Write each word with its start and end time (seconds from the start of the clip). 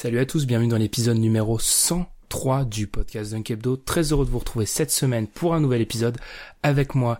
Salut 0.00 0.20
à 0.20 0.26
tous, 0.26 0.46
bienvenue 0.46 0.68
dans 0.68 0.76
l'épisode 0.76 1.18
numéro 1.18 1.58
103 1.58 2.66
du 2.66 2.86
podcast 2.86 3.32
Dunk 3.32 3.50
Hebdo. 3.50 3.76
Très 3.76 4.12
heureux 4.12 4.24
de 4.24 4.30
vous 4.30 4.38
retrouver 4.38 4.64
cette 4.64 4.92
semaine 4.92 5.26
pour 5.26 5.56
un 5.56 5.60
nouvel 5.60 5.80
épisode 5.80 6.18
avec 6.62 6.94
moi. 6.94 7.18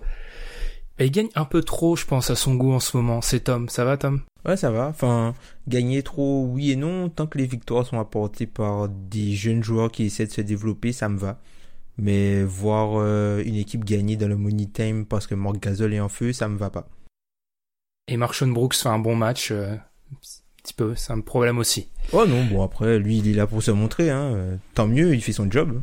Et 1.00 1.06
il 1.06 1.10
gagne 1.10 1.28
un 1.34 1.44
peu 1.44 1.60
trop, 1.62 1.96
je 1.96 2.06
pense, 2.06 2.30
à 2.30 2.36
son 2.36 2.54
goût 2.54 2.70
en 2.70 2.78
ce 2.78 2.96
moment. 2.96 3.20
C'est 3.20 3.40
Tom. 3.40 3.68
Ça 3.68 3.84
va, 3.84 3.96
Tom? 3.96 4.20
Ouais, 4.46 4.56
ça 4.56 4.70
va. 4.70 4.86
Enfin, 4.86 5.34
gagner 5.66 6.04
trop, 6.04 6.46
oui 6.46 6.70
et 6.70 6.76
non. 6.76 7.08
Tant 7.08 7.26
que 7.26 7.38
les 7.38 7.46
victoires 7.46 7.84
sont 7.84 7.98
apportées 7.98 8.46
par 8.46 8.88
des 8.88 9.32
jeunes 9.32 9.64
joueurs 9.64 9.90
qui 9.90 10.04
essaient 10.04 10.26
de 10.26 10.30
se 10.30 10.40
développer, 10.40 10.92
ça 10.92 11.08
me 11.08 11.18
va. 11.18 11.40
Mais 11.96 12.44
voir 12.44 12.92
euh, 12.94 13.42
une 13.44 13.56
équipe 13.56 13.84
gagner 13.84 14.14
dans 14.14 14.28
le 14.28 14.36
money 14.36 14.66
time 14.72 15.04
parce 15.04 15.26
que 15.26 15.34
Marc 15.34 15.58
Gasol 15.58 15.94
est 15.94 16.00
en 16.00 16.08
feu, 16.08 16.32
ça 16.32 16.46
me 16.46 16.56
va 16.56 16.70
pas. 16.70 16.88
Et 18.06 18.16
Marshawn 18.16 18.54
Brooks 18.54 18.76
fait 18.76 18.88
un 18.88 19.00
bon 19.00 19.16
match. 19.16 19.50
euh, 19.50 19.74
petit 20.68 20.74
peu, 20.74 20.94
c'est 20.94 21.12
un 21.12 21.20
problème 21.20 21.58
aussi. 21.58 21.88
Oh 22.12 22.26
non, 22.26 22.44
bon 22.44 22.62
après, 22.62 22.98
lui, 22.98 23.18
il 23.18 23.28
est 23.28 23.34
là 23.34 23.46
pour 23.46 23.62
se 23.62 23.70
montrer. 23.70 24.10
Hein. 24.10 24.58
Tant 24.74 24.86
mieux, 24.86 25.14
il 25.14 25.22
fait 25.22 25.32
son 25.32 25.50
job. 25.50 25.80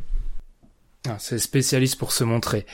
Ah, 1.07 1.17
c'est 1.19 1.39
spécialiste 1.39 1.97
pour 1.97 2.11
se 2.11 2.23
montrer. 2.23 2.65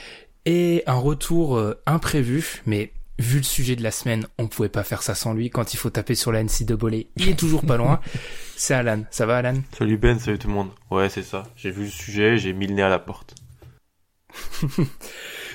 Et 0.46 0.84
un 0.88 0.96
retour 0.96 1.58
euh, 1.58 1.82
imprévu, 1.86 2.62
mais 2.66 2.92
vu 3.20 3.38
le 3.38 3.44
sujet 3.44 3.76
de 3.76 3.84
la 3.84 3.92
semaine, 3.92 4.26
on 4.38 4.48
pouvait 4.48 4.70
pas 4.70 4.84
faire 4.84 5.04
ça 5.04 5.16
sans 5.16 5.34
lui. 5.34 5.50
Quand 5.50 5.74
il 5.74 5.78
faut 5.78 5.90
taper 5.90 6.16
sur 6.16 6.32
la 6.32 6.44
NCAA, 6.44 7.06
il 7.18 7.30
est 7.30 7.40
toujours 7.40 7.66
pas 7.66 7.78
loin. 7.78 8.02
C'est 8.56 8.74
Alan. 8.74 9.04
Ça 9.12 9.26
va, 9.26 9.38
Alan? 9.38 9.62
Salut 9.78 9.98
Ben, 9.98 10.20
salut 10.20 10.40
tout 10.40 10.48
le 10.48 10.54
monde. 10.54 10.70
Ouais, 10.92 11.10
c'est 11.10 11.24
ça. 11.24 11.44
J'ai 11.56 11.72
vu 11.72 11.86
le 11.86 11.90
sujet, 11.90 12.38
j'ai 12.38 12.54
mis 12.54 12.68
le 12.68 12.76
nez 12.76 12.84
à 12.84 12.90
la 12.90 13.00
porte. 13.00 13.34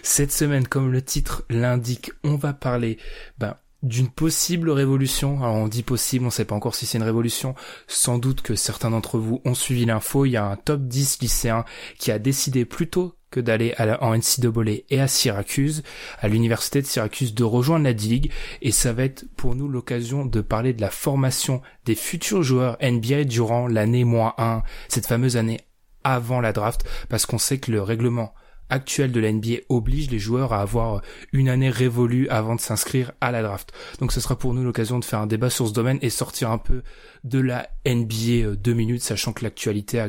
Cette 0.03 0.33
semaine, 0.33 0.67
comme 0.67 0.91
le 0.91 1.03
titre 1.03 1.45
l'indique, 1.49 2.11
on 2.25 2.35
va 2.35 2.53
parler 2.53 2.99
ben, 3.39 3.57
d'une 3.87 4.09
possible 4.09 4.71
révolution. 4.71 5.43
Alors 5.43 5.55
on 5.55 5.69
dit 5.69 5.83
possible, 5.83 6.27
on 6.27 6.31
sait 6.31 6.45
pas 6.45 6.55
encore 6.55 6.75
si 6.75 6.87
c'est 6.87 6.99
une 6.99 7.05
révolution. 7.05 7.55
Sans 7.87 8.19
doute 8.19 8.43
que 8.43 8.55
certains 8.55 8.91
d'entre 8.91 9.19
vous 9.19 9.41
ont 9.45 9.55
suivi 9.55 9.85
l'info. 9.85 10.27
Il 10.27 10.33
y 10.33 10.37
a 10.37 10.45
un 10.45 10.57
top 10.57 10.83
10 10.83 11.21
lycéen 11.21 11.65
qui 11.99 12.11
a 12.11 12.19
décidé 12.19 12.65
plutôt 12.65 13.15
que 13.31 13.41
d'aller 13.41 13.75
en 14.01 14.17
NCAA 14.17 14.83
et 14.89 15.01
à 15.01 15.09
Syracuse, 15.09 15.83
à 16.21 16.29
l'université 16.29 16.81
de 16.81 16.87
Syracuse, 16.87 17.35
de 17.35 17.45
rejoindre 17.45 17.85
la 17.85 17.93
D-League. 17.93 18.33
Et 18.63 18.73
ça 18.73 18.93
va 18.93 19.05
être 19.05 19.25
pour 19.37 19.55
nous 19.55 19.69
l'occasion 19.69 20.25
de 20.25 20.41
parler 20.41 20.73
de 20.73 20.81
la 20.81 20.91
formation 20.91 21.61
des 21.85 21.95
futurs 21.95 22.43
joueurs 22.43 22.79
NBA 22.81 23.25
durant 23.25 23.67
l'année 23.67 24.05
moins 24.05 24.35
1, 24.39 24.63
cette 24.89 25.07
fameuse 25.07 25.37
année 25.37 25.61
avant 26.05 26.41
la 26.41 26.53
draft, 26.53 26.85
parce 27.09 27.27
qu'on 27.27 27.39
sait 27.39 27.59
que 27.59 27.73
le 27.73 27.83
règlement 27.83 28.33
actuel 28.71 29.13
de 29.13 29.21
la 29.21 29.33
NBA 29.33 29.57
oblige 29.69 30.11
les 30.11 30.19
joueurs 30.19 30.53
à 30.53 30.61
avoir 30.61 31.03
une 31.33 31.49
année 31.49 31.71
révolue 31.71 32.29
avant 32.29 32.55
de 32.57 32.61
s'inscrire 32.61 33.13
à 33.21 33.31
la 33.31 33.43
draft. 33.43 33.73
Donc 34.01 34.13
ce 34.13 34.21
sera 34.21 34.37
pour 34.37 34.55
nous 34.55 34.65
l'occasion 34.65 34.99
de 34.99 35.05
faire 35.05 35.21
un 35.21 35.27
débat 35.27 35.51
sur 35.51 35.69
ce 35.69 35.73
domaine 35.73 35.99
et 36.03 36.11
sortir 36.11 36.51
un 36.51 36.59
peu 36.59 36.83
de 37.25 37.39
la 37.39 37.69
NBA 37.87 38.47
euh, 38.47 38.57
deux 38.57 38.75
minutes, 38.75 39.03
sachant 39.03 39.33
que 39.33 39.45
l'actualité 39.45 40.09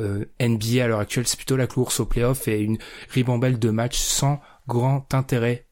euh, 0.00 0.24
NBA 0.40 0.84
à 0.84 0.88
l'heure 0.88 1.00
actuelle 1.00 1.26
c'est 1.26 1.36
plutôt 1.36 1.56
la 1.56 1.66
course 1.66 2.00
au 2.00 2.06
playoff 2.06 2.48
et 2.48 2.60
une 2.60 2.78
ribambelle 3.10 3.58
de 3.58 3.70
matchs 3.70 3.98
sans 3.98 4.40
grand 4.66 5.12
intérêt 5.14 5.66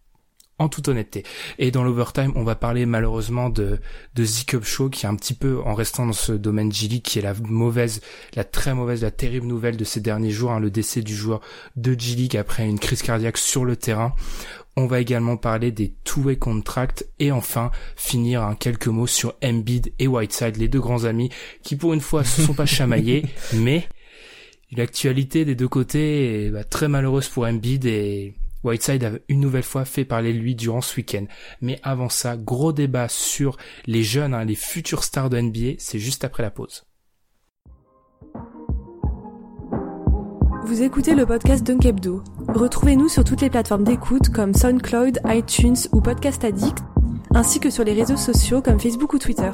en 0.63 0.69
toute 0.69 0.89
honnêteté. 0.89 1.25
Et 1.59 1.71
dans 1.71 1.85
l'overtime, 1.85 2.33
on 2.37 2.45
va 2.45 2.55
parler 2.55 2.87
malheureusement 2.87 3.51
de, 3.51 3.79
de 4.15 4.25
Z-Cup 4.25 4.65
Show, 4.65 4.89
qui 4.89 5.07
est 5.07 5.09
un 5.09 5.17
petit 5.17 5.35
peu, 5.35 5.61
en 5.65 5.75
restant 5.75 6.07
dans 6.07 6.13
ce 6.13 6.33
domaine 6.33 6.73
G-League, 6.73 7.03
qui 7.03 7.19
est 7.19 7.23
la 7.23 7.35
mauvaise, 7.35 8.01
la 8.35 8.45
très 8.45 8.75
mauvaise, 8.75 9.03
la 9.03 9.11
terrible 9.11 9.47
nouvelle 9.47 9.77
de 9.77 9.85
ces 9.85 10.01
derniers 10.01 10.31
jours, 10.31 10.53
hein, 10.53 10.61
le 10.61 10.71
décès 10.71 11.03
du 11.03 11.15
joueur 11.15 11.41
de 11.77 11.99
G-League 11.99 12.37
après 12.37 12.67
une 12.67 12.79
crise 12.79 13.03
cardiaque 13.03 13.39
sur 13.39 13.65
le 13.65 13.77
terrain. 13.77 14.15
On 14.75 14.87
va 14.87 15.01
également 15.01 15.37
parler 15.37 15.71
des 15.71 15.93
two-way 16.05 16.37
contracts 16.37 17.07
et 17.19 17.31
enfin 17.31 17.71
finir 17.95 18.43
un 18.43 18.55
quelques 18.55 18.87
mots 18.87 19.07
sur 19.07 19.35
Embiid 19.45 19.93
et 19.99 20.07
Whiteside, 20.07 20.57
les 20.57 20.69
deux 20.69 20.81
grands 20.81 21.05
amis 21.05 21.29
qui 21.63 21.77
pour 21.77 21.93
une 21.93 22.01
fois 22.01 22.25
se 22.25 22.41
sont 22.41 22.55
pas 22.55 22.65
chamaillés, 22.65 23.25
mais 23.55 23.87
l'actualité 24.75 25.45
des 25.45 25.55
deux 25.55 25.69
côtés 25.69 26.47
est 26.47 26.51
bah, 26.51 26.65
très 26.65 26.89
malheureuse 26.89 27.29
pour 27.29 27.45
Embiid 27.45 27.85
et 27.85 28.33
Whiteside 28.65 29.05
a 29.05 29.11
une 29.29 29.41
nouvelle 29.41 29.63
fois 29.63 29.85
fait 29.85 30.05
parler 30.05 30.33
de 30.33 30.39
lui 30.39 30.55
durant 30.55 30.81
ce 30.81 30.97
week-end. 30.97 31.25
Mais 31.61 31.81
avant 31.83 32.09
ça, 32.09 32.37
gros 32.37 32.73
débat 32.73 33.09
sur 33.09 33.57
les 33.87 34.03
jeunes, 34.03 34.35
hein, 34.35 34.45
les 34.45 34.55
futurs 34.55 35.05
stars 35.05 35.31
de 35.31 35.41
NBA, 35.41 35.75
c'est 35.79 35.99
juste 35.99 36.25
après 36.25 36.43
la 36.43 36.51
pause. 36.51 36.85
Vous 40.65 40.83
écoutez 40.83 41.15
le 41.15 41.27
podcast 41.27 41.67
Dunk. 41.67 41.83
Retrouvez-nous 42.49 43.09
sur 43.09 43.25
toutes 43.25 43.41
les 43.41 43.51
plateformes 43.51 43.85
d'écoute 43.85 44.29
comme 44.29 44.55
SoundCloud, 44.55 45.19
iTunes 45.27 45.77
ou 45.93 46.01
Podcast 46.01 46.45
Addict, 46.45 46.79
ainsi 47.35 47.59
que 47.59 47.69
sur 47.69 47.83
les 47.83 47.93
réseaux 47.93 48.17
sociaux 48.17 48.63
comme 48.63 48.79
Facebook 48.79 49.13
ou 49.13 49.19
Twitter. 49.19 49.51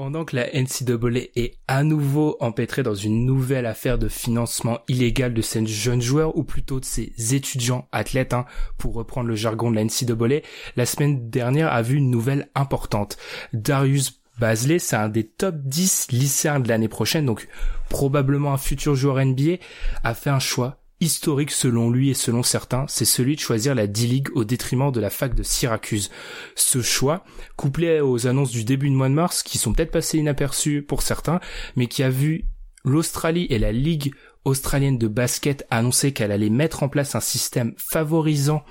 Pendant 0.00 0.24
que 0.24 0.34
la 0.34 0.46
NCAA 0.46 1.28
est 1.36 1.58
à 1.68 1.84
nouveau 1.84 2.38
empêtrée 2.40 2.82
dans 2.82 2.94
une 2.94 3.26
nouvelle 3.26 3.66
affaire 3.66 3.98
de 3.98 4.08
financement 4.08 4.78
illégal 4.88 5.34
de 5.34 5.42
ces 5.42 5.66
jeunes 5.66 6.00
joueurs, 6.00 6.38
ou 6.38 6.42
plutôt 6.42 6.80
de 6.80 6.86
ces 6.86 7.12
étudiants 7.34 7.86
athlètes, 7.92 8.32
hein, 8.32 8.46
pour 8.78 8.94
reprendre 8.94 9.28
le 9.28 9.34
jargon 9.34 9.70
de 9.70 9.76
la 9.76 9.84
NCAA, 9.84 10.40
la 10.76 10.86
semaine 10.86 11.28
dernière 11.28 11.70
a 11.70 11.82
vu 11.82 11.96
une 11.96 12.08
nouvelle 12.08 12.48
importante. 12.54 13.18
Darius 13.52 14.22
Basley, 14.38 14.78
c'est 14.78 14.96
un 14.96 15.10
des 15.10 15.24
top 15.24 15.56
10 15.64 16.12
lycéens 16.12 16.60
de 16.60 16.68
l'année 16.70 16.88
prochaine, 16.88 17.26
donc 17.26 17.46
probablement 17.90 18.54
un 18.54 18.58
futur 18.58 18.94
joueur 18.94 19.22
NBA, 19.22 19.56
a 20.02 20.14
fait 20.14 20.30
un 20.30 20.38
choix 20.38 20.79
historique 21.00 21.50
selon 21.50 21.90
lui 21.90 22.10
et 22.10 22.14
selon 22.14 22.42
certains, 22.42 22.84
c'est 22.88 23.04
celui 23.04 23.36
de 23.36 23.40
choisir 23.40 23.74
la 23.74 23.86
D-League 23.86 24.28
au 24.34 24.44
détriment 24.44 24.92
de 24.92 25.00
la 25.00 25.10
fac 25.10 25.34
de 25.34 25.42
Syracuse. 25.42 26.10
Ce 26.54 26.82
choix, 26.82 27.24
couplé 27.56 28.00
aux 28.00 28.26
annonces 28.26 28.50
du 28.50 28.64
début 28.64 28.90
de 28.90 28.94
mois 28.94 29.08
de 29.08 29.14
mars, 29.14 29.42
qui 29.42 29.58
sont 29.58 29.72
peut-être 29.72 29.90
passées 29.90 30.18
inaperçues 30.18 30.82
pour 30.82 31.02
certains, 31.02 31.40
mais 31.76 31.86
qui 31.86 32.02
a 32.02 32.10
vu 32.10 32.44
l'Australie 32.84 33.46
et 33.50 33.58
la 33.58 33.72
Ligue 33.72 34.12
australienne 34.44 34.98
de 34.98 35.08
basket 35.08 35.66
annoncer 35.70 36.12
qu'elle 36.12 36.32
allait 36.32 36.50
mettre 36.50 36.82
en 36.82 36.88
place 36.88 37.14
un 37.14 37.20
système 37.20 37.74
favorisant 37.76 38.64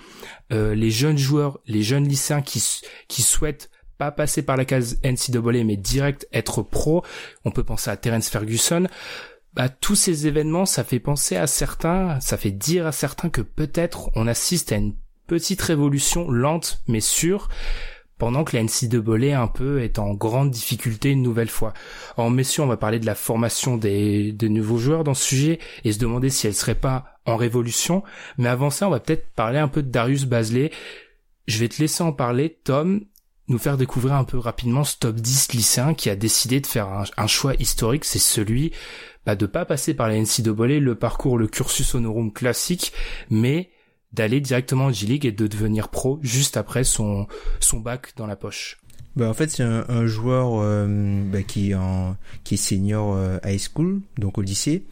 euh, 0.52 0.74
les 0.74 0.90
jeunes 0.90 1.18
joueurs, 1.18 1.60
les 1.68 1.84
jeunes 1.84 2.08
lycéens 2.08 2.42
qui, 2.42 2.64
qui 3.08 3.22
souhaitent 3.22 3.70
pas 4.00 4.12
passer 4.12 4.42
par 4.42 4.58
la 4.58 4.66
case 4.66 5.00
NCAA 5.04 5.64
mais 5.64 5.78
direct 5.78 6.28
être 6.34 6.64
pro. 6.64 7.04
On 7.46 7.52
peut 7.52 7.64
penser 7.64 7.92
à 7.92 7.98
Terence 7.98 8.30
Ferguson 8.30 8.88
bah, 9.60 9.68
tous 9.68 9.96
ces 9.96 10.26
événements, 10.26 10.66
ça 10.66 10.86
fait 10.86 11.02
penser 11.02 11.36
à 11.36 11.46
certains, 11.46 12.18
ça 12.22 12.38
fait 12.38 12.50
dire 12.50 12.88
à 12.88 12.94
certains 12.94 13.30
que 13.30 13.42
peut-être 13.42 14.10
on 14.16 14.26
assiste 14.26 14.72
à 14.72 14.78
une 14.78 14.96
petite 15.28 15.62
révolution 15.62 16.32
lente 16.32 16.82
mais 16.88 17.02
sûre, 17.02 17.50
pendant 18.18 18.46
que 18.46 18.56
la 18.56 18.64
NCAA 18.64 19.38
un 19.38 19.48
peu 19.48 19.82
est 19.82 20.00
en 20.00 20.14
grande 20.14 20.50
difficulté 20.50 21.10
une 21.10 21.24
nouvelle 21.24 21.50
fois. 21.50 21.74
En 22.16 22.30
messieurs, 22.30 22.64
on 22.64 22.68
va 22.68 22.78
parler 22.78 23.00
de 23.00 23.06
la 23.06 23.16
formation 23.16 23.76
des, 23.76 24.32
des 24.32 24.48
nouveaux 24.48 24.78
joueurs 24.78 25.04
dans 25.04 25.14
ce 25.14 25.26
sujet 25.26 25.60
et 25.84 25.92
se 25.92 26.00
demander 26.00 26.30
si 26.30 26.48
elle 26.48 26.56
serait 26.56 26.74
pas 26.74 27.20
en 27.26 27.36
révolution. 27.36 28.02
Mais 28.38 28.48
avant 28.48 28.70
ça, 28.70 28.88
on 28.88 28.92
va 28.92 29.02
peut-être 29.02 29.30
parler 29.34 29.60
un 29.60 29.68
peu 29.68 29.84
de 29.84 29.92
Darius 29.92 30.24
Bazley. 30.24 30.72
Je 31.48 31.60
vais 31.60 31.68
te 31.68 31.82
laisser 31.82 32.02
en 32.02 32.14
parler, 32.14 32.62
Tom, 32.64 33.02
nous 33.50 33.58
faire 33.58 33.78
découvrir 33.78 34.14
un 34.14 34.24
peu 34.24 34.38
rapidement 34.38 34.84
ce 34.84 34.96
top 34.98 35.16
10 35.16 35.54
lycéen 35.54 35.94
qui 35.96 36.10
a 36.10 36.16
décidé 36.16 36.62
de 36.62 36.68
faire 36.68 36.88
un, 37.18 37.28
choix 37.28 37.56
historique, 37.56 38.06
c'est 38.06 38.20
celui 38.20 38.72
bah, 39.26 39.36
de 39.36 39.46
pas 39.46 39.66
passer 39.66 39.94
par 39.94 40.08
la 40.08 40.16
NCAA, 40.20 40.80
le 40.80 40.96
parcours, 40.96 41.38
le 41.38 41.48
cursus 41.48 41.96
honorum 41.96 42.32
classique, 42.32 42.94
mais 43.30 43.70
d'aller 44.14 44.42
directement 44.42 44.86
en 44.86 44.92
G-League 44.92 45.26
et 45.26 45.32
de 45.32 45.48
devenir 45.48 45.90
pro 45.90 46.20
juste 46.22 46.58
après 46.58 46.84
son, 46.84 47.28
son 47.60 47.80
bac 47.80 48.14
dans 48.16 48.26
la 48.26 48.36
poche. 48.36 48.80
Bah 49.16 49.28
en 49.28 49.34
fait 49.34 49.50
c'est 49.50 49.64
un, 49.64 50.06
joueur 50.06 50.62
euh, 50.62 50.88
bah, 51.32 51.42
qui 51.42 51.72
est 51.72 51.76
en 51.76 52.16
qui 52.44 52.54
est 52.54 52.58
senior 52.58 53.16
euh, 53.16 53.38
high 53.44 53.60
school 53.60 54.02
donc 54.18 54.38
au 54.38 54.42
lycée 54.42 54.86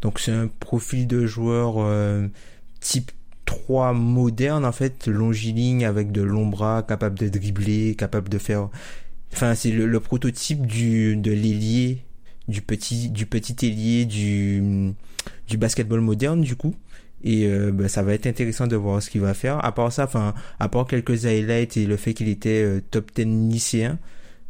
donc 0.00 0.20
c'est 0.20 0.30
un 0.32 0.46
profil 0.46 1.08
de 1.08 1.26
joueur 1.26 1.74
euh, 1.78 2.28
type 2.80 3.10
3 3.46 3.92
moderne 3.92 4.64
en 4.64 4.72
fait 4.72 5.08
longiligne 5.08 5.84
avec 5.84 6.12
de 6.12 6.22
longs 6.22 6.46
bras 6.46 6.84
capable 6.84 7.18
de 7.18 7.28
dribbler 7.28 7.96
capable 7.96 8.28
de 8.28 8.38
faire 8.38 8.68
enfin 9.32 9.56
c'est 9.56 9.72
le, 9.72 10.00
prototype 10.00 10.66
du 10.66 11.16
de 11.16 11.32
l'ailier 11.32 12.04
du 12.48 12.62
petit 12.62 13.10
du 13.10 13.26
petit 13.26 13.66
ailier 13.66 14.04
du 14.04 14.94
du 15.48 15.56
basketball 15.56 16.00
moderne 16.00 16.40
du 16.40 16.56
coup. 16.56 16.74
Et 17.26 17.46
euh, 17.46 17.72
bah, 17.72 17.88
ça 17.88 18.02
va 18.02 18.12
être 18.12 18.26
intéressant 18.26 18.66
de 18.66 18.76
voir 18.76 19.02
ce 19.02 19.08
qu'il 19.08 19.22
va 19.22 19.32
faire. 19.32 19.64
À 19.64 19.72
part 19.72 19.92
ça 19.92 20.04
enfin 20.04 20.34
à 20.60 20.68
part 20.68 20.86
quelques 20.86 21.26
highlights 21.26 21.76
et 21.76 21.86
le 21.86 21.96
fait 21.96 22.14
qu'il 22.14 22.28
était 22.28 22.62
euh, 22.62 22.80
top 22.90 23.10
10 23.14 23.24
lycéen 23.50 23.98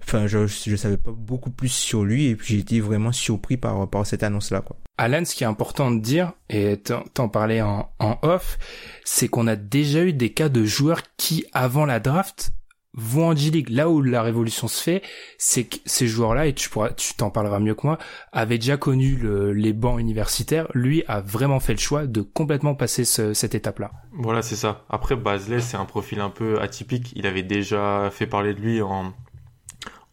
enfin 0.02 0.26
je 0.26 0.46
je 0.46 0.76
savais 0.76 0.99
pas 0.99 1.12
beaucoup 1.12 1.50
plus 1.50 1.69
sur 1.69 2.05
lui 2.05 2.26
et 2.26 2.37
puis 2.37 2.55
j'ai 2.55 2.61
été 2.61 2.81
vraiment 2.81 3.12
surpris 3.12 3.56
par 3.56 3.88
par 3.88 4.06
cette 4.06 4.23
annonce 4.23 4.50
là 4.50 4.61
quoi. 4.61 4.76
Alan, 4.97 5.25
ce 5.25 5.35
qui 5.35 5.43
est 5.43 5.47
important 5.47 5.90
de 5.90 5.99
dire, 5.99 6.35
et 6.49 6.76
t'en 6.76 7.29
parlais 7.29 7.61
en, 7.61 7.90
en 7.99 8.17
off, 8.23 8.58
c'est 9.05 9.26
qu'on 9.26 9.49
a 9.49 9.56
déjà 9.56 10.05
eu 10.05 10.12
des 10.12 10.32
cas 10.32 10.49
de 10.49 10.64
joueurs 10.64 11.02
qui, 11.17 11.44
avant 11.52 11.85
la 11.85 11.99
draft, 11.99 12.52
en 12.96 13.35
G-League. 13.35 13.70
Là 13.70 13.88
où 13.88 14.02
la 14.02 14.23
révolution 14.23 14.69
se 14.69 14.82
fait, 14.82 15.02
c'est 15.38 15.64
que 15.64 15.76
ces 15.85 16.06
joueurs-là, 16.06 16.46
et 16.46 16.55
tu 16.55 16.69
pourras, 16.69 16.91
tu 16.91 17.14
t'en 17.14 17.31
parleras 17.31 17.58
mieux 17.58 17.75
que 17.75 17.87
moi, 17.87 17.99
avaient 18.32 18.58
déjà 18.58 18.76
connu 18.76 19.17
le, 19.17 19.52
les 19.52 19.73
bancs 19.73 19.99
universitaires. 19.99 20.69
Lui 20.75 21.05
a 21.08 21.20
vraiment 21.20 21.61
fait 21.61 21.73
le 21.73 21.79
choix 21.79 22.06
de 22.06 22.20
complètement 22.20 22.75
passer 22.75 23.05
ce, 23.05 23.35
cette 23.35 23.55
étape-là. 23.55 23.91
Voilà, 24.12 24.43
c'est 24.43 24.56
ça. 24.56 24.85
Après, 24.88 25.17
Basley, 25.17 25.61
c'est 25.61 25.76
un 25.76 25.85
profil 25.85 26.20
un 26.20 26.31
peu 26.31 26.61
atypique. 26.61 27.12
Il 27.17 27.26
avait 27.26 27.43
déjà 27.43 28.11
fait 28.11 28.26
parler 28.26 28.55
de 28.55 28.61
lui 28.61 28.82
en, 28.82 29.12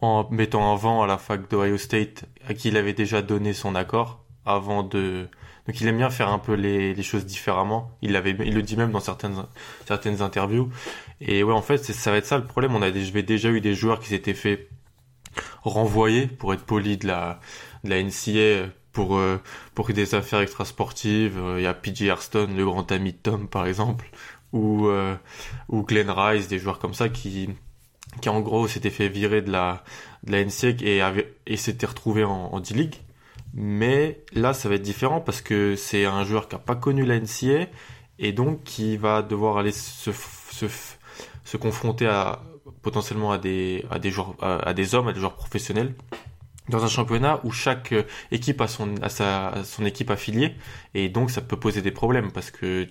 en 0.00 0.28
mettant 0.30 0.62
en 0.62 0.76
vent 0.76 1.02
à 1.02 1.06
la 1.06 1.18
fac 1.18 1.48
d'Ohio 1.50 1.78
State, 1.78 2.24
à 2.46 2.54
qui 2.54 2.68
il 2.68 2.76
avait 2.76 2.92
déjà 2.92 3.22
donné 3.22 3.52
son 3.52 3.74
accord 3.74 4.24
avant 4.44 4.82
de, 4.82 5.28
donc 5.66 5.80
il 5.80 5.86
aime 5.86 5.96
bien 5.96 6.10
faire 6.10 6.28
un 6.28 6.38
peu 6.38 6.54
les, 6.54 6.92
les 6.94 7.02
choses 7.02 7.24
différemment. 7.24 7.90
Il 8.02 8.12
l'avait, 8.12 8.36
il 8.44 8.54
le 8.54 8.62
dit 8.62 8.76
même 8.76 8.90
dans 8.90 9.00
certaines 9.00 9.44
certaines 9.86 10.20
interviews. 10.20 10.70
Et 11.20 11.44
ouais, 11.44 11.52
en 11.52 11.62
fait, 11.62 11.78
ça 11.78 12.10
va 12.10 12.16
être 12.16 12.26
ça 12.26 12.38
le 12.38 12.46
problème. 12.46 12.74
On 12.74 12.82
a 12.82 12.92
j'avais 12.92 13.22
déjà 13.22 13.48
eu 13.50 13.60
des 13.60 13.74
joueurs 13.74 14.00
qui 14.00 14.08
s'étaient 14.08 14.34
fait 14.34 14.68
renvoyer 15.62 16.26
pour 16.26 16.52
être 16.52 16.64
poli 16.64 16.96
de 16.96 17.06
la 17.06 17.40
de 17.84 17.90
la 17.90 18.02
NCA 18.02 18.70
pour 18.92 19.16
euh, 19.16 19.38
pour 19.74 19.88
des 19.92 20.14
affaires 20.14 20.40
extrasportives. 20.40 21.38
Euh, 21.38 21.60
il 21.60 21.62
y 21.64 21.66
a 21.66 21.74
PJ 21.74 22.08
Arston, 22.08 22.48
le 22.56 22.64
grand 22.64 22.90
ami 22.90 23.12
de 23.12 23.18
Tom 23.18 23.48
par 23.48 23.66
exemple, 23.66 24.10
ou 24.52 24.88
euh, 24.88 25.14
ou 25.68 25.82
Glenn 25.84 26.10
Rice, 26.10 26.48
des 26.48 26.58
joueurs 26.58 26.80
comme 26.80 26.94
ça 26.94 27.08
qui 27.08 27.50
qui 28.20 28.28
en 28.28 28.40
gros 28.40 28.66
s'étaient 28.68 28.90
fait 28.90 29.08
virer 29.08 29.42
de 29.42 29.52
la 29.52 29.84
de 30.24 30.32
la 30.32 30.44
NCA 30.44 30.84
et 30.84 31.00
avait 31.00 31.32
et 31.46 31.56
s'étaient 31.56 31.86
retrouvés 31.86 32.24
en, 32.24 32.50
en 32.52 32.60
D-League 32.60 32.96
mais 33.54 34.24
là, 34.32 34.54
ça 34.54 34.68
va 34.68 34.76
être 34.76 34.82
différent 34.82 35.20
parce 35.20 35.40
que 35.40 35.76
c'est 35.76 36.04
un 36.04 36.24
joueur 36.24 36.48
qui 36.48 36.54
n'a 36.54 36.60
pas 36.60 36.74
connu 36.74 37.04
la 37.04 37.18
NCA 37.18 37.66
et 38.18 38.32
donc 38.32 38.62
qui 38.64 38.96
va 38.96 39.22
devoir 39.22 39.58
aller 39.58 39.72
se, 39.72 40.12
se, 40.12 40.66
se 41.44 41.56
confronter 41.56 42.06
à 42.06 42.42
potentiellement 42.82 43.32
à 43.32 43.38
des 43.38 43.84
à 43.90 43.98
des 43.98 44.10
joueurs 44.10 44.34
à, 44.40 44.72
des 44.74 44.94
hommes, 44.94 45.08
à 45.08 45.12
des 45.12 45.20
joueurs 45.20 45.34
professionnels 45.34 45.94
dans 46.72 46.84
un 46.84 46.88
championnat 46.88 47.40
où 47.44 47.52
chaque 47.52 47.94
équipe 48.30 48.60
a 48.60 48.66
son 48.66 49.84
équipe 49.84 50.10
affiliée 50.10 50.56
et 50.94 51.08
donc 51.08 51.30
ça 51.30 51.40
peut 51.40 51.58
poser 51.58 51.82
des 51.82 51.92
problèmes 51.92 52.32
parce 52.32 52.50
que 52.50 52.88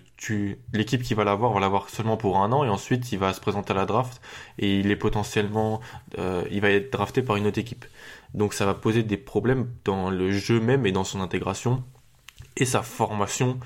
l'équipe 0.73 1.01
qui 1.01 1.13
va 1.13 1.23
l'avoir 1.23 1.51
va 1.51 1.59
l'avoir 1.59 1.89
seulement 1.89 2.15
pour 2.15 2.39
un 2.39 2.51
an 2.51 2.63
et 2.63 2.69
ensuite 2.69 3.11
il 3.11 3.19
va 3.19 3.33
se 3.33 3.41
présenter 3.41 3.71
à 3.71 3.75
la 3.75 3.85
draft 3.85 4.21
et 4.59 4.79
il 4.79 4.91
est 4.91 4.95
potentiellement 4.95 5.81
euh, 6.19 6.43
il 6.51 6.61
va 6.61 6.69
être 6.69 6.93
drafté 6.93 7.21
par 7.21 7.35
une 7.35 7.47
autre 7.47 7.59
équipe 7.59 7.85
donc 8.33 8.53
ça 8.53 8.65
va 8.65 8.73
poser 8.73 9.03
des 9.03 9.17
problèmes 9.17 9.69
dans 9.83 10.09
le 10.09 10.31
jeu 10.31 10.59
même 10.61 10.85
et 10.85 10.91
dans 10.91 11.03
son 11.03 11.19
intégration 11.19 11.83
et 12.57 12.65
sa 12.65 12.81
formation 12.81 13.59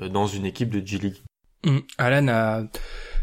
euh, 0.00 0.08
dans 0.08 0.26
une 0.26 0.46
équipe 0.46 0.70
de 0.70 0.86
G-League. 0.86 1.22
Mmh. 1.64 1.78
Alan 1.98 2.28
a 2.28 2.62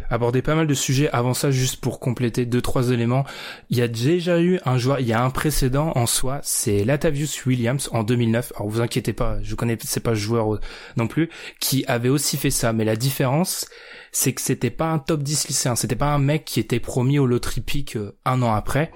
abordé 0.10 0.42
pas 0.42 0.56
mal 0.56 0.68
de 0.68 0.74
sujets 0.74 1.10
avant 1.12 1.34
ça 1.34 1.52
juste 1.52 1.78
pour 1.78 2.00
compléter 2.00 2.46
deux 2.46 2.62
trois 2.62 2.92
éléments. 2.92 3.26
Il 3.70 3.78
y 3.78 3.82
a 3.82 3.88
déjà 3.88 4.40
eu 4.42 4.60
un 4.66 4.78
joueur, 4.78 5.00
il 5.00 5.08
y 5.08 5.14
a 5.14 5.24
un 5.24 5.30
précédent 5.30 5.92
en 5.96 6.06
soi, 6.06 6.40
c'est 6.44 6.84
Latavius 6.84 7.46
Williams 7.46 7.90
en 7.92 8.04
2009. 8.04 8.54
Alors 8.56 8.70
vous 8.70 8.82
inquiétez 8.82 9.14
pas, 9.14 9.38
je 9.42 9.56
connais 9.56 9.78
c'est 9.84 10.00
pas 10.00 10.16
ce 10.16 10.20
joueur 10.20 10.56
euh, 10.56 10.60
non 10.98 11.08
plus 11.08 11.30
qui 11.60 11.86
avait 11.88 12.10
aussi 12.10 12.38
fait 12.38 12.52
ça, 12.52 12.74
mais 12.74 12.86
la 12.86 12.96
différence 12.96 13.68
c'est 14.12 14.34
que 14.34 14.42
c'était 14.42 14.72
pas 14.72 14.88
un 14.88 15.00
top 15.00 15.22
10 15.22 15.48
lycéen, 15.50 15.76
c'était 15.76 15.96
pas 15.96 16.14
un 16.14 16.20
mec 16.20 16.46
qui 16.46 16.60
était 16.60 16.80
promis 16.80 17.20
au 17.20 17.28
loterie 17.28 17.62
pick 17.62 17.96
euh, 17.96 18.18
un 18.26 18.42
an 18.42 18.54
après. 18.54 18.92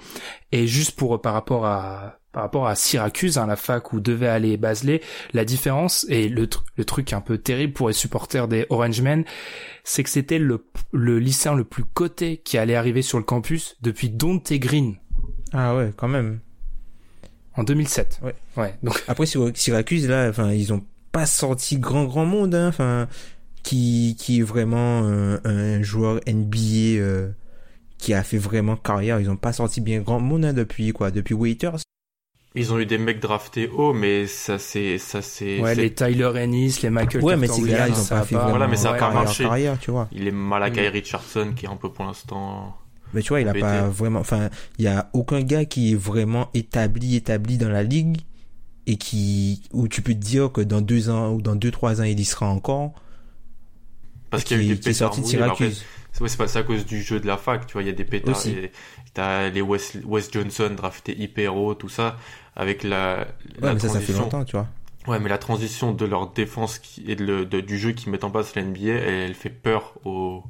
Et 0.51 0.67
juste 0.67 0.95
pour 0.95 1.21
par 1.21 1.33
rapport 1.33 1.65
à 1.65 2.19
par 2.33 2.41
rapport 2.43 2.67
à 2.67 2.75
Syracuse, 2.75 3.37
hein, 3.37 3.45
la 3.45 3.55
fac 3.55 3.93
où 3.93 3.99
devait 3.99 4.27
aller 4.27 4.57
Basley, 4.57 5.01
la 5.33 5.45
différence 5.45 6.05
et 6.09 6.27
le, 6.27 6.49
le 6.75 6.83
truc 6.85 7.13
un 7.13 7.21
peu 7.21 7.37
terrible 7.37 7.73
pour 7.73 7.87
les 7.87 7.93
supporters 7.93 8.47
des 8.47 8.65
Orangemen, 8.69 9.23
c'est 9.83 10.03
que 10.03 10.09
c'était 10.09 10.39
le, 10.39 10.65
le 10.91 11.19
lycéen 11.19 11.53
le 11.53 11.63
plus 11.63 11.85
coté 11.85 12.37
qui 12.37 12.57
allait 12.57 12.75
arriver 12.75 13.03
sur 13.03 13.19
le 13.19 13.23
campus 13.23 13.77
depuis 13.81 14.09
Dante 14.09 14.51
Green. 14.53 14.95
Ah 15.53 15.75
ouais, 15.75 15.93
quand 15.95 16.07
même. 16.07 16.39
En 17.55 17.63
2007. 17.63 18.19
Ouais. 18.23 18.35
Ouais. 18.57 18.73
Donc 18.81 19.03
après 19.07 19.27
Syracuse 19.27 20.09
là, 20.09 20.27
enfin 20.27 20.51
ils 20.51 20.73
ont 20.73 20.83
pas 21.11 21.27
sorti 21.27 21.77
grand 21.77 22.05
grand 22.05 22.25
monde, 22.25 22.55
hein. 22.55 22.67
Enfin 22.67 23.07
qui 23.61 24.17
qui 24.19 24.39
est 24.39 24.43
vraiment 24.43 25.03
un 25.03 25.81
joueur 25.83 26.19
NBA. 26.27 26.97
Euh, 26.97 27.29
qui 27.99 28.13
a 28.13 28.21
fait 28.21 28.37
vraiment 28.37 28.75
carrière. 28.75 29.21
Ils 29.21 29.29
ont 29.29 29.37
pas 29.37 29.53
sorti 29.53 29.79
bien 29.79 30.01
grand 30.01 30.19
monde 30.19 30.43
hein, 30.43 30.51
depuis 30.51 30.91
quoi, 30.91 31.09
depuis 31.09 31.33
Waiters. 31.33 31.77
Ils 32.55 32.71
ont 32.71 32.79
eu 32.79 32.85
des 32.85 32.99
mecs 32.99 33.19
draftés 33.19 33.67
haut, 33.67 33.93
mais 33.93 34.27
ça 34.27 34.59
c'est 34.59 34.99
ça 34.99 35.23
c'est. 35.23 35.59
Ouais, 35.59 35.73
les 35.73 35.91
Tyler 35.91 36.31
Ennis, 36.35 36.79
les 36.83 36.91
Michael. 36.91 37.23
Ouais, 37.23 37.35
mais 37.35 37.47
ces 37.47 37.63
gars 37.63 37.87
ils 37.87 37.99
ont 37.99 38.05
pas 38.05 38.23
fait. 38.23 38.35
Voilà, 38.35 38.67
mais 38.67 38.75
ça 38.75 38.91
a 38.91 38.93
pas 38.93 39.11
marché. 39.11 39.43
Carrière, 39.43 39.79
tu 39.79 39.89
vois. 39.89 40.07
Il 40.11 40.27
est 40.27 40.31
Malakai 40.31 40.89
Richardson 40.89 41.53
qui 41.55 41.65
est 41.65 41.69
un 41.69 41.77
peu 41.77 41.91
pour 41.91 42.05
l'instant. 42.05 42.77
Mais 43.13 43.21
tu 43.21 43.29
vois, 43.29 43.41
il 43.41 43.47
a 43.47 43.53
pas 43.53 43.87
vraiment. 43.87 44.19
Enfin, 44.19 44.49
il 44.77 44.85
y 44.85 44.87
a 44.87 45.09
aucun 45.13 45.41
gars 45.41 45.65
qui 45.65 45.93
est 45.93 45.95
vraiment 45.95 46.49
établi, 46.53 47.15
établi 47.15 47.57
dans 47.57 47.69
la 47.69 47.83
ligue 47.83 48.21
et 48.85 48.97
qui 48.97 49.63
où 49.71 49.87
tu 49.87 50.01
peux 50.01 50.13
te 50.13 50.19
dire 50.19 50.51
que 50.51 50.61
dans 50.61 50.81
deux 50.81 51.09
ans 51.09 51.31
ou 51.31 51.41
dans 51.41 51.55
deux 51.55 51.71
trois 51.71 52.01
ans 52.01 52.03
il 52.03 52.19
y 52.19 52.25
sera 52.25 52.47
encore. 52.47 52.93
Parce 54.29 54.43
qu'il 54.43 54.57
y 54.57 54.59
a 54.59 54.63
eu 54.63 54.67
des 54.67 54.75
pétards. 54.75 54.93
sorti 55.13 55.21
de 55.21 55.25
Syracuse. 55.25 55.83
C'est 56.11 56.37
pas 56.37 56.57
à 56.57 56.63
cause 56.63 56.85
du 56.85 57.01
jeu 57.01 57.19
de 57.19 57.25
la 57.25 57.37
fac, 57.37 57.65
tu 57.65 57.73
vois, 57.73 57.81
il 57.81 57.87
y 57.87 57.89
a 57.89 57.93
des 57.93 58.03
pétards. 58.03 58.39
T'as 59.15 59.49
les 59.49 59.61
West, 59.61 59.97
West 60.05 60.33
Johnson 60.33 60.71
drafté 60.75 61.15
hyper 61.19 61.55
haut, 61.55 61.75
tout 61.75 61.89
ça 61.89 62.17
avec 62.55 62.83
la, 62.83 63.27
ouais, 63.61 63.73
mais 63.73 63.79
ça, 63.79 63.89
ça 63.89 63.99
fait 63.99 64.13
longtemps, 64.13 64.43
tu 64.43 64.55
vois. 64.55 64.67
Ouais, 65.07 65.19
mais 65.19 65.29
la 65.29 65.37
transition 65.37 65.91
de 65.91 66.05
leur 66.05 66.31
défense 66.31 66.79
qui, 66.79 67.03
et 67.09 67.15
de, 67.15 67.43
du 67.43 67.77
jeu 67.77 67.91
qui 67.91 68.09
met 68.09 68.23
en 68.23 68.31
place 68.31 68.55
la 68.55 68.63
NBA, 68.63 68.89
elle, 68.89 69.33
fait 69.33 69.49
peur 69.49 69.95
au 70.05 70.43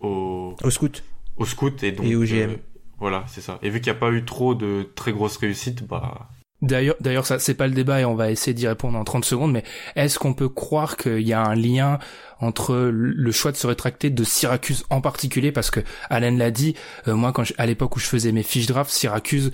au 0.00 0.54
au 0.62 0.70
scout. 0.70 1.02
Au 1.36 1.44
scout 1.44 1.82
et 1.82 1.92
donc 1.92 2.06
et 2.06 2.14
au 2.14 2.22
GM. 2.22 2.50
Euh, 2.50 2.56
voilà, 2.98 3.24
c'est 3.28 3.40
ça. 3.40 3.58
Et 3.62 3.70
vu 3.70 3.80
qu'il 3.80 3.92
n'y 3.92 3.96
a 3.96 4.00
pas 4.00 4.10
eu 4.10 4.24
trop 4.24 4.54
de 4.54 4.88
très 4.94 5.12
grosses 5.12 5.36
réussites, 5.36 5.84
bah 5.86 6.28
D'ailleurs, 6.60 6.96
d'ailleurs, 6.98 7.24
ça 7.24 7.38
c'est 7.38 7.54
pas 7.54 7.68
le 7.68 7.74
débat 7.74 8.00
et 8.00 8.04
on 8.04 8.16
va 8.16 8.32
essayer 8.32 8.52
d'y 8.52 8.66
répondre 8.66 8.98
en 8.98 9.04
30 9.04 9.24
secondes. 9.24 9.52
Mais 9.52 9.62
est-ce 9.94 10.18
qu'on 10.18 10.34
peut 10.34 10.48
croire 10.48 10.96
qu'il 10.96 11.20
y 11.20 11.32
a 11.32 11.40
un 11.40 11.54
lien 11.54 12.00
entre 12.40 12.76
le 12.92 13.32
choix 13.32 13.52
de 13.52 13.56
se 13.56 13.66
rétracter 13.66 14.10
de 14.10 14.24
Syracuse 14.24 14.84
en 14.90 15.00
particulier 15.00 15.52
parce 15.52 15.70
que 15.70 15.80
Allen 16.08 16.38
l'a 16.38 16.50
dit, 16.50 16.74
euh, 17.08 17.14
moi 17.14 17.32
quand 17.32 17.44
à 17.58 17.66
l'époque 17.66 17.96
où 17.96 18.00
je 18.00 18.06
faisais 18.06 18.32
mes 18.32 18.42
fiches 18.42 18.66
draft, 18.66 18.90
Syracuse, 18.90 19.50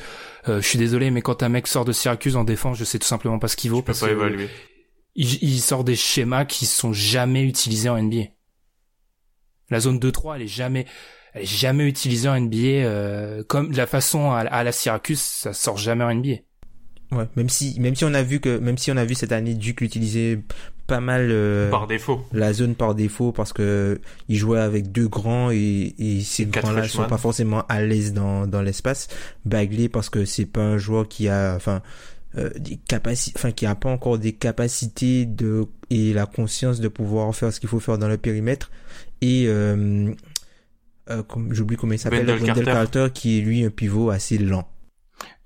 euh, 0.48 0.60
je 0.60 0.66
suis 0.66 0.78
désolé, 0.78 1.10
mais 1.10 1.22
quand 1.22 1.42
un 1.42 1.48
mec 1.48 1.66
sort 1.66 1.84
de 1.84 1.92
Syracuse 1.92 2.36
en 2.36 2.44
défense, 2.44 2.76
je 2.78 2.84
sais 2.84 2.98
tout 2.98 3.06
simplement 3.06 3.38
pas 3.38 3.48
ce 3.48 3.56
qu'il 3.56 3.70
vaut. 3.70 3.82
parce 3.82 4.00
pas 4.00 4.10
évaluer. 4.10 4.48
Il, 5.16 5.60
sort 5.60 5.84
des 5.84 5.94
schémas 5.94 6.44
qui 6.44 6.66
sont 6.66 6.92
jamais 6.92 7.44
utilisés 7.44 7.88
en 7.88 8.02
NBA. 8.02 8.24
La 9.70 9.78
zone 9.78 10.00
2-3, 10.00 10.36
elle 10.36 10.42
est 10.42 10.46
jamais, 10.48 10.86
elle 11.34 11.42
est 11.42 11.46
jamais 11.46 11.86
utilisée 11.86 12.28
en 12.28 12.38
NBA 12.38 12.58
euh, 12.58 13.44
comme 13.44 13.70
de 13.70 13.76
la 13.76 13.86
façon 13.86 14.32
à, 14.32 14.40
à 14.40 14.64
la 14.64 14.72
Syracuse, 14.72 15.20
ça 15.20 15.52
sort 15.52 15.76
jamais 15.76 16.02
en 16.02 16.12
NBA. 16.12 16.38
Ouais, 17.14 17.26
même 17.36 17.48
si 17.48 17.78
même 17.80 17.94
si 17.94 18.04
on 18.04 18.14
a 18.14 18.22
vu 18.22 18.40
que 18.40 18.58
même 18.58 18.78
si 18.78 18.90
on 18.90 18.96
a 18.96 19.04
vu 19.04 19.14
cette 19.14 19.32
année 19.32 19.54
Duke 19.54 19.80
utiliser 19.80 20.40
pas 20.86 21.00
mal 21.00 21.28
euh, 21.30 21.70
par 21.70 21.86
défaut 21.86 22.26
la 22.32 22.52
zone 22.52 22.74
par 22.74 22.94
défaut 22.94 23.32
parce 23.32 23.52
que 23.52 24.00
il 24.28 24.36
jouait 24.36 24.60
avec 24.60 24.92
deux 24.92 25.08
grands 25.08 25.50
et, 25.50 25.94
et 25.98 26.20
ces 26.20 26.46
grands-là 26.46 26.86
sont 26.88 27.04
pas 27.04 27.18
forcément 27.18 27.64
à 27.68 27.80
l'aise 27.80 28.12
dans 28.12 28.46
dans 28.46 28.62
l'espace. 28.62 29.08
Bagley 29.44 29.88
parce 29.88 30.10
que 30.10 30.24
c'est 30.24 30.46
pas 30.46 30.62
un 30.62 30.78
joueur 30.78 31.08
qui 31.08 31.28
a 31.28 31.54
enfin 31.56 31.82
euh, 32.36 32.50
des 32.58 32.76
capacités, 32.76 33.38
enfin 33.38 33.52
qui 33.52 33.64
a 33.64 33.74
pas 33.74 33.90
encore 33.90 34.18
des 34.18 34.32
capacités 34.32 35.24
de 35.24 35.66
et 35.90 36.12
la 36.12 36.26
conscience 36.26 36.80
de 36.80 36.88
pouvoir 36.88 37.34
faire 37.34 37.52
ce 37.52 37.60
qu'il 37.60 37.68
faut 37.68 37.80
faire 37.80 37.96
dans 37.96 38.08
le 38.08 38.18
périmètre 38.18 38.70
et 39.20 39.44
euh, 39.46 40.12
euh, 41.10 41.22
j'oublie 41.50 41.76
comment 41.76 41.92
il 41.92 41.98
s'appelle, 41.98 42.26
Wendell 42.26 42.44
Carter. 42.44 42.64
Carter, 42.64 43.06
qui 43.12 43.38
est 43.38 43.40
lui 43.42 43.64
un 43.64 43.70
pivot 43.70 44.10
assez 44.10 44.38
lent. 44.38 44.68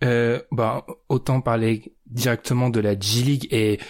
Euh, 0.05 0.41
bah, 0.53 0.87
autant 1.09 1.41
parler 1.41 1.93
directement 2.07 2.71
de 2.71 2.79
la 2.79 2.99
G 2.99 3.23
League 3.23 3.49
et 3.51 3.81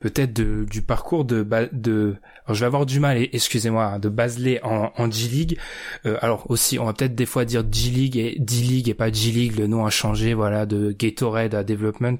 peut-être 0.00 0.32
de, 0.32 0.64
du 0.64 0.80
parcours 0.80 1.26
de, 1.26 1.46
de, 1.72 2.16
alors 2.46 2.54
je 2.54 2.60
vais 2.60 2.66
avoir 2.66 2.86
du 2.86 2.98
mal, 2.98 3.18
excusez-moi, 3.30 3.84
hein, 3.84 3.98
de 3.98 4.08
Basley 4.08 4.58
en, 4.62 4.90
en 4.96 5.10
G 5.10 5.28
League. 5.28 5.58
Euh, 6.06 6.16
alors 6.22 6.50
aussi, 6.50 6.78
on 6.78 6.86
va 6.86 6.94
peut-être 6.94 7.14
des 7.14 7.26
fois 7.26 7.44
dire 7.44 7.62
G 7.70 7.90
League 7.90 8.16
et 8.16 8.36
D 8.38 8.54
League 8.54 8.88
et 8.88 8.94
pas 8.94 9.12
G 9.12 9.32
League, 9.32 9.58
le 9.58 9.66
nom 9.66 9.84
a 9.84 9.90
changé, 9.90 10.32
voilà, 10.32 10.64
de 10.64 10.92
Gatorade 10.92 11.54
à 11.54 11.62
Development. 11.62 12.16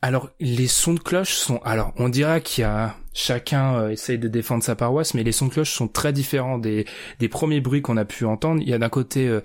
Alors, 0.00 0.30
les 0.40 0.66
sons 0.66 0.94
de 0.94 1.00
cloche 1.00 1.34
sont, 1.34 1.58
alors, 1.64 1.92
on 1.96 2.08
dira 2.08 2.40
qu'il 2.40 2.62
y 2.62 2.64
a, 2.64 2.96
chacun 3.12 3.74
euh, 3.74 3.90
essaye 3.90 4.18
de 4.18 4.26
défendre 4.26 4.64
sa 4.64 4.74
paroisse, 4.74 5.14
mais 5.14 5.22
les 5.22 5.32
sons 5.32 5.46
de 5.46 5.52
cloche 5.52 5.70
sont 5.70 5.86
très 5.86 6.12
différents 6.12 6.58
des, 6.58 6.86
des 7.20 7.28
premiers 7.28 7.60
bruits 7.60 7.82
qu'on 7.82 7.98
a 7.98 8.04
pu 8.04 8.24
entendre. 8.24 8.62
Il 8.62 8.68
y 8.68 8.74
a 8.74 8.78
d'un 8.78 8.88
côté, 8.88 9.28
euh, 9.28 9.42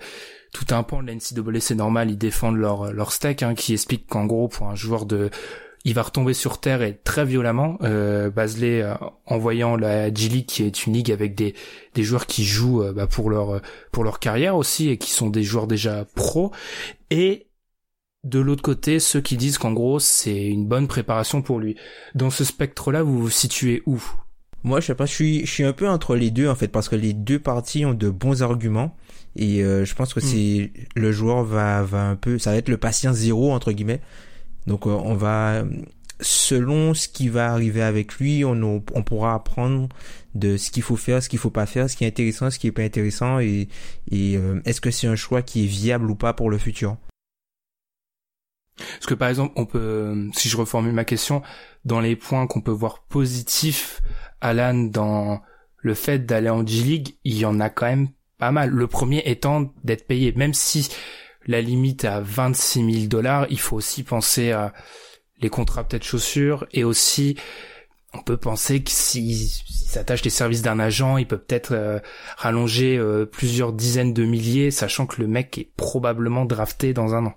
tout 0.52 0.66
un 0.74 0.82
pan 0.82 1.02
de 1.02 1.08
la 1.08 1.14
NCAA, 1.14 1.60
c'est 1.60 1.74
normal, 1.74 2.10
ils 2.10 2.18
défendent 2.18 2.56
leur, 2.56 2.92
leur 2.92 3.12
steak, 3.12 3.42
hein, 3.42 3.54
qui 3.54 3.72
explique 3.74 4.06
qu'en 4.06 4.26
gros, 4.26 4.48
pour 4.48 4.68
un 4.68 4.74
joueur 4.74 5.06
de, 5.06 5.30
il 5.84 5.94
va 5.94 6.02
retomber 6.02 6.34
sur 6.34 6.60
terre 6.60 6.82
et 6.82 6.98
très 7.02 7.24
violemment. 7.24 7.78
Euh, 7.82 8.30
Basley, 8.30 8.82
euh, 8.82 8.94
en 9.26 9.38
voyant 9.38 9.76
la 9.76 10.12
G 10.12 10.28
League, 10.28 10.46
qui 10.46 10.62
est 10.62 10.86
une 10.86 10.92
ligue 10.92 11.12
avec 11.12 11.34
des, 11.34 11.54
des 11.94 12.02
joueurs 12.02 12.26
qui 12.26 12.44
jouent 12.44 12.82
euh, 12.82 12.92
bah, 12.92 13.06
pour 13.06 13.30
leur 13.30 13.60
pour 13.92 14.04
leur 14.04 14.18
carrière 14.18 14.56
aussi 14.56 14.88
et 14.88 14.98
qui 14.98 15.10
sont 15.10 15.30
des 15.30 15.42
joueurs 15.42 15.66
déjà 15.66 16.04
pros, 16.14 16.52
et 17.10 17.46
de 18.24 18.38
l'autre 18.40 18.62
côté, 18.62 18.98
ceux 18.98 19.20
qui 19.20 19.36
disent 19.36 19.58
qu'en 19.58 19.72
gros 19.72 20.00
c'est 20.00 20.46
une 20.46 20.66
bonne 20.66 20.88
préparation 20.88 21.42
pour 21.42 21.58
lui. 21.58 21.76
Dans 22.14 22.30
ce 22.30 22.44
spectre-là, 22.44 23.02
vous 23.02 23.18
vous 23.18 23.30
situez 23.30 23.82
où? 23.86 24.02
Moi, 24.64 24.80
je 24.80 24.86
sais 24.86 24.94
pas, 24.96 25.06
je 25.06 25.14
suis, 25.14 25.46
je 25.46 25.52
suis 25.52 25.64
un 25.64 25.72
peu 25.72 25.88
entre 25.88 26.16
les 26.16 26.30
deux 26.30 26.48
en 26.48 26.56
fait, 26.56 26.68
parce 26.68 26.88
que 26.88 26.96
les 26.96 27.12
deux 27.12 27.38
parties 27.38 27.86
ont 27.86 27.94
de 27.94 28.10
bons 28.10 28.42
arguments 28.42 28.96
et 29.38 29.62
euh, 29.62 29.84
je 29.84 29.94
pense 29.94 30.12
que 30.12 30.20
c'est 30.20 30.72
le 30.94 31.12
joueur 31.12 31.44
va, 31.44 31.82
va 31.82 32.08
un 32.08 32.16
peu, 32.16 32.38
ça 32.38 32.50
va 32.50 32.56
être 32.56 32.68
le 32.68 32.76
patient 32.76 33.12
zéro 33.12 33.52
entre 33.52 33.72
guillemets. 33.72 34.00
Donc 34.66 34.86
euh, 34.86 34.90
on 34.90 35.14
va, 35.14 35.64
selon 36.20 36.92
ce 36.92 37.08
qui 37.08 37.28
va 37.28 37.52
arriver 37.52 37.82
avec 37.82 38.14
lui, 38.16 38.44
on, 38.44 38.60
on, 38.62 38.84
on 38.94 39.02
pourra 39.02 39.34
apprendre 39.34 39.88
de 40.34 40.56
ce 40.56 40.70
qu'il 40.70 40.82
faut 40.82 40.96
faire, 40.96 41.22
ce 41.22 41.28
qu'il 41.28 41.38
faut 41.38 41.50
pas 41.50 41.66
faire, 41.66 41.88
ce 41.88 41.96
qui 41.96 42.04
est 42.04 42.08
intéressant, 42.08 42.50
ce 42.50 42.58
qui 42.58 42.66
est 42.66 42.72
pas 42.72 42.82
intéressant 42.82 43.38
et, 43.38 43.68
et 44.10 44.36
euh, 44.36 44.60
est-ce 44.64 44.80
que 44.80 44.90
c'est 44.90 45.06
un 45.06 45.16
choix 45.16 45.42
qui 45.42 45.64
est 45.64 45.68
viable 45.68 46.10
ou 46.10 46.14
pas 46.14 46.32
pour 46.32 46.50
le 46.50 46.58
futur? 46.58 46.96
Parce 48.76 49.06
que 49.06 49.14
par 49.14 49.28
exemple, 49.28 49.52
on 49.56 49.66
peut, 49.66 50.28
si 50.34 50.48
je 50.48 50.56
reformule 50.56 50.92
ma 50.92 51.04
question, 51.04 51.42
dans 51.84 52.00
les 52.00 52.14
points 52.14 52.46
qu'on 52.46 52.60
peut 52.60 52.70
voir 52.70 53.04
positifs, 53.08 54.00
Alan, 54.40 54.74
dans 54.74 55.40
le 55.78 55.94
fait 55.94 56.20
d'aller 56.26 56.48
en 56.48 56.64
G-League, 56.64 57.16
il 57.24 57.38
y 57.38 57.44
en 57.44 57.58
a 57.58 57.70
quand 57.70 57.86
même 57.86 58.08
pas 58.38 58.50
mal. 58.52 58.70
Le 58.70 58.86
premier 58.86 59.22
étant 59.26 59.72
d'être 59.84 60.06
payé, 60.06 60.32
même 60.36 60.54
si 60.54 60.88
la 61.46 61.60
limite 61.60 62.04
à 62.04 62.20
26 62.20 62.92
000 62.92 63.06
dollars, 63.06 63.46
il 63.50 63.58
faut 63.58 63.76
aussi 63.76 64.02
penser 64.02 64.52
à 64.52 64.72
les 65.40 65.48
contrats 65.50 65.84
peut-être 65.84 66.04
chaussures 66.04 66.66
et 66.72 66.84
aussi 66.84 67.36
on 68.14 68.22
peut 68.22 68.36
penser 68.36 68.82
que 68.82 68.90
s'il 68.90 69.48
s'attache 69.68 70.24
les 70.24 70.30
services 70.30 70.62
d'un 70.62 70.78
agent, 70.78 71.18
il 71.18 71.26
peut 71.26 71.38
peut-être 71.38 71.72
euh, 71.72 71.98
rallonger 72.36 72.96
euh, 72.96 73.26
plusieurs 73.26 73.72
dizaines 73.72 74.14
de 74.14 74.24
milliers, 74.24 74.70
sachant 74.70 75.06
que 75.06 75.20
le 75.20 75.28
mec 75.28 75.58
est 75.58 75.70
probablement 75.76 76.46
drafté 76.46 76.94
dans 76.94 77.14
un 77.14 77.26
an. 77.26 77.34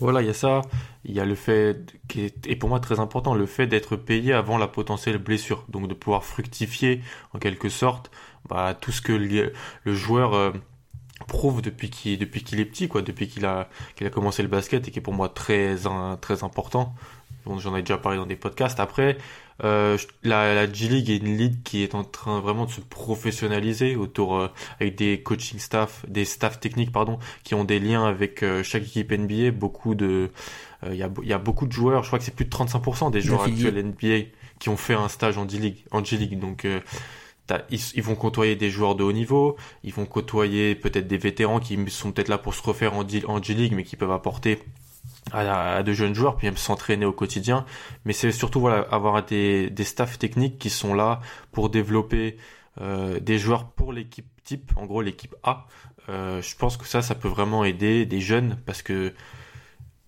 Voilà, 0.00 0.22
il 0.22 0.26
y 0.26 0.30
a 0.30 0.34
ça. 0.34 0.62
Il 1.04 1.14
y 1.14 1.20
a 1.20 1.24
le 1.24 1.34
fait, 1.34 1.94
qui 2.08 2.24
est, 2.24 2.56
pour 2.56 2.68
moi 2.68 2.80
très 2.80 3.00
important, 3.00 3.34
le 3.34 3.46
fait 3.46 3.66
d'être 3.66 3.96
payé 3.96 4.32
avant 4.32 4.56
la 4.56 4.68
potentielle 4.68 5.18
blessure. 5.18 5.64
Donc 5.68 5.88
de 5.88 5.94
pouvoir 5.94 6.24
fructifier, 6.24 7.02
en 7.34 7.38
quelque 7.38 7.68
sorte, 7.68 8.10
bah, 8.48 8.74
tout 8.80 8.92
ce 8.92 9.00
que 9.02 9.12
le, 9.12 9.52
le 9.84 9.94
joueur 9.94 10.34
euh, 10.34 10.50
prouve 11.26 11.62
depuis 11.62 11.90
qu'il 11.90 12.18
depuis 12.18 12.42
qu'il 12.42 12.60
est 12.60 12.64
petit, 12.64 12.88
quoi, 12.88 13.02
depuis 13.02 13.28
qu'il 13.28 13.44
a, 13.46 13.68
qu'il 13.96 14.06
a 14.06 14.10
commencé 14.10 14.42
le 14.42 14.48
basket 14.48 14.86
et 14.88 14.90
qui 14.90 14.98
est 14.98 15.02
pour 15.02 15.14
moi 15.14 15.28
très, 15.28 15.86
un- 15.86 16.16
très 16.20 16.44
important. 16.44 16.94
Bon, 17.44 17.58
J'en 17.58 17.74
ai 17.76 17.82
déjà 17.82 17.98
parlé 17.98 18.18
dans 18.18 18.26
des 18.26 18.36
podcasts. 18.36 18.78
Après, 18.80 19.16
euh, 19.64 19.96
la, 20.22 20.54
la 20.54 20.72
G 20.72 20.86
League 20.88 21.10
est 21.10 21.16
une 21.16 21.36
ligue 21.36 21.62
qui 21.64 21.82
est 21.82 21.94
en 21.94 22.04
train 22.04 22.40
vraiment 22.40 22.66
de 22.66 22.70
se 22.70 22.80
professionnaliser 22.80 23.96
autour 23.96 24.36
euh, 24.36 24.48
avec 24.80 24.96
des 24.96 25.22
coaching 25.22 25.58
staff, 25.58 26.04
des 26.08 26.24
staffs 26.24 26.60
techniques 26.60 26.92
pardon, 26.92 27.18
qui 27.44 27.54
ont 27.54 27.64
des 27.64 27.80
liens 27.80 28.04
avec 28.06 28.42
euh, 28.42 28.62
chaque 28.62 28.82
équipe 28.84 29.10
NBA. 29.12 29.50
Beaucoup 29.52 29.94
de, 29.94 30.30
il 30.86 30.94
y, 30.94 31.02
a, 31.02 31.10
y 31.22 31.32
a 31.32 31.38
beaucoup 31.38 31.66
de 31.66 31.72
joueurs. 31.72 32.02
Je 32.02 32.08
crois 32.08 32.18
que 32.18 32.24
c'est 32.24 32.34
plus 32.34 32.44
de 32.44 32.50
35% 32.50 33.10
des 33.10 33.20
joueurs 33.20 33.42
actuels 33.52 33.82
NBA 33.86 34.28
qui 34.60 34.68
ont 34.68 34.76
fait 34.76 34.94
un 34.94 35.08
stage 35.08 35.38
en 35.38 35.48
G 35.48 35.58
League. 35.58 35.84
En 35.90 36.04
G 36.04 36.16
League, 36.16 36.38
donc. 36.38 36.66
Ils, 37.70 38.02
vont 38.02 38.14
côtoyer 38.14 38.56
des 38.56 38.70
joueurs 38.70 38.94
de 38.94 39.04
haut 39.04 39.12
niveau, 39.12 39.56
ils 39.82 39.92
vont 39.92 40.06
côtoyer 40.06 40.74
peut-être 40.74 41.06
des 41.06 41.18
vétérans 41.18 41.60
qui 41.60 41.78
sont 41.90 42.12
peut-être 42.12 42.28
là 42.28 42.38
pour 42.38 42.54
se 42.54 42.62
refaire 42.62 42.94
en 42.94 43.08
G, 43.08 43.24
en 43.26 43.42
G 43.42 43.54
League, 43.54 43.72
mais 43.74 43.84
qui 43.84 43.96
peuvent 43.96 44.12
apporter 44.12 44.62
à, 45.32 45.76
à 45.76 45.82
de 45.82 45.92
jeunes 45.92 46.14
joueurs, 46.14 46.36
puis 46.36 46.46
même 46.46 46.56
s'entraîner 46.56 47.06
au 47.06 47.12
quotidien. 47.12 47.64
Mais 48.04 48.12
c'est 48.12 48.32
surtout 48.32 48.60
voilà 48.60 48.80
avoir 48.90 49.24
des, 49.24 49.70
des 49.70 49.84
staffs 49.84 50.18
techniques 50.18 50.58
qui 50.58 50.70
sont 50.70 50.94
là 50.94 51.20
pour 51.52 51.70
développer 51.70 52.36
euh, 52.80 53.18
des 53.20 53.38
joueurs 53.38 53.70
pour 53.70 53.92
l'équipe 53.92 54.26
type, 54.44 54.72
en 54.76 54.86
gros 54.86 55.02
l'équipe 55.02 55.34
A. 55.42 55.66
Euh, 56.08 56.40
je 56.42 56.56
pense 56.56 56.76
que 56.76 56.86
ça, 56.86 57.02
ça 57.02 57.14
peut 57.14 57.28
vraiment 57.28 57.64
aider 57.64 58.06
des 58.06 58.20
jeunes 58.20 58.56
parce 58.66 58.82
que 58.82 59.12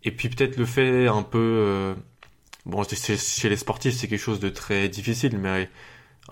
et 0.02 0.12
puis 0.12 0.28
peut-être 0.30 0.56
le 0.56 0.64
fait 0.64 1.08
un 1.08 1.22
peu 1.22 1.38
euh, 1.38 1.94
bon 2.64 2.82
chez 2.84 3.48
les 3.48 3.56
sportifs 3.56 3.94
c'est 3.94 4.08
quelque 4.08 4.20
chose 4.20 4.40
de 4.40 4.48
très 4.48 4.88
difficile, 4.88 5.36
mais 5.38 5.68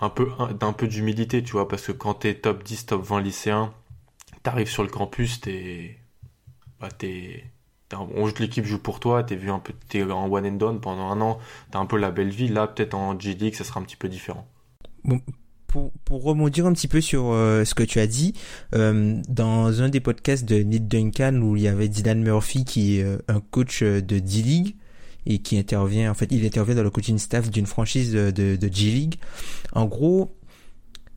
un 0.01 0.09
peu 0.09 0.29
un- 0.39 0.53
d'un 0.53 0.73
peu 0.73 0.87
d'humilité, 0.87 1.43
tu 1.43 1.51
vois, 1.53 1.67
parce 1.67 1.85
que 1.87 1.91
quand 1.91 2.13
t'es 2.15 2.35
top 2.35 2.63
10, 2.63 2.85
top 2.85 3.03
20 3.03 3.21
lycéen, 3.21 3.73
t'arrives 4.43 4.69
sur 4.69 4.83
le 4.83 4.89
campus, 4.89 5.41
t'es 5.41 5.97
bah 6.79 6.89
t'es 6.91 7.43
l'équipe 8.39 8.65
joue 8.65 8.79
pour 8.79 8.99
toi, 8.99 9.23
t'es 9.23 9.35
vu 9.35 9.51
un 9.51 9.59
peu, 9.59 9.73
t'es 9.89 10.03
en 10.03 10.29
one 10.31 10.45
and 10.45 10.51
done 10.53 10.79
pendant 10.81 11.09
un 11.09 11.21
an, 11.21 11.39
t'as 11.71 11.79
un 11.79 11.85
peu 11.85 11.97
la 11.97 12.11
belle 12.11 12.29
vie. 12.29 12.47
Là, 12.47 12.67
peut-être 12.67 12.93
en 12.93 13.19
G 13.19 13.33
League, 13.33 13.55
ça 13.55 13.63
sera 13.63 13.79
un 13.79 13.83
petit 13.83 13.95
peu 13.95 14.07
différent. 14.09 14.47
pour, 15.67 15.91
pour 16.03 16.23
rebondir 16.23 16.65
un 16.65 16.73
petit 16.73 16.87
peu 16.87 17.01
sur 17.01 17.31
euh, 17.31 17.63
ce 17.63 17.75
que 17.75 17.83
tu 17.83 17.99
as 17.99 18.07
dit, 18.07 18.33
euh, 18.73 19.21
dans 19.27 19.81
un 19.81 19.89
des 19.89 19.99
podcasts 19.99 20.45
de 20.45 20.63
Nate 20.63 20.87
Duncan 20.87 21.35
où 21.41 21.55
il 21.55 21.63
y 21.63 21.67
avait 21.67 21.87
Dylan 21.87 22.21
Murphy 22.21 22.65
qui 22.65 22.97
est 22.99 23.03
euh, 23.03 23.17
un 23.27 23.39
coach 23.39 23.83
de 23.83 24.19
D-League 24.19 24.75
et 25.29 25.37
qui 25.39 25.57
intervient, 25.57 26.11
en 26.11 26.15
fait, 26.15 26.27
il 26.31 26.45
intervient 26.45 26.75
dans 26.75 26.83
le 26.83 26.89
coaching 26.89 27.19
staff 27.19 27.49
d'une 27.49 27.67
franchise 27.67 28.11
de, 28.11 28.31
de, 28.31 28.55
de 28.55 28.73
G-League. 28.73 29.15
En 29.73 29.85
gros, 29.85 30.35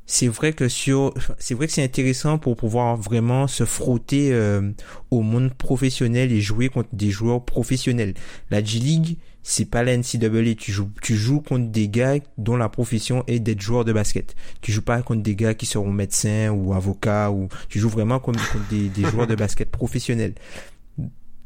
c'est 0.05 0.29
vrai 0.29 0.53
que 0.53 0.69
sur, 0.69 1.15
c'est 1.39 1.55
vrai 1.55 1.67
que 1.67 1.73
c'est 1.73 1.83
intéressant 1.83 2.37
pour 2.37 2.55
pouvoir 2.55 2.97
vraiment 2.99 3.47
se 3.47 3.65
frotter 3.65 4.33
euh, 4.33 4.71
au 5.11 5.23
monde 5.23 5.55
professionnel 5.55 6.31
et 6.31 6.43
jouer 6.43 6.69
contre 6.69 6.91
des 6.93 7.11
joueurs 7.11 7.43
professionnels. 7.43 8.13
La 8.51 8.63
G-League, 8.63 9.17
c'est 9.43 9.65
pas 9.65 9.83
la 9.83 9.97
NCAA. 9.97 10.55
Tu 10.59 10.73
joues, 10.73 10.91
tu 11.01 11.17
joues 11.17 11.41
contre 11.41 11.71
des 11.71 11.89
gars 11.89 12.17
dont 12.37 12.57
la 12.57 12.69
profession 12.69 13.25
est 13.29 13.41
d'être 13.41 13.63
joueur 13.63 13.87
de 13.87 13.95
basket. 13.95 14.37
Tu 14.61 14.73
joues 14.73 14.83
pas 14.83 15.01
contre 15.01 15.23
des 15.23 15.35
gars 15.35 15.55
qui 15.55 15.65
seront 15.65 15.91
médecins 15.91 16.51
ou 16.51 16.75
avocats 16.75 17.31
ou 17.31 17.49
tu 17.71 17.79
joues 17.79 17.89
vraiment 17.89 18.21
contre, 18.21 18.47
contre 18.53 18.69
des, 18.69 18.91
des 18.91 19.09
joueurs 19.09 19.27
de 19.27 19.35
basket 19.35 19.71
professionnels. 19.71 20.35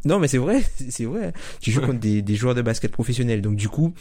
Non, 0.05 0.19
mais 0.19 0.29
c'est 0.29 0.38
vrai, 0.38 0.62
c'est 0.91 1.05
vrai. 1.05 1.33
Tu 1.61 1.71
joues 1.71 1.81
contre 1.81 2.00
des, 2.00 2.23
des 2.23 2.35
joueurs 2.37 2.55
de 2.55 2.62
basket 2.62 2.93
professionnels. 2.93 3.43
Donc 3.43 3.57
du 3.57 3.69
coup, 3.69 3.93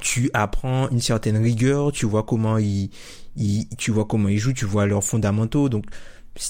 tu 0.00 0.30
apprends 0.34 0.88
une 0.90 1.00
certaine 1.00 1.36
rigueur, 1.36 1.92
tu 1.92 2.06
vois 2.06 2.22
comment 2.22 2.58
ils, 2.58 2.90
ils 3.36 3.66
tu 3.78 3.90
vois 3.90 4.04
comment 4.04 4.28
ils 4.28 4.38
jouent, 4.38 4.52
tu 4.52 4.64
vois 4.64 4.86
leurs 4.86 5.04
fondamentaux. 5.04 5.68
Donc 5.68 5.84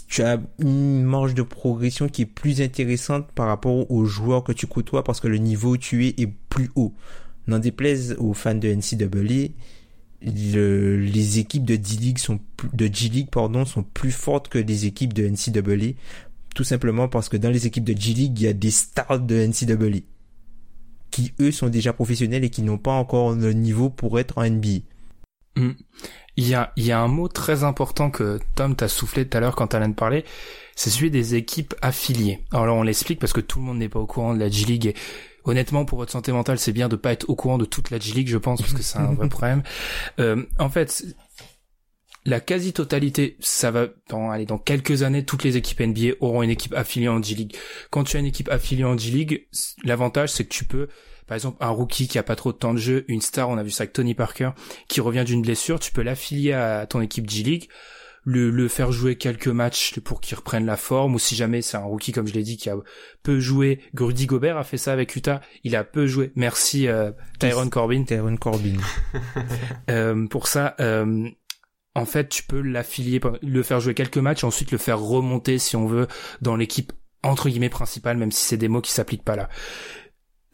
tu 0.09 0.23
as 0.23 0.41
une 0.61 1.03
marge 1.03 1.35
de 1.35 1.43
progression 1.43 2.09
qui 2.09 2.23
est 2.23 2.27
plus 2.27 2.61
intéressante 2.61 3.27
par 3.33 3.49
rapport 3.49 3.91
aux 3.91 4.05
joueurs 4.05 4.45
que 4.45 4.53
tu 4.53 4.67
côtoies 4.67 5.03
parce 5.03 5.21
que 5.21 5.29
le 5.29 5.39
niveau 5.39 5.73
où 5.73 5.77
tu 5.77 6.07
es 6.07 6.15
est 6.19 6.33
plus 6.49 6.71
haut. 6.77 6.95
N'en 7.49 7.59
déplaise 7.59 8.15
aux 8.21 8.35
fans 8.35 8.55
de 8.55 8.69
NCAA, 8.73 9.49
le, 10.25 11.01
les 11.01 11.39
équipes 11.41 11.65
de 11.65 11.75
D-League 11.75 12.19
sont 12.19 12.39
de 12.73 12.87
G-League 12.87 13.29
pardon 13.33 13.65
sont 13.65 13.83
plus 13.83 14.13
fortes 14.13 14.49
que 14.49 14.59
les 14.59 14.87
équipes 14.87 15.13
de 15.13 15.27
NCAA 15.27 15.95
tout 16.55 16.65
simplement 16.65 17.09
parce 17.09 17.29
que 17.29 17.37
dans 17.37 17.51
les 17.51 17.67
équipes 17.67 17.85
de 17.85 17.99
G-League, 17.99 18.39
il 18.39 18.45
y 18.45 18.49
a 18.49 18.53
des 18.53 18.71
stars 18.71 19.21
de 19.21 19.47
NCAA 19.47 20.01
qui 21.11 21.33
eux 21.41 21.53
sont 21.53 21.69
déjà 21.69 21.93
professionnels 21.93 22.45
et 22.45 22.51
qui 22.51 22.63
n'ont 22.63 22.79
pas 22.79 22.93
encore 22.93 23.33
le 23.33 23.53
niveau 23.53 23.91
pour 23.91 24.19
être 24.19 24.39
en 24.39 24.49
NBA. 24.49 24.81
Hmm. 25.57 25.73
Il 26.37 26.49
y 26.49 26.55
a, 26.55 26.73
il 26.77 26.85
y 26.85 26.93
a 26.93 26.99
un 26.99 27.09
mot 27.09 27.29
très 27.29 27.63
important 27.63 28.11
que 28.11 28.41
Tom 28.55 28.75
t'a 28.75 28.89
soufflé 28.89 29.29
tout 29.29 29.37
à 29.37 29.41
l'heure 29.41 29.55
quand 29.55 29.75
Alan 29.75 29.93
parlait, 29.93 30.25
c'est 30.75 30.89
celui 30.89 31.11
des 31.11 31.35
équipes 31.35 31.75
affiliées. 31.83 32.43
Alors 32.51 32.67
là, 32.67 32.73
on 32.73 32.83
l'explique 32.83 33.21
parce 33.21 33.35
que 33.35 33.41
tout 33.41 33.59
le 33.59 33.67
monde 33.67 33.79
n'est 33.79 33.91
pas 33.91 34.01
au 34.01 34.07
courant 34.07 34.35
de 34.35 34.41
la 34.41 34.49
G-League 34.49 34.87
et 34.87 34.95
honnêtement, 35.45 35.85
pour 35.85 35.99
votre 35.99 36.13
santé 36.13 36.33
mentale, 36.33 36.59
c'est 36.59 36.73
bien 36.73 36.89
de 36.89 36.97
pas 36.97 37.13
être 37.13 37.29
au 37.29 37.35
courant 37.35 37.59
de 37.59 37.65
toute 37.65 37.91
la 37.91 37.99
G-League, 37.99 38.29
je 38.29 38.39
pense, 38.39 38.61
parce 38.61 38.73
que 38.73 38.83
c'est 38.83 38.99
un 38.99 39.13
vrai 39.13 39.29
problème. 39.31 39.63
Euh, 40.19 40.45
en 40.59 40.69
fait, 40.69 41.05
la 42.25 42.41
quasi-totalité, 42.41 43.37
ça 43.41 43.71
va 43.71 43.89
dans, 44.09 44.31
allez, 44.31 44.47
dans 44.47 44.59
quelques 44.59 45.03
années, 45.03 45.25
toutes 45.25 45.45
les 45.45 45.57
équipes 45.57 45.81
NBA 45.81 46.15
auront 46.21 46.43
une 46.43 46.51
équipe 46.51 46.75
affiliée 46.75 47.09
en 47.09 47.21
G-League. 47.21 47.57
Quand 47.91 48.05
tu 48.05 48.17
as 48.17 48.21
une 48.21 48.27
équipe 48.27 48.49
affiliée 48.49 48.85
en 48.85 48.97
G-League, 48.97 49.49
l'avantage, 49.85 50.31
c'est 50.31 50.45
que 50.45 50.55
tu 50.55 50.65
peux, 50.65 50.89
par 51.27 51.35
exemple, 51.35 51.57
un 51.61 51.71
rookie 51.71 52.07
qui 52.07 52.19
a 52.19 52.23
pas 52.23 52.37
trop 52.37 52.53
de 52.53 52.59
temps 52.59 52.75
de 52.75 52.79
jeu, 52.79 53.05
une 53.09 53.21
star, 53.21 53.49
on 53.49 53.59
a 53.59 53.63
vu 53.63 53.71
ça 53.71 53.83
avec 53.83 53.93
Tony 53.93 54.15
Parker, 54.15 54.51
qui 54.89 55.01
revient 55.01 55.25
d'une 55.25 55.43
blessure, 55.43 55.81
tu 55.81 55.91
peux 55.91 56.03
l'affilier 56.03 56.53
à 56.53 56.87
ton 56.87 57.01
équipe 57.01 57.29
G-League, 57.29 57.69
le, 58.25 58.51
le 58.51 58.69
faire 58.69 58.93
jouer 58.93 59.17
quelques 59.17 59.49
matchs 59.49 59.99
pour 60.01 60.21
qu'il 60.21 60.37
reprenne 60.37 60.65
la 60.65 60.77
forme, 60.77 61.15
ou 61.15 61.19
si 61.19 61.35
jamais 61.35 61.61
c'est 61.61 61.77
un 61.77 61.85
rookie, 61.85 62.13
comme 62.13 62.27
je 62.27 62.35
l'ai 62.35 62.43
dit, 62.43 62.57
qui 62.57 62.71
a 62.71 62.77
peu 63.23 63.41
joué, 63.41 63.81
Rudy 63.97 64.27
Gobert 64.27 64.57
a 64.57 64.65
fait 64.65 64.77
ça 64.79 64.93
avec 64.93 65.15
Utah, 65.17 65.41
il 65.65 65.75
a 65.75 65.85
peu 65.85 66.07
joué, 66.07 66.33
merci 66.37 66.87
euh, 66.87 67.11
Tyron 67.39 67.69
Corbin. 67.69 68.05
Tyron 68.05 68.37
Corbin. 68.37 68.77
euh, 69.91 70.27
pour 70.29 70.47
ça, 70.47 70.77
euh, 70.81 71.29
en 71.95 72.05
fait, 72.07 72.29
tu 72.29 72.43
peux 72.43 72.61
l'affilier, 72.61 73.21
le 73.43 73.63
faire 73.63 73.81
jouer 73.81 73.95
quelques 73.95 74.19
matchs, 74.19 74.45
ensuite 74.45 74.71
le 74.71 74.79
faire 74.79 75.01
remonter, 75.01 75.59
si 75.59 75.77
on 75.77 75.87
veut, 75.87 76.07
dans 76.41 76.57
l'équipe 76.57 76.93
entre 77.23 77.49
guillemets 77.49 77.69
principale, 77.69 78.17
même 78.17 78.33
si 78.33 78.43
c'est 78.45 78.57
des 78.57 78.69
mots 78.69 78.81
qui 78.81 78.91
s'appliquent 78.91 79.25
pas 79.25 79.37
là. 79.37 79.49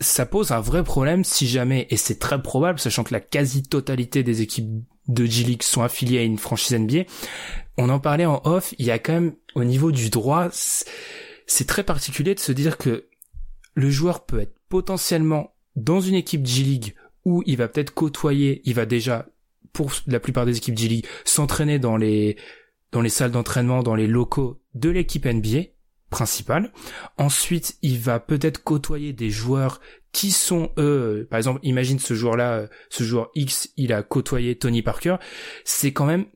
Ça 0.01 0.27
pose 0.27 0.53
un 0.53 0.61
vrai 0.61 0.85
problème 0.85 1.25
si 1.25 1.49
jamais, 1.49 1.87
et 1.91 1.97
c'est 1.97 2.19
très 2.19 2.41
probable, 2.41 2.79
sachant 2.79 3.05
que 3.05 3.13
la 3.13 3.21
quasi-totalité 3.21 4.23
des 4.23 4.43
équipes 4.43 4.85
de 5.07 5.25
G-League 5.25 5.63
sont 5.63 5.83
affiliées 5.83 6.19
à 6.19 6.23
une 6.23 6.39
franchise 6.39 6.79
NBA. 6.79 7.05
On 7.79 7.89
en 7.89 7.99
parlait 7.99 8.27
en 8.27 8.43
off, 8.45 8.75
il 8.79 8.87
y 8.87 8.91
a 8.91 8.99
quand 8.99 9.15
même, 9.15 9.35
au 9.55 9.65
niveau 9.65 9.91
du 9.91 10.11
droit, 10.11 10.49
c'est 10.53 11.67
très 11.67 11.83
particulier 11.83 12.35
de 12.35 12.41
se 12.41 12.53
dire 12.53 12.77
que 12.77 13.09
le 13.75 13.91
joueur 13.91 14.27
peut 14.27 14.41
être 14.41 14.55
potentiellement 14.69 15.55
dans 15.75 16.01
une 16.01 16.15
équipe 16.15 16.47
G-League 16.47 16.95
où 17.25 17.43
il 17.47 17.57
va 17.57 17.69
peut-être 17.69 17.95
côtoyer, 17.95 18.61
il 18.65 18.75
va 18.75 18.87
déjà 18.87 19.27
pour 19.73 19.93
la 20.07 20.21
plupart 20.21 20.47
des 20.47 20.57
équipes 20.57 20.79
G-League, 20.79 21.07
s'entraîner 21.25 21.79
dans 21.79 21.97
les, 21.97 22.37
dans 22.93 23.01
les 23.01 23.09
salles 23.09 23.31
d'entraînement, 23.31 23.83
dans 23.83 23.95
les 23.95 24.07
locaux 24.07 24.61
de 24.75 24.91
l'équipe 24.91 25.27
NBA 25.27 25.71
principale. 26.11 26.73
Ensuite, 27.19 27.77
il 27.83 27.99
va 27.99 28.21
peut-être 28.21 28.63
côtoyer 28.63 29.13
des 29.13 29.31
joueurs 29.31 29.81
qui 30.13 30.31
sont 30.31 30.73
eux, 30.79 31.27
par 31.31 31.37
exemple, 31.37 31.61
imagine 31.63 31.99
ce 31.99 32.15
joueur-là, 32.15 32.69
ce 32.89 33.05
joueur 33.05 33.31
X, 33.35 33.71
il 33.77 33.93
a 33.93 34.03
côtoyé 34.03 34.57
Tony 34.57 34.83
Parker. 34.83 35.17
C'est 35.65 35.93
quand 35.93 36.07
même, 36.07 36.27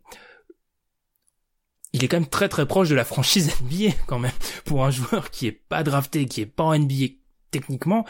il 1.93 2.05
est 2.05 2.09
quand 2.09 2.19
même 2.19 2.29
très 2.29 2.49
très 2.49 2.67
proche 2.67 2.91
de 2.91 2.95
la 2.95 3.05
franchise 3.05 3.51
NBA 3.63 3.95
quand 4.07 4.19
même. 4.19 4.33
Pour 4.65 4.85
un 4.85 4.91
joueur 4.91 5.31
qui 5.31 5.47
est 5.47 5.53
pas 5.53 5.83
drafté, 5.83 6.27
qui 6.27 6.43
est 6.43 6.47
pas 6.47 6.65
en 6.65 6.79
NBA 6.79 7.07
techniquement, 7.51 8.05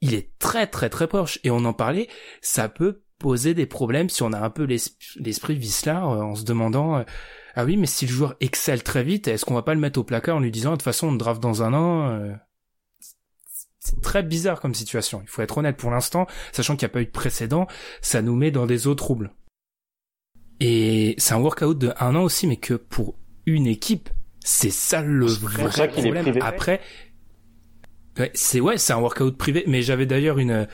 il 0.00 0.14
est 0.14 0.30
très 0.38 0.66
très 0.66 0.88
très 0.88 1.06
proche. 1.06 1.38
Et 1.44 1.50
on 1.50 1.64
en 1.64 1.74
parlait, 1.74 2.08
ça 2.40 2.68
peut 2.68 3.02
poser 3.18 3.54
des 3.54 3.66
problèmes 3.66 4.08
si 4.08 4.22
on 4.22 4.32
a 4.32 4.40
un 4.40 4.50
peu 4.50 4.64
l'esprit 4.64 5.54
Vislar 5.54 6.10
euh, 6.10 6.22
en 6.22 6.34
se 6.34 6.44
demandant 6.44 6.96
euh, 6.96 7.02
ah 7.54 7.64
oui 7.64 7.76
mais 7.76 7.86
si 7.86 8.06
le 8.06 8.12
joueur 8.12 8.34
excelle 8.40 8.82
très 8.82 9.02
vite 9.02 9.28
est-ce 9.28 9.44
qu'on 9.44 9.54
va 9.54 9.62
pas 9.62 9.74
le 9.74 9.80
mettre 9.80 10.00
au 10.00 10.04
placard 10.04 10.36
en 10.36 10.40
lui 10.40 10.50
disant 10.50 10.72
de 10.72 10.76
toute 10.76 10.82
façon 10.82 11.08
on 11.08 11.12
draft 11.12 11.40
dans 11.40 11.62
un 11.62 11.72
an 11.74 12.08
euh? 12.10 12.32
c'est 13.78 14.00
très 14.00 14.22
bizarre 14.22 14.60
comme 14.60 14.74
situation 14.74 15.20
il 15.22 15.28
faut 15.28 15.42
être 15.42 15.58
honnête. 15.58 15.76
Pour 15.76 15.90
l'instant 15.90 16.26
sachant 16.52 16.76
qu'il 16.76 16.86
n'y 16.86 16.90
a 16.90 16.94
pas 16.94 17.02
eu 17.02 17.06
de 17.06 17.10
précédent 17.10 17.66
ça 18.00 18.22
nous 18.22 18.34
met 18.34 18.50
dans 18.50 18.66
des 18.66 18.86
eaux 18.86 18.94
troubles. 18.94 19.32
Et 20.60 21.14
c'est 21.18 21.34
un 21.34 21.40
workout 21.40 21.78
de 21.78 21.92
un 21.98 22.14
an 22.14 22.22
aussi 22.22 22.46
mais 22.46 22.56
que 22.56 22.74
pour 22.74 23.16
une 23.46 23.66
équipe 23.66 24.08
c'est 24.40 24.70
ça 24.70 25.02
le 25.02 25.26
vrai 25.26 25.88
problème. 25.88 26.38
après 26.40 26.80
c'est 28.34 28.60
ouais 28.60 28.78
c'est 28.78 28.92
un 28.92 29.00
workout 29.00 29.36
privé 29.36 29.64
mais 29.66 29.82
j'avais 29.82 30.06
d'ailleurs 30.06 30.38
une 30.38 30.66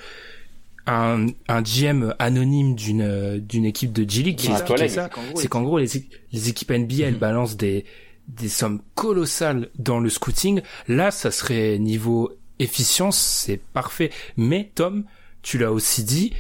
un, 0.93 1.27
un 1.49 1.63
GM 1.63 2.15
anonyme 2.19 2.75
d'une 2.75 3.39
d'une 3.39 3.65
équipe 3.65 3.93
de 3.93 4.09
G 4.09 4.23
League 4.23 4.37
qui 4.37 4.51
expliquait 4.51 4.89
ça, 4.89 5.11
c'est 5.35 5.49
qu'en 5.49 5.63
gros 5.63 5.79
les, 5.79 5.89
les 6.33 6.49
équipes 6.49 6.71
NBA 6.71 7.05
elles 7.05 7.15
mhm. 7.15 7.19
balancent 7.19 7.57
des 7.57 7.85
des 8.29 8.49
sommes 8.49 8.81
colossales 8.95 9.71
dans 9.79 9.99
le 9.99 10.09
scouting. 10.09 10.63
Là, 10.89 11.11
ça 11.11 11.31
serait 11.31 11.79
niveau 11.79 12.31
efficience, 12.61 13.19
c'est 13.19 13.57
parfait. 13.57 14.11
Mais 14.37 14.71
Tom, 14.75 15.05
tu 15.43 15.59
l'as 15.59 15.73
aussi 15.73 16.05
dit, 16.05 16.33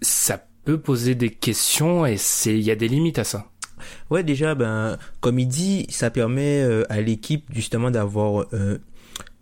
ça 0.00 0.44
peut 0.64 0.80
poser 0.80 1.14
des 1.14 1.30
questions 1.30 2.06
et 2.06 2.16
c'est 2.16 2.54
il 2.54 2.62
y 2.62 2.70
a 2.70 2.76
des 2.76 2.88
limites 2.88 3.18
à 3.18 3.24
ça. 3.24 3.46
Ouais, 4.10 4.22
déjà, 4.22 4.54
ben, 4.54 4.98
comme 5.20 5.38
il 5.38 5.48
dit, 5.48 5.86
ça 5.88 6.10
permet 6.10 6.62
euh, 6.62 6.84
à 6.90 7.00
l'équipe 7.00 7.44
justement 7.50 7.90
d'avoir 7.90 8.46
euh, 8.52 8.78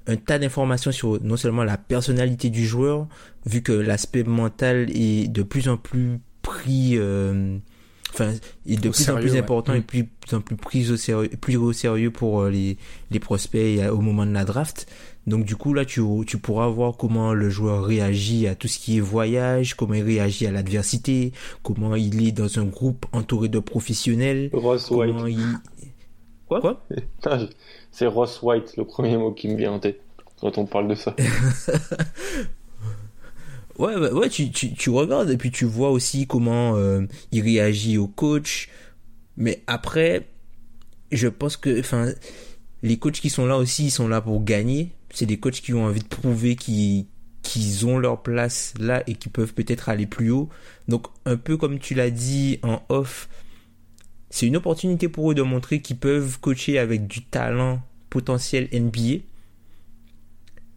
un 0.08 0.16
tas 0.16 0.38
d'informations 0.38 0.90
sur 0.90 1.22
non 1.22 1.36
seulement 1.36 1.64
la 1.64 1.76
personnalité 1.76 2.50
du 2.50 2.66
joueur, 2.66 3.06
vu 3.46 3.62
que 3.62 3.72
l'aspect 3.72 4.24
mental 4.24 4.90
est 4.90 5.30
de 5.30 5.42
plus 5.42 5.68
en 5.68 5.76
plus 5.76 6.18
pris, 6.42 6.92
euh, 6.96 7.58
enfin, 8.10 8.32
est 8.66 8.80
de 8.80 8.88
plus 8.88 9.10
en 9.10 9.16
plus 9.16 9.36
important 9.36 9.74
et 9.74 9.80
mm. 9.80 9.84
plus, 9.84 10.04
plus 10.04 10.36
en 10.36 10.40
plus 10.40 10.56
pris 10.56 10.90
au 10.90 10.96
sérieux, 10.96 11.28
plus 11.40 11.56
au 11.56 11.72
sérieux 11.72 12.10
pour 12.10 12.40
euh, 12.40 12.50
les, 12.50 12.78
les 13.10 13.20
prospects 13.20 13.80
au 13.90 14.00
moment 14.00 14.26
de 14.26 14.32
la 14.32 14.44
draft. 14.44 14.90
Donc 15.26 15.44
du 15.44 15.56
coup 15.56 15.74
là 15.74 15.84
tu, 15.84 16.00
tu 16.26 16.38
pourras 16.38 16.68
voir 16.68 16.96
comment 16.96 17.34
le 17.34 17.50
joueur 17.50 17.84
réagit 17.84 18.46
à 18.46 18.54
tout 18.54 18.66
ce 18.66 18.78
qui 18.78 18.96
est 18.96 19.00
voyage, 19.00 19.74
comment 19.74 19.92
il 19.92 20.02
réagit 20.02 20.46
à 20.46 20.50
l'adversité, 20.50 21.32
comment 21.62 21.94
il 21.96 22.26
est 22.26 22.32
dans 22.32 22.58
un 22.58 22.64
groupe 22.64 23.04
entouré 23.12 23.50
de 23.50 23.58
professionnels. 23.58 24.48
Ross 24.54 24.86
comment 24.86 25.24
White. 25.24 25.38
Quoi, 26.48 26.62
Quoi? 26.62 26.86
C'est 27.90 28.06
Ross 28.06 28.42
White, 28.42 28.76
le 28.76 28.84
premier 28.84 29.16
mot 29.16 29.32
qui 29.32 29.48
me 29.48 29.56
vient 29.56 29.72
en 29.72 29.78
tête 29.78 30.00
quand 30.40 30.58
on 30.58 30.66
parle 30.66 30.88
de 30.88 30.94
ça. 30.94 31.14
ouais, 33.78 33.96
ouais, 33.96 34.28
tu, 34.28 34.50
tu, 34.50 34.74
tu, 34.74 34.90
regardes 34.90 35.30
et 35.30 35.36
puis 35.36 35.50
tu 35.50 35.64
vois 35.64 35.90
aussi 35.90 36.26
comment 36.26 36.76
euh, 36.76 37.02
il 37.32 37.42
réagit 37.42 37.98
au 37.98 38.06
coach. 38.06 38.68
Mais 39.36 39.62
après, 39.66 40.28
je 41.12 41.28
pense 41.28 41.56
que, 41.56 41.80
enfin, 41.80 42.12
les 42.82 42.98
coachs 42.98 43.20
qui 43.20 43.30
sont 43.30 43.46
là 43.46 43.56
aussi, 43.56 43.86
ils 43.86 43.90
sont 43.90 44.08
là 44.08 44.20
pour 44.20 44.44
gagner. 44.44 44.90
C'est 45.10 45.26
des 45.26 45.38
coachs 45.38 45.60
qui 45.60 45.74
ont 45.74 45.84
envie 45.84 46.02
de 46.02 46.08
prouver 46.08 46.56
qu'ils 46.56 47.06
qu'ils 47.42 47.86
ont 47.86 47.98
leur 47.98 48.22
place 48.22 48.74
là 48.78 49.02
et 49.06 49.14
qui 49.14 49.30
peuvent 49.30 49.54
peut-être 49.54 49.88
aller 49.88 50.06
plus 50.06 50.30
haut. 50.30 50.50
Donc 50.86 51.06
un 51.24 51.36
peu 51.36 51.56
comme 51.56 51.78
tu 51.78 51.94
l'as 51.94 52.10
dit 52.10 52.58
en 52.62 52.82
off, 52.90 53.28
c'est 54.30 54.46
une 54.46 54.56
opportunité 54.56 55.08
pour 55.08 55.30
eux 55.30 55.34
de 55.34 55.42
montrer 55.42 55.80
qu'ils 55.80 55.98
peuvent 55.98 56.38
coacher 56.40 56.78
avec 56.78 57.06
du 57.06 57.24
talent 57.24 57.80
potentiel 58.10 58.68
NBA 58.72 59.24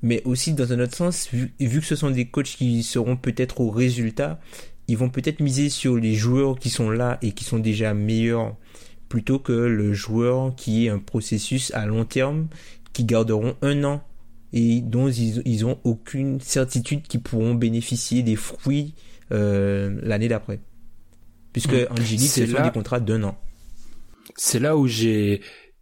mais 0.01 0.21
aussi 0.25 0.53
dans 0.53 0.73
un 0.73 0.79
autre 0.79 0.95
sens, 0.95 1.29
vu, 1.31 1.51
que 1.59 1.85
ce 1.85 1.95
sont 1.95 2.11
des 2.11 2.25
coachs 2.25 2.45
qui 2.45 2.83
seront 2.83 3.15
peut-être 3.15 3.61
au 3.61 3.69
résultat, 3.69 4.39
ils 4.87 4.97
vont 4.97 5.09
peut-être 5.09 5.39
miser 5.39 5.69
sur 5.69 5.95
les 5.95 6.15
joueurs 6.15 6.57
qui 6.57 6.69
sont 6.69 6.89
là 6.89 7.17
et 7.21 7.31
qui 7.33 7.43
sont 7.43 7.59
déjà 7.59 7.93
meilleurs 7.93 8.55
plutôt 9.09 9.39
que 9.39 9.51
le 9.51 9.93
joueur 9.93 10.55
qui 10.55 10.85
est 10.85 10.89
un 10.89 10.99
processus 10.99 11.71
à 11.73 11.85
long 11.85 12.05
terme 12.05 12.47
qui 12.93 13.03
garderont 13.03 13.55
un 13.61 13.83
an 13.83 14.03
et 14.53 14.81
dont 14.81 15.09
ils, 15.09 15.41
ils 15.45 15.65
ont 15.65 15.77
aucune 15.83 16.39
certitude 16.41 17.03
qu'ils 17.03 17.21
pourront 17.21 17.53
bénéficier 17.53 18.23
des 18.23 18.35
fruits 18.35 18.95
euh, 19.31 19.99
l'année 20.01 20.27
d'après. 20.27 20.59
Puisque 21.53 21.73
mmh. 21.73 21.87
Angélique, 21.91 22.29
c'est 22.29 22.45
des 22.45 22.71
contrats 22.71 22.99
d'un 22.99 23.23
an. 23.23 23.37
C'est 24.35 24.59
là 24.59 24.77
où 24.77 24.87
j'ai 24.87 25.41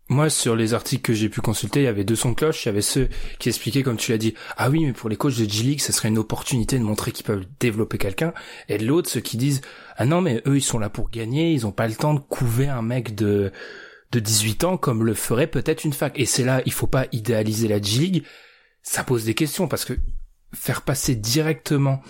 moi, 0.10 0.32
sur 0.32 0.56
les 0.56 0.74
articles 0.74 1.04
que 1.04 1.14
j'ai 1.14 1.30
pu 1.30 1.40
consulter, 1.40 1.82
il 1.82 1.84
y 1.84 1.88
avait 1.88 2.04
deux 2.04 2.16
sons 2.16 2.32
de 2.32 2.36
cloche. 2.36 2.66
Il 2.66 2.70
y 2.70 2.70
avait 2.70 2.82
ceux 2.82 3.10
qui 3.38 3.50
expliquaient, 3.50 3.84
comme 3.84 3.96
tu 3.96 4.12
l'as 4.12 4.18
dit, 4.18 4.34
ah 4.58 4.72
oui, 4.72 4.84
mais 4.84 4.94
pour 4.94 5.08
les 5.08 5.16
coachs 5.16 5.38
de 5.38 5.48
G-League, 5.48 5.82
ça 5.82 5.94
serait 5.94 6.10
une 6.10 6.18
opportunité 6.18 6.80
de 6.80 6.84
montrer 6.84 7.12
qu'ils 7.12 7.28
peuvent 7.28 7.46
développer 7.60 8.00
quelqu'un. 8.00 8.34
Et 8.70 8.80
l'autre, 8.80 9.08
ceux 9.08 9.20
qui 9.20 9.38
disent, 9.38 9.62
ah 9.98 10.08
non, 10.08 10.22
mais 10.22 10.42
eux, 10.48 10.58
ils 10.58 10.64
sont 10.64 10.80
là 10.80 10.90
pour 10.90 11.12
gagner, 11.12 11.54
ils 11.54 11.68
ont 11.68 11.72
pas 11.72 11.88
le 11.88 11.94
temps 11.94 12.16
de 12.16 12.20
couver 12.20 12.68
un 12.68 12.82
mec 12.82 13.14
de, 13.14 13.52
de 14.12 14.20
18 14.20 14.64
ans 14.64 14.78
comme 14.78 15.06
le 15.06 15.14
ferait 15.14 15.46
peut-être 15.46 15.84
une 15.84 15.94
fac. 15.94 16.14
Et 16.20 16.26
c'est 16.26 16.44
là, 16.44 16.64
il 16.66 16.74
faut 16.74 16.88
pas 16.88 17.06
idéaliser 17.12 17.68
la 17.68 17.80
G-League. 17.80 18.24
Ça 18.82 19.04
pose 19.04 19.26
des 19.26 19.36
questions 19.36 19.68
parce 19.68 19.86
que 19.86 19.94
faire 20.56 20.82
passer 20.82 21.14
directement 21.14 22.02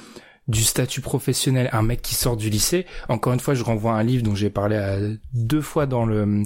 du 0.49 0.63
statut 0.63 0.99
professionnel, 0.99 1.69
un 1.71 1.83
mec 1.83 2.01
qui 2.01 2.15
sort 2.15 2.35
du 2.35 2.49
lycée. 2.49 2.87
Encore 3.07 3.33
une 3.33 3.39
fois, 3.39 3.53
je 3.53 3.63
renvoie 3.63 3.93
à 3.93 3.97
un 3.97 4.03
livre 4.03 4.23
dont 4.23 4.33
j'ai 4.33 4.49
parlé 4.49 4.75
à 4.75 4.97
deux 5.33 5.61
fois 5.61 5.85
dans 5.85 6.05
le, 6.05 6.43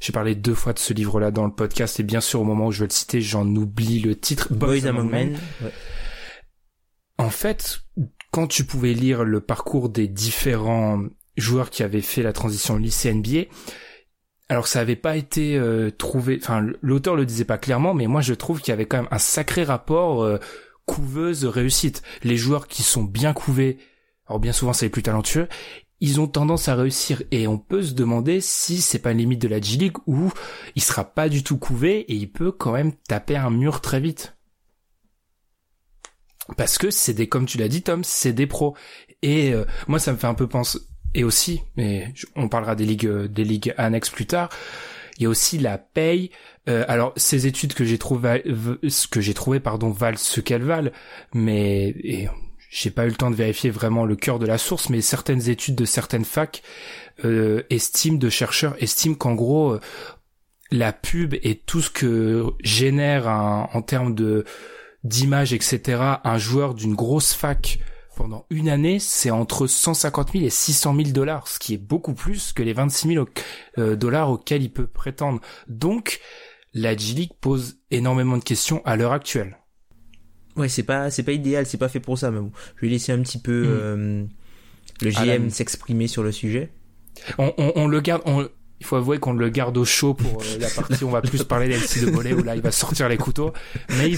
j'ai 0.00 0.12
parlé 0.12 0.34
deux 0.34 0.54
fois 0.54 0.72
de 0.72 0.78
ce 0.78 0.94
livre-là 0.94 1.30
dans 1.30 1.44
le 1.44 1.52
podcast 1.52 2.00
et 2.00 2.02
bien 2.02 2.22
sûr 2.22 2.40
au 2.40 2.44
moment 2.44 2.68
où 2.68 2.72
je 2.72 2.80
vais 2.80 2.86
le 2.86 2.92
citer, 2.92 3.20
j'en 3.20 3.46
oublie 3.46 4.00
le 4.00 4.18
titre. 4.18 4.52
Boys, 4.52 4.86
Among 4.86 5.10
Men. 5.10 5.38
En 7.18 7.28
fait, 7.28 7.80
quand 8.32 8.46
tu 8.46 8.64
pouvais 8.64 8.94
lire 8.94 9.22
le 9.22 9.40
parcours 9.40 9.90
des 9.90 10.08
différents 10.08 11.02
joueurs 11.36 11.68
qui 11.68 11.82
avaient 11.82 12.00
fait 12.00 12.22
la 12.22 12.32
transition 12.32 12.78
lycée 12.78 13.12
NBA, 13.12 13.44
alors 14.48 14.66
ça 14.66 14.80
avait 14.80 14.96
pas 14.96 15.16
été 15.16 15.56
euh, 15.56 15.90
trouvé, 15.90 16.38
enfin 16.42 16.66
l'auteur 16.80 17.16
le 17.16 17.26
disait 17.26 17.44
pas 17.44 17.58
clairement, 17.58 17.92
mais 17.92 18.06
moi 18.06 18.22
je 18.22 18.32
trouve 18.32 18.60
qu'il 18.60 18.70
y 18.70 18.74
avait 18.74 18.86
quand 18.86 18.96
même 18.96 19.08
un 19.10 19.18
sacré 19.18 19.62
rapport 19.62 20.24
euh, 20.24 20.38
couveuse 20.86 21.44
réussite. 21.44 22.02
Les 22.22 22.36
joueurs 22.36 22.68
qui 22.68 22.82
sont 22.82 23.04
bien 23.04 23.32
couvés, 23.32 23.78
alors 24.26 24.40
bien 24.40 24.52
souvent 24.52 24.72
c'est 24.72 24.86
les 24.86 24.90
plus 24.90 25.02
talentueux, 25.02 25.48
ils 26.00 26.20
ont 26.20 26.26
tendance 26.26 26.68
à 26.68 26.74
réussir 26.74 27.22
et 27.30 27.46
on 27.46 27.58
peut 27.58 27.82
se 27.82 27.92
demander 27.92 28.40
si 28.40 28.80
c'est 28.80 28.98
pas 28.98 29.12
une 29.12 29.18
limite 29.18 29.40
de 29.40 29.48
la 29.48 29.60
G 29.60 29.76
League 29.78 29.98
où 30.06 30.32
il 30.74 30.82
sera 30.82 31.04
pas 31.04 31.28
du 31.28 31.44
tout 31.44 31.58
couvé 31.58 32.00
et 32.00 32.14
il 32.14 32.30
peut 32.30 32.50
quand 32.50 32.72
même 32.72 32.92
taper 32.92 33.36
un 33.36 33.50
mur 33.50 33.80
très 33.80 34.00
vite. 34.00 34.36
Parce 36.56 36.76
que 36.76 36.90
c'est 36.90 37.14
des, 37.14 37.28
comme 37.28 37.46
tu 37.46 37.56
l'as 37.56 37.68
dit 37.68 37.82
Tom, 37.82 38.02
c'est 38.02 38.32
des 38.32 38.48
pros. 38.48 38.76
Et 39.22 39.52
euh, 39.52 39.64
moi 39.86 40.00
ça 40.00 40.12
me 40.12 40.18
fait 40.18 40.26
un 40.26 40.34
peu 40.34 40.48
penser, 40.48 40.80
et 41.14 41.24
aussi, 41.24 41.62
mais 41.76 42.12
on 42.34 42.48
parlera 42.48 42.74
des 42.74 42.86
ligues, 42.86 43.26
des 43.26 43.44
ligues 43.44 43.74
annexes 43.76 44.10
plus 44.10 44.26
tard. 44.26 44.48
Il 45.18 45.24
y 45.24 45.26
a 45.26 45.28
aussi 45.28 45.58
la 45.58 45.78
paye. 45.78 46.30
Euh, 46.68 46.84
alors 46.88 47.12
ces 47.16 47.46
études 47.46 47.74
que 47.74 47.84
j'ai 47.84 47.98
trouvé, 47.98 48.42
ce 48.88 49.06
que 49.06 49.20
j'ai 49.20 49.34
pardon, 49.62 49.90
valent 49.90 50.16
ce 50.16 50.40
qu'elles 50.40 50.62
valent, 50.62 50.90
mais 51.34 51.88
et 52.02 52.28
j'ai 52.70 52.90
pas 52.90 53.04
eu 53.04 53.08
le 53.08 53.14
temps 53.14 53.30
de 53.30 53.36
vérifier 53.36 53.70
vraiment 53.70 54.04
le 54.04 54.16
cœur 54.16 54.38
de 54.38 54.46
la 54.46 54.58
source, 54.58 54.88
mais 54.88 55.00
certaines 55.00 55.48
études 55.48 55.74
de 55.74 55.84
certaines 55.84 56.24
facs 56.24 56.62
euh, 57.24 57.62
estiment, 57.68 58.16
de 58.16 58.30
chercheurs 58.30 58.74
estiment 58.82 59.14
qu'en 59.14 59.34
gros, 59.34 59.72
euh, 59.72 59.80
la 60.70 60.92
pub 60.92 61.34
et 61.42 61.56
tout 61.56 61.82
ce 61.82 61.90
que 61.90 62.46
génère 62.62 63.28
en 63.28 63.82
termes 63.82 64.14
de 64.14 64.46
d'image, 65.04 65.52
etc., 65.52 66.00
un 66.24 66.38
joueur 66.38 66.74
d'une 66.74 66.94
grosse 66.94 67.34
fac 67.34 67.78
pendant 68.22 68.46
une 68.50 68.68
année, 68.68 69.00
c'est 69.00 69.32
entre 69.32 69.66
150 69.66 70.30
000 70.32 70.44
et 70.44 70.50
600 70.50 70.94
000 70.94 71.08
dollars, 71.08 71.48
ce 71.48 71.58
qui 71.58 71.74
est 71.74 71.78
beaucoup 71.78 72.14
plus 72.14 72.52
que 72.52 72.62
les 72.62 72.72
26 72.72 73.08
000 73.08 73.28
euh, 73.78 73.96
dollars 73.96 74.30
auxquels 74.30 74.62
il 74.62 74.70
peut 74.70 74.86
prétendre. 74.86 75.40
Donc, 75.66 76.20
la 76.72 76.96
G-League 76.96 77.32
pose 77.40 77.78
énormément 77.90 78.36
de 78.36 78.44
questions 78.44 78.80
à 78.84 78.94
l'heure 78.94 79.10
actuelle. 79.10 79.58
Ouais, 80.54 80.68
c'est 80.68 80.84
pas, 80.84 81.10
c'est 81.10 81.24
pas 81.24 81.32
idéal, 81.32 81.66
c'est 81.66 81.78
pas 81.78 81.88
fait 81.88 81.98
pour 81.98 82.16
ça, 82.16 82.30
mais 82.30 82.38
bon. 82.38 82.52
Je 82.76 82.86
vais 82.86 82.92
laisser 82.92 83.10
un 83.10 83.20
petit 83.22 83.40
peu 83.40 83.64
mm. 83.64 83.66
euh, 83.66 84.24
le 85.00 85.10
GM 85.10 85.50
s'exprimer 85.50 86.06
sur 86.06 86.22
le 86.22 86.30
sujet. 86.30 86.70
On, 87.38 87.52
on, 87.58 87.72
on 87.74 87.88
le 87.88 88.00
garde, 88.00 88.22
on, 88.24 88.48
il 88.78 88.86
faut 88.86 88.94
avouer 88.94 89.18
qu'on 89.18 89.32
le 89.32 89.48
garde 89.48 89.76
au 89.76 89.84
chaud 89.84 90.14
pour 90.14 90.42
euh, 90.42 90.58
la 90.60 90.68
partie 90.68 91.02
où 91.02 91.08
on 91.08 91.10
va 91.10 91.22
plus 91.22 91.42
parler 91.42 91.66
d'LC 91.66 92.04
de 92.04 92.10
volet 92.12 92.34
où 92.34 92.44
là 92.44 92.54
il 92.54 92.62
va 92.62 92.70
sortir 92.70 93.08
les 93.08 93.16
couteaux. 93.16 93.52
Mais 93.98 94.12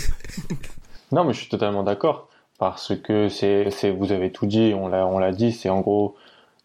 non, 1.10 1.24
mais 1.24 1.32
je 1.32 1.38
suis 1.38 1.48
totalement 1.48 1.82
d'accord 1.82 2.28
parce 2.58 2.96
que 2.96 3.28
c'est, 3.28 3.70
c'est, 3.70 3.90
vous 3.90 4.12
avez 4.12 4.30
tout 4.30 4.46
dit, 4.46 4.72
on 4.76 4.88
l'a, 4.88 5.06
on 5.06 5.18
l'a 5.18 5.32
dit, 5.32 5.52
c'est 5.52 5.68
en 5.68 5.80
gros, 5.80 6.16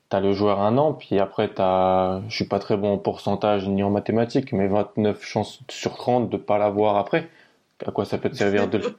t'as 0.09 0.19
le 0.19 0.33
joueur 0.33 0.61
un 0.61 0.77
an, 0.77 0.93
puis 0.93 1.19
après 1.19 1.49
t'as, 1.49 2.21
je 2.27 2.35
suis 2.35 2.45
pas 2.45 2.59
très 2.59 2.77
bon 2.77 2.93
en 2.93 2.97
pourcentage 2.97 3.67
ni 3.67 3.83
en 3.83 3.89
mathématiques, 3.89 4.53
mais 4.53 4.67
29 4.67 5.23
chances 5.23 5.59
sur 5.69 5.95
30 5.95 6.29
de 6.29 6.37
pas 6.37 6.57
l'avoir 6.57 6.97
après. 6.97 7.29
À 7.87 7.91
quoi 7.91 8.03
ça 8.03 8.17
peut 8.17 8.29
te 8.29 8.35
servir 8.35 8.67
de, 8.67 8.81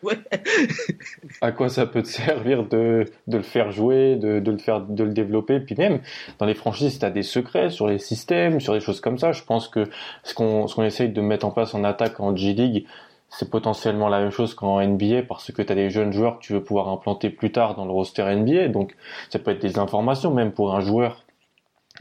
à 1.43 1.53
quoi 1.53 1.69
ça 1.69 1.85
peut 1.85 2.03
te 2.03 2.09
servir 2.09 2.65
de, 2.65 3.05
de 3.27 3.37
le 3.37 3.43
faire 3.43 3.73
jouer, 3.73 4.17
de, 4.17 4.41
de 4.41 4.51
le 4.51 4.57
faire, 4.57 4.81
de 4.81 5.05
le 5.05 5.13
développer, 5.13 5.61
puis 5.61 5.75
même 5.77 6.01
dans 6.39 6.47
les 6.47 6.55
franchises, 6.55 6.99
t'as 6.99 7.11
des 7.11 7.23
secrets 7.23 7.69
sur 7.69 7.89
les 7.89 7.99
systèmes, 7.99 8.59
sur 8.59 8.73
des 8.73 8.81
choses 8.81 9.01
comme 9.01 9.19
ça. 9.19 9.33
Je 9.33 9.43
pense 9.43 9.69
que 9.69 9.85
ce 10.23 10.33
qu'on, 10.33 10.67
ce 10.67 10.75
qu'on 10.75 10.85
essaye 10.85 11.11
de 11.11 11.21
mettre 11.21 11.45
en 11.47 11.51
place 11.51 11.75
en 11.75 11.85
attaque 11.85 12.21
en 12.21 12.35
G 12.35 12.55
League, 12.55 12.87
c'est 13.31 13.49
potentiellement 13.49 14.09
la 14.09 14.21
même 14.21 14.31
chose 14.31 14.55
qu'en 14.55 14.85
NBA 14.85 15.23
parce 15.29 15.53
que 15.53 15.63
tu 15.63 15.73
as 15.73 15.77
des 15.77 15.89
jeunes 15.89 16.13
joueurs 16.13 16.39
que 16.39 16.45
tu 16.45 16.53
veux 16.53 16.63
pouvoir 16.63 16.89
implanter 16.89 17.31
plus 17.31 17.53
tard 17.53 17.77
dans 17.77 17.85
le 17.85 17.93
roster 17.93 18.25
NBA. 18.25 18.69
Donc 18.69 18.97
ça 19.31 19.39
peut 19.39 19.53
être 19.53 19.63
des 19.63 19.79
informations 19.79 20.33
même 20.35 20.53
pour 20.53 20.75
un 20.75 20.81
joueur. 20.81 21.25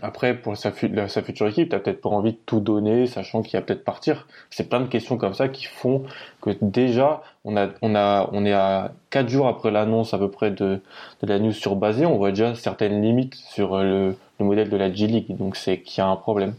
Après, 0.01 0.33
pour 0.33 0.55
sa, 0.55 0.71
future 0.71 1.47
équipe, 1.47 1.69
tu 1.69 1.79
peut-être 1.79 1.99
pas 1.99 2.09
envie 2.09 2.31
de 2.31 2.37
tout 2.45 2.61
donner, 2.61 3.05
sachant 3.05 3.41
qu'il 3.41 3.59
va 3.59 3.65
peut-être 3.65 3.83
partir. 3.83 4.27
C'est 4.49 4.69
plein 4.69 4.79
de 4.79 4.87
questions 4.87 5.17
comme 5.17 5.33
ça 5.33 5.49
qui 5.49 5.65
font 5.65 6.03
que 6.41 6.51
déjà, 6.61 7.21
on, 7.43 7.57
est 7.57 8.53
à 8.53 8.91
4 9.09 9.27
jours 9.27 9.47
après 9.47 9.71
l'annonce 9.71 10.13
à 10.13 10.17
peu 10.17 10.31
près 10.31 10.51
de, 10.51 10.81
la 11.21 11.39
news 11.39 11.51
sur 11.51 11.75
Basé, 11.75 12.05
on 12.05 12.17
voit 12.17 12.29
déjà 12.29 12.55
certaines 12.55 13.01
limites 13.01 13.35
sur 13.35 13.77
le, 13.77 14.15
le 14.39 14.45
modèle 14.45 14.69
de 14.69 14.77
la 14.77 14.93
G-League. 14.93 15.35
Donc 15.35 15.57
c'est 15.57 15.81
qu'il 15.81 16.01
y 16.01 16.01
a 16.01 16.07
un 16.07 16.15
problème. 16.15 16.53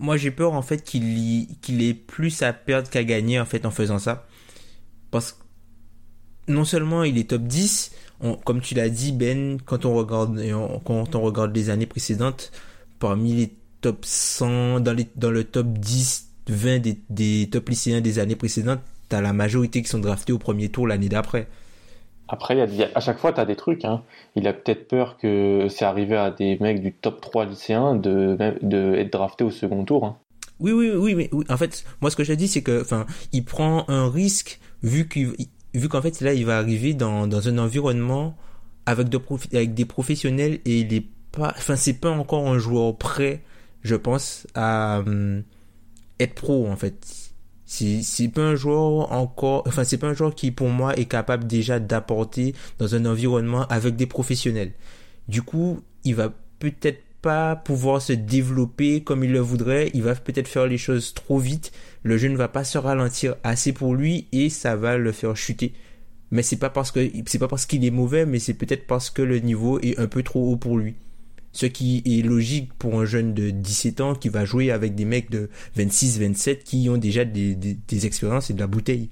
Moi, 0.00 0.16
j'ai 0.16 0.30
peur 0.30 0.54
en 0.54 0.62
fait 0.62 0.82
qu'il 0.82 1.46
qu'il 1.60 1.82
ait 1.82 1.94
plus 1.94 2.42
à 2.42 2.52
perdre 2.52 2.88
qu'à 2.88 3.04
gagner 3.04 3.38
en 3.38 3.44
fait 3.44 3.66
en 3.66 3.70
faisant 3.70 3.98
ça. 3.98 4.26
Parce 5.10 5.32
que 5.32 5.38
non 6.48 6.64
seulement 6.64 7.04
il 7.04 7.18
est 7.18 7.30
top 7.30 7.42
10, 7.42 7.92
comme 8.44 8.60
tu 8.60 8.74
l'as 8.74 8.88
dit 8.88 9.12
Ben, 9.12 9.58
quand 9.64 9.84
on 9.84 9.94
regarde 9.94 11.54
les 11.54 11.70
années 11.70 11.86
précédentes, 11.86 12.50
parmi 12.98 13.34
les 13.34 13.52
top 13.82 14.04
100 14.04 14.80
dans 14.80 14.92
les 14.92 15.06
dans 15.16 15.30
le 15.30 15.44
top 15.44 15.68
10 15.68 16.28
20 16.48 16.78
des, 16.80 16.98
des 17.10 17.48
top 17.50 17.68
lycéens 17.68 18.00
des 18.00 18.18
années 18.18 18.36
précédentes, 18.36 18.80
t'as 19.08 19.20
la 19.20 19.32
majorité 19.32 19.82
qui 19.82 19.88
sont 19.88 19.98
draftés 19.98 20.32
au 20.32 20.38
premier 20.38 20.68
tour 20.68 20.86
l'année 20.86 21.08
d'après. 21.08 21.46
Après, 22.32 22.56
y 22.56 22.82
a, 22.82 22.88
à 22.94 23.00
chaque 23.00 23.18
fois, 23.18 23.32
tu 23.32 23.40
as 23.40 23.44
des 23.44 23.56
trucs. 23.56 23.84
Hein. 23.84 24.02
Il 24.36 24.46
a 24.46 24.52
peut-être 24.52 24.86
peur 24.86 25.16
que 25.16 25.66
c'est 25.68 25.84
arrivé 25.84 26.16
à 26.16 26.30
des 26.30 26.56
mecs 26.60 26.80
du 26.80 26.92
top 26.92 27.20
3 27.20 27.44
lycéens 27.46 27.96
de, 27.96 28.36
de 28.62 28.94
être 28.94 29.12
drafté 29.12 29.42
au 29.42 29.50
second 29.50 29.84
tour. 29.84 30.04
Hein. 30.04 30.16
Oui, 30.60 30.70
oui, 30.70 30.90
oui, 30.90 31.14
mais 31.16 31.28
en 31.48 31.56
fait, 31.56 31.84
moi, 32.00 32.08
ce 32.10 32.14
que 32.16 32.22
je 32.22 32.32
dis, 32.32 32.46
c'est 32.46 32.62
que, 32.62 32.82
enfin, 32.82 33.04
il 33.32 33.44
prend 33.44 33.84
un 33.88 34.08
risque 34.08 34.60
vu 34.84 35.08
qu'il, 35.08 35.32
vu 35.74 35.88
qu'en 35.88 36.00
fait, 36.02 36.20
là, 36.20 36.32
il 36.32 36.46
va 36.46 36.58
arriver 36.58 36.94
dans, 36.94 37.26
dans 37.26 37.48
un 37.48 37.58
environnement 37.58 38.36
avec, 38.86 39.08
de 39.08 39.18
des 39.64 39.84
professionnels 39.84 40.60
et 40.64 40.80
il 40.80 40.94
est 40.94 41.06
pas, 41.32 41.52
enfin, 41.56 41.74
c'est 41.74 41.94
pas 41.94 42.10
encore 42.10 42.46
un 42.48 42.58
joueur 42.58 42.96
prêt, 42.96 43.42
je 43.82 43.96
pense, 43.96 44.46
à 44.54 45.00
hum, 45.00 45.42
être 46.20 46.34
pro, 46.34 46.68
en 46.68 46.76
fait 46.76 47.19
c'est 47.70 48.02
c'est 48.02 48.26
pas 48.26 48.42
un 48.42 48.56
joueur 48.56 49.12
encore 49.12 49.62
enfin 49.64 49.84
c'est 49.84 49.96
pas 49.96 50.08
un 50.08 50.12
joueur 50.12 50.34
qui 50.34 50.50
pour 50.50 50.70
moi 50.70 50.96
est 50.98 51.04
capable 51.04 51.46
déjà 51.46 51.78
d'apporter 51.78 52.52
dans 52.78 52.96
un 52.96 53.06
environnement 53.06 53.64
avec 53.68 53.94
des 53.94 54.06
professionnels. 54.06 54.72
Du 55.28 55.42
coup 55.42 55.80
il 56.02 56.16
va 56.16 56.34
peut-être 56.58 57.00
pas 57.22 57.54
pouvoir 57.54 58.02
se 58.02 58.12
développer 58.12 59.04
comme 59.04 59.22
il 59.22 59.30
le 59.30 59.38
voudrait. 59.38 59.90
Il 59.94 60.02
va 60.02 60.16
peut-être 60.16 60.48
faire 60.48 60.66
les 60.66 60.78
choses 60.78 61.14
trop 61.14 61.38
vite. 61.38 61.70
Le 62.02 62.18
jeu 62.18 62.28
ne 62.28 62.36
va 62.36 62.48
pas 62.48 62.64
se 62.64 62.76
ralentir 62.76 63.36
assez 63.44 63.72
pour 63.72 63.94
lui 63.94 64.26
et 64.32 64.50
ça 64.50 64.74
va 64.74 64.96
le 64.96 65.12
faire 65.12 65.36
chuter. 65.36 65.72
Mais 66.32 66.42
c'est 66.42 66.56
pas 66.56 66.70
parce 66.70 66.90
que 66.90 67.08
c'est 67.26 67.38
pas 67.38 67.46
parce 67.46 67.66
qu'il 67.66 67.84
est 67.84 67.92
mauvais 67.92 68.26
mais 68.26 68.40
c'est 68.40 68.54
peut-être 68.54 68.88
parce 68.88 69.10
que 69.10 69.22
le 69.22 69.38
niveau 69.38 69.78
est 69.78 69.96
un 69.96 70.08
peu 70.08 70.24
trop 70.24 70.50
haut 70.50 70.56
pour 70.56 70.76
lui 70.76 70.96
ce 71.52 71.66
qui 71.66 72.02
est 72.06 72.22
logique 72.22 72.72
pour 72.74 73.00
un 73.00 73.04
jeune 73.04 73.34
de 73.34 73.50
17 73.50 74.00
ans 74.00 74.14
qui 74.14 74.28
va 74.28 74.44
jouer 74.44 74.70
avec 74.70 74.94
des 74.94 75.04
mecs 75.04 75.30
de 75.30 75.50
26, 75.76 76.20
27 76.20 76.64
qui 76.64 76.88
ont 76.88 76.96
déjà 76.96 77.24
des, 77.24 78.06
expériences 78.06 78.50
et 78.50 78.54
de 78.54 78.60
la 78.60 78.66
bouteille. 78.66 79.10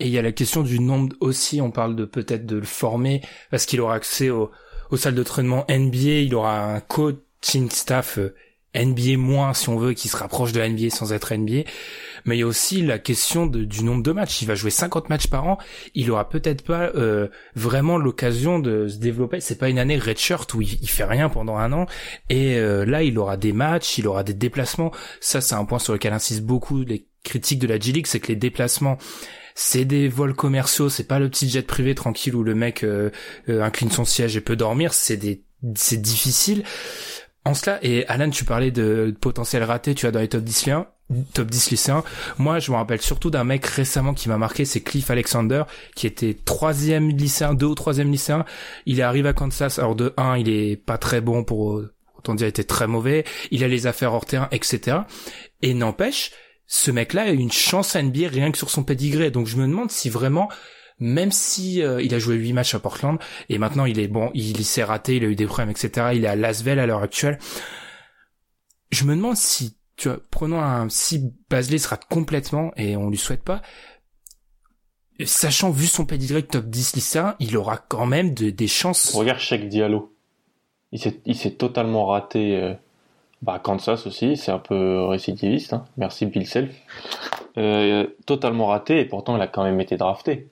Et 0.00 0.06
il 0.06 0.12
y 0.12 0.18
a 0.18 0.22
la 0.22 0.32
question 0.32 0.62
du 0.62 0.78
nombre 0.78 1.16
aussi, 1.20 1.60
on 1.60 1.70
parle 1.70 1.96
de 1.96 2.04
peut-être 2.04 2.46
de 2.46 2.56
le 2.56 2.64
former, 2.66 3.20
parce 3.50 3.66
qu'il 3.66 3.80
aura 3.80 3.94
accès 3.94 4.30
aux 4.30 4.50
salles 4.96 5.16
de 5.16 5.22
traitement 5.22 5.64
NBA, 5.68 6.20
il 6.20 6.34
aura 6.34 6.74
un 6.74 6.80
coaching 6.80 7.68
staff 7.70 8.18
euh, 8.18 8.34
NBA 8.84 9.16
moins 9.16 9.54
si 9.54 9.68
on 9.68 9.76
veut, 9.76 9.92
qui 9.92 10.08
se 10.08 10.16
rapproche 10.16 10.52
de 10.52 10.60
NBA 10.60 10.90
sans 10.90 11.12
être 11.12 11.34
NBA. 11.34 11.68
Mais 12.24 12.36
il 12.36 12.40
y 12.40 12.42
a 12.42 12.46
aussi 12.46 12.82
la 12.82 12.98
question 12.98 13.46
du 13.46 13.84
nombre 13.84 14.02
de 14.02 14.12
matchs. 14.12 14.42
Il 14.42 14.48
va 14.48 14.54
jouer 14.54 14.70
50 14.70 15.08
matchs 15.08 15.28
par 15.28 15.46
an. 15.46 15.58
Il 15.94 16.10
aura 16.10 16.28
peut-être 16.28 16.62
pas 16.62 16.90
euh, 16.94 17.28
vraiment 17.54 17.96
l'occasion 17.96 18.58
de 18.58 18.88
se 18.88 18.98
développer. 18.98 19.40
C'est 19.40 19.58
pas 19.58 19.68
une 19.68 19.78
année 19.78 19.98
redshirt 19.98 20.52
où 20.54 20.62
il, 20.62 20.88
fait 20.88 21.04
rien 21.04 21.28
pendant 21.28 21.56
un 21.56 21.72
an. 21.72 21.86
Et 22.28 22.56
euh, 22.56 22.84
là, 22.84 23.02
il 23.02 23.18
aura 23.18 23.36
des 23.36 23.52
matchs, 23.52 23.98
il 23.98 24.06
aura 24.06 24.24
des 24.24 24.34
déplacements. 24.34 24.92
Ça, 25.20 25.40
c'est 25.40 25.54
un 25.54 25.64
point 25.64 25.78
sur 25.78 25.92
lequel 25.92 26.12
insistent 26.12 26.44
beaucoup 26.44 26.82
les 26.82 27.06
critiques 27.22 27.58
de 27.58 27.66
la 27.66 27.78
G 27.78 27.92
League, 27.92 28.06
c'est 28.06 28.20
que 28.20 28.28
les 28.28 28.36
déplacements 28.36 28.98
c'est 29.60 29.84
des 29.84 30.06
vols 30.06 30.34
commerciaux, 30.34 30.88
c'est 30.88 31.08
pas 31.08 31.18
le 31.18 31.28
petit 31.28 31.50
jet 31.50 31.66
privé 31.66 31.96
tranquille 31.96 32.36
où 32.36 32.44
le 32.44 32.54
mec 32.54 32.84
euh, 32.84 33.10
incline 33.48 33.90
son 33.90 34.04
siège 34.04 34.36
et 34.36 34.40
peut 34.40 34.54
dormir, 34.54 34.94
c'est 34.94 35.16
des 35.16 35.42
c'est 35.74 36.00
difficile. 36.00 36.62
En 37.48 37.54
cela, 37.54 37.78
et 37.80 38.06
Alan, 38.08 38.28
tu 38.28 38.44
parlais 38.44 38.70
de, 38.70 39.16
potentiel 39.18 39.62
raté, 39.62 39.94
tu 39.94 40.04
as 40.06 40.10
dans 40.10 40.20
les 40.20 40.28
top 40.28 40.42
10 40.42 40.66
lycéens, 40.66 40.86
top 41.32 41.48
10 41.48 41.70
lycéens. 41.70 42.04
Moi, 42.36 42.58
je 42.58 42.70
me 42.70 42.76
rappelle 42.76 43.00
surtout 43.00 43.30
d'un 43.30 43.42
mec 43.42 43.64
récemment 43.64 44.12
qui 44.12 44.28
m'a 44.28 44.36
marqué, 44.36 44.66
c'est 44.66 44.82
Cliff 44.82 45.10
Alexander, 45.10 45.62
qui 45.96 46.06
était 46.06 46.36
troisième 46.44 47.08
lycéen, 47.08 47.54
deux 47.54 47.64
ou 47.64 47.74
troisième 47.74 48.12
lycéen. 48.12 48.44
Il 48.84 49.00
est 49.00 49.02
arrivé 49.02 49.30
à 49.30 49.32
Kansas, 49.32 49.78
alors 49.78 49.94
de 49.94 50.12
1, 50.18 50.36
il 50.36 50.50
est 50.50 50.76
pas 50.76 50.98
très 50.98 51.22
bon 51.22 51.42
pour, 51.42 51.80
autant 52.18 52.34
dire, 52.34 52.48
il 52.48 52.50
était 52.50 52.64
très 52.64 52.86
mauvais. 52.86 53.24
Il 53.50 53.64
a 53.64 53.68
les 53.68 53.86
affaires 53.86 54.12
hors 54.12 54.26
terrain, 54.26 54.48
etc. 54.52 54.98
Et 55.62 55.72
n'empêche, 55.72 56.32
ce 56.66 56.90
mec-là 56.90 57.22
a 57.22 57.30
une 57.30 57.50
chance 57.50 57.96
à 57.96 58.02
NBA 58.02 58.28
rien 58.28 58.52
que 58.52 58.58
sur 58.58 58.68
son 58.68 58.84
pedigree. 58.84 59.30
Donc 59.30 59.46
je 59.46 59.56
me 59.56 59.66
demande 59.66 59.90
si 59.90 60.10
vraiment 60.10 60.50
même 61.00 61.30
si 61.30 61.82
euh, 61.82 62.02
il 62.02 62.14
a 62.14 62.18
joué 62.18 62.36
8 62.36 62.52
matchs 62.52 62.74
à 62.74 62.78
Portland 62.78 63.18
et 63.48 63.58
maintenant 63.58 63.84
il 63.84 63.98
est 63.98 64.08
bon, 64.08 64.30
il, 64.34 64.64
s'est 64.64 64.84
raté, 64.84 65.16
il 65.16 65.24
a 65.24 65.28
eu 65.28 65.36
des 65.36 65.46
problèmes, 65.46 65.70
etc. 65.70 66.08
Il 66.14 66.24
est 66.24 66.28
à 66.28 66.36
Lasvel 66.36 66.78
à 66.78 66.86
l'heure 66.86 67.02
actuelle. 67.02 67.38
Je 68.90 69.04
me 69.04 69.14
demande 69.14 69.36
si, 69.36 69.76
tu 69.96 70.08
vois, 70.08 70.18
prenons 70.30 70.60
un, 70.60 70.88
si 70.88 71.32
Basley 71.50 71.78
sera 71.78 71.96
complètement, 71.96 72.72
et 72.76 72.96
on 72.96 73.10
lui 73.10 73.18
souhaite 73.18 73.42
pas, 73.42 73.62
sachant 75.24 75.70
vu 75.70 75.86
son 75.86 76.06
pedigree 76.06 76.44
top 76.44 76.66
10 76.66 76.96
lycéen, 76.96 77.36
il 77.38 77.56
aura 77.56 77.76
quand 77.76 78.06
même 78.06 78.32
des 78.34 78.68
chances. 78.68 79.14
Regarde 79.14 79.40
Cheikh 79.40 79.68
Diallo. 79.68 80.14
Il 80.90 80.98
s'est, 80.98 81.20
il 81.26 81.36
s'est 81.36 81.50
totalement 81.50 82.06
raté, 82.06 82.56
euh, 82.56 82.72
bah, 83.42 83.60
Kansas 83.62 84.06
aussi, 84.06 84.38
c'est 84.38 84.52
un 84.52 84.58
peu 84.58 85.04
récidiviste, 85.04 85.74
hein. 85.74 85.84
Merci 85.98 86.24
Bill 86.26 86.46
Self. 86.46 86.74
Euh, 87.58 88.06
totalement 88.24 88.66
raté 88.66 89.00
et 89.00 89.04
pourtant 89.04 89.36
il 89.36 89.42
a 89.42 89.48
quand 89.48 89.64
même 89.64 89.80
été 89.80 89.96
drafté 89.96 90.48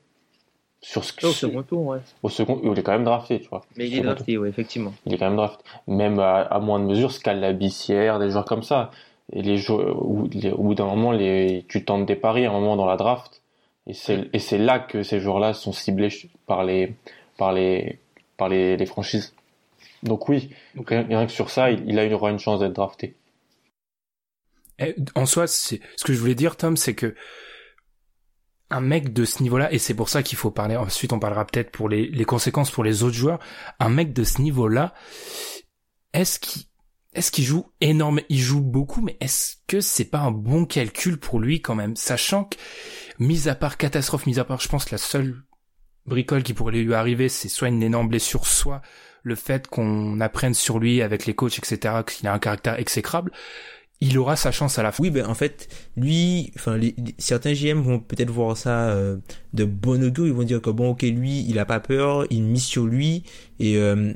sur 0.86 1.02
ce 1.02 1.26
au 1.26 1.32
second 1.32 1.62
tour, 1.64 1.84
ouais. 1.84 1.98
Au 2.22 2.28
second, 2.28 2.60
il 2.62 2.78
est 2.78 2.82
quand 2.84 2.92
même 2.92 3.02
drafté, 3.02 3.40
tu 3.40 3.48
vois. 3.48 3.62
Mais 3.76 3.88
il 3.88 3.98
est 3.98 4.02
drafté, 4.02 4.38
oui, 4.38 4.48
effectivement. 4.48 4.94
Il 5.04 5.12
est 5.12 5.18
quand 5.18 5.26
même 5.26 5.36
drafté. 5.36 5.64
Même 5.88 6.20
à, 6.20 6.42
à 6.42 6.60
moins 6.60 6.78
de 6.78 6.84
mesure, 6.84 7.10
Scalabissière, 7.10 8.20
des 8.20 8.30
joueurs 8.30 8.44
comme 8.44 8.62
ça. 8.62 8.92
Et 9.32 9.42
les 9.42 9.56
joueurs, 9.56 10.00
au, 10.00 10.28
bout 10.28 10.74
d'un 10.76 10.86
moment, 10.86 11.10
les, 11.10 11.64
tu 11.68 11.84
tentes 11.84 12.06
des 12.06 12.14
paris 12.14 12.46
à 12.46 12.50
un 12.50 12.52
moment 12.52 12.76
dans 12.76 12.86
la 12.86 12.96
draft. 12.96 13.42
Et 13.88 13.94
c'est, 13.94 14.30
et 14.32 14.38
c'est 14.38 14.58
là 14.58 14.78
que 14.78 15.02
ces 15.02 15.18
joueurs-là 15.18 15.54
sont 15.54 15.72
ciblés 15.72 16.10
par 16.46 16.62
les, 16.62 16.94
par 17.36 17.52
les, 17.52 17.98
par 18.36 18.48
les, 18.48 18.76
les 18.76 18.86
franchises. 18.86 19.34
Donc 20.04 20.28
oui, 20.28 20.50
rien, 20.86 21.26
que 21.26 21.32
sur 21.32 21.50
ça, 21.50 21.72
il, 21.72 21.82
il, 21.88 21.98
a, 21.98 22.04
il 22.04 22.14
aura 22.14 22.30
une 22.30 22.38
chance 22.38 22.60
d'être 22.60 22.74
drafté. 22.74 23.16
en 25.16 25.26
soi, 25.26 25.48
c'est 25.48 25.80
ce 25.96 26.04
que 26.04 26.12
je 26.12 26.20
voulais 26.20 26.36
dire, 26.36 26.56
Tom, 26.56 26.76
c'est 26.76 26.94
que 26.94 27.16
un 28.70 28.80
mec 28.80 29.12
de 29.12 29.24
ce 29.24 29.42
niveau-là, 29.42 29.72
et 29.72 29.78
c'est 29.78 29.94
pour 29.94 30.08
ça 30.08 30.22
qu'il 30.22 30.38
faut 30.38 30.50
parler, 30.50 30.76
ensuite 30.76 31.12
on 31.12 31.18
parlera 31.18 31.44
peut-être 31.44 31.70
pour 31.70 31.88
les, 31.88 32.24
conséquences 32.24 32.70
pour 32.70 32.84
les 32.84 33.02
autres 33.02 33.14
joueurs, 33.14 33.38
un 33.78 33.88
mec 33.88 34.12
de 34.12 34.24
ce 34.24 34.42
niveau-là, 34.42 34.94
est-ce 36.12 36.38
qu'il 36.38 36.62
est-ce 37.12 37.30
qu'il 37.30 37.44
joue 37.44 37.72
énorme 37.80 38.20
Il 38.28 38.40
joue 38.40 38.60
beaucoup, 38.60 39.00
mais 39.00 39.16
est-ce 39.20 39.54
que 39.66 39.80
c'est 39.80 40.04
pas 40.04 40.18
un 40.18 40.30
bon 40.30 40.66
calcul 40.66 41.18
pour 41.18 41.40
lui 41.40 41.62
quand 41.62 41.74
même 41.74 41.96
Sachant 41.96 42.44
que, 42.44 42.58
mis 43.18 43.48
à 43.48 43.54
part 43.54 43.78
catastrophe, 43.78 44.26
mis 44.26 44.38
à 44.38 44.44
part, 44.44 44.60
je 44.60 44.68
pense, 44.68 44.90
la 44.90 44.98
seule 44.98 45.42
bricole 46.04 46.42
qui 46.42 46.52
pourrait 46.52 46.72
lui 46.72 46.92
arriver, 46.92 47.30
c'est 47.30 47.48
soit 47.48 47.68
une 47.68 47.82
énorme 47.82 48.08
blessure, 48.08 48.46
soit 48.46 48.82
le 49.22 49.34
fait 49.34 49.66
qu'on 49.66 50.20
apprenne 50.20 50.52
sur 50.52 50.78
lui 50.78 51.00
avec 51.00 51.24
les 51.24 51.34
coachs, 51.34 51.58
etc., 51.58 52.02
qu'il 52.06 52.28
a 52.28 52.34
un 52.34 52.38
caractère 52.38 52.78
exécrable 52.78 53.32
il 54.00 54.18
aura 54.18 54.36
sa 54.36 54.52
chance 54.52 54.78
à 54.78 54.82
la 54.82 54.92
fin. 54.92 55.02
Oui, 55.02 55.10
ben 55.10 55.26
en 55.26 55.34
fait, 55.34 55.68
lui, 55.96 56.52
enfin, 56.56 56.78
certains 57.18 57.54
GM 57.54 57.80
vont 57.80 57.98
peut-être 57.98 58.30
voir 58.30 58.56
ça 58.56 58.90
euh, 58.90 59.16
de 59.54 59.64
bon 59.64 60.02
augure. 60.04 60.26
Ils 60.26 60.32
vont 60.32 60.42
dire 60.42 60.60
que 60.60 60.70
bon, 60.70 60.90
ok, 60.90 61.02
lui, 61.02 61.46
il 61.48 61.58
a 61.58 61.64
pas 61.64 61.80
peur, 61.80 62.26
il 62.30 62.42
mise 62.42 62.64
sur 62.64 62.86
lui, 62.86 63.22
et 63.58 63.78
euh, 63.78 64.12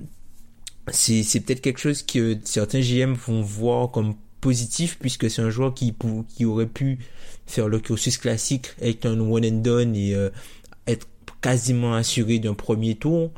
c'est 0.88 1.22
c'est 1.22 1.40
peut-être 1.40 1.60
quelque 1.60 1.80
chose 1.80 2.02
que 2.02 2.36
certains 2.44 2.80
GM 2.80 3.14
vont 3.14 3.42
voir 3.42 3.90
comme 3.90 4.14
positif 4.40 4.98
puisque 4.98 5.30
c'est 5.30 5.42
un 5.42 5.50
joueur 5.50 5.74
qui 5.74 5.94
qui 6.28 6.44
aurait 6.44 6.66
pu 6.66 6.98
faire 7.46 7.68
le 7.68 7.78
cursus 7.78 8.16
classique 8.16 8.70
avec 8.80 9.04
un 9.04 9.18
one 9.20 9.44
and 9.44 9.60
done 9.60 9.96
et 9.96 10.14
euh, 10.14 10.30
être 10.86 11.06
quasiment 11.40 11.94
assuré 11.94 12.38
d'un 12.38 12.54
premier 12.54 12.94
tour 12.94 13.30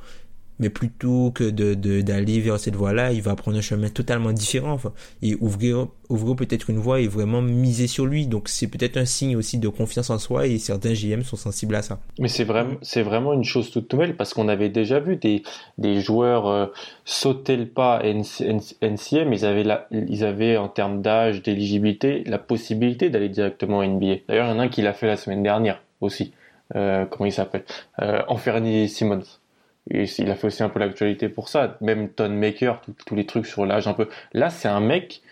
mais 0.63 0.71
plutôt 0.71 1.33
que 1.33 1.51
de 1.51 1.75
d'aller 2.01 2.41
vers 2.41 2.59
cette 2.59 2.77
voie-là, 2.77 3.13
il 3.13 3.21
va 3.21 3.35
prendre 3.35 3.59
un 3.59 3.61
chemin 3.61 3.89
totalement 3.89 4.33
différent 4.33 4.79
et 5.21 5.35
ouvrir 5.35 5.89
peut-être 6.37 6.71
une 6.71 6.79
voie 6.79 7.01
et 7.01 7.09
vraiment 7.09 7.43
miser 7.43 7.89
sur 7.89 8.07
lui. 8.07 8.27
Donc 8.29 8.49
c'est 8.49 8.69
peut-être 8.69 8.97
un 8.97 9.05
signe 9.05 9.37
aussi 9.37 9.59
de 9.59 9.69
confiance 9.69 10.09
en 10.11 10.19
soi 10.19 10.47
et 10.47 10.59
certains 10.59 10.93
GM 10.93 11.23
sont 11.23 11.37
sensibles 11.37 11.75
à 11.75 11.83
ça. 11.83 11.99
Mais 12.21 12.29
c'est 12.29 12.45
vraiment 12.45 12.77
vraiment 13.03 13.33
une 13.33 13.45
chose 13.45 13.71
toute 13.71 13.93
nouvelle 13.93 14.15
parce 14.17 14.35
qu'on 14.35 14.49
avait 14.49 14.69
déjà 14.69 15.01
vu 15.01 15.17
des 15.17 15.43
des 15.79 16.01
joueurs 16.01 16.47
euh, 16.47 16.67
sauter 17.05 17.57
le 17.57 17.67
pas 17.67 18.01
mais 18.05 19.37
ils 19.37 19.45
avaient 19.45 19.65
la, 19.65 19.89
ils 19.91 20.25
avaient 20.25 20.57
en 20.57 20.69
termes 20.69 21.03
d'âge, 21.03 21.43
d'éligibilité, 21.43 22.23
la 22.27 22.39
possibilité 22.39 23.11
d'aller 23.11 23.29
directement 23.29 23.79
en 23.79 23.87
NBA. 23.87 24.17
D'ailleurs, 24.29 24.47
il 24.47 24.51
y 24.51 24.53
en 24.53 24.59
a 24.61 24.63
un 24.63 24.69
qui 24.69 24.83
l'a 24.83 24.93
fait 24.93 25.09
la 25.09 25.17
semaine 25.17 25.43
dernière 25.43 25.83
aussi. 26.01 26.33
Euh, 26.77 27.05
comment 27.07 27.27
il 27.27 27.33
s'appelle? 27.33 27.65
Euh, 28.01 28.23
Simmons. 28.89 29.23
Et 29.91 30.05
il 30.19 30.31
a 30.31 30.37
fait 30.37 30.47
aussi 30.47 30.63
un 30.63 30.69
peu 30.69 30.79
l'actualité 30.79 31.29
pour 31.29 31.49
ça. 31.49 31.77
Même 31.81 32.09
Ton 32.09 32.31
Maker, 32.31 32.83
tous 33.07 33.15
les 33.15 33.27
trucs 33.27 33.47
sur 33.47 33.67
l'âge 33.67 33.89
un 33.89 33.95
peu. 33.95 34.09
Là, 34.33 34.49
c'est 34.49 34.69
un 34.69 34.81
mec 34.81 35.23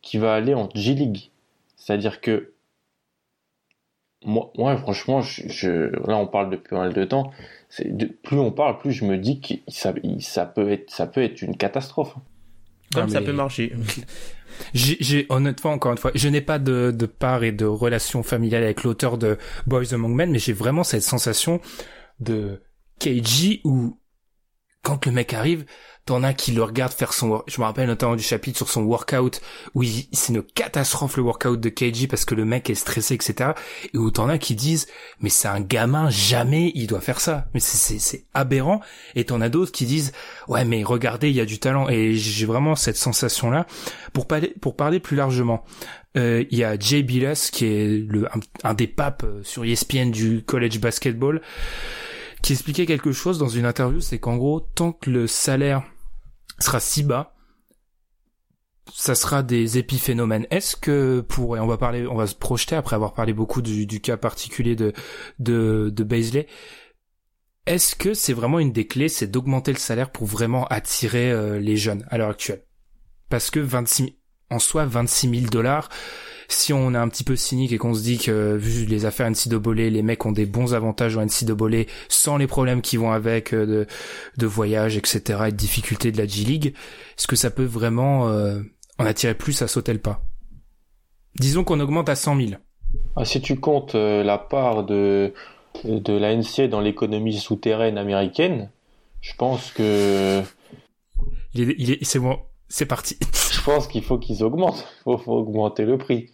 qui 0.00 0.18
va 0.18 0.34
aller 0.34 0.54
en 0.54 0.68
G-League. 0.74 1.30
C'est-à-dire 1.76 2.20
que 2.20 2.52
moi, 4.24 4.50
moi 4.56 4.76
franchement, 4.76 5.20
je, 5.22 5.90
là, 6.06 6.16
on 6.16 6.26
parle 6.26 6.50
depuis 6.50 6.76
un 6.76 6.88
de 6.90 7.04
temps. 7.04 7.30
De, 7.84 8.06
plus 8.06 8.38
on 8.38 8.52
parle, 8.52 8.78
plus 8.78 8.92
je 8.92 9.04
me 9.04 9.16
dis 9.16 9.40
que 9.40 9.54
ça, 9.68 9.94
ça, 10.20 10.46
peut, 10.46 10.70
être, 10.70 10.90
ça 10.90 11.06
peut 11.06 11.22
être 11.22 11.42
une 11.42 11.56
catastrophe. 11.56 12.14
Comme 12.92 13.08
ça 13.08 13.20
peut 13.20 13.32
marcher. 13.32 13.72
J'ai 14.74 15.26
honnêtement 15.28 15.70
encore 15.70 15.92
une 15.92 15.98
fois, 15.98 16.10
je 16.14 16.28
n'ai 16.28 16.40
pas 16.40 16.58
de, 16.58 16.90
de 16.90 17.06
part 17.06 17.44
et 17.44 17.52
de 17.52 17.64
relation 17.64 18.22
familiale 18.22 18.64
avec 18.64 18.82
l'auteur 18.82 19.16
de 19.16 19.38
Boys 19.66 19.94
Among 19.94 20.12
Men, 20.12 20.30
mais 20.30 20.38
j'ai 20.38 20.52
vraiment 20.52 20.84
cette 20.84 21.02
sensation 21.02 21.60
de 22.18 22.60
KG 23.00 23.60
où 23.64 23.98
quand 24.82 25.04
le 25.04 25.12
mec 25.12 25.34
arrive, 25.34 25.66
t'en 26.06 26.22
as 26.22 26.32
qui 26.32 26.52
le 26.52 26.62
regardent 26.62 26.92
faire 26.92 27.12
son 27.12 27.42
je 27.46 27.60
me 27.60 27.66
rappelle 27.66 27.86
notamment 27.86 28.16
du 28.16 28.22
chapitre 28.22 28.56
sur 28.56 28.70
son 28.70 28.82
workout 28.82 29.40
où 29.74 29.84
c'est 29.84 30.32
une 30.32 30.42
catastrophe 30.42 31.18
le 31.18 31.22
workout 31.22 31.60
de 31.60 31.68
KG 31.68 32.08
parce 32.08 32.24
que 32.24 32.34
le 32.34 32.46
mec 32.46 32.70
est 32.70 32.74
stressé 32.74 33.14
etc 33.14 33.50
et 33.92 33.98
où 33.98 34.10
t'en 34.10 34.28
as 34.28 34.38
qui 34.38 34.54
disent 34.54 34.86
mais 35.20 35.28
c'est 35.28 35.48
un 35.48 35.60
gamin 35.60 36.08
jamais 36.08 36.72
il 36.74 36.86
doit 36.86 37.00
faire 37.00 37.20
ça. 37.20 37.46
Mais 37.52 37.60
c'est 37.60 37.98
c'est 37.98 38.24
aberrant. 38.32 38.80
Et 39.14 39.24
t'en 39.24 39.40
as 39.40 39.48
d'autres 39.50 39.72
qui 39.72 39.84
disent 39.84 40.12
ouais 40.48 40.64
mais 40.64 40.82
regardez 40.82 41.28
il 41.28 41.36
y 41.36 41.40
a 41.40 41.46
du 41.46 41.58
talent. 41.58 41.88
Et 41.88 42.14
j'ai 42.14 42.46
vraiment 42.46 42.74
cette 42.74 42.96
sensation 42.96 43.50
là 43.50 43.66
pour 44.12 44.26
parler 44.26 44.54
pour 44.60 44.76
parler 44.76 45.00
plus 45.00 45.16
largement 45.16 45.64
euh, 46.16 46.44
il 46.50 46.58
y 46.58 46.64
a 46.64 46.78
Jay 46.78 47.02
Bilas 47.02 47.50
qui 47.52 47.66
est 47.66 48.04
le 48.08 48.26
un 48.64 48.74
des 48.74 48.88
papes 48.88 49.22
euh, 49.24 49.42
sur 49.44 49.64
ESPN 49.64 50.10
du 50.10 50.42
college 50.42 50.80
basketball 50.80 51.40
qui 52.42 52.52
expliquait 52.52 52.86
quelque 52.86 53.12
chose 53.12 53.38
dans 53.38 53.48
une 53.48 53.66
interview, 53.66 54.00
c'est 54.00 54.18
qu'en 54.18 54.36
gros, 54.36 54.60
tant 54.60 54.92
que 54.92 55.10
le 55.10 55.26
salaire 55.26 55.82
sera 56.58 56.80
si 56.80 57.02
bas, 57.02 57.34
ça 58.94 59.14
sera 59.14 59.42
des 59.42 59.78
épiphénomènes. 59.78 60.46
Est-ce 60.50 60.76
que 60.76 61.20
pour 61.20 61.56
et 61.56 61.60
on 61.60 61.66
va 61.66 61.78
parler, 61.78 62.06
on 62.06 62.16
va 62.16 62.26
se 62.26 62.34
projeter 62.34 62.76
après 62.76 62.96
avoir 62.96 63.14
parlé 63.14 63.32
beaucoup 63.32 63.62
du, 63.62 64.00
cas 64.00 64.16
particulier 64.16 64.76
de 64.76 64.92
de, 65.38 65.90
de 65.94 66.04
Baisley. 66.04 66.46
Est-ce 67.66 67.94
que 67.94 68.14
c'est 68.14 68.32
vraiment 68.32 68.58
une 68.58 68.72
des 68.72 68.86
clés, 68.86 69.08
c'est 69.08 69.26
d'augmenter 69.26 69.72
le 69.72 69.78
salaire 69.78 70.10
pour 70.10 70.26
vraiment 70.26 70.66
attirer 70.66 71.30
euh, 71.30 71.60
les 71.60 71.76
jeunes 71.76 72.04
à 72.08 72.18
l'heure 72.18 72.30
actuelle? 72.30 72.64
Parce 73.28 73.50
que 73.50 73.60
26 73.60 74.16
en 74.50 74.58
soi 74.58 74.84
26 74.86 75.30
000 75.30 75.50
dollars, 75.50 75.88
si 76.52 76.72
on 76.72 76.94
est 76.94 76.98
un 76.98 77.08
petit 77.08 77.24
peu 77.24 77.36
cynique 77.36 77.72
et 77.72 77.78
qu'on 77.78 77.94
se 77.94 78.02
dit 78.02 78.18
que 78.18 78.56
vu 78.56 78.86
les 78.86 79.06
affaires 79.06 79.30
NCAA, 79.30 79.90
les 79.90 80.02
mecs 80.02 80.24
ont 80.26 80.32
des 80.32 80.46
bons 80.46 80.74
avantages 80.74 81.16
en 81.16 81.24
NCAA 81.24 81.84
sans 82.08 82.36
les 82.36 82.46
problèmes 82.46 82.82
qui 82.82 82.96
vont 82.96 83.12
avec 83.12 83.54
euh, 83.54 83.66
de, 83.66 83.86
de 84.36 84.46
voyage, 84.46 84.96
etc. 84.96 85.44
et 85.48 85.52
de 85.52 85.56
difficultés 85.56 86.12
de 86.12 86.18
la 86.18 86.26
G-League, 86.26 86.74
est-ce 87.16 87.26
que 87.26 87.36
ça 87.36 87.50
peut 87.50 87.64
vraiment 87.64 88.28
euh, 88.28 88.60
en 88.98 89.06
attirer 89.06 89.34
plus 89.34 89.62
à 89.62 89.68
sauter 89.68 89.92
le 89.92 89.98
pas? 89.98 90.22
Disons 91.38 91.64
qu'on 91.64 91.80
augmente 91.80 92.08
à 92.08 92.16
100 92.16 92.36
000. 92.36 92.50
Ah, 93.16 93.24
si 93.24 93.40
tu 93.40 93.58
comptes 93.58 93.94
euh, 93.94 94.24
la 94.24 94.38
part 94.38 94.84
de, 94.84 95.32
de 95.84 96.12
la 96.12 96.34
NCA 96.34 96.68
dans 96.68 96.80
l'économie 96.80 97.38
souterraine 97.38 97.98
américaine, 97.98 98.70
je 99.20 99.34
pense 99.36 99.70
que... 99.70 100.42
Il 101.54 101.70
est, 101.70 101.74
il 101.78 101.90
est, 101.92 102.04
c'est 102.04 102.18
bon, 102.18 102.38
c'est 102.68 102.86
parti. 102.86 103.18
je 103.52 103.60
pense 103.62 103.86
qu'il 103.88 104.02
faut 104.02 104.18
qu'ils 104.18 104.42
augmentent. 104.42 104.86
Il 105.06 105.18
faut, 105.18 105.32
augmenter 105.32 105.84
le 105.84 105.98
prix. 105.98 106.30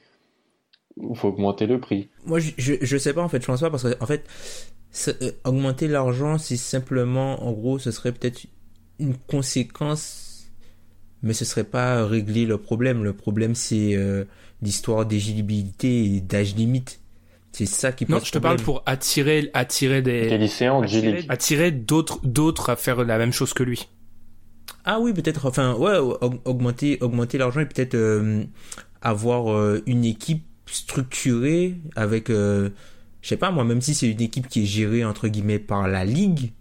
Il 0.96 1.16
faut 1.16 1.28
augmenter 1.28 1.66
le 1.66 1.78
prix. 1.78 2.08
Moi, 2.24 2.38
je, 2.38 2.74
je, 2.80 2.96
sais 2.96 3.12
pas, 3.12 3.22
en 3.22 3.28
fait, 3.28 3.40
je 3.40 3.46
pense 3.46 3.60
pas, 3.60 3.70
parce 3.70 3.82
que, 3.82 4.02
en 4.02 4.06
fait, 4.06 4.24
euh, 5.08 5.30
augmenter 5.44 5.88
l'argent, 5.88 6.38
c'est 6.38 6.56
simplement, 6.56 7.46
en 7.46 7.52
gros, 7.52 7.78
ce 7.78 7.90
serait 7.90 8.12
peut-être 8.12 8.46
une 8.98 9.16
conséquence, 9.16 10.50
mais 11.22 11.34
ce 11.34 11.44
serait 11.44 11.64
pas 11.64 12.06
régler 12.06 12.46
le 12.46 12.58
problème. 12.58 13.04
Le 13.04 13.12
problème, 13.12 13.54
c'est 13.54 13.94
euh, 13.94 14.24
l'histoire 14.62 15.04
d'éligibilité 15.04 16.04
et 16.04 16.20
d'âge 16.20 16.54
limite. 16.54 17.00
C'est 17.52 17.66
ça 17.66 17.92
qui 17.92 18.04
Non, 18.08 18.20
je 18.22 18.32
te 18.32 18.38
parle 18.38 18.58
pour 18.58 18.82
attirer, 18.84 19.50
attirer 19.54 20.02
des, 20.02 20.28
des 20.28 20.38
lycéens 20.38 20.82
attirer, 20.82 21.24
attirer 21.30 21.70
d'autres, 21.70 22.20
d'autres 22.22 22.68
à 22.68 22.76
faire 22.76 23.02
la 23.02 23.16
même 23.16 23.32
chose 23.32 23.54
que 23.54 23.62
lui. 23.62 23.88
Ah 24.84 25.00
oui, 25.00 25.12
peut-être. 25.12 25.46
Enfin, 25.46 25.74
ouais, 25.74 25.96
augmenter, 26.44 26.98
augmenter 27.00 27.38
l'argent 27.38 27.60
et 27.60 27.66
peut-être 27.66 27.94
euh, 27.94 28.44
avoir 29.00 29.52
euh, 29.52 29.82
une 29.86 30.04
équipe 30.04 30.44
structurée 30.66 31.76
avec, 31.94 32.30
euh, 32.30 32.70
je 33.22 33.28
sais 33.28 33.36
pas 33.36 33.50
moi, 33.50 33.64
même 33.64 33.80
si 33.80 33.94
c'est 33.94 34.10
une 34.10 34.20
équipe 34.20 34.48
qui 34.48 34.62
est 34.62 34.66
gérée 34.66 35.04
entre 35.04 35.28
guillemets 35.28 35.58
par 35.58 35.88
la 35.88 36.04
ligue. 36.04 36.52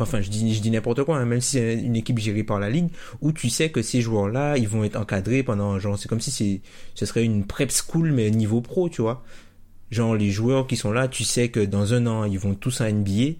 Enfin, 0.00 0.20
je 0.20 0.28
dis, 0.28 0.52
je 0.54 0.60
dis 0.60 0.70
n'importe 0.70 1.04
quoi, 1.04 1.16
hein, 1.18 1.24
même 1.24 1.40
si 1.40 1.52
c'est 1.52 1.74
une 1.74 1.96
équipe 1.96 2.18
gérée 2.18 2.42
par 2.42 2.58
la 2.58 2.68
ligue, 2.68 2.88
où 3.20 3.32
tu 3.32 3.48
sais 3.48 3.70
que 3.70 3.82
ces 3.82 4.00
joueurs-là, 4.00 4.58
ils 4.58 4.68
vont 4.68 4.84
être 4.84 4.96
encadrés 4.96 5.42
pendant, 5.42 5.78
genre, 5.78 5.98
c'est 5.98 6.08
comme 6.08 6.20
si 6.20 6.30
c'est, 6.30 6.60
ce 6.94 7.06
serait 7.06 7.24
une 7.24 7.46
prep 7.46 7.70
school 7.70 8.12
mais 8.12 8.30
niveau 8.30 8.60
pro, 8.60 8.88
tu 8.88 9.00
vois. 9.00 9.24
Genre 9.90 10.16
les 10.16 10.30
joueurs 10.30 10.66
qui 10.66 10.76
sont 10.76 10.90
là, 10.90 11.06
tu 11.06 11.22
sais 11.22 11.48
que 11.48 11.60
dans 11.60 11.94
un 11.94 12.06
an, 12.06 12.24
ils 12.24 12.38
vont 12.38 12.54
tous 12.54 12.80
à 12.80 12.90
NBA 12.90 13.36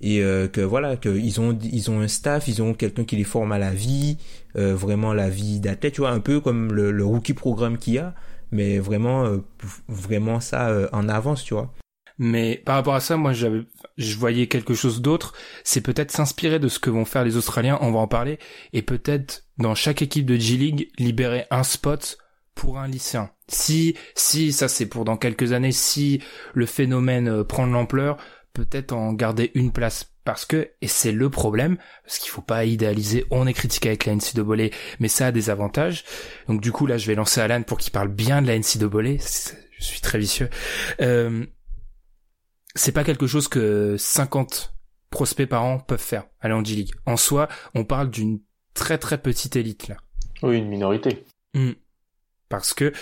et 0.00 0.22
euh, 0.22 0.48
que 0.48 0.60
voilà 0.60 0.96
qu'ils 0.96 1.40
ont 1.40 1.56
ils 1.62 1.90
ont 1.90 2.00
un 2.00 2.08
staff 2.08 2.48
ils 2.48 2.62
ont 2.62 2.74
quelqu'un 2.74 3.04
qui 3.04 3.16
les 3.16 3.24
forme 3.24 3.52
à 3.52 3.58
la 3.58 3.72
vie 3.72 4.18
euh, 4.56 4.74
vraiment 4.74 5.14
la 5.14 5.28
vie 5.28 5.60
d'athlète 5.60 5.94
tu 5.94 6.00
vois 6.00 6.10
un 6.10 6.20
peu 6.20 6.40
comme 6.40 6.72
le, 6.72 7.04
rookie 7.04 7.34
programme 7.34 7.78
qu'il 7.78 7.94
y 7.94 7.98
a 7.98 8.14
mais 8.50 8.78
vraiment 8.78 9.24
euh, 9.24 9.38
vraiment 9.88 10.40
ça 10.40 10.88
en 10.92 11.08
avance 11.08 11.44
tu 11.44 11.54
vois 11.54 11.72
mais 12.18 12.62
par 12.64 12.76
rapport 12.76 12.94
à 12.94 13.00
ça 13.00 13.16
moi 13.16 13.32
je 13.32 14.16
voyais 14.16 14.46
quelque 14.46 14.74
chose 14.74 15.00
d'autre 15.00 15.32
c'est 15.64 15.80
peut-être 15.80 16.10
s'inspirer 16.10 16.58
de 16.58 16.68
ce 16.68 16.78
que 16.78 16.90
vont 16.90 17.04
faire 17.04 17.24
les 17.24 17.36
Australiens 17.36 17.78
on 17.80 17.90
va 17.90 18.00
en 18.00 18.08
parler 18.08 18.38
et 18.72 18.82
peut-être 18.82 19.44
dans 19.58 19.74
chaque 19.74 20.02
équipe 20.02 20.26
de 20.26 20.36
G 20.36 20.56
League 20.56 20.90
libérer 20.98 21.46
un 21.50 21.62
spot 21.62 22.18
pour 22.54 22.78
un 22.78 22.88
lycéen. 22.88 23.30
Si, 23.48 23.96
si, 24.14 24.52
ça 24.52 24.68
c'est 24.68 24.86
pour 24.86 25.04
dans 25.04 25.16
quelques 25.16 25.52
années, 25.52 25.72
si 25.72 26.22
le 26.54 26.66
phénomène 26.66 27.44
prend 27.44 27.66
de 27.66 27.72
l'ampleur, 27.72 28.16
peut-être 28.54 28.92
en 28.92 29.12
garder 29.12 29.50
une 29.54 29.72
place 29.72 30.10
parce 30.24 30.46
que 30.46 30.70
et 30.80 30.88
c'est 30.88 31.12
le 31.12 31.28
problème 31.28 31.76
parce 32.04 32.18
qu'il 32.18 32.30
faut 32.30 32.40
pas 32.40 32.64
idéaliser 32.64 33.26
on 33.30 33.46
est 33.46 33.52
critiqué 33.52 33.90
avec 33.90 34.06
la 34.06 34.14
NCAA 34.14 34.70
mais 35.00 35.08
ça 35.08 35.26
a 35.26 35.32
des 35.32 35.50
avantages 35.50 36.04
donc 36.48 36.62
du 36.62 36.72
coup 36.72 36.86
là 36.86 36.96
je 36.96 37.06
vais 37.06 37.14
lancer 37.14 37.42
Alan 37.42 37.62
pour 37.62 37.76
qu'il 37.76 37.92
parle 37.92 38.08
bien 38.08 38.40
de 38.40 38.46
la 38.46 38.58
NCAA 38.58 39.18
je 39.78 39.84
suis 39.84 40.00
très 40.00 40.18
vicieux 40.18 40.48
euh, 41.02 41.44
c'est 42.74 42.92
pas 42.92 43.04
quelque 43.04 43.26
chose 43.26 43.48
que 43.48 43.96
50% 43.98 44.68
prospects 45.14 45.48
par 45.48 45.64
an 45.64 45.78
peuvent 45.78 46.00
faire 46.00 46.24
aller 46.40 46.54
en 46.54 46.64
G-League. 46.64 46.92
En 47.06 47.16
soi, 47.16 47.48
on 47.74 47.84
parle 47.84 48.10
d'une 48.10 48.40
très 48.74 48.98
très 48.98 49.16
petite 49.16 49.54
élite 49.54 49.86
là. 49.86 49.96
Oui, 50.42 50.58
une 50.58 50.68
minorité. 50.68 51.24
Hmm. 51.54 51.72
Parce 52.48 52.74
que 52.74 52.92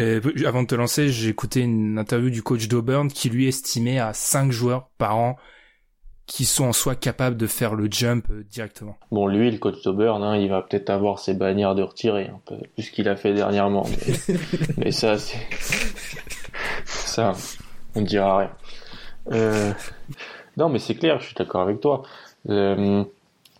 euh, 0.00 0.20
avant 0.46 0.62
de 0.62 0.66
te 0.66 0.74
lancer, 0.74 1.10
j'ai 1.10 1.28
écouté 1.28 1.60
une 1.60 1.98
interview 1.98 2.30
du 2.30 2.42
coach 2.42 2.68
d'Auburn 2.68 3.08
qui 3.08 3.28
lui 3.28 3.46
estimait 3.46 3.98
à 3.98 4.12
5 4.12 4.50
joueurs 4.50 4.88
par 4.98 5.16
an 5.16 5.36
qui 6.26 6.44
sont 6.44 6.66
en 6.66 6.72
soi 6.72 6.94
capables 6.94 7.36
de 7.36 7.48
faire 7.48 7.74
le 7.74 7.88
jump 7.90 8.24
euh, 8.30 8.44
directement. 8.48 8.96
Bon, 9.10 9.26
lui, 9.26 9.50
le 9.50 9.58
coach 9.58 9.82
d'Auburn, 9.82 10.22
hein, 10.22 10.36
il 10.36 10.48
va 10.48 10.62
peut-être 10.62 10.88
avoir 10.88 11.18
ses 11.18 11.34
bannières 11.34 11.74
de 11.74 11.82
retirer, 11.82 12.28
un 12.28 12.40
peu 12.46 12.56
plus 12.74 12.90
qu'il 12.90 13.08
a 13.08 13.16
fait 13.16 13.34
dernièrement. 13.34 13.84
Mais, 14.28 14.36
mais 14.78 14.90
ça, 14.92 15.18
c'est... 15.18 15.38
ça, 16.84 17.32
on 17.96 18.02
ne 18.02 18.06
dira 18.06 18.38
rien. 18.38 18.50
Euh... 19.32 19.72
Non, 20.56 20.68
mais 20.68 20.78
c'est 20.78 20.94
clair, 20.94 21.18
je 21.20 21.26
suis 21.26 21.34
d'accord 21.34 21.62
avec 21.62 21.80
toi. 21.80 22.02
Euh, 22.48 23.04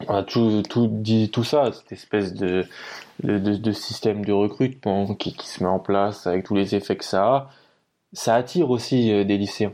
a 0.09 0.23
tout, 0.23 0.63
tout 0.69 0.89
dit 0.91 1.31
tout 1.31 1.45
ça, 1.45 1.73
cette 1.73 1.93
espèce 1.93 2.35
de, 2.35 2.67
de, 3.23 3.73
système 3.73 4.25
de 4.25 4.33
recrutement 4.33 5.15
qui, 5.15 5.33
qui, 5.35 5.49
se 5.49 5.63
met 5.63 5.69
en 5.69 5.79
place 5.79 6.27
avec 6.27 6.45
tous 6.45 6.55
les 6.55 6.75
effets 6.75 6.97
que 6.97 7.05
ça 7.05 7.25
a. 7.25 7.51
Ça 8.13 8.35
attire 8.35 8.71
aussi 8.71 9.13
euh, 9.13 9.25
des 9.25 9.39
lycéens. 9.39 9.73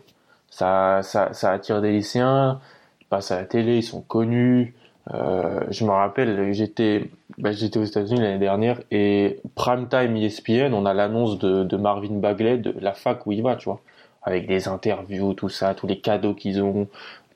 Ça, 0.51 1.01
ça, 1.03 1.33
ça 1.33 1.53
attire 1.53 1.81
des 1.81 1.93
lycéens, 1.93 2.61
ils 3.01 3.07
passent 3.07 3.31
à 3.31 3.37
la 3.37 3.45
télé, 3.45 3.79
ils 3.79 3.83
sont 3.83 4.03
connus. 4.03 4.75
Euh, 5.15 5.61
je 5.71 5.85
me 5.85 5.91
rappelle, 5.91 6.53
j'étais, 6.53 7.11
bah, 7.39 7.53
j'étais 7.53 7.79
aux 7.79 7.85
États-Unis 7.85 8.21
l'année 8.21 8.39
dernière 8.39 8.81
et 8.91 9.41
prime 9.55 9.89
time 9.89 10.17
ESPN, 10.17 10.75
on 10.75 10.85
a 10.85 10.95
l'annonce 10.95 11.39
de, 11.39 11.62
de 11.62 11.77
Marvin 11.77 12.19
Bagley 12.19 12.59
de 12.59 12.75
la 12.81 12.93
fac 12.93 13.25
où 13.27 13.33
il 13.33 13.43
va, 13.43 13.55
tu 13.57 13.67
vois, 13.67 13.81
avec 14.23 14.49
des 14.49 14.67
interviews, 14.67 15.35
tout 15.35 15.49
ça, 15.49 15.75
tous 15.75 15.87
les 15.87 16.01
cadeaux 16.01 16.35
qu'ils 16.35 16.61
ont, 16.61 16.89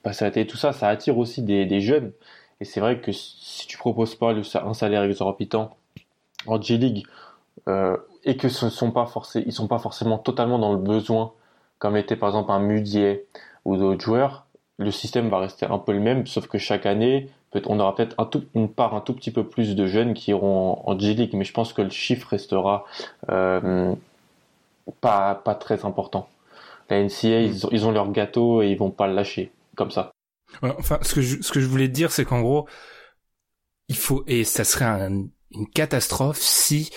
passé 0.02 0.24
à 0.24 0.28
la 0.28 0.32
télé, 0.32 0.46
tout 0.46 0.56
ça, 0.56 0.72
ça 0.72 0.88
attire 0.88 1.16
aussi 1.18 1.42
des 1.42 1.80
jeunes. 1.80 2.12
Et 2.60 2.64
c'est 2.64 2.80
vrai 2.80 3.00
que 3.00 3.12
si 3.12 3.66
tu 3.66 3.78
proposes 3.78 4.14
pas 4.14 4.32
un 4.32 4.74
salaire 4.74 5.02
exorbitant 5.02 5.76
en 6.46 6.60
G-League 6.60 7.06
euh, 7.68 7.96
et 8.24 8.36
que 8.36 8.48
ce 8.48 8.68
sont 8.68 8.90
pas 8.90 9.06
forcément, 9.06 9.44
ils 9.46 9.52
sont 9.52 9.66
pas 9.66 9.78
forcément 9.78 10.18
totalement 10.18 10.58
dans 10.58 10.72
le 10.72 10.78
besoin, 10.78 11.32
comme 11.78 11.96
était 11.96 12.16
par 12.16 12.28
exemple 12.30 12.52
un 12.52 12.60
Mudier 12.60 13.26
ou 13.64 13.76
d'autres 13.76 14.04
joueurs, 14.04 14.46
le 14.78 14.90
système 14.90 15.28
va 15.28 15.38
rester 15.38 15.66
un 15.66 15.78
peu 15.78 15.92
le 15.92 16.00
même, 16.00 16.26
sauf 16.26 16.46
que 16.46 16.58
chaque 16.58 16.86
année, 16.86 17.30
on 17.66 17.80
aura 17.80 17.94
peut-être 17.94 18.14
un 18.18 18.24
tout, 18.24 18.44
une 18.54 18.68
part 18.68 18.94
un 18.94 19.00
tout 19.00 19.14
petit 19.14 19.30
peu 19.30 19.44
plus 19.44 19.74
de 19.74 19.86
jeunes 19.86 20.14
qui 20.14 20.30
iront 20.30 20.82
en, 20.86 20.92
en 20.92 20.98
G-League, 20.98 21.34
mais 21.34 21.44
je 21.44 21.52
pense 21.52 21.72
que 21.72 21.82
le 21.82 21.90
chiffre 21.90 22.28
restera 22.28 22.84
euh, 23.30 23.94
pas, 25.00 25.34
pas 25.34 25.54
très 25.54 25.84
important. 25.84 26.28
La 26.88 27.02
NCA, 27.02 27.40
ils, 27.40 27.60
ils 27.70 27.86
ont 27.86 27.92
leur 27.92 28.10
gâteau 28.10 28.62
et 28.62 28.70
ils 28.70 28.78
vont 28.78 28.90
pas 28.90 29.06
le 29.06 29.14
lâcher 29.14 29.50
comme 29.76 29.90
ça. 29.90 30.12
Enfin, 30.62 30.98
ce 31.02 31.14
que 31.14 31.22
je, 31.22 31.42
ce 31.42 31.52
que 31.52 31.60
je 31.60 31.66
voulais 31.66 31.88
dire, 31.88 32.12
c'est 32.12 32.24
qu'en 32.24 32.40
gros, 32.40 32.68
il 33.88 33.96
faut, 33.96 34.24
et 34.26 34.44
ça 34.44 34.64
serait 34.64 34.84
un, 34.84 35.26
une 35.50 35.68
catastrophe 35.74 36.38
si 36.40 36.90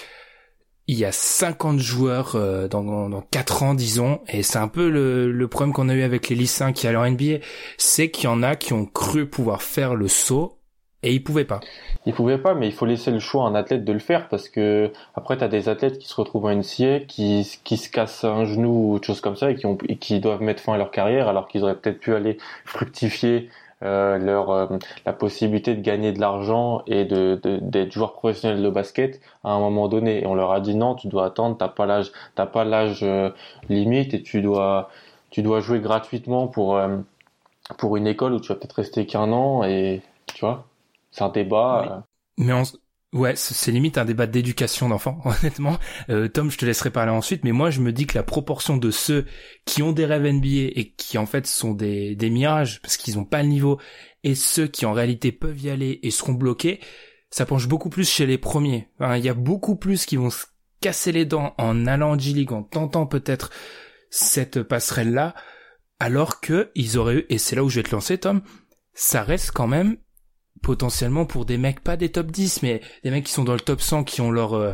il 0.87 0.97
y 0.97 1.05
a 1.05 1.11
50 1.11 1.79
joueurs 1.79 2.35
euh, 2.35 2.67
dans, 2.67 3.09
dans 3.09 3.21
4 3.21 3.63
ans, 3.63 3.73
disons, 3.73 4.21
et 4.27 4.43
c'est 4.43 4.57
un 4.57 4.67
peu 4.67 4.89
le, 4.89 5.31
le 5.31 5.47
problème 5.47 5.73
qu'on 5.73 5.89
a 5.89 5.95
eu 5.95 6.01
avec 6.01 6.29
les 6.29 6.35
lycéens 6.35 6.73
qui 6.73 6.87
allaient 6.87 6.97
en 6.97 7.09
NBA, 7.09 7.37
c'est 7.77 8.11
qu'il 8.11 8.25
y 8.25 8.27
en 8.27 8.43
a 8.43 8.55
qui 8.55 8.73
ont 8.73 8.85
cru 8.85 9.29
pouvoir 9.29 9.61
faire 9.61 9.95
le 9.95 10.07
saut 10.07 10.59
et 11.03 11.13
ils 11.13 11.23
pouvaient 11.23 11.45
pas. 11.45 11.59
Ils 12.05 12.13
pouvaient 12.13 12.37
pas, 12.37 12.53
mais 12.53 12.67
il 12.67 12.73
faut 12.73 12.85
laisser 12.85 13.11
le 13.11 13.19
choix 13.19 13.43
à 13.45 13.47
un 13.47 13.55
athlète 13.55 13.85
de 13.85 13.93
le 13.93 13.99
faire 13.99 14.29
parce 14.29 14.49
que 14.49 14.91
après 15.15 15.37
t'as 15.37 15.47
des 15.47 15.69
athlètes 15.69 15.99
qui 15.99 16.07
se 16.07 16.15
retrouvent 16.15 16.45
en 16.45 16.55
NCA, 16.55 17.01
qui 17.01 17.59
qui 17.63 17.77
se 17.77 17.89
cassent 17.89 18.23
un 18.23 18.45
genou 18.45 18.69
ou 18.69 18.93
autre 18.95 19.05
chose 19.07 19.21
comme 19.21 19.35
ça 19.35 19.51
et 19.51 19.55
qui 19.55 19.65
ont 19.65 19.75
qui 19.75 20.19
doivent 20.19 20.41
mettre 20.41 20.61
fin 20.61 20.73
à 20.73 20.77
leur 20.77 20.91
carrière 20.91 21.27
alors 21.27 21.47
qu'ils 21.47 21.63
auraient 21.63 21.75
peut-être 21.75 21.99
pu 21.99 22.15
aller 22.15 22.37
fructifier 22.65 23.49
euh, 23.83 24.17
leur 24.17 24.49
euh, 24.51 24.67
la 25.05 25.13
possibilité 25.13 25.75
de 25.75 25.81
gagner 25.81 26.13
de 26.13 26.19
l'argent 26.21 26.83
et 26.87 27.05
de 27.05 27.39
d'être 27.61 27.91
joueur 27.91 28.13
professionnel 28.13 28.63
de 28.63 28.69
basket 28.69 29.19
à 29.43 29.51
un 29.51 29.59
moment 29.59 29.89
donné. 29.89 30.21
Et 30.23 30.25
on 30.25 30.35
leur 30.35 30.51
a 30.53 30.61
dit 30.61 30.75
non, 30.75 30.95
tu 30.95 31.07
dois 31.07 31.25
attendre, 31.25 31.57
t'as 31.57 31.67
pas 31.67 31.85
l'âge 31.85 32.11
t'as 32.35 32.45
pas 32.45 32.63
l'âge 32.63 33.01
euh, 33.03 33.29
limite 33.69 34.13
et 34.13 34.23
tu 34.23 34.41
dois 34.41 34.89
tu 35.31 35.41
dois 35.41 35.59
jouer 35.59 35.79
gratuitement 35.79 36.47
pour 36.47 36.79
pour 37.77 37.97
une 37.97 38.07
école 38.07 38.33
où 38.33 38.39
tu 38.39 38.49
vas 38.49 38.55
peut-être 38.55 38.73
rester 38.73 39.05
qu'un 39.05 39.31
an 39.31 39.63
et 39.63 40.01
tu 40.33 40.45
vois 40.45 40.65
c'est 41.13 41.23
un 41.23 41.29
débat. 41.29 42.07
Mais 42.37 42.53
on... 42.53 42.63
ouais, 43.13 43.35
c'est 43.35 43.71
limite 43.71 43.97
un 43.97 44.05
débat 44.05 44.25
d'éducation 44.25 44.89
d'enfants, 44.89 45.21
honnêtement. 45.25 45.77
Euh, 46.09 46.27
Tom, 46.27 46.49
je 46.49 46.57
te 46.57 46.65
laisserai 46.65 46.89
parler 46.89 47.11
ensuite, 47.11 47.43
mais 47.43 47.51
moi 47.51 47.69
je 47.69 47.79
me 47.79 47.93
dis 47.93 48.07
que 48.07 48.17
la 48.17 48.23
proportion 48.23 48.77
de 48.77 48.89
ceux 48.91 49.25
qui 49.65 49.83
ont 49.83 49.91
des 49.91 50.05
rêves 50.05 50.25
NBA 50.25 50.71
et 50.75 50.93
qui 50.97 51.17
en 51.17 51.27
fait 51.27 51.45
sont 51.45 51.73
des, 51.73 52.15
des 52.15 52.29
mirages 52.31 52.81
parce 52.81 52.97
qu'ils 52.97 53.15
n'ont 53.15 53.25
pas 53.25 53.43
le 53.43 53.49
niveau, 53.49 53.79
et 54.23 54.35
ceux 54.35 54.67
qui 54.67 54.85
en 54.85 54.93
réalité 54.93 55.31
peuvent 55.31 55.61
y 55.61 55.69
aller 55.69 55.99
et 56.01 56.09
seront 56.09 56.33
bloqués, 56.33 56.79
ça 57.29 57.45
penche 57.45 57.67
beaucoup 57.67 57.89
plus 57.89 58.09
chez 58.09 58.25
les 58.25 58.39
premiers. 58.39 58.89
Il 58.99 59.23
y 59.23 59.29
a 59.29 59.33
beaucoup 59.33 59.75
plus 59.75 60.05
qui 60.05 60.17
vont 60.17 60.29
se 60.31 60.45
casser 60.81 61.11
les 61.11 61.25
dents 61.25 61.53
en 61.57 61.85
allant 61.85 62.11
en 62.11 62.19
G-League, 62.19 62.51
en 62.51 62.63
tentant 62.63 63.05
peut-être 63.05 63.51
cette 64.09 64.63
passerelle-là, 64.63 65.35
alors 65.99 66.41
que 66.41 66.71
ils 66.75 66.97
auraient 66.97 67.15
eu, 67.15 67.25
et 67.29 67.37
c'est 67.37 67.55
là 67.55 67.63
où 67.63 67.69
je 67.69 67.79
vais 67.79 67.83
te 67.83 67.91
lancer 67.91 68.17
Tom, 68.17 68.41
ça 68.93 69.23
reste 69.23 69.51
quand 69.51 69.67
même 69.67 69.97
potentiellement 70.61 71.25
pour 71.25 71.45
des 71.45 71.57
mecs 71.57 71.81
pas 71.81 71.97
des 71.97 72.09
top 72.09 72.31
10 72.31 72.61
mais 72.63 72.81
des 73.03 73.11
mecs 73.11 73.25
qui 73.25 73.31
sont 73.33 73.43
dans 73.43 73.53
le 73.53 73.59
top 73.59 73.81
100 73.81 74.03
qui 74.03 74.21
ont 74.21 74.31
leur 74.31 74.53
euh, 74.53 74.73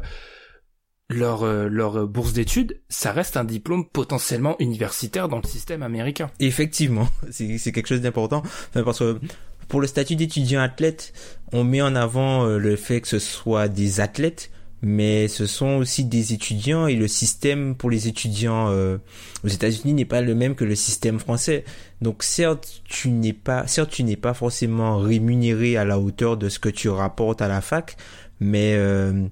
leur 1.09 1.43
euh, 1.43 1.67
leur 1.67 2.07
bourse 2.07 2.33
d'études, 2.33 2.81
ça 2.89 3.11
reste 3.11 3.37
un 3.37 3.43
diplôme 3.43 3.87
potentiellement 3.87 4.55
universitaire 4.59 5.27
dans 5.27 5.39
le 5.41 5.47
système 5.47 5.81
américain. 5.81 6.29
Effectivement, 6.39 7.07
c'est 7.31 7.71
quelque 7.71 7.87
chose 7.87 8.01
d'important 8.01 8.43
parce 8.73 8.99
que 8.99 9.19
pour 9.67 9.81
le 9.81 9.87
statut 9.87 10.15
d'étudiant 10.15 10.61
athlète, 10.61 11.13
on 11.53 11.63
met 11.63 11.81
en 11.81 11.95
avant 11.95 12.45
euh, 12.45 12.57
le 12.57 12.75
fait 12.75 13.01
que 13.01 13.07
ce 13.07 13.19
soit 13.19 13.67
des 13.67 13.99
athlètes 13.99 14.51
mais 14.81 15.27
ce 15.27 15.45
sont 15.45 15.77
aussi 15.77 16.05
des 16.05 16.33
étudiants 16.33 16.87
et 16.87 16.95
le 16.95 17.07
système 17.07 17.75
pour 17.75 17.89
les 17.89 18.07
étudiants 18.07 18.69
euh, 18.69 18.97
aux 19.43 19.47
États-Unis 19.47 19.93
n'est 19.93 20.05
pas 20.05 20.21
le 20.21 20.35
même 20.35 20.55
que 20.55 20.63
le 20.63 20.75
système 20.75 21.19
français. 21.19 21.65
Donc 22.01 22.23
certes, 22.23 22.81
tu 22.85 23.09
n'es 23.09 23.33
pas 23.33 23.67
certes 23.67 23.91
tu 23.91 24.03
n'es 24.03 24.15
pas 24.15 24.33
forcément 24.33 24.97
rémunéré 24.97 25.75
à 25.75 25.83
la 25.83 25.99
hauteur 25.99 26.37
de 26.37 26.47
ce 26.47 26.59
que 26.59 26.69
tu 26.69 26.87
rapportes 26.89 27.41
à 27.41 27.47
la 27.47 27.61
fac, 27.61 27.97
mais 28.39 28.73
euh, 28.75 29.27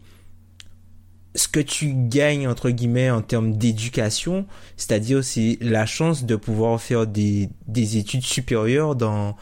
ce 1.33 1.47
que 1.47 1.62
tu 1.62 1.93
gagnes 1.95 2.47
entre 2.47 2.69
guillemets 2.69 3.10
en 3.10 3.21
termes 3.21 3.55
d'éducation, 3.57 4.45
c'est-à-dire 4.75 5.23
c'est 5.23 5.57
la 5.62 5.86
chance 5.86 6.25
de 6.25 6.36
pouvoir 6.36 6.81
faire 6.81 7.07
des 7.07 7.49
des 7.67 7.97
études 7.97 8.23
supérieures 8.23 8.95
dans 8.95 9.38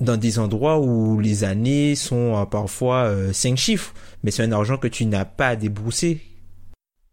dans 0.00 0.16
des 0.16 0.38
endroits 0.38 0.78
où 0.78 1.20
les 1.20 1.44
années 1.44 1.94
sont 1.94 2.36
euh, 2.36 2.44
parfois 2.44 3.04
euh, 3.04 3.32
cinq 3.32 3.56
chiffres, 3.56 3.94
mais 4.22 4.30
c'est 4.30 4.42
un 4.42 4.52
argent 4.52 4.76
que 4.76 4.88
tu 4.88 5.04
n'as 5.06 5.24
pas 5.24 5.48
à 5.48 5.56
débourser. 5.56 6.20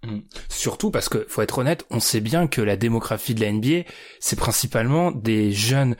Mmh. 0.03 0.19
Surtout 0.49 0.91
parce 0.91 1.09
que, 1.09 1.25
faut 1.27 1.41
être 1.41 1.57
honnête, 1.57 1.85
on 1.89 1.99
sait 1.99 2.21
bien 2.21 2.47
que 2.47 2.61
la 2.61 2.77
démographie 2.77 3.33
de 3.33 3.41
la 3.41 3.51
NBA, 3.51 3.89
c'est 4.19 4.35
principalement 4.35 5.11
des 5.11 5.51
jeunes 5.51 5.95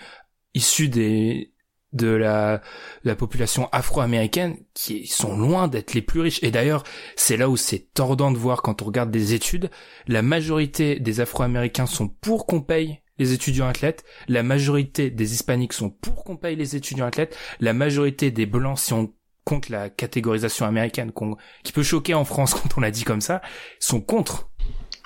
issus 0.54 0.90
des 0.90 1.52
de 1.94 2.10
la, 2.10 2.62
la 3.06 3.16
population 3.16 3.70
afro-américaine 3.72 4.58
qui 4.74 5.08
sont 5.08 5.38
loin 5.38 5.70
d'être 5.70 5.94
les 5.94 6.02
plus 6.02 6.20
riches. 6.20 6.44
Et 6.44 6.52
d'ailleurs, 6.52 6.84
c'est 7.16 7.38
là 7.38 7.50
où 7.50 7.56
c'est 7.56 7.94
tordant 7.94 8.32
de 8.32 8.38
voir 8.38 8.62
quand 8.62 8.82
on 8.82 8.86
regarde 8.86 9.12
des 9.12 9.34
études, 9.34 9.72
la 10.08 10.22
majorité 10.22 11.00
des 11.00 11.22
afro-américains 11.22 11.86
sont 11.86 12.10
pour 12.10 12.46
qu'on 12.48 12.62
paye 12.62 13.00
les 13.18 13.34
étudiants 13.34 13.68
athlètes, 13.68 14.04
la 14.28 14.44
majorité 14.44 15.10
des 15.10 15.34
hispaniques 15.34 15.74
sont 15.74 15.90
pour 15.90 16.24
qu'on 16.24 16.38
paye 16.38 16.56
les 16.56 16.76
étudiants 16.76 17.06
athlètes, 17.06 17.38
la 17.60 17.74
majorité 17.74 18.32
des 18.32 18.46
blancs, 18.46 18.80
si 18.80 18.94
on 18.94 19.12
compte 19.44 19.70
la 19.70 19.90
catégorisation 19.90 20.66
américaine 20.66 21.12
qui 21.64 21.72
peut 21.72 21.84
choquer 21.84 22.14
en 22.14 22.26
France 22.26 22.54
quand 22.56 22.78
on 22.78 22.82
l'a 22.82 22.92
dit 22.92 23.04
comme 23.04 23.22
ça, 23.22 23.42
sont 23.80 24.02
contre. 24.02 24.50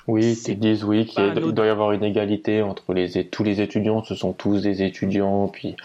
Oui, 0.06 0.36
ils 0.48 0.58
disent 0.58 0.82
oui 0.82 1.06
qu'il 1.06 1.34
doit 1.52 1.66
y 1.66 1.68
avoir 1.68 1.92
une 1.92 2.02
égalité 2.02 2.62
entre 2.62 2.94
les 2.94 3.28
tous 3.28 3.44
les 3.44 3.60
étudiants, 3.60 4.02
ce 4.02 4.14
sont 4.14 4.32
tous 4.32 4.62
des 4.62 4.82
étudiants, 4.82 5.48
puis 5.48 5.76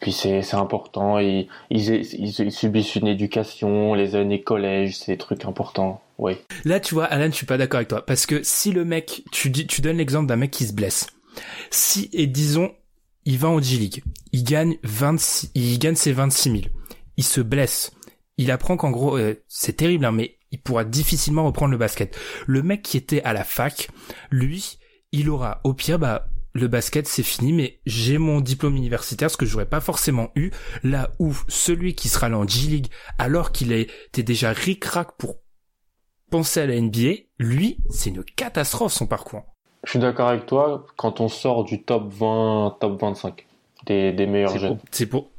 puis 0.00 0.12
c'est 0.12 0.42
c'est 0.42 0.56
important, 0.56 1.18
ils, 1.18 1.46
ils, 1.70 1.88
ils, 1.94 2.40
ils 2.40 2.52
subissent 2.52 2.96
une 2.96 3.06
éducation, 3.06 3.94
les 3.94 4.16
années 4.16 4.42
collège, 4.42 4.96
c'est 4.96 5.12
des 5.12 5.18
trucs 5.18 5.44
importants. 5.44 6.00
Oui. 6.18 6.36
Là, 6.64 6.80
tu 6.80 6.94
vois, 6.94 7.04
Alan, 7.04 7.26
je 7.26 7.36
suis 7.36 7.46
pas 7.46 7.58
d'accord 7.58 7.78
avec 7.78 7.88
toi 7.88 8.04
parce 8.04 8.26
que 8.26 8.42
si 8.42 8.72
le 8.72 8.84
mec, 8.84 9.22
tu 9.30 9.50
dis, 9.50 9.66
tu 9.66 9.82
donnes 9.82 9.98
l'exemple 9.98 10.26
d'un 10.26 10.36
mec 10.36 10.50
qui 10.50 10.64
se 10.64 10.72
blesse. 10.72 11.06
Si, 11.70 12.08
et 12.12 12.26
disons, 12.26 12.72
il 13.24 13.38
va 13.38 13.48
en 13.48 13.60
G-League, 13.60 14.02
il 14.32 14.44
gagne 14.44 14.76
26, 14.82 15.50
il 15.54 15.78
gagne 15.78 15.94
ses 15.94 16.12
26 16.12 16.50
000, 16.50 16.62
il 17.16 17.24
se 17.24 17.40
blesse, 17.40 17.92
il 18.36 18.50
apprend 18.50 18.76
qu'en 18.76 18.90
gros, 18.90 19.16
euh, 19.16 19.42
c'est 19.48 19.76
terrible, 19.76 20.04
hein, 20.04 20.12
mais 20.12 20.38
il 20.50 20.60
pourra 20.60 20.84
difficilement 20.84 21.44
reprendre 21.44 21.72
le 21.72 21.78
basket. 21.78 22.16
Le 22.46 22.62
mec 22.62 22.82
qui 22.82 22.96
était 22.96 23.22
à 23.22 23.32
la 23.32 23.44
fac, 23.44 23.88
lui, 24.30 24.78
il 25.12 25.30
aura, 25.30 25.60
au 25.64 25.74
pire, 25.74 25.98
bah, 25.98 26.28
le 26.52 26.68
basket 26.68 27.06
c'est 27.08 27.24
fini, 27.24 27.52
mais 27.52 27.80
j'ai 27.84 28.18
mon 28.18 28.40
diplôme 28.40 28.76
universitaire, 28.76 29.30
ce 29.30 29.36
que 29.36 29.46
j'aurais 29.46 29.68
pas 29.68 29.80
forcément 29.80 30.30
eu, 30.36 30.50
là 30.82 31.12
où 31.18 31.34
celui 31.48 31.94
qui 31.94 32.08
sera 32.08 32.28
là 32.28 32.38
en 32.38 32.46
G-League, 32.46 32.88
alors 33.18 33.52
qu'il 33.52 33.72
était 33.72 34.22
déjà 34.22 34.52
ric-rac 34.52 35.16
pour 35.18 35.40
penser 36.30 36.60
à 36.60 36.66
la 36.66 36.80
NBA, 36.80 37.14
lui, 37.38 37.78
c'est 37.90 38.10
une 38.10 38.24
catastrophe 38.24 38.92
son 38.92 39.06
parcours. 39.06 39.53
Je 39.84 39.90
suis 39.90 39.98
d'accord 39.98 40.28
avec 40.28 40.46
toi 40.46 40.86
quand 40.96 41.20
on 41.20 41.28
sort 41.28 41.64
du 41.64 41.82
top 41.82 42.12
20, 42.12 42.76
top 42.80 43.00
25. 43.00 43.46
des, 43.86 44.12
des 44.12 44.26
meilleurs 44.26 44.56
jeunes. 44.56 44.78
C'est 44.90 45.06
pour. 45.06 45.30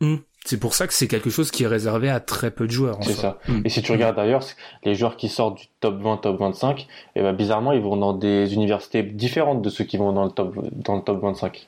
Hmm. 0.00 0.16
C'est 0.44 0.60
pour 0.60 0.74
ça 0.74 0.86
que 0.86 0.94
c'est 0.94 1.08
quelque 1.08 1.28
chose 1.28 1.50
qui 1.50 1.64
est 1.64 1.66
réservé 1.66 2.08
à 2.08 2.20
très 2.20 2.52
peu 2.52 2.66
de 2.66 2.70
joueurs. 2.70 2.98
C'est 3.02 3.14
ça. 3.14 3.40
Hmm. 3.48 3.62
Et 3.64 3.68
si 3.68 3.82
tu 3.82 3.90
regardes 3.90 4.14
d'ailleurs, 4.14 4.44
les 4.84 4.94
joueurs 4.94 5.16
qui 5.16 5.28
sortent 5.28 5.58
du 5.58 5.66
top 5.80 6.00
20, 6.00 6.18
top 6.18 6.38
25, 6.38 6.80
et 6.80 6.86
eh 7.16 7.22
ben 7.22 7.32
bizarrement, 7.32 7.72
ils 7.72 7.80
vont 7.80 7.96
dans 7.96 8.12
des 8.12 8.54
universités 8.54 9.02
différentes 9.02 9.60
de 9.60 9.68
ceux 9.70 9.84
qui 9.84 9.96
vont 9.96 10.12
dans 10.12 10.24
le 10.24 10.30
top, 10.30 10.54
dans 10.72 10.96
le 10.96 11.02
top 11.02 11.20
25. 11.20 11.66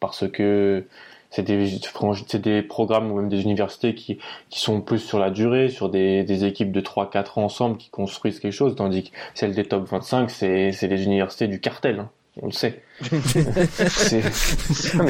Parce 0.00 0.28
que 0.28 0.84
c'est 1.34 1.42
des, 1.42 1.80
c'est 2.28 2.40
des 2.40 2.62
programmes 2.62 3.10
ou 3.10 3.16
même 3.16 3.28
des 3.28 3.42
universités 3.42 3.94
qui, 3.96 4.18
qui 4.50 4.60
sont 4.60 4.80
plus 4.80 5.00
sur 5.00 5.18
la 5.18 5.30
durée, 5.30 5.68
sur 5.68 5.88
des, 5.88 6.22
des 6.22 6.44
équipes 6.44 6.70
de 6.70 6.80
3-4 6.80 7.40
ans 7.40 7.44
ensemble 7.44 7.76
qui 7.76 7.90
construisent 7.90 8.38
quelque 8.38 8.52
chose, 8.52 8.76
tandis 8.76 9.10
que 9.10 9.10
celle 9.34 9.52
des 9.52 9.64
top 9.64 9.88
25, 9.88 10.30
c'est, 10.30 10.70
c'est 10.70 10.86
les 10.86 11.02
universités 11.02 11.48
du 11.48 11.60
cartel. 11.60 11.98
Hein. 11.98 12.10
On 12.40 12.46
le 12.46 12.52
sait. 12.52 12.82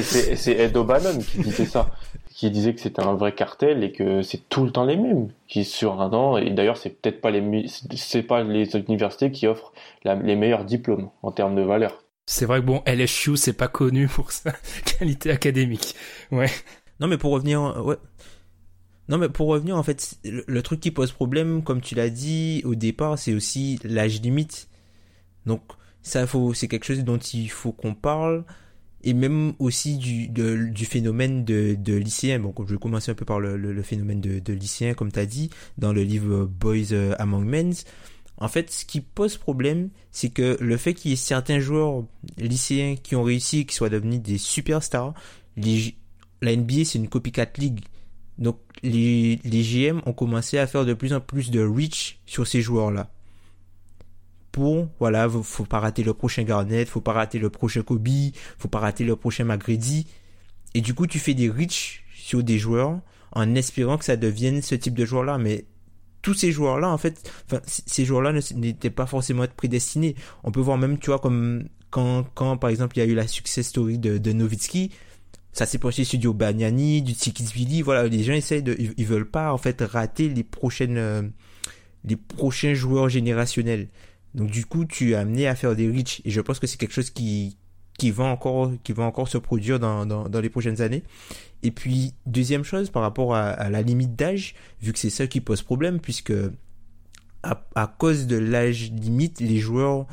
c'est, 0.02 0.52
Ed 0.52 0.76
O'Bannon 0.76 1.18
qui 1.18 1.38
disait 1.38 1.64
ça, 1.66 1.90
qui 2.30 2.50
disait 2.50 2.74
que 2.74 2.80
c'était 2.80 3.02
un 3.02 3.14
vrai 3.14 3.32
cartel 3.32 3.82
et 3.84 3.92
que 3.92 4.22
c'est 4.22 4.48
tout 4.48 4.64
le 4.64 4.70
temps 4.70 4.84
les 4.84 4.96
mêmes 4.96 5.28
qui 5.46 5.64
sur 5.64 6.00
un 6.00 6.12
an. 6.12 6.38
Et 6.38 6.50
d'ailleurs, 6.50 6.76
c'est 6.76 6.90
peut-être 6.90 7.20
pas 7.20 7.30
les, 7.30 7.66
c'est 7.96 8.22
pas 8.22 8.42
les 8.42 8.76
universités 8.76 9.30
qui 9.30 9.46
offrent 9.46 9.72
les 10.04 10.36
meilleurs 10.36 10.64
diplômes 10.64 11.10
en 11.22 11.32
termes 11.32 11.54
de 11.54 11.62
valeur. 11.62 12.03
C'est 12.26 12.46
vrai 12.46 12.60
que 12.60 12.66
bon, 12.66 12.82
LSU, 12.86 13.36
c'est 13.36 13.52
pas 13.52 13.68
connu 13.68 14.08
pour 14.08 14.32
sa 14.32 14.52
qualité 14.98 15.30
académique. 15.30 15.94
Ouais. 16.30 16.50
Non, 17.00 17.06
mais 17.06 17.18
pour 17.18 17.32
revenir, 17.32 17.84
ouais. 17.84 17.96
Non, 19.08 19.18
mais 19.18 19.28
pour 19.28 19.48
revenir, 19.48 19.76
en 19.76 19.82
fait, 19.82 20.14
le, 20.24 20.62
truc 20.62 20.80
qui 20.80 20.90
pose 20.90 21.12
problème, 21.12 21.62
comme 21.62 21.82
tu 21.82 21.94
l'as 21.94 22.08
dit 22.08 22.62
au 22.64 22.74
départ, 22.74 23.18
c'est 23.18 23.34
aussi 23.34 23.78
l'âge 23.84 24.22
limite. 24.22 24.68
Donc, 25.44 25.60
ça, 26.02 26.26
faut, 26.26 26.54
c'est 26.54 26.68
quelque 26.68 26.86
chose 26.86 27.04
dont 27.04 27.18
il 27.18 27.50
faut 27.50 27.72
qu'on 27.72 27.94
parle. 27.94 28.44
Et 29.02 29.12
même 29.12 29.52
aussi 29.58 29.98
du, 29.98 30.28
du 30.28 30.86
phénomène 30.86 31.44
de, 31.44 31.76
de 31.78 31.94
lycéen. 31.94 32.38
Bon, 32.38 32.54
je 32.66 32.72
vais 32.72 32.78
commencer 32.78 33.10
un 33.10 33.14
peu 33.14 33.26
par 33.26 33.38
le, 33.38 33.82
phénomène 33.82 34.22
de, 34.22 34.38
de 34.38 34.92
comme 34.94 35.12
tu 35.12 35.18
as 35.18 35.26
dit, 35.26 35.50
dans 35.76 35.92
le 35.92 36.02
livre 36.02 36.46
Boys 36.46 36.94
Among 37.18 37.44
Men. 37.44 37.74
En 38.38 38.48
fait, 38.48 38.70
ce 38.70 38.84
qui 38.84 39.00
pose 39.00 39.36
problème, 39.36 39.90
c'est 40.10 40.30
que 40.30 40.56
le 40.60 40.76
fait 40.76 40.94
qu'il 40.94 41.12
y 41.12 41.14
ait 41.14 41.16
certains 41.16 41.60
joueurs 41.60 42.04
lycéens 42.36 42.96
qui 42.96 43.14
ont 43.14 43.22
réussi, 43.22 43.64
qui 43.64 43.74
soient 43.74 43.90
devenus 43.90 44.20
des 44.20 44.38
superstars, 44.38 45.14
la 45.56 46.56
NBA 46.56 46.84
c'est 46.84 46.98
une 46.98 47.08
copycat 47.08 47.46
league. 47.58 47.80
Donc 48.38 48.58
les, 48.82 49.38
GM 49.44 50.00
ont 50.06 50.12
commencé 50.12 50.58
à 50.58 50.66
faire 50.66 50.84
de 50.84 50.94
plus 50.94 51.12
en 51.12 51.20
plus 51.20 51.50
de 51.50 51.64
reach 51.64 52.18
sur 52.26 52.46
ces 52.46 52.60
joueurs-là. 52.60 53.10
Pour, 54.50 54.88
voilà, 55.00 55.28
faut 55.28 55.64
pas 55.64 55.80
rater 55.80 56.02
le 56.02 56.14
prochain 56.14 56.42
Garnett, 56.42 56.88
faut 56.88 57.00
pas 57.00 57.12
rater 57.12 57.38
le 57.38 57.50
prochain 57.50 57.82
Kobe, 57.82 58.08
faut 58.58 58.68
pas 58.68 58.78
rater 58.80 59.04
le 59.04 59.16
prochain 59.16 59.44
McGrady. 59.44 60.06
Et 60.74 60.80
du 60.80 60.94
coup, 60.94 61.06
tu 61.06 61.18
fais 61.18 61.34
des 61.34 61.48
reach 61.48 62.04
sur 62.14 62.42
des 62.42 62.58
joueurs 62.58 63.00
en 63.32 63.54
espérant 63.54 63.98
que 63.98 64.04
ça 64.04 64.16
devienne 64.16 64.62
ce 64.62 64.74
type 64.74 64.94
de 64.94 65.04
joueur-là. 65.04 65.38
Mais 65.38 65.64
tous 66.24 66.32
ces 66.32 66.50
joueurs-là, 66.52 66.90
en 66.90 66.96
fait, 66.96 67.30
ces 67.66 68.06
joueurs-là 68.06 68.32
n'étaient 68.54 68.90
pas 68.90 69.04
forcément 69.04 69.44
prédestinés. 69.54 70.16
On 70.42 70.50
peut 70.50 70.60
voir 70.60 70.78
même, 70.78 70.98
tu 70.98 71.10
vois, 71.10 71.18
comme 71.18 71.68
quand, 71.90 72.24
quand 72.34 72.56
par 72.56 72.70
exemple, 72.70 72.96
il 72.96 73.00
y 73.00 73.02
a 73.02 73.06
eu 73.06 73.14
la 73.14 73.28
success 73.28 73.68
story 73.68 73.98
de, 73.98 74.16
de 74.16 74.32
Nowitzki, 74.32 74.90
ça 75.52 75.66
s'est 75.66 75.78
passé 75.78 76.02
sur 76.02 76.18
du 76.18 76.32
Banyani, 76.32 77.02
du 77.02 77.12
Tsikisvili, 77.12 77.82
voilà, 77.82 78.08
les 78.08 78.22
gens 78.24 78.32
essayent 78.32 78.62
de, 78.62 78.74
ils, 78.96 79.06
veulent 79.06 79.30
pas, 79.30 79.52
en 79.52 79.58
fait, 79.58 79.82
rater 79.82 80.30
les 80.30 80.44
prochaines, 80.44 80.96
euh, 80.96 81.22
les 82.04 82.16
prochains 82.16 82.72
joueurs 82.72 83.10
générationnels. 83.10 83.88
Donc, 84.34 84.50
du 84.50 84.64
coup, 84.64 84.86
tu 84.86 85.10
es 85.10 85.14
amené 85.14 85.46
à 85.46 85.54
faire 85.54 85.76
des 85.76 85.88
reach, 85.90 86.22
et 86.24 86.30
je 86.30 86.40
pense 86.40 86.58
que 86.58 86.66
c'est 86.66 86.78
quelque 86.78 86.94
chose 86.94 87.10
qui, 87.10 87.58
qui 87.98 88.10
va 88.10 88.24
encore, 88.24 88.72
qui 88.82 88.92
va 88.92 89.04
encore 89.04 89.28
se 89.28 89.36
produire 89.36 89.78
dans, 89.78 90.06
dans 90.06 90.40
les 90.40 90.48
prochaines 90.48 90.80
années. 90.80 91.02
Et 91.64 91.70
puis, 91.70 92.12
deuxième 92.26 92.62
chose, 92.62 92.90
par 92.90 93.00
rapport 93.00 93.34
à, 93.34 93.70
la 93.70 93.80
limite 93.80 94.14
d'âge, 94.14 94.54
vu 94.82 94.92
que 94.92 94.98
c'est 94.98 95.08
ça 95.08 95.26
qui 95.26 95.40
pose 95.40 95.62
problème, 95.62 95.98
puisque 95.98 96.34
à, 97.42 97.86
cause 97.98 98.26
de 98.26 98.36
l'âge 98.36 98.92
limite, 98.92 99.40
les 99.40 99.56
joueurs 99.56 100.06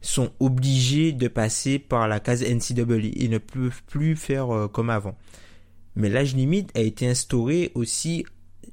sont 0.00 0.30
obligés 0.38 1.10
de 1.12 1.26
passer 1.26 1.80
par 1.80 2.06
la 2.06 2.20
case 2.20 2.44
NCAA 2.44 3.10
et 3.16 3.26
ne 3.26 3.38
peuvent 3.38 3.82
plus 3.88 4.14
faire 4.14 4.54
euh, 4.54 4.68
comme 4.68 4.88
avant. 4.88 5.16
Mais 5.96 6.08
l'âge 6.08 6.36
limite 6.36 6.70
a 6.76 6.80
été 6.80 7.08
instauré 7.08 7.72
aussi 7.74 8.24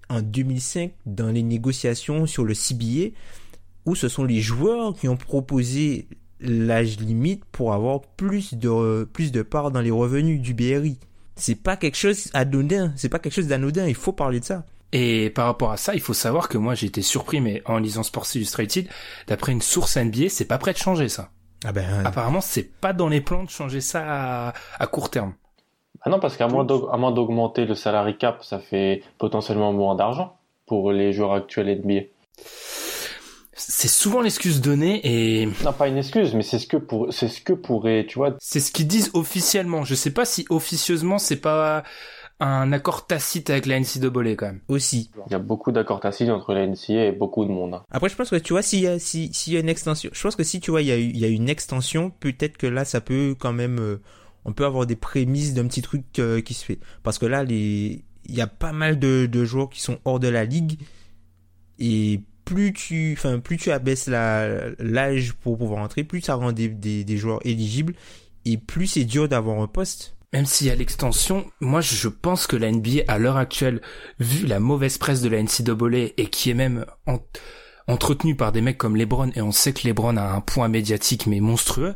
en 0.07 0.21
2005 0.21 0.91
dans 1.07 1.29
les 1.29 1.41
négociations 1.41 2.27
sur 2.27 2.43
le 2.45 2.53
CBA, 2.53 3.15
où 3.87 3.95
ce 3.95 4.09
sont 4.09 4.23
les 4.23 4.41
joueurs 4.41 4.93
qui 4.93 5.07
ont 5.07 5.17
proposé 5.17 6.07
l'âge 6.39 6.99
limite 6.99 7.43
pour 7.45 7.73
avoir 7.73 8.01
plus 8.01 8.53
de, 8.53 9.05
plus 9.05 9.31
de 9.31 9.41
parts 9.41 9.71
dans 9.71 9.81
les 9.81 9.89
revenus 9.89 10.39
du 10.39 10.53
BRI 10.53 10.99
c'est 11.35 11.61
pas 11.61 11.77
quelque 11.77 11.97
chose 11.97 12.31
d'anodin, 12.31 12.93
c'est 12.95 13.09
pas 13.09 13.19
quelque 13.19 13.33
chose 13.33 13.47
d'anodin, 13.47 13.87
il 13.87 13.95
faut 13.95 14.13
parler 14.13 14.39
de 14.39 14.45
ça. 14.45 14.63
Et 14.91 15.29
par 15.29 15.47
rapport 15.47 15.71
à 15.71 15.77
ça, 15.77 15.93
il 15.93 15.99
faut 15.99 16.13
savoir 16.13 16.47
que 16.47 16.57
moi 16.57 16.75
j'ai 16.75 16.87
été 16.87 17.01
surpris, 17.01 17.41
mais 17.41 17.61
en 17.65 17.77
lisant 17.79 18.03
Sports 18.03 18.27
Illustrated, 18.35 18.87
d'après 19.27 19.51
une 19.51 19.61
source 19.61 19.97
NBA, 19.97 20.29
c'est 20.29 20.45
pas 20.45 20.57
prêt 20.57 20.73
de 20.73 20.77
changer 20.77 21.09
ça. 21.09 21.29
Ah 21.65 21.71
ben, 21.71 21.85
euh, 21.89 22.03
Apparemment, 22.05 22.41
c'est 22.41 22.79
pas 22.79 22.93
dans 22.93 23.09
les 23.09 23.21
plans 23.21 23.43
de 23.43 23.49
changer 23.49 23.81
ça 23.81 24.53
à, 24.79 24.87
court 24.87 25.09
terme. 25.09 25.33
Ah 26.01 26.09
non, 26.09 26.19
parce 26.19 26.37
qu'à 26.37 26.47
moins 26.47 26.63
d'augmenter 26.63 27.65
le 27.65 27.73
salary 27.75 28.17
cap, 28.17 28.43
ça 28.43 28.59
fait 28.59 29.03
potentiellement 29.17 29.73
moins 29.73 29.95
d'argent 29.95 30.37
pour 30.67 30.91
les 30.91 31.11
joueurs 31.11 31.33
actuels 31.33 31.81
NBA 31.83 32.01
c'est 33.55 33.87
souvent 33.87 34.21
l'excuse 34.21 34.59
donnée 34.59 34.99
et 35.03 35.45
non 35.63 35.71
pas 35.71 35.87
une 35.87 35.97
excuse 35.97 36.35
mais 36.35 36.43
c'est 36.43 36.59
ce 36.59 36.67
que 36.67 36.75
pour 36.75 37.13
c'est 37.13 37.29
ce 37.29 37.39
que 37.39 37.53
pourrait 37.53 38.05
tu 38.05 38.19
vois. 38.19 38.35
C'est 38.39 38.59
ce 38.59 38.71
qu'ils 38.71 38.87
disent 38.87 39.11
officiellement. 39.13 39.85
Je 39.85 39.95
sais 39.95 40.11
pas 40.11 40.25
si 40.25 40.45
officieusement 40.49 41.17
c'est 41.17 41.37
pas 41.37 41.83
un 42.41 42.73
accord 42.73 43.07
tacite 43.07 43.49
avec 43.49 43.65
la 43.65 43.79
NCAA 43.79 44.35
quand 44.35 44.47
même. 44.47 44.59
Aussi. 44.67 45.09
Il 45.27 45.31
y 45.31 45.35
a 45.35 45.39
beaucoup 45.39 45.71
d'accords 45.71 46.01
tacites 46.01 46.29
entre 46.29 46.53
la 46.53 46.67
NCAA 46.67 47.05
et 47.05 47.11
beaucoup 47.13 47.45
de 47.45 47.49
monde 47.49 47.75
hein. 47.75 47.83
après 47.91 48.09
je 48.09 48.15
pense 48.15 48.29
que 48.29 48.35
tu 48.35 48.51
vois 48.51 48.61
s'il 48.61 48.81
y 48.81 48.87
a 48.87 48.99
s'il 48.99 49.53
y 49.53 49.55
a 49.55 49.61
une 49.61 49.69
extension 49.69 50.09
je 50.11 50.21
pense 50.21 50.35
que 50.35 50.43
si 50.43 50.59
tu 50.59 50.71
vois 50.71 50.81
il 50.81 50.87
y 50.87 50.91
a 50.91 50.97
il 50.97 51.17
y 51.17 51.23
a 51.23 51.29
une 51.29 51.47
extension 51.47 52.11
peut-être 52.19 52.57
que 52.57 52.67
là 52.67 52.83
ça 52.83 52.99
peut 52.99 53.35
quand 53.39 53.53
même 53.53 53.79
euh, 53.79 54.01
on 54.43 54.51
peut 54.51 54.65
avoir 54.65 54.85
des 54.85 54.97
prémices 54.97 55.53
d'un 55.53 55.65
petit 55.65 55.81
truc 55.81 56.03
euh, 56.19 56.41
qui 56.41 56.53
se 56.53 56.65
fait. 56.65 56.79
Parce 57.03 57.17
que 57.19 57.25
là 57.25 57.45
les 57.45 58.03
il 58.27 58.35
y 58.35 58.41
a 58.41 58.47
pas 58.47 58.73
mal 58.73 58.99
de, 58.99 59.27
de 59.31 59.45
joueurs 59.45 59.69
qui 59.69 59.81
sont 59.81 59.99
hors 60.03 60.19
de 60.19 60.27
la 60.27 60.43
ligue 60.43 60.79
et 61.79 62.21
plus 62.45 62.73
tu, 62.73 63.13
enfin, 63.17 63.39
plus 63.39 63.57
tu 63.57 63.71
abaisses 63.71 64.07
l'âge 64.07 65.33
pour 65.33 65.57
pouvoir 65.57 65.81
entrer, 65.81 66.03
plus 66.03 66.21
ça 66.21 66.35
rend 66.35 66.51
des, 66.51 66.69
des, 66.69 67.17
joueurs 67.17 67.39
éligibles 67.45 67.95
et 68.45 68.57
plus 68.57 68.87
c'est 68.87 69.03
dur 69.03 69.27
d'avoir 69.27 69.59
un 69.59 69.67
poste. 69.67 70.15
Même 70.31 70.45
s'il 70.45 70.67
y 70.67 70.69
a 70.69 70.75
l'extension, 70.75 71.45
moi 71.59 71.81
je 71.81 72.07
pense 72.07 72.45
que 72.45 72.55
la 72.55 72.71
NBA 72.71 73.03
à 73.07 73.17
l'heure 73.17 73.37
actuelle, 73.37 73.81
vu 74.19 74.45
la 74.45 74.59
mauvaise 74.59 74.97
presse 74.97 75.21
de 75.21 75.29
la 75.29 75.41
NCAA 75.41 76.11
et 76.17 76.27
qui 76.27 76.49
est 76.49 76.55
même 76.55 76.85
entretenue 77.87 78.35
par 78.35 78.51
des 78.51 78.61
mecs 78.61 78.77
comme 78.77 78.95
LeBron 78.95 79.31
et 79.35 79.41
on 79.41 79.51
sait 79.51 79.73
que 79.73 79.87
LeBron 79.87 80.17
a 80.17 80.33
un 80.33 80.41
point 80.41 80.67
médiatique 80.67 81.25
mais 81.27 81.39
monstrueux, 81.39 81.95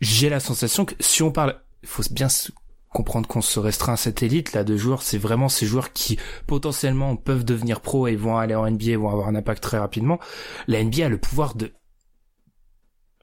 j'ai 0.00 0.28
la 0.28 0.40
sensation 0.40 0.84
que 0.84 0.94
si 1.00 1.22
on 1.22 1.32
parle, 1.32 1.60
faut 1.84 2.02
bien 2.10 2.28
comprendre 2.92 3.26
qu'on 3.26 3.40
se 3.40 3.58
restreint 3.58 3.94
à 3.94 3.96
cette 3.96 4.22
élite 4.22 4.52
là 4.52 4.64
de 4.64 4.76
joueurs, 4.76 5.02
c'est 5.02 5.18
vraiment 5.18 5.48
ces 5.48 5.66
joueurs 5.66 5.92
qui 5.92 6.18
potentiellement 6.46 7.16
peuvent 7.16 7.44
devenir 7.44 7.80
pro 7.80 8.06
et 8.06 8.16
vont 8.16 8.36
aller 8.36 8.54
en 8.54 8.70
NBA, 8.70 8.96
vont 8.98 9.10
avoir 9.10 9.28
un 9.28 9.34
impact 9.34 9.62
très 9.62 9.78
rapidement. 9.78 10.18
La 10.68 10.82
NBA 10.82 11.06
a 11.06 11.08
le 11.08 11.18
pouvoir 11.18 11.54
de 11.54 11.72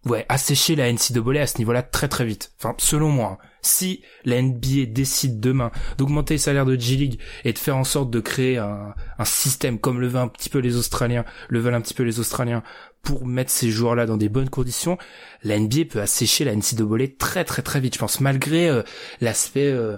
ouais, 0.06 0.26
assécher 0.30 0.76
la 0.76 0.92
NCAA 0.92 1.42
à 1.42 1.48
ce 1.48 1.58
niveau-là 1.58 1.84
très 1.84 2.08
très 2.08 2.26
vite. 2.26 2.54
Enfin, 2.58 2.76
selon 2.78 3.10
moi, 3.10 3.38
hein. 3.42 3.46
Si 3.62 4.02
la 4.26 4.42
NBA 4.42 4.86
décide 4.88 5.40
demain 5.40 5.72
d'augmenter 5.98 6.36
les 6.36 6.40
salaires 6.40 6.66
de 6.66 6.76
G-League 6.76 7.20
et 7.44 7.54
de 7.54 7.58
faire 7.58 7.78
en 7.78 7.84
sorte 7.84 8.10
de 8.10 8.20
créer 8.20 8.58
un, 8.58 8.94
système 9.24 9.80
comme 9.80 10.00
le 10.00 10.08
veulent 10.08 10.22
un 10.22 10.28
petit 10.28 10.50
peu 10.50 10.60
les 10.60 10.76
Australiens, 10.78 11.26
le 11.50 11.60
veulent 11.60 11.74
un 11.74 11.82
petit 11.82 11.94
peu 11.94 12.04
les 12.04 12.20
Australiens, 12.20 12.64
pour 13.02 13.26
mettre 13.26 13.52
ces 13.52 13.70
joueurs-là 13.70 14.06
dans 14.06 14.18
des 14.18 14.30
bonnes 14.30 14.50
conditions, 14.50 14.98
la 15.44 15.58
NBA 15.58 15.86
peut 15.90 16.02
assécher 16.02 16.44
la 16.44 16.56
NCAA 16.56 17.08
très 17.18 17.46
très 17.46 17.62
très 17.62 17.80
vite. 17.80 17.94
Je 17.94 18.00
pense 18.00 18.20
malgré 18.20 18.70
euh, 18.70 18.84
l'aspect 19.22 19.72
euh, 19.72 19.98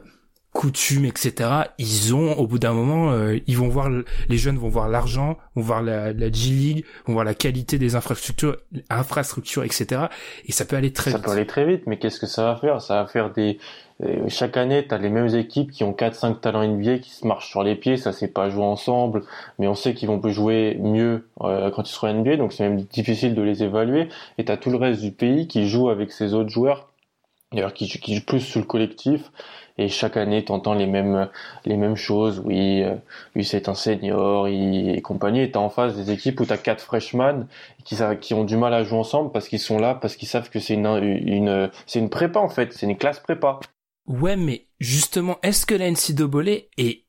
coutume, 0.54 1.06
etc. 1.06 1.50
Ils 1.78 2.14
ont, 2.14 2.34
au 2.34 2.48
bout 2.48 2.60
d'un 2.60 2.74
moment, 2.74 3.12
euh, 3.12 3.40
ils 3.48 3.58
vont 3.58 3.70
voir 3.70 3.90
les 3.90 4.38
jeunes 4.38 4.58
vont 4.58 4.70
voir 4.70 4.90
l'argent, 4.90 5.38
vont 5.56 5.62
voir 5.62 5.82
la, 5.82 6.14
la 6.14 6.32
G 6.32 6.50
League, 6.50 6.86
vont 7.06 7.14
voir 7.14 7.26
la 7.26 7.34
qualité 7.34 7.78
des 7.78 7.96
infrastructures, 7.96 8.58
infrastructures, 8.90 9.64
etc. 9.64 10.08
Et 10.46 10.52
ça 10.52 10.66
peut 10.66 10.76
aller 10.76 10.92
très 10.92 11.12
vite. 11.12 11.20
Ça 11.20 11.24
peut 11.24 11.32
aller 11.32 11.48
très 11.48 11.66
vite, 11.66 11.84
mais 11.88 11.98
qu'est-ce 11.98 12.20
que 12.20 12.28
ça 12.28 12.44
va 12.44 12.56
faire? 12.58 12.82
Ça 12.82 13.02
va 13.02 13.08
faire 13.08 13.32
des 13.32 13.60
chaque 14.28 14.58
année, 14.58 14.86
tu 14.88 14.94
as 14.94 14.98
les 14.98 15.10
mêmes 15.10 15.34
équipes 15.36 15.72
qui 15.72 15.84
ont 15.84 15.92
4-5 15.92 16.40
talents 16.40 16.68
NBA 16.68 17.00
qui 17.00 17.12
se 17.12 17.28
marchent 17.28 17.50
sur 17.50 17.64
les 17.64 17.76
pieds, 17.76 17.98
ça 17.98 18.12
c'est 18.12 18.28
pas 18.28 18.50
jouer 18.50 18.64
ensemble, 18.64 19.24
mais 19.60 19.68
on 19.68 19.76
sait 19.76 19.94
qu'ils 19.94 20.08
vont 20.08 20.22
jouer 20.30 20.78
mieux 20.80 21.28
euh, 21.42 21.70
quand 21.70 21.88
ils 21.88 21.94
seront 21.94 22.12
NBA, 22.12 22.38
donc 22.38 22.54
c'est 22.54 22.68
même 22.68 22.82
difficile 22.82 23.36
de 23.36 23.42
les 23.42 23.64
évaluer. 23.64 24.10
Et 24.38 24.46
tu 24.46 24.52
as 24.52 24.58
tout 24.58 24.72
le 24.72 24.78
reste 24.78 25.02
du 25.02 25.12
pays 25.12 25.48
qui 25.48 25.68
joue 25.68 25.90
avec 25.90 26.12
ses 26.12 26.34
autres 26.34 26.50
joueurs, 26.50 26.90
d'ailleurs 27.52 27.74
qui, 27.74 27.88
qui 27.88 28.16
joue 28.16 28.26
plus 28.26 28.40
sur 28.40 28.60
le 28.60 28.66
collectif. 28.66 29.32
Et 29.78 29.88
chaque 29.88 30.18
année, 30.18 30.44
tu 30.44 30.52
entends 30.52 30.74
les 30.74 30.86
mêmes 30.86 31.30
les 31.66 31.78
mêmes 31.78 31.96
choses. 31.96 32.42
Oui, 32.44 32.84
euh, 32.84 32.96
lui 33.36 33.46
c'est 33.46 33.70
un 33.70 33.74
senior 33.74 34.48
et 34.48 35.02
compagnie. 35.04 35.42
Et 35.42 35.52
t'as 35.52 35.60
en 35.60 35.70
face 35.70 35.96
des 35.96 36.12
équipes 36.12 36.40
où 36.40 36.46
t'as 36.46 36.58
quatre 36.58 36.84
freshmen 36.84 37.48
qui 37.84 37.98
qui 38.20 38.34
ont 38.34 38.44
du 38.44 38.58
mal 38.58 38.74
à 38.74 38.84
jouer 38.84 39.00
ensemble 39.00 39.32
parce 39.32 39.48
qu'ils 39.48 39.60
sont 39.60 39.80
là, 39.80 39.96
parce 39.96 40.16
qu'ils 40.16 40.28
savent 40.28 40.50
que 40.50 40.60
c'est 40.60 40.74
une, 40.76 40.88
une 40.88 41.70
c'est 41.86 42.00
une 42.00 42.10
prépa 42.10 42.40
en 42.40 42.50
fait, 42.50 42.74
c'est 42.74 42.86
une 42.86 42.98
classe 42.98 43.20
prépa. 43.20 43.60
Ouais, 44.08 44.36
mais 44.36 44.68
justement, 44.80 45.38
est-ce 45.44 45.66
que 45.66 45.76
la 45.76 45.90
NCAA 45.90 46.64
est, 46.78 47.06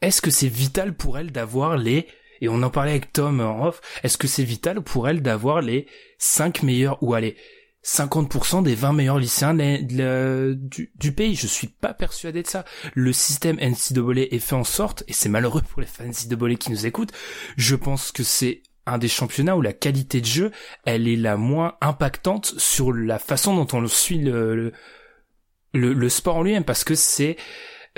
est-ce 0.00 0.20
que 0.20 0.30
c'est 0.30 0.48
vital 0.48 0.94
pour 0.94 1.18
elle 1.18 1.30
d'avoir 1.30 1.76
les, 1.76 2.08
et 2.40 2.48
on 2.48 2.62
en 2.62 2.70
parlait 2.70 2.90
avec 2.92 3.12
Tom 3.12 3.40
en 3.40 3.66
off, 3.66 3.80
est-ce 4.02 4.18
que 4.18 4.26
c'est 4.26 4.44
vital 4.44 4.80
pour 4.80 5.08
elle 5.08 5.22
d'avoir 5.22 5.60
les 5.60 5.86
5 6.18 6.62
meilleurs, 6.64 7.00
ou 7.02 7.14
allez, 7.14 7.36
50% 7.84 8.62
des 8.62 8.74
20 8.74 8.92
meilleurs 8.92 9.18
lycéens 9.18 9.54
du, 9.54 11.12
pays. 11.12 11.34
Je 11.34 11.46
suis 11.46 11.66
pas 11.66 11.94
persuadé 11.94 12.42
de 12.42 12.46
ça. 12.46 12.64
Le 12.94 13.12
système 13.12 13.56
NCAA 13.56 14.28
est 14.30 14.38
fait 14.38 14.54
en 14.54 14.64
sorte, 14.64 15.02
et 15.08 15.12
c'est 15.12 15.28
malheureux 15.28 15.62
pour 15.62 15.80
les 15.80 15.86
fans 15.86 16.04
NCAA 16.04 16.54
qui 16.56 16.70
nous 16.70 16.86
écoutent, 16.86 17.12
je 17.56 17.74
pense 17.74 18.12
que 18.12 18.22
c'est 18.22 18.62
un 18.86 18.98
des 18.98 19.08
championnats 19.08 19.56
où 19.56 19.62
la 19.62 19.72
qualité 19.72 20.20
de 20.20 20.26
jeu, 20.26 20.50
elle 20.84 21.06
est 21.08 21.16
la 21.16 21.36
moins 21.36 21.76
impactante 21.80 22.54
sur 22.58 22.92
la 22.92 23.18
façon 23.18 23.54
dont 23.54 23.78
on 23.78 23.86
suit 23.86 24.18
le 24.18 24.72
sport 26.08 26.36
en 26.36 26.42
lui-même, 26.42 26.64
parce 26.64 26.84
que 26.84 26.94
c'est 26.94 27.36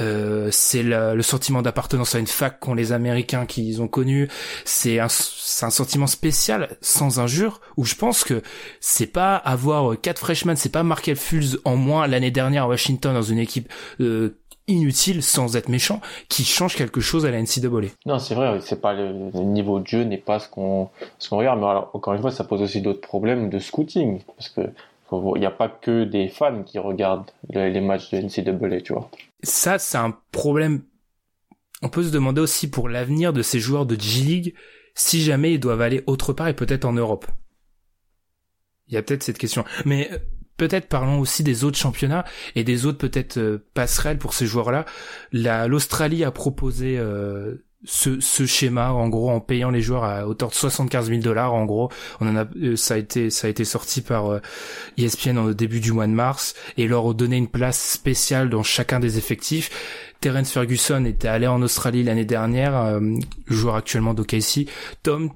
euh, 0.01 0.49
c'est 0.51 0.83
le, 0.83 1.23
sentiment 1.23 1.63
d'appartenance 1.63 2.15
à 2.15 2.19
une 2.19 2.27
fac 2.27 2.59
qu'ont 2.61 2.75
les 2.75 2.93
Américains 2.93 3.47
qu'ils 3.47 3.81
ont 3.81 3.89
connu. 3.89 4.29
C'est 4.65 4.99
un, 4.99 5.07
un 5.07 5.71
sentiment 5.71 6.07
spécial, 6.07 6.77
sans 6.81 7.21
injure, 7.21 7.61
où 7.77 7.85
je 7.85 7.95
pense 7.95 8.25
que 8.25 8.43
c'est 8.81 9.07
pas 9.07 9.37
avoir 9.37 10.01
quatre 10.01 10.19
freshmen, 10.19 10.57
c'est 10.57 10.73
pas 10.73 10.83
Markel 10.83 11.17
Fulz 11.17 11.61
en 11.65 11.77
moins 11.77 12.07
l'année 12.07 12.31
dernière 12.31 12.65
à 12.65 12.69
Washington 12.69 13.15
dans 13.15 13.23
une 13.23 13.39
équipe 13.39 13.73
euh, 14.01 14.37
inutile 14.67 15.23
sans 15.23 15.57
être 15.57 15.69
méchant 15.69 16.01
qui 16.29 16.45
change 16.45 16.75
quelque 16.75 17.01
chose 17.01 17.27
à 17.27 17.31
la 17.31 17.41
NCAA. 17.41 17.91
Non, 18.07 18.19
c'est 18.19 18.35
vrai, 18.35 18.59
c'est 18.61 18.81
pas 18.81 18.95
le, 18.95 19.13
niveau 19.35 19.79
de 19.79 19.87
jeu 19.87 20.05
n'est 20.05 20.19
pas 20.19 20.39
ce 20.39 20.49
qu'on 20.49 20.89
ce 21.19 21.29
qu'on 21.29 21.39
regarde, 21.39 21.61
mais 21.61 21.67
alors, 21.67 21.91
encore 21.93 22.15
une 22.15 22.21
fois, 22.21 22.31
ça 22.31 22.45
pose 22.45 22.63
aussi 22.63 22.81
d'autres 22.81 23.01
problèmes 23.01 23.51
de 23.51 23.59
scouting 23.59 24.21
parce 24.37 24.49
que 24.49 24.63
il 25.37 25.41
n'y 25.41 25.47
a 25.47 25.51
pas 25.51 25.69
que 25.69 26.05
des 26.05 26.29
fans 26.29 26.63
qui 26.63 26.79
regardent 26.79 27.31
les 27.51 27.81
matchs 27.81 28.11
de 28.11 28.19
NCAA, 28.19 28.81
tu 28.81 28.93
vois 28.93 29.11
ça, 29.45 29.79
c'est 29.79 29.99
un 29.99 30.17
problème. 30.33 30.83
On 31.83 31.89
peut 31.89 32.03
se 32.03 32.11
demander 32.11 32.41
aussi 32.41 32.69
pour 32.69 32.89
l'avenir 32.89 33.33
de 33.33 33.43
ces 33.43 33.61
joueurs 33.61 33.87
de 33.87 33.99
G-League, 33.99 34.55
si 34.95 35.23
jamais 35.23 35.55
ils 35.55 35.61
doivent 35.61 35.83
aller 35.83 36.03
autre 36.07 36.33
part 36.33 36.49
et 36.49 36.55
peut-être 36.55 36.85
en 36.85 36.93
Europe. 36.93 37.27
Il 38.89 38.95
y 38.95 38.97
a 38.97 39.03
peut-être 39.03 39.23
cette 39.23 39.39
question. 39.39 39.65
Mais 39.85 40.11
euh, 40.13 40.19
peut-être 40.57 40.89
parlons 40.89 41.19
aussi 41.21 41.43
des 41.43 41.65
autres 41.65 41.79
championnats 41.79 42.25
et 42.55 42.65
des 42.65 42.87
autres 42.87 42.99
peut-être 42.99 43.39
euh, 43.39 43.67
passerelles 43.75 44.19
pour 44.19 44.35
ces 44.35 44.47
joueurs-là. 44.47 44.85
L'Australie 45.33 46.25
a 46.25 46.31
proposé 46.31 46.99
euh, 46.99 47.67
ce, 47.85 48.21
ce 48.21 48.47
schéma 48.47 48.93
en 48.93 49.09
gros 49.09 49.31
en 49.31 49.41
payant 49.41 49.71
les 49.71 49.81
joueurs 49.81 50.05
à 50.05 50.27
hauteur 50.27 50.51
de 50.51 50.55
75 50.55 51.09
000 51.09 51.21
dollars 51.21 51.55
en 51.55 51.65
gros 51.65 51.91
on 52.21 52.29
en 52.29 52.37
a 52.37 52.47
euh, 52.63 52.77
ça 52.77 52.95
a 52.95 52.97
été 52.97 53.31
ça 53.31 53.47
a 53.47 53.51
été 53.51 53.65
sorti 53.65 54.01
par 54.01 54.27
euh, 54.27 54.41
ESPN 54.99 55.39
au 55.39 55.55
début 55.55 55.81
du 55.81 55.93
mois 55.93 56.07
de 56.07 56.13
mars 56.13 56.55
et 56.77 56.89
leur 56.89 57.15
donner 57.15 57.37
une 57.37 57.49
place 57.49 57.81
spéciale 57.81 58.51
dans 58.51 58.63
chacun 58.63 59.01
des 59.01 59.19
effectifs 59.19 60.15
Terence 60.21 60.51
Ferguson 60.51 61.05
était 61.05 61.29
allé 61.29 61.47
en 61.47 61.61
Australie 61.63 62.03
l'année 62.03 62.25
dernière 62.25 62.77
euh, 62.77 63.01
joueur 63.47 63.77
actuellement 63.77 64.15
d'OKC 64.15 64.69
Tom 65.03 65.31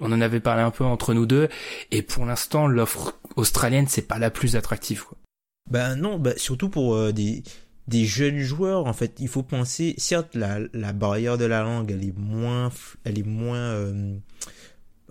on 0.00 0.12
en 0.12 0.20
avait 0.20 0.40
parlé 0.40 0.62
un 0.62 0.70
peu 0.70 0.84
entre 0.84 1.14
nous 1.14 1.26
deux 1.26 1.48
et 1.90 2.02
pour 2.02 2.26
l'instant 2.26 2.66
l'offre 2.66 3.18
australienne 3.36 3.86
c'est 3.88 4.06
pas 4.06 4.18
la 4.18 4.30
plus 4.30 4.56
attractive 4.56 5.04
quoi. 5.04 5.16
Ben 5.68 5.96
non, 5.96 6.20
ben 6.20 6.34
surtout 6.36 6.68
pour 6.68 7.12
des 7.12 7.42
des 7.88 8.04
jeunes 8.04 8.40
joueurs 8.40 8.86
en 8.86 8.92
fait 8.92 9.16
il 9.20 9.28
faut 9.28 9.42
penser 9.42 9.94
certes 9.96 10.34
la, 10.34 10.58
la 10.72 10.92
barrière 10.92 11.38
de 11.38 11.44
la 11.44 11.62
langue 11.62 11.92
elle 11.92 12.04
est 12.04 12.16
moins 12.16 12.70
elle 13.04 13.18
est 13.18 13.26
moins 13.26 13.58
euh, 13.58 14.16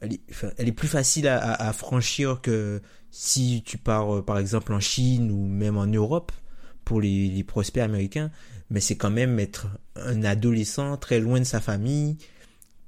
elle, 0.01 0.67
est, 0.67 0.71
plus 0.73 0.87
facile 0.87 1.27
à, 1.27 1.73
franchir 1.73 2.41
que 2.41 2.81
si 3.11 3.63
tu 3.65 3.77
pars 3.77 4.17
euh, 4.17 4.21
par 4.21 4.37
exemple 4.37 4.73
en 4.73 4.79
Chine 4.79 5.31
ou 5.31 5.47
même 5.47 5.77
en 5.77 5.87
Europe 5.87 6.31
pour 6.83 7.01
les, 7.01 7.29
les 7.29 7.43
prospects 7.43 7.83
américains. 7.83 8.31
Mais 8.69 8.79
c'est 8.79 8.95
quand 8.95 9.09
même 9.09 9.39
être 9.39 9.67
un 9.95 10.23
adolescent 10.23 10.97
très 10.97 11.19
loin 11.19 11.39
de 11.39 11.45
sa 11.45 11.59
famille 11.59 12.17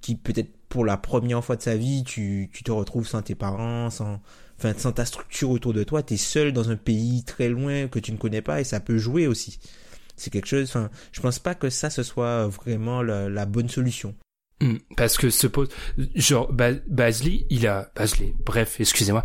qui 0.01 0.15
peut-être 0.15 0.51
pour 0.69 0.85
la 0.85 0.97
première 0.97 1.43
fois 1.43 1.55
de 1.55 1.61
sa 1.61 1.75
vie 1.75 2.03
tu, 2.03 2.49
tu 2.53 2.63
te 2.63 2.71
retrouves 2.71 3.07
sans 3.07 3.21
tes 3.21 3.35
parents 3.35 3.89
sans 3.89 4.21
enfin 4.57 4.73
sans 4.77 4.91
ta 4.91 5.05
structure 5.05 5.49
autour 5.49 5.73
de 5.73 5.83
toi, 5.83 6.03
tu 6.03 6.15
es 6.15 6.17
seul 6.17 6.53
dans 6.53 6.69
un 6.69 6.75
pays 6.75 7.23
très 7.23 7.49
loin 7.49 7.87
que 7.87 7.99
tu 7.99 8.11
ne 8.11 8.17
connais 8.17 8.41
pas 8.41 8.61
et 8.61 8.63
ça 8.63 8.79
peut 8.79 8.97
jouer 8.97 9.27
aussi. 9.27 9.59
C'est 10.15 10.31
quelque 10.31 10.47
chose, 10.47 10.67
enfin, 10.69 10.89
je 11.11 11.21
pense 11.21 11.39
pas 11.39 11.53
que 11.53 11.69
ça 11.69 11.89
ce 11.89 12.03
soit 12.03 12.47
vraiment 12.47 13.03
la, 13.03 13.45
bonne 13.45 13.69
solution. 13.69 14.15
Hmm, 14.59 14.77
parce 14.95 15.17
que 15.17 15.29
ce 15.29 15.45
pose, 15.45 15.69
genre, 16.15 16.51
Basley, 16.51 17.45
il 17.51 17.67
a, 17.67 17.91
Basley, 17.95 18.33
bref, 18.43 18.79
excusez-moi, 18.79 19.21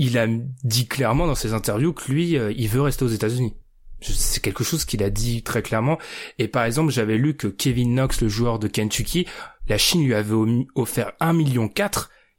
il 0.00 0.18
a 0.18 0.26
dit 0.64 0.88
clairement 0.88 1.28
dans 1.28 1.36
ses 1.36 1.52
interviews 1.52 1.92
que 1.92 2.10
lui, 2.10 2.36
euh, 2.36 2.52
il 2.56 2.68
veut 2.68 2.82
rester 2.82 3.04
aux 3.04 3.08
États-Unis. 3.08 3.54
C'est 4.00 4.42
quelque 4.42 4.64
chose 4.64 4.84
qu'il 4.84 5.04
a 5.04 5.10
dit 5.10 5.44
très 5.44 5.62
clairement. 5.62 5.98
Et 6.40 6.48
par 6.48 6.64
exemple, 6.64 6.90
j'avais 6.90 7.16
lu 7.16 7.36
que 7.36 7.46
Kevin 7.46 7.94
Knox, 7.94 8.20
le 8.20 8.28
joueur 8.28 8.58
de 8.58 8.66
Kentucky, 8.66 9.28
la 9.68 9.78
Chine 9.78 10.04
lui 10.04 10.14
avait 10.14 10.34
offert 10.74 11.12
1,4 11.20 11.36
million, 11.36 11.70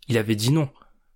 il 0.10 0.18
avait 0.18 0.36
dit 0.36 0.52
non. 0.52 0.70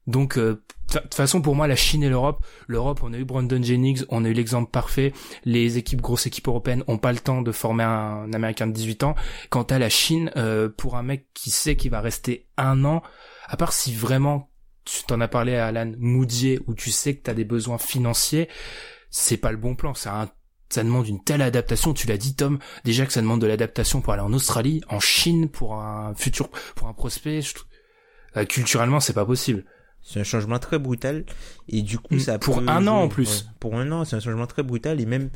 Donc, 0.05 0.38
euh, 0.38 0.63
de 0.94 1.00
toute 1.00 1.14
façon, 1.16 1.42
pour 1.42 1.56
moi, 1.56 1.68
la 1.68 1.76
Chine 1.76 2.04
et 2.04 2.10
l'Europe, 2.10 2.46
l'Europe, 2.68 3.02
on 3.04 3.14
a 3.14 3.18
eu 3.18 3.26
Brandon 3.26 3.62
Jennings, 3.62 4.06
on 4.10 4.24
a 4.24 4.30
eu 4.30 4.34
l'exemple 4.34 4.72
parfait. 4.72 5.14
Les 5.44 5.78
équipes, 5.78 6.02
grosses 6.02 6.28
équipes 6.28 6.48
européennes, 6.48 6.84
ont 6.88 6.98
pas 6.98 7.12
le 7.12 7.20
temps 7.20 7.42
de 7.42 7.52
former 7.52 7.84
un, 7.84 8.32
Américain 8.34 8.68
de 8.68 8.72
18 8.72 9.04
ans. 9.04 9.16
Quant 9.50 9.64
à 9.64 9.80
la 9.80 9.90
Chine, 9.90 10.32
euh, 10.38 10.70
pour 10.70 10.96
un 10.96 11.04
mec 11.04 11.28
qui 11.34 11.50
sait 11.50 11.76
qu'il 11.76 11.92
va 11.92 12.00
rester 12.00 12.48
un 12.58 12.86
an, 12.86 13.04
à 13.48 13.58
part 13.58 13.74
si 13.74 13.94
vraiment, 13.94 14.50
tu 14.86 15.04
t'en 15.04 15.20
as 15.20 15.28
parlé 15.28 15.56
à 15.56 15.68
Alan 15.68 15.92
Moudier, 15.98 16.60
où 16.68 16.74
tu 16.74 16.92
sais 16.92 17.16
que 17.16 17.24
tu 17.24 17.32
as 17.32 17.34
des 17.34 17.46
besoins 17.46 17.78
financiers, 17.78 18.48
c'est 19.10 19.38
pas 19.38 19.52
le 19.52 19.58
bon 19.58 19.76
plan. 19.76 19.94
Ça, 19.94 20.34
ça 20.70 20.84
demande 20.84 21.08
une 21.08 21.24
telle 21.24 21.42
adaptation. 21.42 21.94
Tu 21.94 22.08
l'as 22.08 22.18
dit, 22.18 22.36
Tom, 22.36 22.60
déjà 22.86 23.06
que 23.06 23.14
ça 23.14 23.22
demande 23.22 23.42
de 23.42 23.48
l'adaptation 23.48 24.02
pour 24.02 24.14
aller 24.14 24.22
en 24.22 24.34
Australie, 24.34 24.82
en 24.90 25.00
Chine, 25.00 25.50
pour 25.50 25.76
un 25.76 26.14
futur, 26.16 26.50
pour 26.76 26.88
un 26.88 26.94
prospect. 26.94 27.42
Euh, 28.36 28.46
culturellement, 28.46 29.00
c'est 29.00 29.14
pas 29.14 29.26
possible. 29.26 29.66
C'est 30.04 30.22
un 30.22 30.24
changement 30.24 30.60
très 30.60 30.80
brutal 30.80 31.26
et 31.68 31.82
du 31.82 32.00
coup 32.00 32.16
mm. 32.16 32.20
ça 32.20 32.39
pour 32.39 32.60
un 32.60 32.88
an 32.88 32.95
en 32.95 33.08
plus. 33.10 33.50
pour 33.60 33.76
un 33.76 33.91
an, 33.91 34.06
c'est 34.06 34.16
un 34.16 34.20
changement 34.22 34.48
très 34.48 34.64
brutal 34.64 35.02
et 35.02 35.06
même 35.06 35.30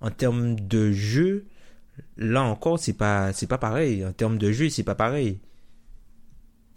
en 0.00 0.10
termes 0.10 0.58
de 0.60 0.92
jeu, 0.92 1.46
là 2.16 2.42
encore 2.42 2.78
c'est 2.78 2.92
pas 2.92 3.32
c'est 3.32 3.46
pas 3.46 3.58
pareil. 3.58 4.04
En 4.04 4.12
termes 4.12 4.38
de 4.38 4.52
jeu, 4.52 4.68
c'est 4.68 4.82
pas 4.82 4.94
pareil. 4.94 5.40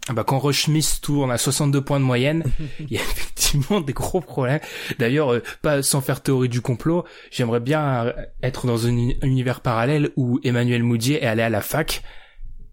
Ah 0.08 0.14
bah 0.14 0.24
quand 0.24 0.40
Rush 0.40 0.68
tourne 1.00 1.30
à 1.30 1.38
62 1.38 1.80
points 1.80 2.00
de 2.00 2.04
moyenne, 2.04 2.42
il 2.80 2.90
y 2.90 2.98
a 2.98 3.02
effectivement 3.02 3.80
des 3.80 3.92
gros 3.92 4.20
problèmes. 4.20 4.60
D'ailleurs, 4.98 5.32
euh, 5.32 5.42
pas 5.62 5.82
sans 5.82 6.00
faire 6.00 6.22
théorie 6.22 6.48
du 6.48 6.60
complot, 6.60 7.04
j'aimerais 7.30 7.60
bien 7.60 8.12
être 8.42 8.66
dans 8.66 8.86
un 8.86 8.96
univers 9.22 9.60
parallèle 9.60 10.10
où 10.16 10.40
Emmanuel 10.42 10.82
Moudier 10.82 11.22
est 11.22 11.26
allé 11.26 11.42
à 11.42 11.50
la 11.50 11.60
fac 11.60 12.02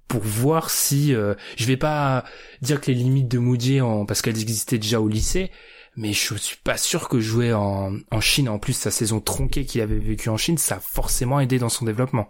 pour 0.10 0.22
voir 0.22 0.72
si 0.72 1.14
euh, 1.14 1.36
je 1.56 1.66
vais 1.66 1.78
pas 1.78 2.26
dire 2.62 2.82
que 2.82 2.88
les 2.88 2.96
limites 2.96 3.30
de 3.30 3.38
Moody 3.38 3.80
en 3.80 4.06
parce 4.06 4.22
qu'elles 4.22 4.42
existaient 4.42 4.80
déjà 4.80 5.00
au 5.00 5.08
lycée 5.08 5.52
mais 5.96 6.14
je 6.14 6.36
suis 6.36 6.58
pas 6.64 6.78
sûr 6.78 7.08
que 7.08 7.20
jouer 7.20 7.54
en, 7.54 7.96
en 8.12 8.20
Chine 8.20 8.50
en 8.50 8.60
plus 8.60 8.74
sa 8.74 8.92
saison 8.92 9.22
tronquée 9.22 9.66
qu'il 9.66 9.82
avait 9.82 10.00
vécu 10.00 10.30
en 10.30 10.36
Chine 10.36 10.58
ça 10.58 10.78
a 10.78 10.80
forcément 10.80 11.40
aidé 11.40 11.60
dans 11.60 11.70
son 11.70 11.86
développement. 11.86 12.28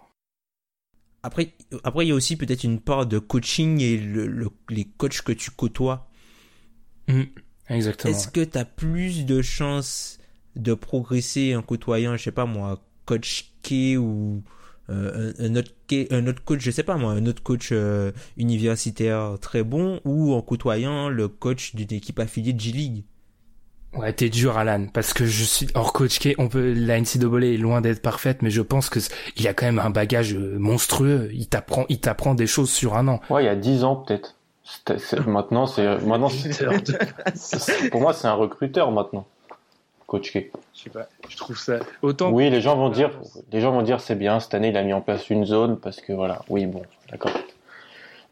Après 1.22 1.54
après 1.82 2.04
il 2.04 2.10
y 2.10 2.12
a 2.12 2.14
aussi 2.14 2.36
peut-être 2.36 2.64
une 2.64 2.80
part 2.80 3.06
de 3.06 3.18
coaching 3.18 3.80
et 3.80 3.96
le, 3.96 4.50
les 4.68 4.84
coachs 4.84 5.22
que 5.22 5.32
tu 5.32 5.50
côtoies. 5.50 6.10
Mmh, 7.08 7.22
exactement 7.70 8.14
est-ce 8.14 8.28
que 8.28 8.44
tu 8.44 8.58
as 8.58 8.66
plus 8.66 9.24
de 9.24 9.40
chances 9.40 10.18
de 10.54 10.74
progresser 10.74 11.56
en 11.56 11.62
côtoyant 11.62 12.16
je 12.16 12.24
sais 12.24 12.32
pas 12.32 12.44
moi 12.44 12.84
coach 13.06 13.52
K 13.62 13.96
ou 13.98 14.42
euh, 14.90 15.32
un, 15.38 15.56
autre, 15.56 15.70
un 16.10 16.26
autre 16.26 16.42
coach, 16.44 16.60
je 16.60 16.70
sais 16.70 16.82
pas 16.82 16.96
moi, 16.96 17.12
un 17.12 17.26
autre 17.26 17.42
coach 17.42 17.70
euh, 17.72 18.12
universitaire 18.36 19.36
très 19.40 19.62
bon 19.62 20.00
ou 20.04 20.34
en 20.34 20.42
côtoyant 20.42 21.08
le 21.08 21.28
coach 21.28 21.74
d'une 21.74 21.92
équipe 21.92 22.18
affiliée 22.18 22.52
de 22.52 22.60
G-League. 22.60 23.04
Ouais, 23.96 24.12
t'es 24.12 24.28
dur, 24.28 24.56
Alan, 24.56 24.86
parce 24.92 25.12
que 25.12 25.26
je 25.26 25.42
suis 25.42 25.68
hors 25.74 25.92
coach 25.92 26.20
on 26.38 26.48
peut, 26.48 26.72
la 26.72 27.00
NCAA 27.00 27.46
est 27.46 27.56
loin 27.56 27.80
d'être 27.80 28.00
parfaite, 28.00 28.40
mais 28.40 28.50
je 28.50 28.62
pense 28.62 28.88
que 28.88 29.00
il 29.36 29.48
a 29.48 29.54
quand 29.54 29.66
même 29.66 29.80
un 29.80 29.90
bagage 29.90 30.34
euh, 30.34 30.58
monstrueux. 30.58 31.30
Il 31.32 31.48
t'apprend, 31.48 31.86
il 31.88 31.98
t'apprend 31.98 32.34
des 32.34 32.46
choses 32.46 32.70
sur 32.70 32.96
un 32.96 33.08
an. 33.08 33.20
Ouais, 33.30 33.42
il 33.42 33.46
y 33.46 33.48
a 33.48 33.56
dix 33.56 33.82
ans 33.82 33.96
peut-être. 33.96 34.36
Maintenant, 35.26 35.66
c'est 35.66 35.98
maintenant. 36.06 36.28
pour 37.90 38.00
moi, 38.00 38.12
c'est 38.12 38.28
un 38.28 38.34
recruteur 38.34 38.92
maintenant. 38.92 39.26
Coach 40.10 40.32
K. 40.32 40.50
Je 40.74 40.80
sais 40.80 40.90
pas, 40.90 41.06
je 41.28 41.36
trouve 41.36 41.56
ça 41.56 41.78
autant. 42.02 42.32
Oui, 42.32 42.50
les 42.50 42.60
gens 42.60 42.76
vont 42.76 42.88
dire, 42.88 43.12
les 43.52 43.60
gens 43.60 43.70
vont 43.70 43.82
dire 43.82 44.00
c'est 44.00 44.16
bien 44.16 44.40
cette 44.40 44.54
année 44.54 44.70
il 44.70 44.76
a 44.76 44.82
mis 44.82 44.92
en 44.92 45.00
place 45.00 45.30
une 45.30 45.44
zone 45.46 45.78
parce 45.78 46.00
que 46.00 46.12
voilà, 46.12 46.42
oui 46.48 46.66
bon, 46.66 46.82
d'accord. 47.12 47.30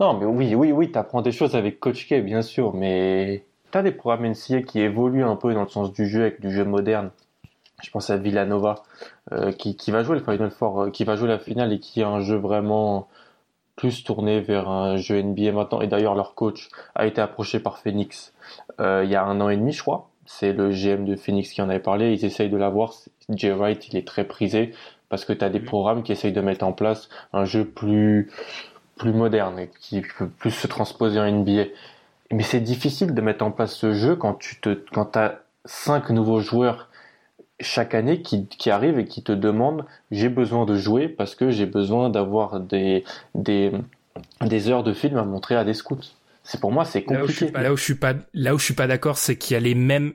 Non, 0.01 0.15
mais 0.15 0.27
oui, 0.27 0.57
oui, 0.57 0.73
oui, 0.73 0.91
t'apprends 0.91 1.23
des 1.23 1.31
choses 1.31 1.55
avec 1.55 1.79
Coach 1.79 2.09
K, 2.09 2.15
bien 2.15 2.43
sûr, 2.43 2.75
mais 2.75 3.45
t'as 3.71 3.83
des 3.83 3.93
programmes 3.93 4.27
NCA 4.27 4.63
qui 4.63 4.81
évoluent 4.81 5.23
un 5.23 5.37
peu 5.37 5.55
dans 5.55 5.63
le 5.63 5.69
sens 5.69 5.93
du 5.93 6.09
jeu 6.09 6.23
avec 6.23 6.41
du 6.41 6.51
jeu 6.51 6.65
moderne. 6.65 7.11
Je 7.85 7.91
pense 7.91 8.11
à 8.11 8.17
Villanova 8.17 8.83
euh, 9.31 9.53
qui, 9.53 9.77
qui, 9.77 9.93
va 9.93 10.03
jouer 10.03 10.19
le 10.19 10.25
Final 10.25 10.51
Four, 10.51 10.81
euh, 10.81 10.91
qui 10.91 11.05
va 11.05 11.15
jouer 11.15 11.29
la 11.29 11.39
finale 11.39 11.73
et 11.73 11.79
qui 11.79 12.03
a 12.03 12.09
un 12.09 12.21
jeu 12.23 12.35
vraiment 12.35 13.07
plus 13.77 14.03
tourné 14.03 14.41
vers 14.41 14.69
un 14.69 14.97
jeu 14.97 15.23
NBA 15.23 15.53
maintenant. 15.53 15.81
Et 15.81 15.87
d'ailleurs 15.87 16.17
leur 16.17 16.35
coach 16.35 16.71
a 16.97 17.07
été 17.07 17.21
approché 17.21 17.61
par 17.61 17.79
Phoenix 17.79 18.33
euh, 18.81 19.03
il 19.05 19.11
y 19.11 19.15
a 19.15 19.23
un 19.25 19.41
an 19.41 19.49
et 19.49 19.57
demi, 19.57 19.73
je 19.73 19.83
crois 19.83 20.11
c'est 20.29 20.53
le 20.53 20.71
GM 20.71 21.07
de 21.07 21.17
Phoenix 21.17 21.51
qui 21.51 21.63
en 21.63 21.71
avait 21.71 21.81
parlé. 21.81 22.13
Ils 22.13 22.25
essayent 22.25 22.51
de 22.51 22.57
l'avoir. 22.59 22.93
Jay 23.31 23.51
Wright, 23.51 23.89
il 23.89 23.97
est 23.97 24.07
très 24.07 24.25
prisé 24.25 24.75
parce 25.09 25.25
que 25.25 25.33
tu 25.33 25.43
as 25.43 25.49
des 25.49 25.59
programmes 25.59 26.03
qui 26.03 26.13
essayent 26.13 26.33
de 26.33 26.41
mettre 26.43 26.67
en 26.67 26.73
place 26.73 27.09
un 27.33 27.47
jeu 27.47 27.65
plus 27.65 28.31
plus 28.97 29.13
moderne 29.13 29.59
et 29.59 29.71
qui 29.81 30.03
peut 30.03 30.29
plus 30.29 30.51
se 30.51 30.67
transposer 30.67 31.19
en 31.19 31.31
NBA. 31.31 31.65
Mais 32.31 32.43
c'est 32.43 32.61
difficile 32.61 33.15
de 33.15 33.21
mettre 33.23 33.43
en 33.45 33.51
place 33.51 33.75
ce 33.75 33.95
jeu 33.95 34.17
quand 34.17 34.35
tu 34.35 34.61
te 34.61 34.75
quand 34.93 35.17
as 35.17 35.37
cinq 35.65 36.11
nouveaux 36.11 36.41
joueurs 36.41 36.91
chaque 37.61 37.95
année 37.95 38.21
qui, 38.21 38.47
qui 38.47 38.71
arrivent 38.71 38.99
et 38.99 39.07
qui 39.07 39.23
te 39.23 39.33
demandent 39.33 39.87
j'ai 40.11 40.29
besoin 40.29 40.67
de 40.67 40.77
jouer 40.77 41.09
parce 41.09 41.35
que 41.35 41.51
j'ai 41.51 41.67
besoin 41.67 42.11
d'avoir 42.11 42.61
des, 42.61 43.03
des, 43.35 43.73
des 44.43 44.69
heures 44.69 44.85
de 44.85 44.93
film 44.93 45.17
à 45.17 45.25
montrer 45.25 45.57
à 45.57 45.65
des 45.65 45.75
scouts. 45.75 46.13
C'est 46.51 46.61
pour 46.61 46.73
moi 46.73 46.87
c'est 46.87 47.05
compliqué. 47.05 47.51
Là 47.51 47.75
où 47.75 47.77
je 47.77 47.83
suis 47.83 47.95
pas, 47.95 48.15
là 48.33 48.55
où 48.55 48.59
je 48.59 48.65
suis 48.65 48.75
pas, 48.75 48.87
d'accord, 48.87 49.19
c'est 49.19 49.37
qu'il 49.37 49.53
y 49.53 49.57
a 49.59 49.61
les 49.61 49.75
mêmes, 49.75 50.15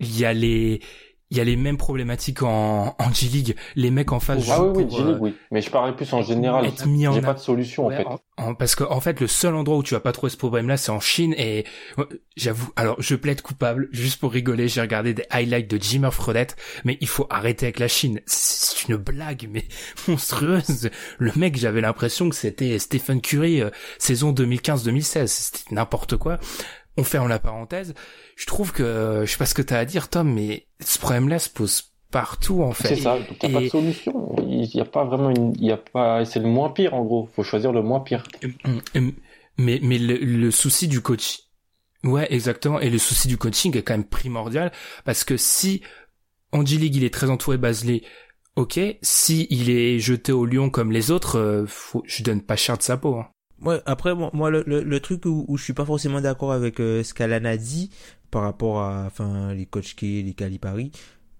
il 0.00 0.18
y 0.18 0.24
a 0.24 0.32
les, 0.32 0.80
il 1.30 1.36
y 1.36 1.40
a 1.40 1.44
les 1.44 1.56
mêmes 1.56 1.76
problématiques 1.76 2.42
en, 2.42 2.96
en 2.98 3.12
G-League. 3.12 3.56
Les 3.76 3.90
mecs 3.90 4.12
en 4.12 4.20
face 4.20 4.48
ah 4.50 4.62
oui, 4.62 4.84
oui, 4.84 4.90
G-League, 4.90 5.16
euh, 5.16 5.18
oui. 5.20 5.34
Mais 5.50 5.60
je 5.60 5.70
parlais 5.70 5.92
plus 5.94 6.12
en 6.12 6.22
général. 6.22 6.66
J'ai 7.12 7.20
pas 7.20 7.34
de 7.34 7.38
solution, 7.38 7.86
en 7.86 7.90
fait. 7.90 8.06
parce 8.58 8.74
que, 8.74 8.84
en 8.84 9.00
fait, 9.00 9.20
le 9.20 9.26
seul 9.26 9.54
endroit 9.54 9.76
où 9.76 9.82
tu 9.82 9.94
vas 9.94 10.00
pas 10.00 10.12
trouver 10.12 10.30
ce 10.30 10.36
problème-là, 10.36 10.76
c'est 10.76 10.90
en 10.90 11.00
Chine. 11.00 11.34
Et 11.36 11.64
j'avoue, 12.36 12.70
alors, 12.76 12.96
je 13.00 13.14
plaide 13.14 13.42
coupable, 13.42 13.88
juste 13.92 14.20
pour 14.20 14.32
rigoler, 14.32 14.68
j'ai 14.68 14.80
regardé 14.80 15.14
des 15.14 15.24
highlights 15.30 15.70
de 15.70 15.80
Jimmer 15.80 16.12
Fredette, 16.12 16.56
mais 16.84 16.96
il 17.00 17.08
faut 17.08 17.26
arrêter 17.30 17.66
avec 17.66 17.78
la 17.78 17.88
Chine. 17.88 18.20
C'est 18.26 18.88
une 18.88 18.96
blague, 18.96 19.48
mais 19.50 19.64
monstrueuse. 20.08 20.90
Le 21.18 21.32
mec, 21.36 21.56
j'avais 21.56 21.80
l'impression 21.80 22.28
que 22.28 22.36
c'était 22.36 22.78
Stephen 22.78 23.20
Curry, 23.20 23.60
euh, 23.60 23.70
saison 23.98 24.32
2015-2016. 24.32 25.26
C'était 25.26 25.74
n'importe 25.74 26.16
quoi. 26.16 26.38
On 26.98 27.04
ferme 27.04 27.28
la 27.28 27.38
parenthèse 27.38 27.94
je 28.36 28.46
trouve 28.46 28.72
que 28.72 29.22
je 29.24 29.30
sais 29.30 29.38
pas 29.38 29.46
ce 29.46 29.54
que 29.54 29.62
tu 29.62 29.72
as 29.72 29.78
à 29.78 29.84
dire 29.84 30.08
Tom 30.08 30.32
mais 30.32 30.66
ce 30.80 30.98
problème-là 30.98 31.38
se 31.38 31.48
pose 31.48 31.92
partout 32.10 32.62
en 32.62 32.72
fait. 32.72 32.88
C'est 32.88 33.02
ça, 33.02 33.18
donc 33.18 33.42
n'y 33.42 33.50
a 33.50 33.52
pas 33.52 33.64
de 33.64 33.68
solution. 33.68 34.36
Il 34.38 34.70
n'y 34.74 34.80
a 34.80 34.84
pas 34.84 35.04
vraiment 35.04 35.30
une 35.30 35.54
il 35.56 35.66
y 35.66 35.72
a 35.72 35.76
pas 35.76 36.24
c'est 36.24 36.40
le 36.40 36.48
moins 36.48 36.70
pire 36.70 36.94
en 36.94 37.04
gros, 37.04 37.28
faut 37.34 37.42
choisir 37.42 37.72
le 37.72 37.82
moins 37.82 38.00
pire. 38.00 38.24
Mais 39.58 39.80
mais 39.82 39.98
le, 39.98 40.16
le 40.16 40.50
souci 40.50 40.88
du 40.88 41.00
coach 41.00 41.40
Ouais, 42.04 42.32
exactement 42.32 42.78
et 42.78 42.90
le 42.90 42.98
souci 42.98 43.26
du 43.26 43.36
coaching 43.36 43.76
est 43.76 43.82
quand 43.82 43.94
même 43.94 44.04
primordial 44.04 44.72
parce 45.04 45.24
que 45.24 45.36
si 45.36 45.82
Andy 46.52 46.78
League 46.78 46.96
il 46.96 47.04
est 47.04 47.12
très 47.12 47.28
entouré 47.28 47.58
Basley 47.58 48.02
OK, 48.54 48.80
si 49.02 49.46
il 49.50 49.70
est 49.70 50.00
jeté 50.00 50.32
au 50.32 50.44
lion 50.44 50.68
comme 50.68 50.90
les 50.90 51.12
autres, 51.12 51.38
euh, 51.38 51.64
faut, 51.68 52.02
je 52.06 52.24
donne 52.24 52.42
pas 52.42 52.56
cher 52.56 52.76
de 52.76 52.82
sa 52.82 52.96
peau. 52.96 53.14
Hein. 53.14 53.28
Ouais, 53.62 53.80
après 53.86 54.14
moi 54.14 54.50
le, 54.50 54.62
le, 54.66 55.00
truc 55.00 55.24
où, 55.24 55.44
où 55.48 55.56
je 55.56 55.64
suis 55.64 55.72
pas 55.72 55.84
forcément 55.84 56.20
d'accord 56.20 56.52
avec 56.52 56.78
euh, 56.78 57.02
ce 57.02 57.12
qu'Alan 57.12 57.44
a 57.44 57.56
dit, 57.56 57.90
par 58.30 58.42
rapport 58.42 58.80
à 58.80 59.04
enfin, 59.06 59.52
les 59.52 59.66
coachs 59.66 59.94
qui 59.96 60.22
les 60.22 60.34
Calipari, 60.34 60.92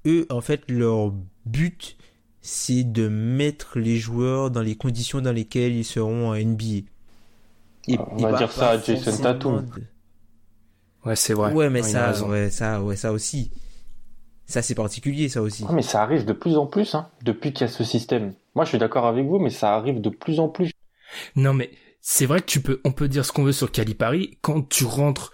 eux, 0.07 0.27
en 0.31 0.41
fait, 0.41 0.63
leur 0.69 1.13
but, 1.47 1.97
c'est 2.41 2.85
de 2.85 3.09
mettre 3.09 3.79
les 3.79 3.97
joueurs 3.97 4.51
dans 4.51 4.63
les 4.63 4.77
conditions 4.77 5.21
dans 5.21 5.33
lesquelles 5.33 5.75
ils 5.75 5.85
seront 5.85 6.31
en 6.31 6.35
NBA. 6.35 6.87
Et, 7.89 7.99
On 8.13 8.17
va 8.17 8.37
dire 8.37 8.53
ça 8.53 8.71
à 8.71 8.79
Jason 8.79 9.17
Tatum. 9.17 9.67
Ouais, 11.05 11.17
c'est 11.17 11.35
vrai. 11.35 11.53
Ouais, 11.53 11.71
mais 11.71 11.83
ça, 11.83 12.13
ouais, 12.27 12.51
ça, 12.51 12.83
ouais, 12.83 12.97
ça 12.97 13.13
aussi. 13.13 13.51
Ça, 14.47 14.63
c'est 14.63 14.75
particulier, 14.75 15.29
ça 15.29 15.43
aussi. 15.43 15.65
mais 15.71 15.83
ça 15.83 16.03
arrive 16.03 16.25
de 16.25 16.33
plus 16.33 16.57
en 16.57 16.67
plus, 16.67 16.95
hein, 16.95 17.09
depuis 17.23 17.53
qu'il 17.53 17.67
y 17.67 17.71
a 17.71 17.73
ce 17.73 17.85
système. 17.85 18.33
Moi, 18.55 18.65
je 18.65 18.71
suis 18.71 18.79
d'accord 18.79 19.07
avec 19.07 19.27
vous, 19.27 19.39
mais 19.39 19.51
ça 19.51 19.75
arrive 19.75 20.01
de 20.01 20.09
plus 20.09 20.41
en 20.41 20.49
plus. 20.49 20.71
Non, 21.37 21.53
mais 21.53 21.71
c'est 22.01 22.27
vrai 22.27 22.41
que 22.41 22.47
tu 22.47 22.61
peux, 22.61 22.81
on 22.85 22.93
peut 22.93 23.09
dire 23.09 23.25
ce 23.25 23.33
qu'on 23.33 23.45
veut 23.45 23.53
sur 23.53 23.71
Calipari. 23.71 24.39
Quand 24.41 24.69
tu 24.69 24.85
rentres 24.85 25.33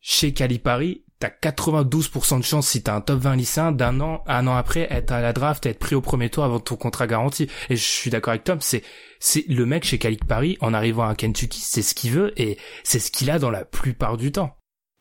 chez 0.00 0.32
Calipari, 0.32 1.04
t'as 1.18 1.28
92% 1.28 2.38
de 2.38 2.44
chance 2.44 2.68
si 2.68 2.82
t'as 2.82 2.94
un 2.94 3.00
top 3.00 3.20
20 3.20 3.36
lycéen 3.36 3.72
d'un 3.72 4.00
an, 4.00 4.22
un 4.26 4.46
an 4.46 4.54
après, 4.54 4.86
être 4.90 5.12
à 5.12 5.20
la 5.20 5.32
draft, 5.32 5.66
être 5.66 5.78
pris 5.78 5.94
au 5.94 6.00
premier 6.00 6.30
tour 6.30 6.44
avant 6.44 6.60
ton 6.60 6.76
contrat 6.76 7.06
garanti. 7.06 7.48
Et 7.70 7.76
je 7.76 7.82
suis 7.82 8.10
d'accord 8.10 8.32
avec 8.32 8.44
Tom, 8.44 8.60
c'est, 8.60 8.82
c'est 9.18 9.46
le 9.48 9.66
mec 9.66 9.84
chez 9.84 9.98
Calipari, 9.98 10.56
en 10.60 10.74
arrivant 10.74 11.08
à 11.08 11.14
Kentucky, 11.14 11.60
c'est 11.60 11.82
ce 11.82 11.94
qu'il 11.94 12.12
veut 12.12 12.32
et 12.40 12.58
c'est 12.84 12.98
ce 12.98 13.10
qu'il 13.10 13.30
a 13.30 13.38
dans 13.38 13.50
la 13.50 13.64
plupart 13.64 14.16
du 14.16 14.32
temps. 14.32 14.56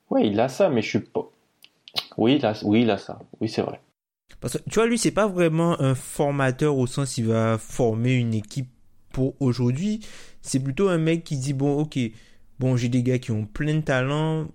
Oui, 0.09 0.27
il 0.27 0.39
a 0.39 0.49
ça, 0.49 0.69
mais 0.69 0.81
je 0.81 0.89
suis 0.89 0.99
pas. 0.99 1.29
Oui, 2.17 2.35
il 2.35 2.45
a, 2.45 2.53
oui, 2.63 2.81
il 2.81 2.89
a 2.89 2.97
ça. 2.97 3.19
Oui, 3.39 3.49
c'est 3.49 3.61
vrai. 3.61 3.81
Parce 4.39 4.57
que 4.57 4.69
tu 4.69 4.75
vois, 4.75 4.87
lui, 4.87 4.97
c'est 4.97 5.11
pas 5.11 5.27
vraiment 5.27 5.79
un 5.81 5.95
formateur 5.95 6.77
au 6.77 6.87
sens 6.87 7.17
il 7.17 7.25
va 7.25 7.57
former 7.57 8.13
une 8.13 8.33
équipe 8.33 8.69
pour 9.11 9.35
aujourd'hui. 9.41 10.01
C'est 10.47 10.59
plutôt 10.59 10.89
un 10.89 10.97
mec 10.97 11.23
qui 11.23 11.37
dit 11.37 11.53
bon, 11.53 11.77
ok, 11.77 11.99
bon, 12.59 12.77
j'ai 12.77 12.89
des 12.89 13.03
gars 13.03 13.19
qui 13.19 13.31
ont 13.31 13.45
plein 13.45 13.75
de 13.75 13.81
talent 13.81 14.47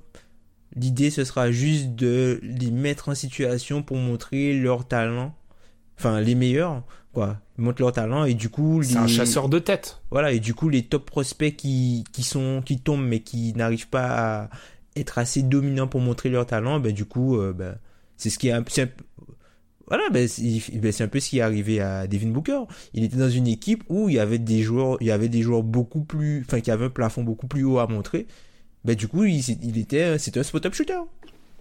L'idée, 0.74 1.11
ce 1.11 1.24
sera 1.24 1.51
juste 1.51 1.95
de 1.95 2.40
les 2.43 2.70
mettre 2.70 3.11
en 3.11 3.14
situation 3.14 3.82
pour 3.82 3.99
montrer 3.99 4.59
leur 4.59 4.86
talent. 4.86 5.34
Enfin, 5.99 6.20
les 6.20 6.34
meilleurs, 6.34 6.82
quoi. 7.12 7.38
Ils 7.59 7.64
montrent 7.64 7.82
leur 7.82 7.93
talent 7.93 8.24
et 8.24 8.34
du 8.34 8.49
coup... 8.49 8.82
C'est 8.82 8.97
un 8.97 9.07
chasseur 9.07 9.49
de 9.49 9.59
tête. 9.59 10.01
Voilà, 10.11 10.32
et 10.32 10.40
du 10.40 10.55
coup, 10.55 10.70
les 10.70 10.82
top 10.82 11.05
prospects 11.05 11.55
qui, 11.55 12.05
qui, 12.12 12.22
sont, 12.22 12.62
qui 12.64 12.78
tombent 12.78 13.07
mais 13.07 13.20
qui 13.20 13.53
n'arrivent 13.53 13.88
pas 13.88 14.45
à 14.45 14.51
être 14.97 15.18
assez 15.18 15.43
dominants 15.43 15.88
pour 15.88 16.01
montrer 16.01 16.30
leur 16.30 16.47
talent, 16.47 16.80
ben, 16.80 16.93
du 16.93 17.05
coup, 17.05 17.36
euh, 17.36 17.53
ben, 17.53 17.76
c'est 18.16 18.30
ce 18.30 18.38
qui 18.38 18.49
est 18.49 18.53
un, 18.53 18.62
un 18.62 19.11
voilà, 19.93 20.09
ben, 20.11 20.26
ben, 20.26 20.93
c'est 20.93 21.05
un 21.05 21.09
peu 21.09 21.20
ce 21.20 21.28
qui 21.28 21.38
est 21.38 21.43
arrivé 21.43 21.80
à 21.80 22.07
Devin 22.07 22.30
Booker. 22.30 22.61
Il 22.95 23.05
était 23.05 23.18
dans 23.18 23.28
une 23.28 23.47
équipe 23.47 23.84
où 23.88 24.09
il 24.09 24.14
y 24.14 24.18
avait 24.18 24.38
des 24.38 24.62
joueurs, 24.62 24.97
il 25.01 25.09
y 25.09 25.11
avait 25.11 25.28
des 25.28 25.43
joueurs 25.43 25.62
beaucoup 25.62 26.03
plus, 26.03 26.43
enfin, 26.47 26.61
qui 26.61 26.70
avaient 26.70 26.86
un 26.86 26.90
plafond 26.90 27.22
beaucoup 27.22 27.47
plus 27.47 27.64
haut 27.64 27.78
à 27.78 27.86
montrer 27.86 28.26
bah 28.84 28.95
du 28.95 29.09
coup 29.09 29.24
il, 29.24 29.40
il 29.62 29.78
était 29.78 30.18
c'était 30.18 30.40
un 30.40 30.43
spot-up 30.43 30.74
shooter. 30.74 30.99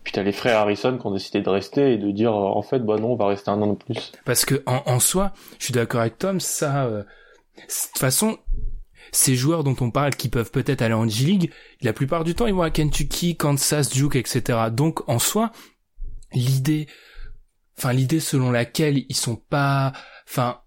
Puis 0.03 0.13
t'as 0.13 0.23
les 0.23 0.31
frères 0.31 0.59
Harrison 0.59 0.97
qui 0.97 1.05
ont 1.05 1.11
décidé 1.11 1.41
de 1.41 1.49
rester 1.49 1.93
et 1.93 1.97
de 1.97 2.09
dire 2.11 2.31
euh, 2.31 2.57
en 2.57 2.61
fait 2.63 2.79
bah 2.79 2.97
non 2.97 3.13
on 3.13 3.15
va 3.15 3.27
rester 3.27 3.51
un 3.51 3.61
an 3.61 3.73
de 3.73 3.77
plus. 3.77 4.11
Parce 4.25 4.45
que 4.45 4.63
en, 4.65 4.81
en 4.85 4.99
soi, 4.99 5.33
je 5.59 5.65
suis 5.65 5.73
d'accord 5.73 6.01
avec 6.01 6.17
Tom, 6.17 6.39
ça 6.39 6.85
euh, 6.85 7.03
de 7.03 7.61
toute 7.61 7.99
façon 7.99 8.37
ces 9.11 9.35
joueurs 9.35 9.63
dont 9.63 9.75
on 9.81 9.91
parle 9.91 10.15
qui 10.15 10.29
peuvent 10.29 10.51
peut-être 10.51 10.81
aller 10.81 10.93
en 10.93 11.07
G-League, 11.07 11.51
la 11.81 11.91
plupart 11.93 12.23
du 12.23 12.33
temps 12.33 12.47
ils 12.47 12.53
vont 12.53 12.61
à 12.61 12.71
Kentucky, 12.71 13.35
Kansas, 13.35 13.89
Duke, 13.89 14.15
etc. 14.15 14.57
Donc 14.71 15.07
en 15.09 15.19
soi, 15.19 15.51
l'idée, 16.33 16.87
enfin 17.81 17.93
l'idée 17.93 18.19
selon 18.19 18.51
laquelle 18.51 19.05
ils 19.09 19.15
sont 19.15 19.35
pas, 19.35 19.91
enfin 20.29 20.61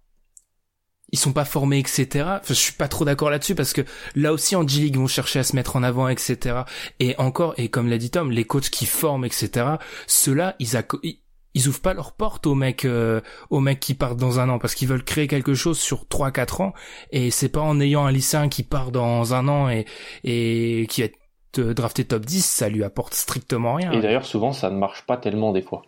ils 1.13 1.19
sont 1.19 1.33
pas 1.33 1.45
formés, 1.45 1.79
etc. 1.79 2.25
Enfin, 2.25 2.41
je 2.49 2.55
suis 2.55 2.73
pas 2.73 2.89
trop 2.89 3.05
d'accord 3.05 3.31
là-dessus 3.31 3.55
parce 3.55 3.73
que 3.73 3.83
là 4.17 4.33
aussi 4.33 4.57
en 4.57 4.67
G-League 4.67 4.97
ils 4.97 4.99
vont 4.99 5.07
chercher 5.07 5.39
à 5.39 5.45
se 5.45 5.55
mettre 5.55 5.77
en 5.77 5.85
avant, 5.85 6.09
etc. 6.09 6.63
Et 6.99 7.15
encore, 7.19 7.55
et 7.57 7.69
comme 7.69 7.89
l'a 7.89 7.99
dit 7.99 8.11
Tom, 8.11 8.33
les 8.33 8.43
coachs 8.43 8.69
qui 8.69 8.85
forment, 8.85 9.25
etc. 9.25 9.77
Ceux-là, 10.09 10.57
ils, 10.59 11.69
ouvrent 11.69 11.81
pas 11.81 11.95
leurs 11.95 12.15
portes 12.15 12.49
aux 12.49 12.57
mecs, 12.57 12.85
euh, 12.85 13.21
aux 13.51 13.61
mecs 13.61 13.79
qui 13.79 13.95
partent 13.95 14.19
dans 14.19 14.41
un 14.41 14.49
an 14.49 14.59
parce 14.59 14.75
qu'ils 14.75 14.89
veulent 14.89 15.05
créer 15.05 15.29
quelque 15.29 15.55
chose 15.55 15.79
sur 15.79 16.07
3-4 16.07 16.63
ans. 16.63 16.75
Et 17.13 17.31
c'est 17.31 17.49
pas 17.49 17.61
en 17.61 17.79
ayant 17.81 18.05
un 18.05 18.11
lycéen 18.11 18.49
qui 18.49 18.65
part 18.65 18.91
dans 18.91 19.35
un 19.35 19.47
an 19.47 19.69
et, 19.69 20.87
qui 20.91 21.03
est 21.03 21.15
drafté 21.57 22.05
top 22.05 22.25
10, 22.25 22.45
ça 22.45 22.69
lui 22.69 22.83
apporte 22.83 23.15
strictement 23.15 23.75
rien. 23.75 23.93
Et 23.93 24.01
d'ailleurs, 24.01 24.27
souvent, 24.27 24.53
ça 24.53 24.69
ne 24.69 24.77
marche 24.77 25.07
pas 25.07 25.17
tellement 25.17 25.53
des 25.53 25.63
fois 25.63 25.85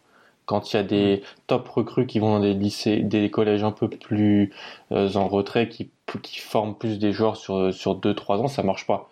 quand 0.47 0.73
il 0.73 0.77
y 0.77 0.81
a 0.81 0.83
des 0.83 1.23
top 1.47 1.69
recrues 1.69 2.07
qui 2.07 2.19
vont 2.19 2.31
dans 2.31 2.41
des 2.41 2.55
lycées, 2.55 2.99
des 3.01 3.31
collèges 3.31 3.65
un 3.65 3.73
peu 3.73 3.89
plus 3.89 4.53
euh, 4.93 5.13
en 5.15 5.29
retrait, 5.29 5.69
qui, 5.69 5.91
qui 6.23 6.39
forment 6.41 6.77
plus 6.77 6.99
des 6.99 7.13
joueurs 7.13 7.37
sur 7.37 7.75
sur 7.75 7.97
deux 7.97 8.15
trois 8.15 8.39
ans, 8.39 8.49
ça 8.49 8.63
marche 8.63 8.87
pas. 8.87 9.11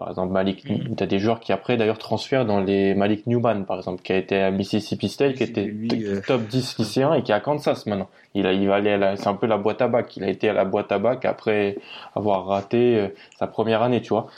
Par 0.00 0.08
exemple, 0.08 0.32
Malik, 0.32 0.64
mm. 0.64 0.96
tu 0.96 1.04
as 1.04 1.06
des 1.06 1.18
joueurs 1.18 1.40
qui 1.40 1.52
après 1.52 1.76
d'ailleurs 1.76 1.98
transfèrent 1.98 2.46
dans 2.46 2.58
les 2.58 2.94
Malik 2.94 3.26
Newman, 3.26 3.66
par 3.66 3.76
exemple, 3.76 4.00
qui 4.00 4.14
a 4.14 4.16
été 4.16 4.40
à 4.40 4.50
Mississippi 4.50 5.10
State, 5.10 5.34
qui 5.34 5.42
était 5.42 5.70
euh, 5.70 6.22
top 6.26 6.40
10 6.46 6.78
lycéen 6.78 7.12
et 7.12 7.22
qui 7.22 7.32
est 7.32 7.34
à 7.34 7.40
Kansas 7.40 7.84
maintenant. 7.84 8.08
Il, 8.32 8.46
a, 8.46 8.54
il 8.54 8.66
va 8.66 8.76
aller 8.76 9.14
c'est 9.16 9.28
un 9.28 9.34
peu 9.34 9.46
la 9.46 9.58
boîte 9.58 9.82
à 9.82 9.88
bac. 9.88 10.16
Il 10.16 10.24
a 10.24 10.28
été 10.28 10.48
à 10.48 10.54
la 10.54 10.64
boîte 10.64 10.90
à 10.90 10.98
bac 10.98 11.26
après 11.26 11.76
avoir 12.14 12.46
raté 12.46 12.96
euh, 12.96 13.08
sa 13.38 13.46
première 13.46 13.82
année, 13.82 14.00
tu 14.00 14.08
vois 14.08 14.28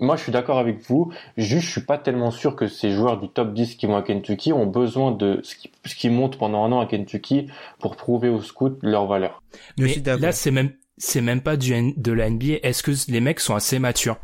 moi, 0.00 0.16
je 0.16 0.22
suis 0.22 0.32
d'accord 0.32 0.58
avec 0.58 0.80
vous. 0.88 1.12
Juste, 1.36 1.66
je 1.66 1.70
suis 1.72 1.80
pas 1.80 1.98
tellement 1.98 2.30
sûr 2.30 2.54
que 2.56 2.68
ces 2.68 2.92
joueurs 2.92 3.20
du 3.20 3.28
top 3.28 3.52
10 3.52 3.74
qui 3.74 3.86
vont 3.86 3.96
à 3.96 4.02
Kentucky 4.02 4.52
ont 4.52 4.66
besoin 4.66 5.10
de 5.12 5.40
ce 5.42 5.56
qui, 5.56 5.70
ce 5.84 5.94
qui 5.94 6.08
monte 6.08 6.38
pendant 6.38 6.64
un 6.64 6.72
an 6.72 6.80
à 6.80 6.86
Kentucky 6.86 7.48
pour 7.80 7.96
prouver 7.96 8.28
aux 8.28 8.42
scouts 8.42 8.78
leur 8.82 9.06
valeur. 9.06 9.42
Mais 9.78 9.96
là, 9.96 10.32
c'est 10.32 10.50
même, 10.50 10.72
c'est 10.96 11.20
même 11.20 11.40
pas 11.40 11.56
du, 11.56 11.94
de 11.96 12.12
la 12.12 12.30
NBA. 12.30 12.58
Est-ce 12.62 12.82
que 12.82 12.92
les 13.10 13.20
mecs 13.20 13.40
sont 13.40 13.54
assez 13.54 13.78
matures? 13.78 14.18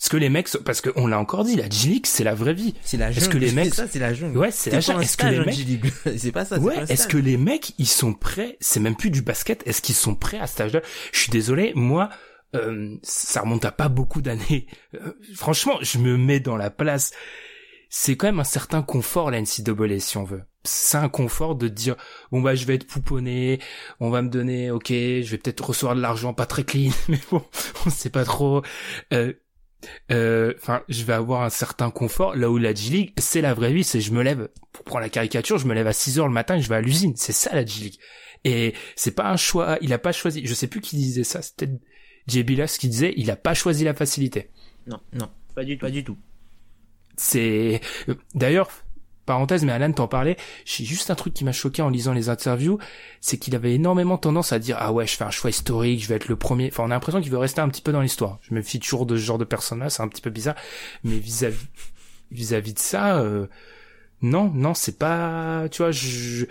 Est-ce 0.00 0.10
que 0.10 0.16
les 0.16 0.28
mecs, 0.28 0.48
parce 0.64 0.80
qu'on 0.80 1.08
l'a 1.08 1.18
encore 1.18 1.42
dit, 1.42 1.56
la 1.56 1.68
G 1.68 1.88
League, 1.88 2.06
c'est 2.06 2.22
la 2.22 2.34
vraie 2.34 2.54
vie. 2.54 2.74
C'est 2.82 2.96
la 2.96 3.10
Est-ce 3.10 3.28
que 3.28 3.36
les 3.36 3.50
mecs, 3.50 3.74
ça, 3.74 3.88
c'est 3.88 3.98
la 3.98 4.14
jungle. 4.14 4.38
Ouais, 4.38 4.52
c'est 4.52 4.70
la 4.70 4.78
jungle. 4.78 5.02
Est-ce 5.02 5.16
que 5.16 5.26
les 5.26 5.40
mecs, 5.40 5.92
c'est 6.16 6.30
pas 6.30 6.44
ça. 6.44 6.58
Ouais, 6.60 6.84
est-ce 6.88 7.08
que 7.08 7.16
les 7.16 7.36
mecs, 7.36 7.74
ils 7.78 7.88
sont 7.88 8.12
prêts 8.14 8.56
C'est 8.60 8.78
même 8.78 8.94
plus 8.94 9.10
du 9.10 9.22
basket. 9.22 9.66
Est-ce 9.66 9.82
qu'ils 9.82 9.96
sont 9.96 10.14
prêts 10.14 10.38
à 10.38 10.46
cet 10.46 10.60
âge-là? 10.60 10.82
Je 11.12 11.18
suis 11.18 11.30
désolé, 11.30 11.72
moi, 11.74 12.10
euh, 12.54 12.96
ça 13.02 13.42
remonte 13.42 13.64
à 13.64 13.72
pas 13.72 13.88
beaucoup 13.88 14.22
d'années. 14.22 14.66
Euh, 14.94 15.12
franchement, 15.34 15.78
je 15.82 15.98
me 15.98 16.16
mets 16.16 16.40
dans 16.40 16.56
la 16.56 16.70
place. 16.70 17.12
C'est 17.90 18.16
quand 18.16 18.26
même 18.26 18.40
un 18.40 18.44
certain 18.44 18.82
confort 18.82 19.30
la 19.30 19.40
NCAA 19.40 19.98
si 19.98 20.16
on 20.18 20.24
veut. 20.24 20.42
C'est 20.64 20.98
un 20.98 21.08
confort 21.08 21.54
de 21.54 21.68
dire 21.68 21.96
bon 22.30 22.42
bah 22.42 22.54
je 22.54 22.66
vais 22.66 22.74
être 22.74 22.86
pouponné, 22.86 23.60
on 24.00 24.10
va 24.10 24.20
me 24.20 24.28
donner 24.28 24.70
ok, 24.70 24.88
je 24.88 25.30
vais 25.30 25.38
peut-être 25.38 25.64
recevoir 25.64 25.96
de 25.96 26.02
l'argent 26.02 26.34
pas 26.34 26.44
très 26.44 26.64
clean, 26.64 26.90
mais 27.08 27.18
bon 27.30 27.42
on 27.86 27.90
sait 27.90 28.10
pas 28.10 28.24
trop. 28.24 28.62
Euh, 30.10 30.54
enfin, 30.60 30.82
je 30.88 31.04
vais 31.04 31.12
avoir 31.12 31.42
un 31.42 31.50
certain 31.50 31.90
confort. 31.90 32.34
Là 32.34 32.50
où 32.50 32.58
la 32.58 32.74
G-League, 32.74 33.12
c'est 33.18 33.40
la 33.40 33.54
vraie 33.54 33.72
vie, 33.72 33.84
c'est 33.84 34.00
je 34.00 34.12
me 34.12 34.22
lève, 34.22 34.48
pour 34.72 34.84
prendre 34.84 35.02
la 35.02 35.08
caricature, 35.08 35.58
je 35.58 35.66
me 35.66 35.74
lève 35.74 35.86
à 35.86 35.92
6 35.92 36.18
heures 36.18 36.28
le 36.28 36.32
matin 36.32 36.56
et 36.56 36.60
je 36.60 36.68
vais 36.68 36.76
à 36.76 36.80
l'usine. 36.80 37.14
C'est 37.16 37.32
ça 37.32 37.54
la 37.54 37.64
G-League. 37.64 37.98
Et 38.44 38.74
c'est 38.96 39.14
pas 39.14 39.30
un 39.30 39.36
choix, 39.36 39.78
il 39.80 39.92
a 39.92 39.98
pas 39.98 40.12
choisi, 40.12 40.46
je 40.46 40.54
sais 40.54 40.68
plus 40.68 40.80
qui 40.80 40.96
disait 40.96 41.24
ça, 41.24 41.42
c'était 41.42 41.68
J. 42.28 42.44
Billas 42.44 42.76
qui 42.78 42.88
disait, 42.88 43.14
il 43.16 43.30
a 43.30 43.36
pas 43.36 43.54
choisi 43.54 43.84
la 43.84 43.94
facilité. 43.94 44.50
Non, 44.86 45.00
non, 45.12 45.28
pas 45.54 45.64
du 45.64 45.76
tout, 45.76 45.86
pas 45.86 45.90
du 45.90 46.04
tout. 46.04 46.16
C'est, 47.16 47.80
d'ailleurs, 48.34 48.68
parenthèse, 49.28 49.64
mais 49.64 49.72
Alan 49.72 49.92
t'en 49.92 50.08
parlait, 50.08 50.36
j'ai 50.64 50.84
juste 50.84 51.10
un 51.10 51.14
truc 51.14 51.34
qui 51.34 51.44
m'a 51.44 51.52
choqué 51.52 51.82
en 51.82 51.90
lisant 51.90 52.14
les 52.14 52.30
interviews, 52.30 52.78
c'est 53.20 53.36
qu'il 53.36 53.54
avait 53.54 53.74
énormément 53.74 54.16
tendance 54.16 54.52
à 54.52 54.58
dire 54.58 54.76
ah 54.80 54.92
ouais 54.92 55.06
je 55.06 55.16
fais 55.16 55.24
un 55.24 55.30
choix 55.30 55.50
historique, 55.50 56.02
je 56.02 56.08
vais 56.08 56.14
être 56.16 56.28
le 56.28 56.36
premier. 56.36 56.68
Enfin 56.72 56.84
on 56.84 56.86
a 56.86 56.94
l'impression 56.94 57.20
qu'il 57.20 57.30
veut 57.30 57.38
rester 57.38 57.60
un 57.60 57.68
petit 57.68 57.82
peu 57.82 57.92
dans 57.92 58.00
l'histoire. 58.00 58.38
Je 58.40 58.54
me 58.54 58.62
fie 58.62 58.80
toujours 58.80 59.04
de 59.04 59.16
ce 59.16 59.22
genre 59.22 59.38
de 59.38 59.44
personne-là, 59.44 59.90
c'est 59.90 60.02
un 60.02 60.08
petit 60.08 60.22
peu 60.22 60.30
bizarre, 60.30 60.56
mais 61.04 61.18
vis-à-vis 61.18 61.66
vis-à-vis 62.30 62.74
de 62.74 62.78
ça, 62.78 63.18
euh, 63.18 63.46
non 64.22 64.50
non 64.54 64.72
c'est 64.72 64.98
pas, 64.98 65.68
tu 65.70 65.82
vois 65.82 65.90
je 65.90 66.46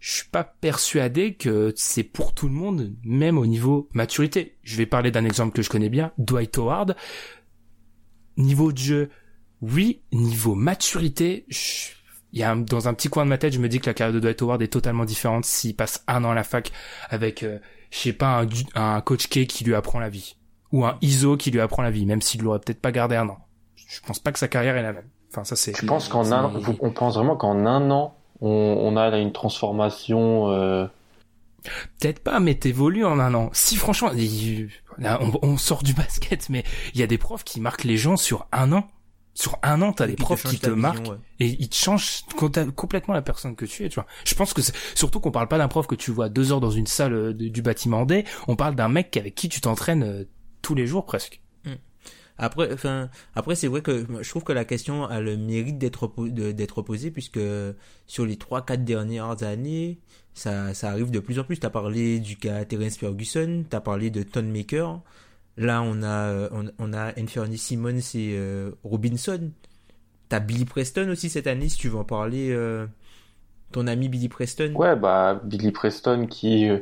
je 0.00 0.14
suis 0.14 0.28
pas 0.28 0.44
persuadé 0.44 1.34
que 1.34 1.72
c'est 1.76 2.02
pour 2.02 2.34
tout 2.34 2.48
le 2.48 2.54
monde, 2.54 2.94
même 3.04 3.38
au 3.38 3.46
niveau 3.46 3.88
maturité. 3.92 4.56
Je 4.62 4.76
vais 4.76 4.86
parler 4.86 5.10
d'un 5.10 5.24
exemple 5.24 5.54
que 5.54 5.62
je 5.62 5.70
connais 5.70 5.90
bien, 5.90 6.12
Dwight 6.18 6.56
Howard. 6.58 6.96
Niveau 8.36 8.72
de 8.72 8.78
jeu, 8.78 9.10
oui. 9.60 10.02
Niveau 10.12 10.54
maturité, 10.54 11.44
je 11.48 11.90
il 12.32 12.38
y 12.38 12.44
a 12.44 12.54
dans 12.54 12.88
un 12.88 12.94
petit 12.94 13.08
coin 13.08 13.24
de 13.24 13.28
ma 13.28 13.38
tête, 13.38 13.52
je 13.52 13.58
me 13.58 13.68
dis 13.68 13.80
que 13.80 13.86
la 13.86 13.94
carrière 13.94 14.14
de 14.14 14.20
Dwight 14.20 14.40
Howard 14.42 14.62
est 14.62 14.68
totalement 14.68 15.04
différente 15.04 15.44
s'il 15.44 15.74
passe 15.74 16.04
un 16.06 16.24
an 16.24 16.30
à 16.30 16.34
la 16.34 16.44
fac 16.44 16.70
avec, 17.08 17.42
euh, 17.42 17.58
je 17.90 17.98
sais 17.98 18.12
pas, 18.12 18.42
un, 18.42 18.48
un 18.76 19.00
coach 19.00 19.26
K 19.28 19.46
qui 19.46 19.64
lui 19.64 19.74
apprend 19.74 19.98
la 19.98 20.08
vie 20.08 20.36
ou 20.72 20.84
un 20.84 20.96
ISO 21.00 21.36
qui 21.36 21.50
lui 21.50 21.60
apprend 21.60 21.82
la 21.82 21.90
vie, 21.90 22.06
même 22.06 22.22
s'il 22.22 22.42
l'aurait 22.42 22.60
peut-être 22.60 22.80
pas 22.80 22.92
gardé 22.92 23.16
un 23.16 23.28
an. 23.28 23.38
Je 23.74 24.00
pense 24.00 24.20
pas 24.20 24.30
que 24.30 24.38
sa 24.38 24.46
carrière 24.46 24.76
est 24.76 24.82
la 24.82 24.92
même. 24.92 25.08
Enfin, 25.30 25.42
ça 25.42 25.56
c'est. 25.56 25.76
Je 25.76 25.84
pense 25.84 26.08
qu'en 26.08 26.30
un, 26.30 26.52
on 26.80 26.92
pense 26.92 27.16
vraiment 27.16 27.36
qu'en 27.36 27.66
un 27.66 27.90
an, 27.90 28.16
on, 28.40 28.48
on, 28.48 28.96
a 28.96 29.16
une 29.18 29.32
transformation. 29.32 30.50
Euh... 30.50 30.86
Peut-être 31.98 32.20
pas, 32.20 32.40
mais 32.40 32.54
t'évolues 32.54 33.04
en 33.04 33.18
un 33.18 33.34
an. 33.34 33.50
Si 33.52 33.76
franchement, 33.76 34.10
là, 34.98 35.18
on, 35.22 35.38
on 35.42 35.56
sort 35.56 35.82
du 35.82 35.94
basket, 35.94 36.48
mais 36.48 36.64
il 36.94 37.00
y 37.00 37.02
a 37.02 37.06
des 37.06 37.18
profs 37.18 37.44
qui 37.44 37.60
marquent 37.60 37.84
les 37.84 37.96
gens 37.96 38.16
sur 38.16 38.46
un 38.52 38.72
an 38.72 38.86
sur 39.34 39.58
un 39.62 39.80
an, 39.80 39.92
t'as 39.92 40.06
des 40.06 40.16
profs 40.16 40.44
qui 40.44 40.58
te 40.58 40.70
marquent 40.70 41.12
et 41.38 41.46
ils 41.46 41.68
te 41.68 41.74
changent 41.74 42.22
complètement 42.76 43.14
la 43.14 43.22
personne 43.22 43.56
que 43.56 43.64
tu 43.64 43.84
es. 43.84 43.88
Tu 43.88 43.94
vois. 43.94 44.06
Je 44.24 44.34
pense 44.34 44.52
que 44.52 44.60
surtout 44.94 45.20
qu'on 45.20 45.30
parle 45.30 45.48
pas 45.48 45.58
d'un 45.58 45.68
prof 45.68 45.86
que 45.86 45.94
tu 45.94 46.10
vois 46.10 46.28
deux 46.28 46.52
heures 46.52 46.60
dans 46.60 46.70
une 46.70 46.86
salle 46.86 47.14
euh, 47.14 47.32
du 47.32 47.62
bâtiment 47.62 48.04
D. 48.04 48.24
On 48.48 48.56
parle 48.56 48.74
d'un 48.74 48.88
mec 48.88 49.16
avec 49.16 49.34
qui 49.34 49.48
tu 49.48 49.60
t'entraînes 49.60 50.02
euh, 50.02 50.24
tous 50.62 50.74
les 50.74 50.86
jours 50.86 51.06
presque. 51.06 51.40
Après, 52.42 52.72
enfin, 52.72 53.10
après 53.34 53.54
c'est 53.54 53.68
vrai 53.68 53.82
que 53.82 54.06
je 54.22 54.28
trouve 54.30 54.44
que 54.44 54.52
la 54.52 54.64
question 54.64 55.04
a 55.04 55.20
le 55.20 55.36
mérite 55.36 55.76
d'être 55.76 56.10
d'être 56.30 56.80
posée 56.80 57.10
puisque 57.10 57.40
sur 58.06 58.24
les 58.24 58.36
trois 58.36 58.64
quatre 58.64 58.82
dernières 58.82 59.42
années, 59.42 59.98
ça 60.32 60.72
ça 60.72 60.88
arrive 60.90 61.10
de 61.10 61.20
plus 61.20 61.38
en 61.38 61.44
plus. 61.44 61.60
T'as 61.60 61.68
parlé 61.68 62.18
du 62.18 62.36
cas 62.36 62.64
Terence 62.64 62.96
Ferguson, 62.96 63.64
t'as 63.68 63.80
parlé 63.80 64.10
de 64.10 64.22
Ton 64.22 64.44
Maker. 64.44 65.00
Là, 65.58 65.82
on 65.82 66.02
a, 66.02 66.48
on, 66.78 66.92
a 66.94 67.08
Anthony 67.20 67.58
Simmons 67.58 67.98
et 68.14 68.34
euh, 68.38 68.70
Robinson. 68.82 69.50
T'as 70.30 70.40
Billy 70.40 70.64
Preston 70.64 71.10
aussi 71.10 71.28
cette 71.28 71.46
année, 71.46 71.68
si 71.68 71.76
tu 71.76 71.88
veux 71.90 71.98
en 71.98 72.04
parler. 72.04 72.50
Euh, 72.50 72.86
ton 73.72 73.86
ami 73.86 74.08
Billy 74.08 74.30
Preston. 74.30 74.72
Ouais, 74.74 74.96
bah 74.96 75.40
Billy 75.44 75.70
Preston 75.72 76.26
qui 76.26 76.70
euh, 76.70 76.80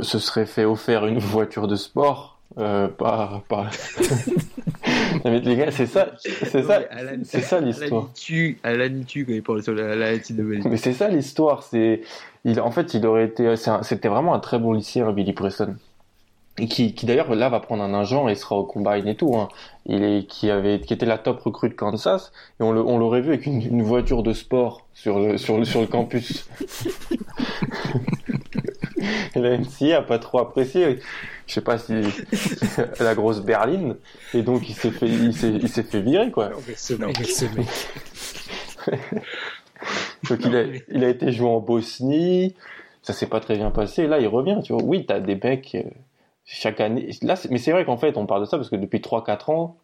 se 0.00 0.18
serait 0.18 0.46
fait 0.46 0.64
offrir 0.64 1.06
une 1.06 1.18
voiture 1.18 1.68
de 1.68 1.76
sport. 1.76 2.31
Pas, 2.54 3.42
pas... 3.48 3.70
mais 5.24 5.40
les 5.40 5.56
gars, 5.56 5.70
c'est 5.70 5.86
ça, 5.86 6.12
c'est 6.18 6.62
ça, 6.62 6.80
c'est 7.24 7.40
ça 7.40 7.60
l'histoire. 7.60 8.10
À 8.62 8.74
l'anitu 8.74 9.24
quand 9.24 9.32
il 9.32 9.42
parle 9.42 9.62
sur 9.62 9.74
la, 9.74 9.94
la 9.94 10.16
de 10.16 10.68
Mais 10.68 10.76
c'est 10.76 10.92
ça 10.92 11.08
l'histoire, 11.08 11.62
c'est, 11.62 12.02
il, 12.44 12.60
en 12.60 12.70
fait, 12.70 12.94
il 12.94 13.06
aurait 13.06 13.26
été, 13.26 13.54
c'était 13.82 14.08
vraiment 14.08 14.34
un 14.34 14.40
très 14.40 14.58
bon 14.58 14.72
lycéen, 14.72 15.12
Billy 15.12 15.32
Preston 15.32 15.76
et 16.58 16.68
qui, 16.68 16.94
qui 16.94 17.06
d'ailleurs 17.06 17.34
là 17.34 17.48
va 17.48 17.60
prendre 17.60 17.82
un 17.82 17.94
agent 17.94 18.28
et 18.28 18.34
sera 18.34 18.56
au 18.56 18.64
combine 18.64 19.08
et 19.08 19.14
tout. 19.14 19.34
Hein. 19.36 19.48
Il 19.86 20.02
est 20.04 20.26
qui 20.26 20.50
avait 20.50 20.80
qui 20.80 20.92
était 20.92 21.06
la 21.06 21.18
top 21.18 21.40
recrue 21.40 21.70
de 21.70 21.74
Kansas 21.74 22.32
et 22.60 22.62
on 22.62 22.70
on 22.70 22.98
l'aurait 22.98 23.22
vu 23.22 23.30
avec 23.30 23.46
une, 23.46 23.62
une, 23.62 23.82
voiture 23.82 24.22
de 24.22 24.32
sport 24.32 24.86
sur 24.92 25.18
le 25.18 25.38
sur 25.38 25.58
le 25.58 25.64
sur 25.64 25.80
le 25.80 25.86
campus. 25.86 26.46
la 29.34 29.58
NCA 29.58 29.98
a 29.98 30.02
pas 30.02 30.18
trop 30.18 30.38
apprécié. 30.38 30.98
Je 31.46 31.54
sais 31.54 31.60
pas 31.60 31.78
si 31.78 31.92
la 33.00 33.14
grosse 33.14 33.40
berline 33.40 33.96
et 34.34 34.42
donc 34.42 34.68
il 34.68 34.74
s'est 34.74 34.90
fait 34.90 35.08
il 35.08 35.34
s'est 35.34 35.52
il 35.52 35.68
s'est 35.68 35.82
fait 35.82 36.00
virer 36.00 36.30
quoi. 36.30 36.50
donc 40.28 40.38
il 40.44 40.56
a 40.56 40.64
il 40.88 41.04
a 41.04 41.08
été 41.08 41.32
joué 41.32 41.48
en 41.48 41.60
Bosnie. 41.60 42.54
Ça 43.02 43.12
s'est 43.12 43.26
pas 43.26 43.40
très 43.40 43.56
bien 43.56 43.70
passé. 43.72 44.06
Là, 44.06 44.20
il 44.20 44.28
revient, 44.28 44.60
tu 44.62 44.72
vois. 44.72 44.82
Oui, 44.82 45.04
t'as 45.04 45.18
des 45.18 45.34
mecs, 45.34 45.74
euh, 45.74 45.82
chaque 46.44 46.80
année. 46.80 47.10
Là, 47.22 47.34
mais 47.50 47.58
c'est 47.58 47.72
vrai 47.72 47.84
qu'en 47.84 47.96
fait, 47.96 48.16
on 48.16 48.26
parle 48.26 48.42
de 48.42 48.46
ça 48.46 48.56
parce 48.56 48.70
que 48.70 48.76
depuis 48.76 49.00
3-4 49.00 49.50
ans, 49.50 49.76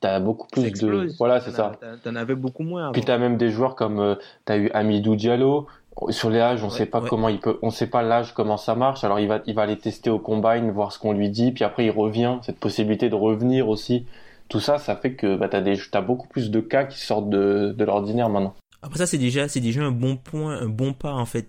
t'as 0.00 0.18
beaucoup 0.18 0.48
plus 0.48 0.72
de. 0.72 1.08
Voilà, 1.18 1.40
c'est 1.40 1.52
ça. 1.52 1.72
T'en 2.02 2.16
avais 2.16 2.34
beaucoup 2.34 2.64
moins. 2.64 2.84
Avant. 2.84 2.92
Puis 2.92 3.02
t'as 3.02 3.18
même 3.18 3.36
des 3.36 3.50
joueurs 3.50 3.76
comme 3.76 4.00
euh, 4.00 4.14
t'as 4.44 4.56
eu 4.56 4.70
Amidou 4.72 5.14
Diallo. 5.14 5.68
Sur 6.08 6.30
les 6.30 6.38
âges, 6.38 6.64
on 6.64 6.70
sait 6.70 6.86
pas 6.86 7.02
comment 7.02 7.28
il 7.28 7.40
peut, 7.40 7.58
on 7.62 7.70
sait 7.70 7.86
pas 7.86 8.02
l'âge 8.02 8.32
comment 8.32 8.56
ça 8.56 8.74
marche. 8.74 9.04
Alors 9.04 9.20
il 9.20 9.28
va, 9.28 9.40
il 9.46 9.54
va 9.54 9.62
aller 9.62 9.78
tester 9.78 10.08
au 10.08 10.18
combine, 10.18 10.70
voir 10.70 10.92
ce 10.92 10.98
qu'on 10.98 11.12
lui 11.12 11.28
dit, 11.30 11.52
puis 11.52 11.62
après 11.62 11.84
il 11.84 11.90
revient. 11.90 12.38
Cette 12.42 12.58
possibilité 12.58 13.10
de 13.10 13.14
revenir 13.14 13.68
aussi, 13.68 14.06
tout 14.48 14.60
ça, 14.60 14.78
ça 14.78 14.96
fait 14.96 15.14
que 15.14 15.36
bah, 15.36 15.48
t'as 15.48 15.60
des, 15.60 15.78
t'as 15.90 16.00
beaucoup 16.00 16.26
plus 16.26 16.50
de 16.50 16.60
cas 16.60 16.84
qui 16.84 16.98
sortent 16.98 17.28
de, 17.28 17.74
de 17.76 17.84
l'ordinaire 17.84 18.28
maintenant. 18.30 18.54
Après 18.82 18.98
ça, 18.98 19.06
c'est 19.06 19.18
déjà, 19.18 19.46
c'est 19.48 19.60
déjà 19.60 19.82
un 19.82 19.90
bon 19.92 20.16
point, 20.16 20.58
un 20.58 20.68
bon 20.68 20.94
pas 20.94 21.12
en 21.12 21.26
fait 21.26 21.48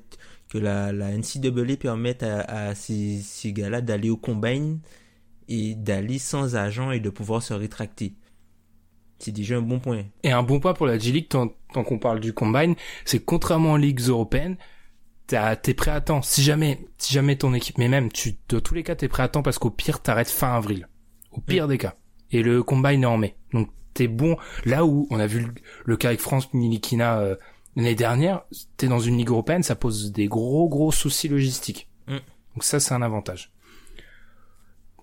que 0.49 0.57
la, 0.57 0.91
la 0.91 1.11
NCAA 1.17 1.77
permette 1.79 2.23
à, 2.23 2.41
à 2.41 2.75
ces, 2.75 3.19
ces 3.21 3.53
gars-là 3.53 3.79
d'aller 3.79 4.09
au 4.09 4.17
combine 4.17 4.79
et 5.47 5.75
d'aller 5.75 6.19
sans 6.19 6.55
agent 6.55 6.91
et 6.91 6.99
de 6.99 7.09
pouvoir 7.09 7.41
se 7.41 7.53
rétracter. 7.53 8.13
C'est 9.21 9.31
déjà 9.31 9.57
un 9.57 9.61
bon 9.61 9.79
point. 9.79 10.03
Et 10.23 10.31
un 10.31 10.41
bon 10.41 10.59
point 10.59 10.73
pour 10.73 10.87
la 10.87 10.97
G-League, 10.97 11.27
tant, 11.29 11.53
tant 11.73 11.83
qu'on 11.83 11.99
parle 11.99 12.19
du 12.19 12.33
combine, 12.33 12.75
c'est 13.05 13.23
contrairement 13.23 13.73
aux 13.73 13.77
ligues 13.77 14.01
européennes, 14.07 14.57
t'es 15.27 15.73
prêt 15.75 15.91
à 15.91 16.01
temps. 16.01 16.21
Si 16.21 16.41
jamais, 16.41 16.79
si 16.97 17.13
jamais 17.13 17.35
ton 17.35 17.53
équipe, 17.53 17.77
mais 17.77 17.87
même, 17.87 18.11
tu, 18.11 18.35
dans 18.49 18.61
tous 18.61 18.73
les 18.73 18.83
cas, 18.83 18.95
t'es 18.95 19.07
prêt 19.07 19.23
à 19.23 19.27
temps 19.27 19.43
parce 19.43 19.59
qu'au 19.59 19.69
pire, 19.69 20.01
t'arrêtes 20.01 20.29
fin 20.29 20.55
avril. 20.55 20.87
Au 21.31 21.39
pire 21.39 21.67
des 21.67 21.77
cas. 21.77 21.95
Et 22.31 22.41
le 22.41 22.63
combine 22.63 23.03
est 23.03 23.07
en 23.07 23.17
mai. 23.17 23.35
Donc, 23.53 23.69
t'es 23.93 24.07
bon. 24.07 24.37
Là 24.65 24.85
où 24.85 25.07
on 25.11 25.19
a 25.19 25.27
vu 25.27 25.45
le, 25.85 25.97
cas 25.97 26.09
avec 26.09 26.19
France 26.19 26.51
Nilikina 26.53 27.19
euh, 27.19 27.35
L'année 27.75 27.95
dernière, 27.95 28.41
t'es 28.75 28.87
dans 28.87 28.99
une 28.99 29.17
ligue 29.17 29.29
européenne, 29.29 29.63
ça 29.63 29.75
pose 29.75 30.11
des 30.11 30.27
gros 30.27 30.67
gros 30.67 30.91
soucis 30.91 31.29
logistiques. 31.29 31.89
Mm. 32.07 32.17
Donc 32.55 32.63
ça, 32.63 32.79
c'est 32.79 32.93
un 32.93 33.01
avantage. 33.01 33.53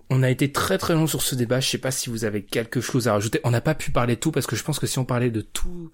On 0.09 0.23
a 0.23 0.29
été 0.29 0.51
très 0.51 0.77
très 0.77 0.95
long 0.95 1.07
sur 1.07 1.21
ce 1.21 1.35
débat. 1.35 1.59
Je 1.59 1.69
sais 1.69 1.77
pas 1.77 1.91
si 1.91 2.09
vous 2.09 2.25
avez 2.25 2.43
quelque 2.43 2.81
chose 2.81 3.07
à 3.07 3.13
rajouter. 3.13 3.39
On 3.43 3.51
n'a 3.51 3.61
pas 3.61 3.75
pu 3.75 3.91
parler 3.91 4.15
de 4.15 4.19
tout 4.19 4.31
parce 4.31 4.47
que 4.47 4.55
je 4.55 4.63
pense 4.63 4.79
que 4.79 4.87
si 4.87 4.97
on 4.97 5.05
parlait 5.05 5.29
de 5.29 5.41
tout, 5.41 5.91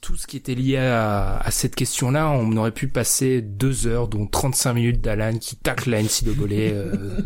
tout 0.00 0.16
ce 0.16 0.26
qui 0.26 0.36
était 0.36 0.54
lié 0.54 0.76
à, 0.76 1.38
à 1.38 1.50
cette 1.50 1.74
question-là, 1.74 2.30
on 2.30 2.56
aurait 2.56 2.72
pu 2.72 2.86
passer 2.88 3.42
deux 3.42 3.86
heures, 3.86 4.06
dont 4.06 4.26
35 4.26 4.74
minutes 4.74 5.00
d'Alan 5.00 5.38
qui 5.38 5.56
tacle 5.56 5.90
la 5.90 6.02
NCAA. 6.02 6.52
Euh... 6.52 7.18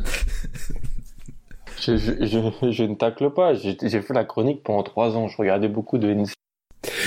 je, 1.80 1.96
je, 1.98 2.12
je, 2.24 2.70
je, 2.70 2.84
ne 2.84 2.94
tacle 2.94 3.30
pas. 3.30 3.52
J'ai 3.54 3.74
fait 3.74 4.14
la 4.14 4.24
chronique 4.24 4.62
pendant 4.62 4.82
trois 4.82 5.16
ans. 5.16 5.28
Je 5.28 5.36
regardais 5.36 5.68
beaucoup 5.68 5.98
de 5.98 6.08
NCAA 6.08 6.37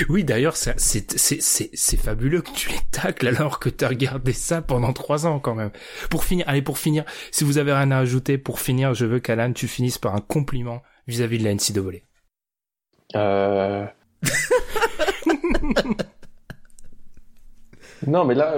oui, 0.10 0.24
d'ailleurs, 0.24 0.56
c'est 0.56 1.98
fabuleux 1.98 2.42
que 2.42 2.52
tu 2.52 2.70
les 2.70 2.80
tacles 2.92 3.28
alors 3.28 3.60
que 3.60 3.70
tu 3.70 3.86
as 3.86 3.88
regardé 3.88 4.34
ça 4.34 4.62
pendant 4.62 4.94
trois 4.94 5.26
ans 5.26 5.40
quand 5.40 5.56
même. 5.56 5.72
Pour 6.10 6.24
finir, 6.24 6.46
allez, 6.48 6.62
pour 6.62 6.78
finir, 6.78 7.04
si 7.32 7.44
vous 7.44 7.58
avez 7.58 7.74
rien 7.74 7.92
à 7.92 7.98
ajouter, 7.98 8.38
pour 8.38 8.60
finir, 8.60 8.94
je 8.94 9.06
veux 9.06 9.20
qu'Alan, 9.20 9.54
tu 9.54 9.68
finisses 9.68 9.98
par 9.98 10.16
un 10.16 10.22
compliment 10.22 10.82
vis-à-vis 11.08 11.40
de 11.40 11.44
la 11.44 11.54
NCAA. 11.54 12.00
Euh... 13.16 13.86
non, 18.08 18.26
mais 18.26 18.36
là... 18.36 18.56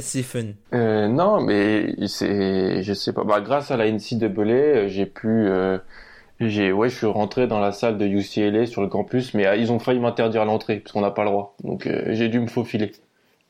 c'est 0.00 0.22
fun. 0.22 0.52
Euh, 0.72 1.08
non, 1.08 1.40
mais 1.42 1.94
c'est... 2.06 2.82
Je 2.82 2.92
sais 2.92 3.12
pas. 3.12 3.24
Bah, 3.24 3.40
grâce 3.40 3.70
à 3.70 3.76
la 3.76 3.90
NCAA, 3.90 4.88
j'ai 4.88 5.06
pu... 5.06 5.28
Euh 5.28 5.78
j'ai, 6.40 6.72
ouais, 6.72 6.88
je 6.88 6.96
suis 6.96 7.06
rentré 7.06 7.46
dans 7.46 7.60
la 7.60 7.72
salle 7.72 7.98
de 7.98 8.06
UCLA 8.06 8.66
sur 8.66 8.82
le 8.82 8.88
campus, 8.88 9.34
mais 9.34 9.46
ah, 9.46 9.56
ils 9.56 9.70
ont 9.72 9.78
failli 9.78 10.00
m'interdire 10.00 10.44
l'entrée 10.44 10.80
parce 10.80 10.92
qu'on 10.92 11.00
n'a 11.00 11.10
pas 11.10 11.24
le 11.24 11.30
droit. 11.30 11.56
Donc 11.62 11.86
euh, 11.86 12.06
j'ai 12.14 12.28
dû 12.28 12.40
me 12.40 12.48
faufiler. 12.48 12.92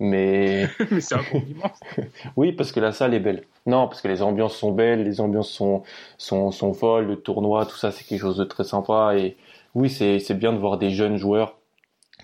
Mais, 0.00 0.68
mais 0.90 1.00
c'est 1.00 1.14
un 1.14 1.22
compliment. 1.22 1.70
oui, 2.36 2.52
parce 2.52 2.72
que 2.72 2.80
la 2.80 2.92
salle 2.92 3.14
est 3.14 3.20
belle. 3.20 3.44
Non, 3.66 3.88
parce 3.88 4.02
que 4.02 4.08
les 4.08 4.22
ambiances 4.22 4.56
sont 4.56 4.72
belles, 4.72 5.04
les 5.04 5.20
ambiances 5.20 5.50
sont 5.50 5.82
sont, 6.18 6.50
sont 6.50 6.74
folles, 6.74 7.06
le 7.06 7.16
tournoi, 7.16 7.66
tout 7.66 7.76
ça, 7.76 7.90
c'est 7.90 8.04
quelque 8.04 8.20
chose 8.20 8.36
de 8.36 8.44
très 8.44 8.64
sympa. 8.64 9.14
Et 9.16 9.36
oui, 9.74 9.88
c'est 9.90 10.18
c'est 10.18 10.34
bien 10.34 10.52
de 10.52 10.58
voir 10.58 10.78
des 10.78 10.90
jeunes 10.90 11.16
joueurs 11.16 11.56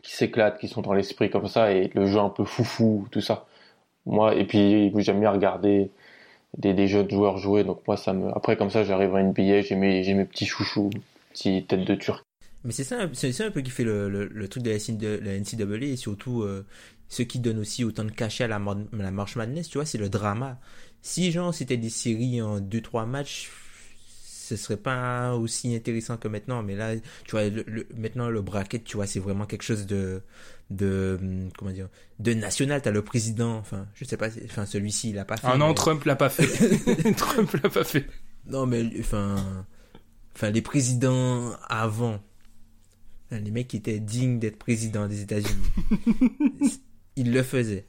qui 0.02 0.12
s'éclatent, 0.12 0.58
qui 0.58 0.68
sont 0.68 0.82
dans 0.82 0.92
l'esprit 0.94 1.30
comme 1.30 1.46
ça, 1.48 1.72
et 1.72 1.90
le 1.94 2.06
jeu 2.06 2.18
un 2.20 2.30
peu 2.30 2.44
foufou, 2.44 3.06
tout 3.10 3.20
ça. 3.20 3.46
Moi, 4.06 4.34
et 4.36 4.44
puis 4.46 4.92
j'aime 5.02 5.20
bien 5.20 5.30
regarder 5.30 5.90
des, 6.58 6.74
des 6.74 6.88
jeunes 6.88 7.10
joueurs 7.10 7.38
jouer. 7.38 7.64
Donc 7.64 7.86
moi, 7.86 7.96
ça 7.96 8.12
me. 8.12 8.28
Après, 8.36 8.56
comme 8.56 8.70
ça, 8.70 8.84
j'arrive 8.84 9.14
à 9.14 9.20
NBA, 9.20 9.62
j'ai 9.62 9.76
mes, 9.76 10.02
j'ai 10.04 10.14
mes 10.14 10.24
petits 10.24 10.46
chouchous. 10.46 10.90
Petite 11.32 11.68
tête 11.68 11.84
de 11.84 11.94
turc. 11.94 12.24
Mais 12.64 12.72
c'est 12.72 12.84
ça, 12.84 13.08
c'est 13.14 13.32
ça 13.32 13.46
un 13.46 13.50
peu 13.50 13.62
qui 13.62 13.70
fait 13.70 13.84
le, 13.84 14.08
le, 14.10 14.26
le 14.26 14.48
truc 14.48 14.62
de 14.62 14.70
la, 14.70 15.34
NCAA 15.36 15.76
et 15.86 15.96
surtout 15.96 16.42
euh, 16.42 16.66
ce 17.08 17.22
qui 17.22 17.38
donne 17.38 17.58
aussi 17.58 17.84
autant 17.84 18.04
de 18.04 18.10
cachet 18.10 18.44
à 18.44 18.48
la, 18.48 18.60
la 18.92 19.10
marche 19.10 19.36
madness, 19.36 19.68
tu 19.68 19.78
vois, 19.78 19.86
c'est 19.86 19.98
le 19.98 20.08
drama. 20.10 20.60
Si 21.02 21.32
genre 21.32 21.54
c'était 21.54 21.78
des 21.78 21.88
séries 21.90 22.42
en 22.42 22.60
2-3 22.60 23.06
matchs, 23.06 23.50
ce 24.26 24.56
serait 24.56 24.76
pas 24.76 25.34
aussi 25.36 25.74
intéressant 25.74 26.16
que 26.18 26.28
maintenant. 26.28 26.62
Mais 26.62 26.74
là, 26.76 26.96
tu 26.96 27.30
vois, 27.30 27.48
le- 27.48 27.86
maintenant 27.96 28.28
le 28.28 28.42
bracket, 28.42 28.84
tu 28.84 28.96
vois, 28.96 29.06
c'est 29.06 29.20
vraiment 29.20 29.46
quelque 29.46 29.62
chose 29.62 29.86
de 29.86 30.22
de 30.70 31.18
hum, 31.20 31.50
comment 31.58 31.72
dire 31.72 31.88
de 32.18 32.32
national. 32.34 32.80
T'as 32.82 32.90
le 32.90 33.02
président, 33.02 33.56
enfin, 33.56 33.86
je 33.94 34.04
sais 34.04 34.16
pas, 34.16 34.28
enfin 34.44 34.66
celui-ci 34.66 35.10
il 35.10 35.18
a 35.18 35.24
pas 35.24 35.36
fait. 35.36 35.48
Ah 35.50 35.56
non, 35.56 35.68
mais- 35.68 35.74
Trump 35.74 36.04
l'a 36.04 36.16
pas 36.16 36.28
fait. 36.30 37.12
Trump 37.16 37.52
l'a 37.62 37.68
pas 37.70 37.84
fait. 37.84 38.06
Non, 38.46 38.66
mais 38.66 38.84
enfin, 39.00 39.66
enfin 40.34 40.50
les 40.50 40.62
présidents 40.62 41.52
avant, 41.68 42.20
les 43.30 43.50
mecs 43.50 43.68
qui 43.68 43.76
étaient 43.76 44.00
dignes 44.00 44.38
d'être 44.38 44.58
présidents 44.58 45.06
des 45.08 45.22
États-Unis, 45.22 46.80
ils 47.16 47.32
le 47.32 47.42
faisaient. 47.42 47.86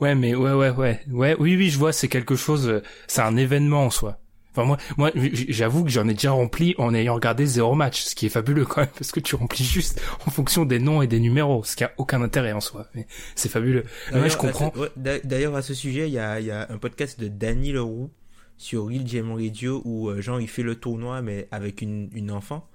Ouais, 0.00 0.14
mais 0.14 0.34
ouais, 0.34 0.52
ouais, 0.52 0.70
ouais, 0.70 1.00
ouais, 1.10 1.36
oui, 1.38 1.56
oui, 1.56 1.70
je 1.70 1.78
vois, 1.78 1.92
c'est 1.92 2.08
quelque 2.08 2.36
chose, 2.36 2.68
euh, 2.68 2.82
c'est 3.06 3.22
un 3.22 3.36
événement 3.36 3.86
en 3.86 3.90
soi. 3.90 4.20
Enfin 4.56 4.66
moi, 4.66 4.78
moi, 4.96 5.10
j'avoue 5.48 5.84
que 5.84 5.90
j'en 5.90 6.08
ai 6.08 6.14
déjà 6.14 6.30
rempli 6.30 6.74
en 6.78 6.94
ayant 6.94 7.14
regardé 7.14 7.44
zéro 7.44 7.74
match, 7.74 8.02
ce 8.02 8.14
qui 8.14 8.24
est 8.24 8.30
fabuleux 8.30 8.64
quand 8.64 8.80
même, 8.80 8.90
parce 8.96 9.12
que 9.12 9.20
tu 9.20 9.36
remplis 9.36 9.64
juste 9.64 10.00
en 10.26 10.30
fonction 10.30 10.64
des 10.64 10.78
noms 10.78 11.02
et 11.02 11.06
des 11.06 11.20
numéros, 11.20 11.62
ce 11.62 11.76
qui 11.76 11.84
a 11.84 11.92
aucun 11.98 12.22
intérêt 12.22 12.52
en 12.52 12.62
soi. 12.62 12.86
Mais 12.94 13.06
c'est 13.34 13.50
fabuleux. 13.50 13.84
Mais 14.12 14.30
je 14.30 14.36
D'ailleurs, 14.36 14.38
comprends. 14.38 14.72
D'ailleurs, 14.96 15.56
à 15.56 15.60
ce 15.60 15.74
sujet, 15.74 16.08
il 16.08 16.14
y 16.14 16.18
a, 16.18 16.40
il 16.40 16.46
y 16.46 16.50
a 16.50 16.66
un 16.70 16.78
podcast 16.78 17.20
de 17.20 17.28
Danny 17.28 17.72
Leroux 17.72 18.10
sur 18.56 18.86
Real 18.86 19.06
Gem 19.06 19.30
Radio 19.32 19.82
où 19.84 20.08
euh, 20.08 20.22
genre 20.22 20.40
il 20.40 20.48
fait 20.48 20.62
le 20.62 20.76
tournoi 20.76 21.20
mais 21.20 21.48
avec 21.50 21.82
une, 21.82 22.08
une 22.14 22.30
enfant. 22.30 22.66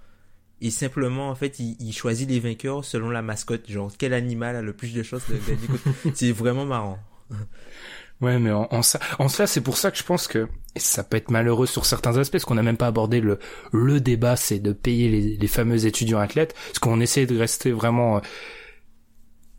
Et 0.63 0.69
simplement, 0.69 1.32
en 1.32 1.36
fait, 1.36 1.57
il, 1.57 1.75
il 1.79 1.91
choisit 1.91 2.29
les 2.29 2.39
vainqueurs 2.39 2.86
selon 2.86 3.09
la 3.09 3.23
mascotte. 3.23 3.67
Genre, 3.67 3.91
quel 3.97 4.13
animal 4.13 4.55
a 4.55 4.61
le 4.61 4.73
plus 4.73 4.93
de 4.93 5.01
chances 5.01 5.27
de 5.27 5.38
gagner? 5.38 6.13
C'est 6.13 6.32
vraiment 6.32 6.65
marrant. 6.65 6.99
Ouais, 8.22 8.38
mais 8.38 8.51
en, 8.51 8.67
en 8.72 8.82
en 9.19 9.28
cela, 9.28 9.47
c'est 9.47 9.61
pour 9.61 9.78
ça 9.78 9.89
que 9.89 9.97
je 9.97 10.03
pense 10.03 10.28
que 10.28 10.47
ça 10.76 11.03
peut 11.03 11.17
être 11.17 11.32
malheureux 11.32 11.65
sur 11.65 11.86
certains 11.86 12.17
aspects, 12.17 12.34
parce 12.34 12.45
qu'on 12.45 12.55
n'a 12.55 12.63
même 12.63 12.78
pas 12.78 12.88
abordé 12.88 13.19
le 13.19 13.39
le 13.72 13.99
débat, 13.99 14.36
c'est 14.36 14.59
de 14.59 14.74
payer 14.74 15.38
les, 15.38 15.47
fameux 15.47 15.86
étudiants 15.88 16.19
athlètes, 16.19 16.53
parce 16.67 16.80
qu'on 16.80 17.01
essaie 17.01 17.26
de 17.26 17.38
rester 17.38 17.72
vraiment 17.72 18.17
euh, 18.17 18.22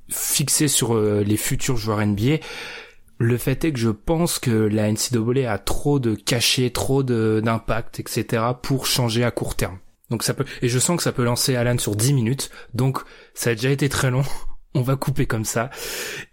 fixé 0.09 0.69
sur 0.69 0.95
euh, 0.95 1.25
les 1.25 1.37
futurs 1.37 1.77
joueurs 1.77 2.07
NBA. 2.07 2.37
Le 3.19 3.37
fait 3.37 3.65
est 3.65 3.73
que 3.73 3.79
je 3.79 3.91
pense 3.91 4.39
que 4.39 4.51
la 4.51 4.91
NCAA 4.91 5.51
a 5.53 5.59
trop 5.59 5.99
de 5.99 6.15
cachets, 6.15 6.71
trop 6.71 7.03
d'impact, 7.03 8.01
etc. 8.01 8.45
pour 8.63 8.87
changer 8.87 9.25
à 9.25 9.31
court 9.31 9.57
terme. 9.57 9.79
Donc 10.11 10.23
ça 10.23 10.35
peut, 10.35 10.45
et 10.61 10.69
je 10.69 10.79
sens 10.79 10.97
que 10.97 11.03
ça 11.03 11.13
peut 11.13 11.25
lancer 11.25 11.57
Alan 11.57 11.79
sur 11.79 11.97
10 11.97 12.13
minutes. 12.15 12.51
Donc 12.75 13.01
ça 13.35 13.51
a 13.51 13.55
déjà 13.55 13.71
été 13.71 13.89
très 13.89 14.11
long. 14.11 14.25
On 14.75 14.83
va 14.83 14.97
couper 14.97 15.27
comme 15.27 15.45
ça. 15.45 15.71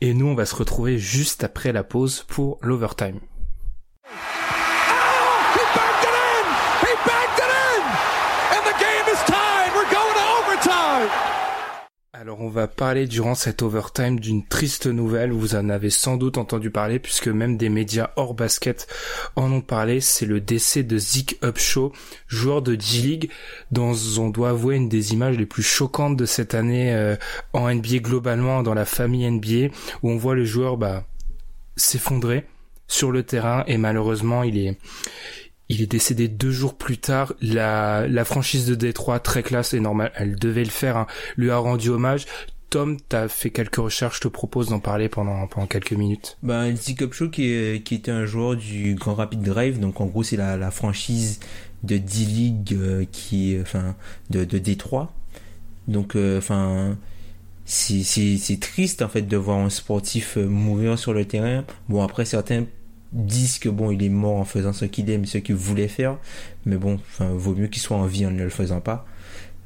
Et 0.01 0.13
nous, 0.13 0.27
on 0.27 0.35
va 0.35 0.45
se 0.45 0.55
retrouver 0.55 0.97
juste 0.97 1.43
après 1.43 1.73
la 1.73 1.83
pause 1.83 2.23
pour 2.27 2.57
l'overtime. 2.61 3.19
Alors 12.21 12.41
on 12.41 12.49
va 12.49 12.67
parler 12.67 13.07
durant 13.07 13.33
cet 13.33 13.61
overtime 13.61 14.19
d'une 14.19 14.45
triste 14.45 14.87
nouvelle, 14.87 15.31
vous 15.31 15.55
en 15.55 15.69
avez 15.69 15.89
sans 15.89 16.17
doute 16.17 16.37
entendu 16.37 16.69
parler 16.69 16.99
puisque 16.99 17.29
même 17.29 17.55
des 17.55 17.69
médias 17.69 18.09
hors 18.17 18.33
basket 18.33 18.87
en 19.37 19.49
ont 19.53 19.61
parlé, 19.61 20.01
c'est 20.01 20.25
le 20.25 20.41
décès 20.41 20.83
de 20.83 20.97
Zeke 20.97 21.37
Upshaw, 21.41 21.93
joueur 22.27 22.61
de 22.61 22.77
G-League, 22.77 23.31
dont 23.71 23.93
on 24.17 24.29
doit 24.31 24.49
avouer 24.49 24.75
une 24.75 24.89
des 24.89 25.13
images 25.13 25.37
les 25.37 25.45
plus 25.45 25.63
choquantes 25.63 26.17
de 26.17 26.25
cette 26.25 26.55
année 26.55 26.93
euh, 26.93 27.15
en 27.53 27.73
NBA 27.73 27.99
globalement, 27.99 28.63
dans 28.63 28.73
la 28.73 28.83
famille 28.83 29.25
NBA, 29.25 29.73
où 30.03 30.11
on 30.11 30.17
voit 30.17 30.35
le 30.35 30.43
joueur 30.43 30.75
bah, 30.75 31.05
s'effondrer 31.77 32.45
sur 32.89 33.13
le 33.13 33.23
terrain. 33.23 33.63
Et 33.67 33.77
malheureusement 33.77 34.43
il 34.43 34.57
est 34.57 34.77
il 35.69 35.81
est 35.81 35.91
décédé 35.91 36.27
deux 36.27 36.51
jours 36.51 36.75
plus 36.75 36.97
tard. 36.97 37.33
La, 37.41 38.07
la 38.07 38.25
franchise 38.25 38.65
de 38.65 38.75
Détroit, 38.75 39.19
très 39.19 39.43
classe 39.43 39.73
et 39.73 39.79
normal, 39.79 40.11
elle 40.15 40.35
devait 40.35 40.63
le 40.63 40.69
faire, 40.69 40.97
hein, 40.97 41.07
lui 41.37 41.51
a 41.51 41.57
rendu 41.57 41.89
hommage. 41.89 42.25
Tom, 42.69 42.97
t'as 43.07 43.27
fait 43.27 43.49
quelques 43.49 43.77
recherches, 43.77 44.17
je 44.17 44.21
te 44.21 44.27
propose 44.27 44.69
d'en 44.69 44.79
parler 44.79 45.09
pendant, 45.09 45.47
pendant 45.47 45.65
quelques 45.65 45.93
minutes. 45.93 46.37
Ben, 46.43 46.75
Zeke 46.75 47.01
Upshaw 47.01 47.29
qui, 47.29 47.81
qui 47.83 47.95
était 47.95 48.11
un 48.11 48.25
joueur 48.25 48.55
du 48.55 48.93
Grand 48.93 49.15
Rapid 49.15 49.41
Drive, 49.41 49.79
donc 49.79 50.01
en 50.01 50.05
gros 50.05 50.21
c'est 50.21 50.37
la, 50.37 50.55
la 50.55 50.69
franchise 50.69 51.39
de 51.81 51.97
D-League 51.97 52.73
euh, 52.73 53.05
qui, 53.11 53.57
enfin, 53.61 53.95
de, 54.29 54.43
de 54.43 54.59
Détroit. 54.59 55.13
Donc, 55.87 56.15
euh, 56.15 56.37
enfin, 56.37 56.97
c'est, 57.65 58.03
c'est 58.03 58.59
triste 58.59 59.01
en 59.01 59.09
fait 59.09 59.23
de 59.23 59.37
voir 59.37 59.57
un 59.57 59.69
sportif 59.71 60.37
euh, 60.37 60.45
mourir 60.45 60.99
sur 60.99 61.13
le 61.13 61.25
terrain. 61.25 61.63
Bon 61.87 62.03
après 62.03 62.25
certains 62.25 62.65
disent 63.11 63.59
que 63.59 63.69
bon 63.69 63.91
il 63.91 64.03
est 64.03 64.09
mort 64.09 64.37
en 64.37 64.45
faisant 64.45 64.73
ce 64.73 64.85
qu'il 64.85 65.09
aime, 65.09 65.25
ce 65.25 65.37
qu'il 65.39 65.55
voulait 65.55 65.87
faire, 65.87 66.17
mais 66.65 66.77
bon, 66.77 66.99
enfin 67.09 67.29
vaut 67.29 67.55
mieux 67.55 67.67
qu'il 67.67 67.81
soit 67.81 67.97
en 67.97 68.05
vie 68.05 68.25
en 68.25 68.31
ne 68.31 68.43
le 68.43 68.49
faisant 68.49 68.81
pas. 68.81 69.05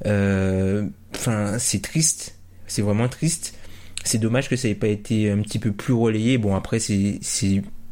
Euh, 0.05 0.87
Enfin 1.15 1.57
c'est 1.59 1.81
triste, 1.81 2.35
c'est 2.67 2.81
vraiment 2.81 3.07
triste. 3.07 3.55
C'est 4.03 4.17
dommage 4.17 4.49
que 4.49 4.55
ça 4.55 4.67
ait 4.67 4.75
pas 4.75 4.87
été 4.87 5.31
un 5.31 5.41
petit 5.41 5.59
peu 5.59 5.71
plus 5.71 5.93
relayé. 5.93 6.37
Bon 6.37 6.55
après 6.55 6.79
c'est 6.79 7.19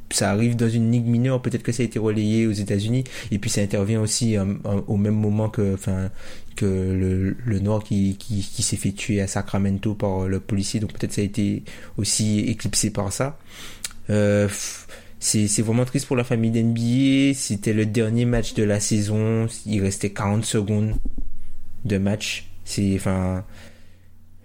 ça 0.09 0.29
arrive 0.29 0.57
dans 0.57 0.67
une 0.67 0.91
ligue 0.91 1.05
mineure, 1.05 1.41
peut-être 1.41 1.63
que 1.63 1.71
ça 1.71 1.83
a 1.83 1.85
été 1.85 1.97
relayé 1.97 2.45
aux 2.45 2.51
États-Unis 2.51 3.05
et 3.31 3.39
puis 3.39 3.49
ça 3.49 3.61
intervient 3.61 4.01
aussi 4.01 4.37
euh, 4.37 4.43
euh, 4.65 4.81
au 4.87 4.97
même 4.97 5.15
moment 5.15 5.47
que 5.47 5.73
enfin 5.73 6.09
que 6.57 6.65
le, 6.65 7.59
Nord 7.59 7.85
qui, 7.85 8.17
qui, 8.17 8.61
s'est 8.61 8.75
fait 8.75 8.91
tuer 8.91 9.21
à 9.21 9.27
Sacramento 9.27 9.93
par 9.95 10.27
le 10.27 10.41
policier 10.41 10.81
donc 10.81 10.91
peut-être 10.91 11.13
ça 11.13 11.21
a 11.21 11.23
été 11.23 11.63
aussi 11.97 12.39
éclipsé 12.39 12.89
par 12.89 13.13
ça. 13.13 13.37
Euh, 14.09 14.49
c'est 15.21 15.47
c'est 15.47 15.61
vraiment 15.61 15.85
triste 15.85 16.07
pour 16.07 16.17
la 16.17 16.25
famille 16.25 16.51
d'NBA. 16.51 17.33
C'était 17.33 17.71
le 17.71 17.85
dernier 17.85 18.25
match 18.25 18.55
de 18.55 18.63
la 18.63 18.81
saison. 18.81 19.45
Il 19.65 19.81
restait 19.81 20.09
40 20.09 20.43
secondes 20.43 20.95
de 21.85 21.97
match. 21.97 22.47
C'est 22.65 22.95
enfin 22.95 23.45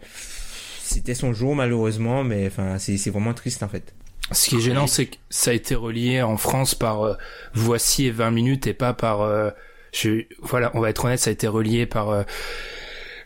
c'était 0.03 1.15
son 1.15 1.33
jour 1.33 1.57
malheureusement, 1.57 2.23
mais 2.23 2.47
enfin 2.47 2.79
c'est 2.79 2.99
c'est 2.99 3.11
vraiment 3.11 3.35
triste 3.35 3.63
en 3.65 3.69
fait. 3.69 3.95
Ce 4.33 4.49
qui 4.49 4.57
est 4.57 4.61
gênant, 4.61 4.87
c'est 4.87 5.07
que 5.07 5.17
ça 5.31 5.51
a 5.51 5.55
été 5.55 5.75
relié 5.75 6.21
en 6.21 6.37
France 6.37 6.75
par 6.75 7.03
euh, 7.03 7.15
Voici 7.55 8.07
et 8.07 8.11
20 8.11 8.31
minutes 8.33 8.67
et 8.67 8.75
pas 8.75 8.93
par... 8.93 9.21
euh, 9.21 9.51
je, 9.93 10.25
voilà, 10.43 10.73
on 10.75 10.81
va 10.81 10.91
être 10.91 11.05
honnête, 11.05 11.21
ça 11.21 11.31
a 11.31 11.33
été 11.33 11.47
relié 11.47 11.87
par... 11.87 12.11
euh, 12.11 12.25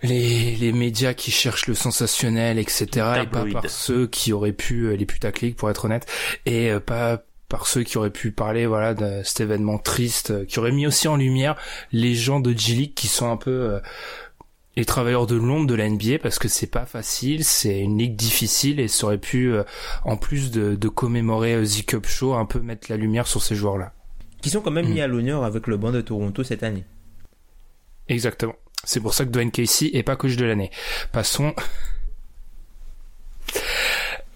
les, 0.03 0.57
les 0.57 0.72
médias 0.72 1.14
qui 1.14 1.30
cherchent 1.30 1.66
le 1.66 1.74
sensationnel, 1.74 2.59
etc. 2.59 2.86
et 3.22 3.26
pas 3.26 3.44
par 3.53 3.68
ceux 3.68 4.07
qui 4.07 4.32
auraient 4.32 4.53
pu, 4.53 4.84
euh, 4.84 4.96
les 4.96 5.07
putaclics 5.07 5.57
pour 5.57 5.70
être 5.70 5.84
honnête, 5.86 6.07
et 6.46 6.70
euh, 6.70 6.80
pas 6.80 7.22
par 7.51 7.66
ceux 7.66 7.82
qui 7.82 7.98
auraient 7.98 8.09
pu 8.11 8.30
parler 8.30 8.64
voilà 8.64 8.94
de 8.94 9.20
cet 9.24 9.40
événement 9.40 9.76
triste, 9.76 10.30
euh, 10.30 10.44
qui 10.46 10.59
aurait 10.59 10.72
mis 10.72 10.86
aussi 10.86 11.07
en 11.09 11.16
lumière 11.16 11.57
les 11.92 12.14
gens 12.14 12.40
de 12.40 12.57
G-League 12.57 12.94
qui 12.94 13.09
sont 13.09 13.30
un 13.30 13.36
peu 13.36 13.51
euh, 13.51 13.80
les 14.76 14.84
travailleurs 14.84 15.26
de 15.26 15.34
l'ombre 15.34 15.66
de 15.66 15.74
la 15.74 15.88
NBA 15.90 16.20
parce 16.22 16.38
que 16.38 16.48
c'est 16.48 16.68
pas 16.68 16.86
facile, 16.86 17.44
c'est 17.44 17.80
une 17.80 17.98
ligue 17.98 18.16
difficile 18.16 18.78
et 18.80 18.88
ça 18.88 19.07
aurait 19.07 19.18
pu, 19.18 19.53
euh, 19.53 19.64
en 20.05 20.16
plus 20.16 20.51
de, 20.53 20.76
de 20.76 20.88
commémorer 20.88 21.55
euh, 21.55 21.66
The 21.66 21.84
Cup 21.84 22.07
Show, 22.07 22.34
un 22.34 22.46
peu 22.46 22.61
mettre 22.61 22.86
la 22.88 22.96
lumière 22.96 23.26
sur 23.26 23.42
ces 23.42 23.57
joueurs-là. 23.57 23.92
Qui 24.40 24.48
sont 24.48 24.61
quand 24.61 24.70
même 24.70 24.86
Mm. 24.86 24.92
mis 24.94 25.01
à 25.03 25.07
l'honneur 25.09 25.44
avec 25.44 25.66
le 25.66 25.76
banc 25.76 25.90
de 25.90 26.01
Toronto 26.01 26.42
cette 26.44 26.62
année. 26.62 26.84
Exactement. 28.09 28.55
C'est 28.84 29.01
pour 29.01 29.12
ça 29.12 29.24
que 29.24 29.30
Dwayne 29.30 29.51
Casey 29.51 29.90
est 29.92 30.03
pas 30.03 30.16
coach 30.16 30.36
de 30.36 30.44
l'année. 30.46 30.70
Passons. 31.12 31.53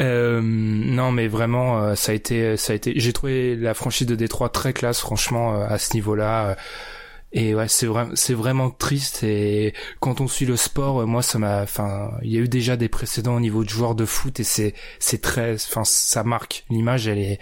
Euh, 0.02 0.40
non, 0.42 1.12
mais 1.12 1.28
vraiment, 1.28 1.80
euh, 1.80 1.94
ça 1.94 2.12
a 2.12 2.14
été, 2.14 2.56
ça 2.56 2.72
a 2.72 2.76
été. 2.76 2.94
J'ai 2.96 3.12
trouvé 3.12 3.54
la 3.56 3.74
franchise 3.74 4.06
de 4.06 4.16
Détroit 4.16 4.48
très 4.48 4.72
classe, 4.72 5.00
franchement, 5.00 5.54
euh, 5.54 5.66
à 5.68 5.78
ce 5.78 5.94
niveau-là. 5.94 6.48
euh, 6.50 6.54
et 7.36 7.52
ouais, 7.54 7.66
c'est 7.68 7.86
vraiment, 7.86 8.12
c'est 8.14 8.34
vraiment 8.34 8.70
triste. 8.70 9.24
Et 9.24 9.74
quand 10.00 10.20
on 10.20 10.28
suit 10.28 10.46
le 10.46 10.56
sport, 10.56 11.00
euh, 11.02 11.06
moi, 11.06 11.22
ça 11.22 11.38
m'a. 11.38 11.62
Enfin, 11.62 12.12
il 12.22 12.32
y 12.32 12.36
a 12.38 12.40
eu 12.40 12.48
déjà 12.48 12.76
des 12.76 12.88
précédents 12.88 13.36
au 13.36 13.40
niveau 13.40 13.64
de 13.64 13.68
joueurs 13.68 13.94
de 13.96 14.04
foot, 14.04 14.38
et 14.40 14.44
c'est, 14.44 14.74
c'est 15.00 15.20
très. 15.20 15.54
Enfin, 15.54 15.82
ça 15.84 16.22
marque. 16.24 16.64
L'image, 16.70 17.08
elle 17.08 17.18
est. 17.18 17.38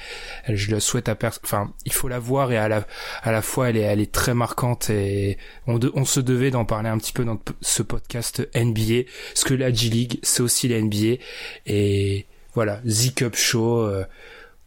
je 0.48 0.70
le 0.70 0.80
souhaite 0.80 1.08
à 1.08 1.14
personne. 1.14 1.42
Enfin, 1.44 1.72
il 1.86 1.92
faut 1.92 2.08
la 2.08 2.18
voir 2.18 2.52
et 2.52 2.58
à 2.58 2.68
la, 2.68 2.86
à 3.22 3.32
la 3.32 3.42
fois, 3.42 3.70
elle 3.70 3.76
est, 3.78 3.80
elle 3.82 4.00
est 4.00 4.12
très 4.12 4.34
marquante. 4.34 4.90
Et 4.90 5.38
on, 5.66 5.78
on 5.94 6.04
se 6.04 6.20
devait 6.20 6.50
d'en 6.50 6.64
parler 6.66 6.88
un 6.90 6.98
petit 6.98 7.12
peu 7.12 7.24
dans 7.24 7.38
ce 7.62 7.82
podcast 7.82 8.48
NBA, 8.54 9.04
parce 9.34 9.44
que 9.44 9.54
la 9.54 9.72
G 9.72 9.88
League, 9.90 10.18
c'est 10.22 10.42
aussi 10.42 10.68
la 10.68 10.80
NBA. 10.80 11.16
Et 11.66 12.26
voilà, 12.54 12.80
Z 12.86 13.14
Cup 13.14 13.36
Show. 13.36 13.80
euh, 13.82 14.04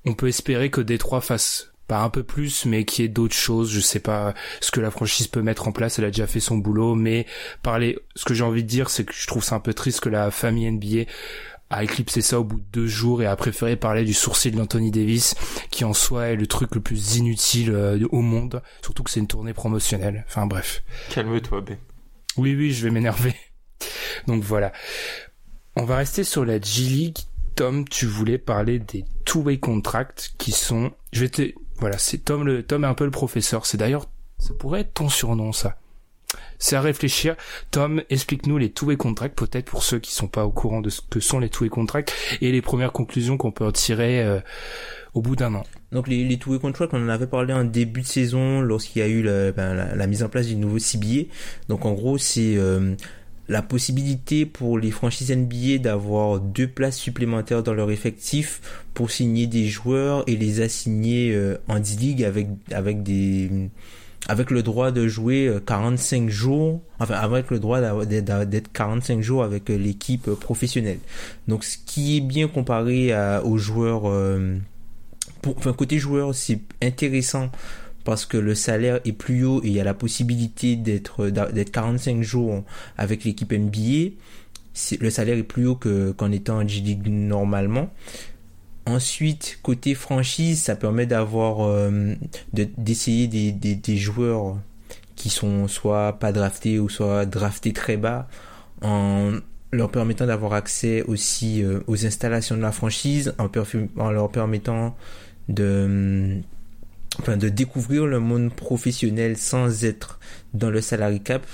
on 0.06 0.14
peut 0.14 0.28
espérer 0.28 0.70
que 0.70 0.82
Détroit 0.82 1.22
fasse 1.22 1.72
pas 1.88 2.02
un 2.02 2.10
peu 2.10 2.24
plus, 2.24 2.66
mais 2.66 2.84
qu'il 2.84 3.04
y 3.04 3.06
ait 3.06 3.10
d'autres 3.10 3.36
choses. 3.36 3.72
Je 3.72 3.80
sais 3.80 4.00
pas 4.00 4.34
ce 4.62 4.72
que 4.72 4.80
la 4.80 4.92
franchise 4.92 5.28
peut 5.28 5.42
mettre 5.42 5.68
en 5.68 5.72
place. 5.72 6.00
Elle 6.00 6.06
a 6.06 6.12
déjà 6.12 6.28
fait 6.28 6.40
son 6.40 6.58
boulot, 6.58 6.96
mais 6.96 7.26
parler. 7.62 8.00
Ce 8.16 8.26
que 8.26 8.34
j'ai 8.34 8.44
envie 8.44 8.64
de 8.64 8.68
dire, 8.68 8.90
c'est 8.90 9.04
que 9.04 9.14
je 9.14 9.28
trouve 9.28 9.44
ça 9.44 9.56
un 9.56 9.60
peu 9.60 9.74
triste 9.74 10.00
que 10.00 10.10
la 10.10 10.32
famille 10.32 10.70
NBA 10.72 11.10
a 11.72 11.84
éclipsé 11.84 12.22
ça 12.22 12.40
au 12.40 12.44
bout 12.44 12.60
de 12.60 12.66
deux 12.72 12.88
jours 12.88 13.22
et 13.24 13.26
a 13.26 13.36
préféré 13.36 13.76
parler 13.76 14.04
du 14.04 14.14
sourcil 14.14 14.56
d'Anthony 14.56 14.92
Davis, 14.92 15.34
qui 15.72 15.84
en 15.84 15.94
soi 15.94 16.28
est 16.28 16.36
le 16.36 16.46
truc 16.48 16.76
le 16.76 16.82
plus 16.82 17.16
inutile 17.18 17.72
euh, 17.72 18.00
au 18.12 18.22
monde, 18.22 18.62
surtout 18.84 19.02
que 19.04 19.10
c'est 19.10 19.20
une 19.20 19.28
tournée 19.28 19.54
promotionnelle. 19.54 20.26
Enfin 20.28 20.46
bref. 20.46 20.84
Calme-toi, 21.10 21.62
Ben. 21.62 21.78
Oui, 22.38 22.56
oui, 22.56 22.72
je 22.72 22.84
vais 22.84 22.92
m'énerver. 22.92 23.34
Donc 24.28 24.44
voilà. 24.44 24.72
On 25.76 25.86
va 25.86 25.98
rester 25.98 26.24
sur 26.24 26.46
la 26.46 26.62
G-League. 26.62 27.18
Tom, 27.56 27.88
tu 27.88 28.06
voulais 28.06 28.38
parler 28.38 28.80
des 28.80 29.06
two-way 29.24 29.60
contracts 29.60 30.34
qui 30.38 30.52
sont, 30.52 30.92
je 31.14 31.22
vais 31.22 31.30
te, 31.30 31.54
voilà, 31.78 31.98
c'est 31.98 32.18
Tom 32.20 32.46
le, 32.46 32.64
Tom 32.64 32.84
est 32.84 32.88
un 32.88 32.94
peu 32.94 33.06
le 33.06 33.12
professeur. 33.12 33.66
C'est 33.66 33.78
d'ailleurs, 33.78 34.08
ça 34.38 34.54
pourrait 34.54 34.82
être 34.82 34.94
ton 34.94 35.10
surnom, 35.10 35.54
ça. 35.54 35.78
C'est 36.60 36.76
à 36.76 36.82
réfléchir. 36.82 37.36
Tom, 37.72 38.04
explique-nous 38.10 38.58
les 38.58 38.72
two-way 38.72 38.98
contracts, 38.98 39.38
peut-être 39.38 39.66
pour 39.66 39.84
ceux 39.84 40.00
qui 40.00 40.14
sont 40.14 40.28
pas 40.28 40.46
au 40.46 40.52
courant 40.52 40.82
de 40.82 40.90
ce 40.90 41.02
que 41.02 41.20
sont 41.20 41.40
les 41.40 41.50
two-way 41.50 41.70
contracts 41.70 42.14
et 42.42 42.52
les 42.52 42.62
premières 42.62 42.92
conclusions 42.92 43.38
qu'on 43.38 43.52
peut 43.52 43.66
en 43.66 43.72
tirer 43.72 44.22
euh, 44.22 44.40
au 45.14 45.22
bout 45.22 45.38
d'un 45.38 45.54
an. 45.56 45.64
Donc 45.92 46.10
les, 46.10 46.26
les 46.26 46.38
two-way 46.38 46.60
contracts, 46.60 46.94
on 46.94 47.04
en 47.06 47.10
avait 47.10 47.28
parlé 47.28 47.54
en 47.54 47.64
début 47.64 48.02
de 48.02 48.08
saison 48.08 48.60
lorsqu'il 48.60 49.02
y 49.02 49.06
a 49.06 49.08
eu 49.08 49.24
ben, 49.24 49.74
la, 49.74 49.96
la, 49.96 50.08
mise 50.08 50.24
en 50.24 50.30
place 50.30 50.48
du 50.48 50.58
nouveau 50.58 50.80
CBA. 50.80 51.30
Donc 51.70 51.86
en 51.86 51.94
gros, 51.94 52.18
c'est 52.18 52.58
euh, 52.58 52.96
la 53.48 53.62
possibilité 53.62 54.46
pour 54.46 54.80
les 54.80 54.92
franchises 54.92 55.32
NBA 55.32 55.78
d'avoir 55.80 56.40
deux 56.40 56.68
places 56.68 56.98
supplémentaires 56.98 57.64
dans 57.64 57.74
leur 57.74 57.92
effectif 57.92 58.84
pour 58.94 59.12
signer 59.12 59.48
des 59.48 59.68
joueurs 59.68 60.24
et 60.28 60.36
les 60.36 60.62
assigner 60.62 61.34
euh, 61.34 61.58
en 61.68 61.80
D-League 61.80 62.24
avec, 62.24 62.48
avec 62.72 63.04
des 63.04 63.70
avec 64.28 64.50
le 64.50 64.64
droit 64.64 64.92
de 64.92 65.08
jouer 65.08 65.56
45 65.68 66.30
jours, 66.30 66.82
enfin 67.00 67.16
avec 67.16 67.52
le 67.52 67.60
droit 67.60 68.06
d'être 68.06 68.72
45 68.72 69.22
jours 69.22 69.44
avec 69.44 69.70
l'équipe 69.70 70.32
professionnelle. 70.32 70.98
Donc 71.48 71.64
ce 71.64 71.78
qui 71.78 72.18
est 72.18 72.22
bien 72.22 72.48
comparé 72.48 73.14
aux 73.44 73.58
joueurs, 73.58 74.10
euh, 74.10 74.58
pour, 75.42 75.56
enfin 75.58 75.74
côté 75.74 76.00
joueur 76.00 76.34
c'est 76.34 76.60
intéressant 76.82 77.52
parce 78.06 78.26
que 78.26 78.38
le 78.38 78.56
salaire 78.56 79.02
est 79.04 79.12
plus 79.12 79.44
haut 79.44 79.62
et 79.64 79.68
il 79.68 79.74
y 79.74 79.82
a 79.82 79.84
la 79.84 79.94
possibilité 79.94 80.78
d'être 80.78 81.28
d'être 81.28 81.72
45 81.72 82.22
jours 82.22 82.64
avec 82.98 83.26
l'équipe 83.26 83.52
NBA. 83.52 84.14
Le 85.02 85.10
salaire 85.10 85.38
est 85.38 85.44
plus 85.44 85.68
haut 85.68 85.76
que 85.76 86.12
qu'en 86.12 86.32
étant 86.32 86.60
en 86.60 86.68
G-League 86.68 87.08
normalement. 87.08 87.90
Ensuite, 88.86 89.58
côté 89.64 89.96
franchise, 89.96 90.62
ça 90.62 90.76
permet 90.76 91.08
d'avoir 91.08 91.68
euh, 91.68 92.14
d'essayer 92.54 93.28
des, 93.28 93.52
des, 93.52 93.74
des, 93.76 93.98
joueurs 93.98 94.58
qui 95.16 95.30
sont 95.30 95.68
soit 95.68 96.20
pas 96.20 96.32
draftés 96.32 96.78
ou 96.78 96.88
soit 96.88 97.26
draftés 97.26 97.74
très 97.74 97.98
bas 97.98 98.28
en 98.84 99.32
leur 99.72 99.90
permettant 99.90 100.28
d'avoir 100.28 100.54
accès 100.54 101.02
aussi 101.04 101.64
euh, 101.64 101.80
aux 101.88 102.06
installations 102.06 102.56
de 102.56 102.62
la 102.62 102.72
franchise, 102.72 103.34
en 103.40 104.12
leur 104.12 104.30
permettant 104.30 104.96
de 105.50 106.42
enfin 107.20 107.38
de 107.38 107.50
découvrir 107.50 108.06
le 108.06 108.20
monde 108.20 108.54
professionnel 108.54 109.38
sans 109.38 109.84
être 109.84 110.20
dans 110.54 110.70
le 110.70 110.82
salary 110.82 111.22
cap 111.22 111.46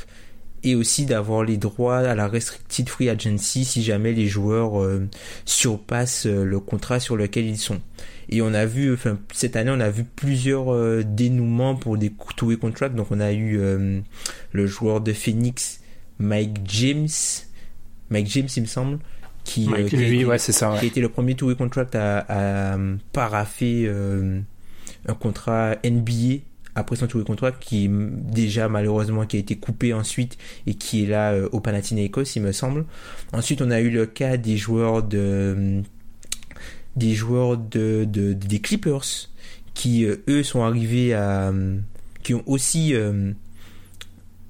et 0.64 0.76
aussi 0.76 1.06
d'avoir 1.06 1.44
les 1.44 1.58
droits 1.58 2.00
à 2.00 2.16
la 2.16 2.28
restricted 2.28 2.88
free 2.88 3.10
agency 3.10 3.66
si 3.66 3.84
jamais 3.84 4.14
les 4.14 4.28
joueurs 4.28 4.82
euh, 4.82 5.08
surpassent 5.46 6.28
euh, 6.28 6.44
le 6.44 6.60
contrat 6.60 7.00
sur 7.00 7.16
lequel 7.16 7.46
ils 7.46 7.58
sont. 7.58 7.82
Et 8.30 8.42
on 8.42 8.54
a 8.54 8.66
vu, 8.66 8.94
enfin 8.94 9.18
cette 9.34 9.56
année, 9.56 9.72
on 9.74 9.80
a 9.80 9.90
vu 9.90 10.04
plusieurs 10.04 10.74
euh, 10.74 11.04
dénouements 11.04 11.76
pour 11.76 11.98
des 11.98 12.14
two-way 12.38 12.58
contracts. 12.58 12.96
Donc 12.96 13.08
on 13.12 13.20
a 13.20 13.34
eu 13.34 13.60
le 14.52 14.68
joueur 14.68 15.02
de 15.02 15.14
Phoenix, 15.14 15.82
Mike 16.20 16.58
James, 16.66 17.10
Mike 18.10 18.28
James 18.28 18.48
il 18.56 18.62
me 18.62 18.68
semble, 18.68 19.00
qui, 19.44 19.68
Mike, 19.68 19.88
qui, 19.88 19.96
a, 19.96 20.00
été, 20.00 20.26
ouais, 20.26 20.38
c'est 20.38 20.52
ça, 20.52 20.72
ouais. 20.72 20.80
qui 20.80 20.86
a 20.86 20.88
été 20.88 21.02
le 21.02 21.10
premier 21.10 21.36
two-way 21.36 21.56
contract 21.56 21.96
à, 21.96 22.74
à 22.74 22.78
paraffer 23.12 23.92
un 25.08 25.14
contrat 25.14 25.76
NBA 25.84 26.44
après 26.76 26.96
son 26.96 27.08
tour 27.08 27.20
de 27.20 27.26
contrat 27.26 27.52
qui 27.52 27.86
est 27.86 27.90
déjà 27.90 28.70
malheureusement 28.70 29.26
qui 29.26 29.38
a 29.38 29.40
été 29.40 29.56
coupé 29.58 29.94
ensuite 29.94 30.38
et 30.68 30.76
qui 30.76 31.04
est 31.04 31.08
là 31.08 31.34
euh, 31.34 31.50
au 31.52 31.60
Panathinaikos 31.60 32.36
il 32.36 32.44
me 32.44 32.52
semble. 32.52 32.86
Ensuite 33.34 33.62
on 33.62 33.72
a 33.72 33.82
eu 33.82 33.90
le 33.90 34.06
cas 34.06 34.38
des 34.38 34.58
joueurs 34.58 35.04
de 35.04 35.82
des 36.96 37.14
joueurs 37.14 37.58
de, 37.58 38.06
de 38.06 38.34
des 38.34 38.60
Clippers 38.60 39.30
qui 39.74 40.06
euh, 40.06 40.24
eux 40.28 40.44
sont 40.44 40.64
arrivés 40.64 41.14
à 41.14 41.54
qui 42.24 42.34
ont 42.34 42.44
aussi 42.46 42.94
euh, 42.94 43.32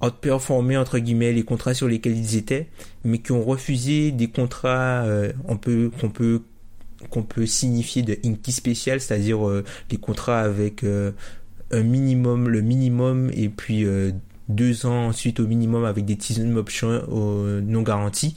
outperformé 0.00 0.76
entre 0.76 0.98
guillemets 0.98 1.32
les 1.32 1.44
contrats 1.44 1.74
sur 1.74 1.88
lesquels 1.88 2.16
ils 2.16 2.36
étaient 2.36 2.68
mais 3.04 3.18
qui 3.18 3.32
ont 3.32 3.44
refusé 3.44 4.12
des 4.12 4.28
contrats 4.28 5.04
euh, 5.04 5.32
on 5.46 5.56
peut 5.56 5.90
qu'on 6.00 6.10
peut 6.10 6.42
qu'on 7.10 7.22
peut 7.22 7.46
signifier 7.46 8.02
de 8.02 8.16
inky 8.24 8.52
spécial 8.52 9.00
c'est-à-dire 9.00 9.46
euh, 9.46 9.64
des 9.88 9.96
contrats 9.96 10.40
avec 10.40 10.84
euh, 10.84 11.12
un 11.72 11.82
minimum, 11.82 12.48
le 12.48 12.60
minimum, 12.60 13.30
et 13.34 13.48
puis 13.48 13.84
euh, 13.84 14.12
deux 14.48 14.86
ans 14.86 15.08
ensuite 15.08 15.40
au 15.40 15.46
minimum 15.46 15.84
avec 15.84 16.04
des 16.04 16.16
team 16.16 16.56
options 16.56 17.02
euh, 17.10 17.60
non 17.60 17.82
garanties. 17.82 18.36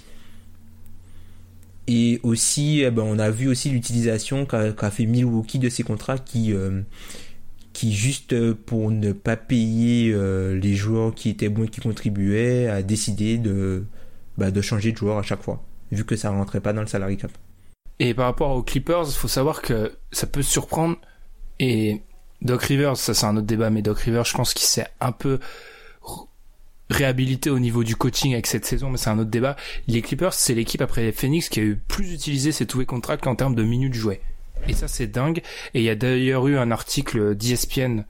Et 1.88 2.20
aussi, 2.24 2.82
eh 2.82 2.90
ben, 2.90 3.04
on 3.04 3.20
a 3.20 3.30
vu 3.30 3.48
aussi 3.48 3.70
l'utilisation 3.70 4.46
qu'a 4.46 4.72
qu 4.72 4.90
fait 4.90 5.06
Milwaukee 5.06 5.60
de 5.60 5.70
ces 5.70 5.84
contrats 5.84 6.18
qui, 6.18 6.52
euh, 6.52 6.82
qui 7.74 7.94
juste 7.94 8.54
pour 8.54 8.90
ne 8.90 9.12
pas 9.12 9.36
payer 9.36 10.12
euh, 10.12 10.60
les 10.60 10.74
joueurs 10.74 11.14
qui 11.14 11.30
étaient 11.30 11.50
bons 11.50 11.66
et 11.66 11.68
qui 11.68 11.82
contribuaient, 11.82 12.68
a 12.68 12.82
décidé 12.82 13.38
de, 13.38 13.86
bah, 14.38 14.50
de 14.50 14.62
changer 14.62 14.94
de 14.94 14.98
joueur 14.98 15.20
à 15.20 15.24
chaque 15.24 15.44
fois, 15.44 15.64
vu 15.92 16.06
que 16.06 16.16
ça 16.16 16.32
rentrait 16.32 16.62
pas 16.62 16.74
dans 16.74 16.82
le 16.82 16.88
salary 16.88 17.18
cap. 17.18 17.32
Et 18.00 18.14
par 18.14 18.26
rapport 18.26 18.52
aux 18.52 18.64
Clippers, 18.64 19.06
il 19.08 19.14
faut 19.14 19.28
savoir 19.28 19.62
que 19.62 19.98
ça 20.12 20.28
peut 20.28 20.42
surprendre 20.42 20.98
et 21.60 22.02
Doc 22.42 22.64
Rivers, 22.64 22.98
ça 22.98 23.14
c'est 23.14 23.26
un 23.26 23.38
autre 23.38 23.48
débat, 23.48 23.70
mais 23.70 23.82
Doc 23.82 24.00
Rivers, 24.00 24.26
je 24.26 24.34
pense 24.34 24.54
qu'il 24.54 24.68
s'est 24.68 24.88
un 25.00 25.12
peu 25.12 25.40
réhabilité 26.90 27.50
au 27.50 27.60
niveau 27.60 27.84
du 27.84 27.96
coaching 27.96 28.34
avec 28.34 28.48
cette 28.48 28.66
saison, 28.66 28.90
mais 28.90 28.98
c'est 28.98 29.10
un 29.10 29.18
autre 29.18 29.30
débat. 29.30 29.56
Les 29.88 30.02
Clippers, 30.02 30.34
c'est 30.34 30.54
l'équipe 30.54 30.82
après 30.82 31.12
Phoenix 31.12 31.50
qui 31.50 31.60
a 31.60 31.64
eu 31.64 31.76
plus 31.76 32.14
utilisé 32.14 32.52
ses 32.52 32.68
two-way 32.68 32.86
contracts 32.86 33.26
en 33.28 33.36
termes 33.36 33.56
de 33.56 33.64
minutes 33.64 33.96
jouées. 33.96 34.22
Et 34.68 34.74
ça, 34.74 34.88
c'est 34.88 35.08
dingue. 35.08 35.42
Et 35.74 35.80
il 35.80 35.84
y 35.84 35.90
a 35.90 35.96
d'ailleurs 35.96 36.48
eu 36.48 36.58
un 36.58 36.72
article 36.72 37.36
d'ESPN, 37.36 38.04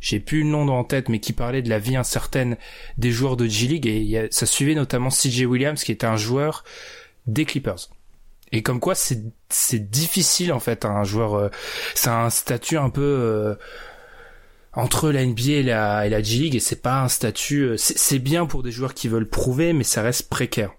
j'ai 0.00 0.20
plus 0.20 0.42
le 0.42 0.48
nom 0.48 0.68
en 0.68 0.84
tête, 0.84 1.08
mais 1.08 1.18
qui 1.18 1.32
parlait 1.32 1.62
de 1.62 1.68
la 1.68 1.78
vie 1.78 1.96
incertaine 1.96 2.56
des 2.98 3.10
joueurs 3.10 3.36
de 3.36 3.46
G-League, 3.46 3.86
et 3.86 4.28
ça 4.30 4.46
suivait 4.46 4.74
notamment 4.74 5.10
CJ 5.10 5.42
Williams, 5.42 5.82
qui 5.82 5.92
était 5.92 6.06
un 6.06 6.16
joueur 6.16 6.64
des 7.26 7.44
Clippers. 7.44 7.90
Et 8.52 8.62
comme 8.62 8.80
quoi 8.80 8.94
c'est 8.94 9.22
c'est 9.48 9.90
difficile 9.90 10.52
en 10.52 10.60
fait 10.60 10.84
un 10.84 11.04
joueur 11.04 11.34
euh, 11.34 11.48
c'est 11.94 12.10
un 12.10 12.30
statut 12.30 12.78
un 12.78 12.90
peu 12.90 13.02
euh, 13.02 13.54
entre 14.72 15.10
la 15.10 15.24
NBA 15.24 15.50
et 15.50 15.62
la, 15.62 16.06
et 16.06 16.10
la 16.10 16.22
G 16.22 16.38
League 16.38 16.56
et 16.56 16.60
c'est 16.60 16.82
pas 16.82 17.02
un 17.02 17.08
statut 17.08 17.62
euh, 17.62 17.76
c'est 17.76 18.18
bien 18.18 18.46
pour 18.46 18.62
des 18.62 18.72
joueurs 18.72 18.94
qui 18.94 19.08
veulent 19.08 19.28
prouver 19.28 19.72
mais 19.72 19.84
ça 19.84 20.02
reste 20.02 20.28
précaire. 20.28 20.72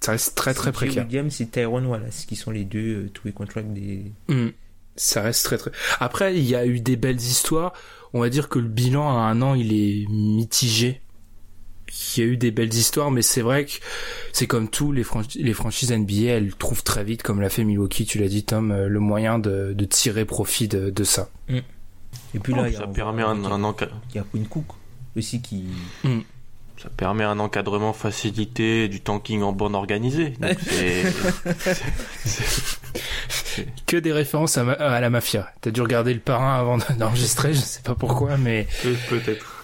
Ça 0.00 0.12
reste 0.12 0.34
très 0.34 0.54
très 0.54 0.72
précaire. 0.72 1.04
Williams 1.04 1.40
et 1.40 1.48
Tyrone 1.48 1.86
Wallace 1.86 2.24
qui 2.26 2.36
sont 2.36 2.52
les 2.52 2.64
deux 2.64 3.10
tous 3.12 3.26
les 3.26 3.32
contrats 3.32 3.62
des 3.62 4.12
mmh. 4.28 4.48
Ça 4.96 5.22
reste 5.22 5.44
très 5.44 5.58
très 5.58 5.72
Après 5.98 6.36
il 6.36 6.44
y 6.44 6.54
a 6.54 6.64
eu 6.64 6.80
des 6.80 6.96
belles 6.96 7.16
histoires, 7.16 7.72
on 8.12 8.20
va 8.20 8.28
dire 8.28 8.48
que 8.48 8.60
le 8.60 8.68
bilan 8.68 9.08
à 9.08 9.22
un 9.22 9.42
an 9.42 9.54
il 9.54 9.72
est 9.72 10.06
mitigé 10.08 11.00
il 12.16 12.20
y 12.20 12.22
a 12.22 12.26
eu 12.26 12.36
des 12.36 12.50
belles 12.50 12.74
histoires, 12.74 13.10
mais 13.10 13.22
c'est 13.22 13.42
vrai 13.42 13.66
que 13.66 13.72
c'est 14.32 14.46
comme 14.46 14.68
tout, 14.68 14.92
les, 14.92 15.04
franch 15.04 15.34
les 15.34 15.52
franchises 15.52 15.92
NBA, 15.92 16.30
elles 16.30 16.54
trouvent 16.54 16.82
très 16.82 17.04
vite, 17.04 17.22
comme 17.22 17.40
l'a 17.40 17.50
fait 17.50 17.64
Milwaukee, 17.64 18.06
tu 18.06 18.18
l'as 18.18 18.28
dit 18.28 18.44
Tom, 18.44 18.70
euh, 18.70 18.88
le 18.88 19.00
moyen 19.00 19.38
de, 19.38 19.72
de 19.74 19.84
tirer 19.84 20.24
profit 20.24 20.68
de, 20.68 20.90
de 20.90 21.04
ça. 21.04 21.28
Mm. 21.48 21.58
Et 22.34 22.38
puis 22.38 22.54
là, 22.54 22.62
oh, 22.64 22.68
il 22.68 22.74
ça 22.74 22.80
y 22.80 22.84
a, 22.84 22.86
permet 22.86 23.22
un, 23.22 23.44
un 23.44 23.64
encadrement. 23.64 24.00
Il 24.10 24.16
y 24.16 24.18
a 24.18 24.24
Quinn 24.30 24.46
Cook 24.46 24.66
aussi 25.16 25.42
qui. 25.42 25.64
Mm. 26.04 26.20
Ça 26.82 26.88
permet 26.88 27.24
un 27.24 27.38
encadrement 27.40 27.92
facilité, 27.92 28.88
du 28.88 29.02
tanking 29.02 29.42
en 29.42 29.52
bonne 29.52 29.74
organisé. 29.74 30.30
Donc 30.40 30.56
que 33.86 33.98
des 33.98 34.12
références 34.12 34.56
à, 34.56 34.64
ma 34.64 34.72
à 34.72 34.98
la 35.00 35.10
mafia. 35.10 35.52
T'as 35.60 35.72
dû 35.72 35.82
regarder 35.82 36.14
le 36.14 36.20
parrain 36.20 36.58
avant 36.58 36.78
d'enregistrer, 36.96 37.52
je 37.52 37.60
sais 37.60 37.82
pas 37.82 37.94
pourquoi, 37.94 38.38
mais. 38.38 38.66
Peut-être. 39.10 39.62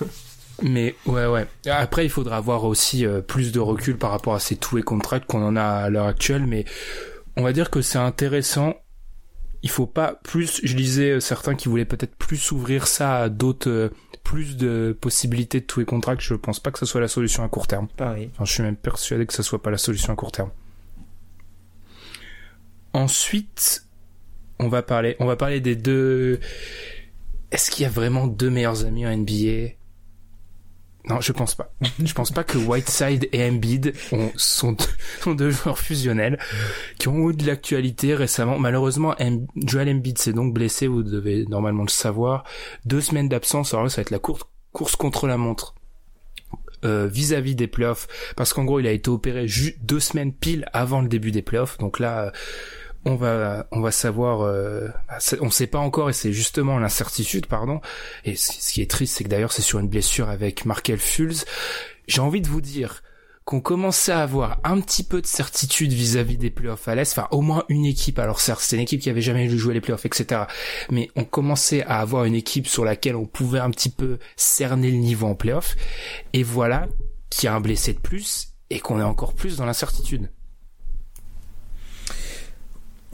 Mais 0.63 0.95
ouais 1.07 1.27
ouais. 1.27 1.47
Après 1.67 2.05
il 2.05 2.11
faudra 2.11 2.39
avoir 2.39 2.65
aussi 2.65 3.05
euh, 3.05 3.21
plus 3.21 3.53
de 3.53 3.61
recul 3.61 3.99
par 3.99 4.11
rapport 4.11 4.35
à 4.35 4.41
ces 4.41 4.57
tous 4.57 4.77
les 4.77 4.83
contrats 4.83 5.21
qu'on 5.21 5.43
en 5.43 5.57
a 5.57 5.63
à 5.63 5.91
l'heure 5.91 6.07
actuelle, 6.07 6.47
mais 6.47 6.65
on 7.37 7.43
va 7.43 7.53
dire 7.53 7.71
que 7.71 7.83
c'est 7.83 7.99
intéressant. 7.99 8.75
Il 9.63 9.71
faut 9.71 9.87
pas 9.87 10.21
plus. 10.23 10.61
Je 10.63 10.77
lisais 10.77 11.13
euh, 11.13 11.21
certains 11.21 11.55
qui 11.55 11.69
voulaient 11.69 11.85
peut-être 11.85 12.15
plus 12.17 12.53
ouvrir 12.53 12.87
ça 12.87 13.17
à 13.23 13.29
d'autres, 13.29 13.69
euh, 13.69 13.89
plus 14.23 14.57
de 14.57 14.97
possibilités 14.99 15.61
de 15.61 15.67
tous 15.67 15.81
les 15.81 15.87
contrats. 15.87 16.15
Je 16.19 16.35
pense 16.35 16.61
pas 16.61 16.71
que 16.71 16.79
ce 16.79 16.87
soit 16.87 17.01
la 17.01 17.09
solution 17.09 17.43
à 17.43 17.49
court 17.49 17.67
terme. 17.67 17.89
Pareil. 17.97 18.31
Enfin, 18.33 18.45
je 18.45 18.53
suis 18.53 18.63
même 18.63 18.77
persuadé 18.77 19.27
que 19.27 19.33
ce 19.33 19.43
soit 19.43 19.63
pas 19.63 19.71
la 19.71 19.79
solution 19.79 20.13
à 20.13 20.17
court 20.17 20.33
terme. 20.33 20.51
Ensuite, 22.93 23.87
on 24.59 24.69
va 24.69 24.83
parler, 24.83 25.17
on 25.21 25.27
va 25.27 25.37
parler 25.37 25.61
des 25.61 25.77
deux. 25.77 26.41
Est-ce 27.51 27.71
qu'il 27.71 27.83
y 27.83 27.87
a 27.87 27.91
vraiment 27.91 28.27
deux 28.27 28.51
meilleurs 28.51 28.85
amis 28.85 29.07
en 29.07 29.17
NBA? 29.17 29.75
Non, 31.09 31.21
je 31.21 31.33
pense 31.33 31.55
pas. 31.55 31.71
Je 32.03 32.13
pense 32.13 32.33
pas 32.33 32.43
que 32.43 32.59
Whiteside 32.59 33.29
et 33.33 33.49
Embiid 33.49 33.93
ont, 34.11 34.31
sont, 34.37 34.77
sont 35.21 35.35
deux 35.35 35.51
joueurs 35.51 35.79
fusionnels 35.79 36.39
qui 36.99 37.09
ont 37.09 37.31
eu 37.31 37.35
de 37.35 37.47
l'actualité 37.47 38.15
récemment. 38.15 38.59
Malheureusement, 38.59 39.15
em, 39.21 39.47
Joel 39.57 39.89
Embiid 39.89 40.19
s'est 40.19 40.33
donc 40.33 40.53
blessé, 40.53 40.89
vous 40.89 41.03
devez 41.05 41.45
normalement 41.47 41.85
le 41.85 41.89
savoir. 41.89 42.45
Deux 42.85 43.01
semaines 43.01 43.29
d'absence, 43.29 43.73
alors 43.73 43.85
là, 43.85 43.91
ça 43.91 43.97
va 43.97 44.03
être 44.03 44.11
la 44.11 44.19
course, 44.19 44.43
course 44.73 44.97
contre 44.97 45.29
la 45.29 45.37
montre 45.37 45.75
euh, 46.85 47.07
vis-à-vis 47.07 47.55
des 47.55 47.69
playoffs, 47.69 48.09
parce 48.37 48.53
qu'en 48.53 48.65
gros, 48.65 48.81
il 48.81 48.87
a 48.87 48.93
été 48.93 49.09
opéré 49.09 49.47
deux 49.83 50.01
semaines 50.01 50.33
pile 50.33 50.67
avant 50.73 51.01
le 51.03 51.09
début 51.09 51.31
des 51.31 51.43
playoffs. 51.43 51.79
Donc 51.79 52.01
là, 52.01 52.33
on 53.07 53.15
va 53.15 53.67
on 53.71 53.81
va 53.81 53.93
savoir 53.93 54.43
euh, 54.43 54.89
on 55.41 55.51
sait 55.51 55.69
pas 55.69 55.79
encore 55.79 56.11
et 56.11 56.13
c'est 56.13 56.33
justement 56.33 56.79
l'incertitude 56.79 57.47
pardon 57.47 57.81
et 58.25 58.35
ce 58.35 58.73
qui 58.73 58.83
est 58.83 58.91
triste 58.91 59.17
c'est 59.17 59.25
que 59.25 59.29
d'ailleurs 59.29 59.53
c'est 59.53 59.63
sur 59.63 59.79
une 59.79 59.89
blessure 59.89 60.29
avec 60.29 60.67
Markel 60.67 60.99
Fulz 60.99 61.45
j'ai 62.09 62.21
envie 62.21 62.41
de 62.41 62.49
vous 62.49 62.61
dire 62.61 63.05
qu'on 63.45 63.61
commençait 63.61 64.11
à 64.11 64.23
avoir 64.23 64.59
un 64.65 64.81
petit 64.81 65.05
peu 65.05 65.23
de 65.23 65.27
certitude 65.27 65.93
vis-à-vis 65.93 66.37
des 66.37 66.51
playoffs 66.51 66.89
à 66.89 66.97
l'Est, 66.97 67.17
enfin 67.17 67.29
au 67.31 67.43
moins 67.43 67.63
une 67.69 67.85
équipe, 67.85 68.19
alors 68.19 68.41
certes 68.41 68.61
c'est 68.61 68.75
une 68.75 68.83
équipe 68.83 69.01
qui 69.01 69.09
avait 69.09 69.23
jamais 69.23 69.49
joué 69.49 69.73
les 69.73 69.81
playoffs, 69.81 70.05
etc. 70.05 70.43
Mais 70.91 71.13
on 71.15 71.23
commençait 71.23 71.85
à 71.85 72.01
avoir 72.01 72.25
une 72.25 72.35
équipe 72.35 72.67
sur 72.67 72.85
laquelle 72.85 73.15
on 73.15 73.25
pouvait 73.25 73.61
un 73.61 73.71
petit 73.71 73.89
peu 73.89 74.19
cerner 74.35 74.91
le 74.91 74.97
niveau 74.97 75.29
en 75.29 75.37
playoffs, 75.37 75.77
et 76.33 76.43
voilà 76.43 76.89
qu'il 77.31 77.45
y 77.45 77.49
a 77.49 77.55
un 77.55 77.61
blessé 77.61 77.93
de 77.93 78.01
plus 78.01 78.49
et 78.71 78.81
qu'on 78.81 78.99
est 78.99 79.05
encore 79.05 79.35
plus 79.35 79.59
dans 79.59 79.65
l'incertitude. 79.65 80.29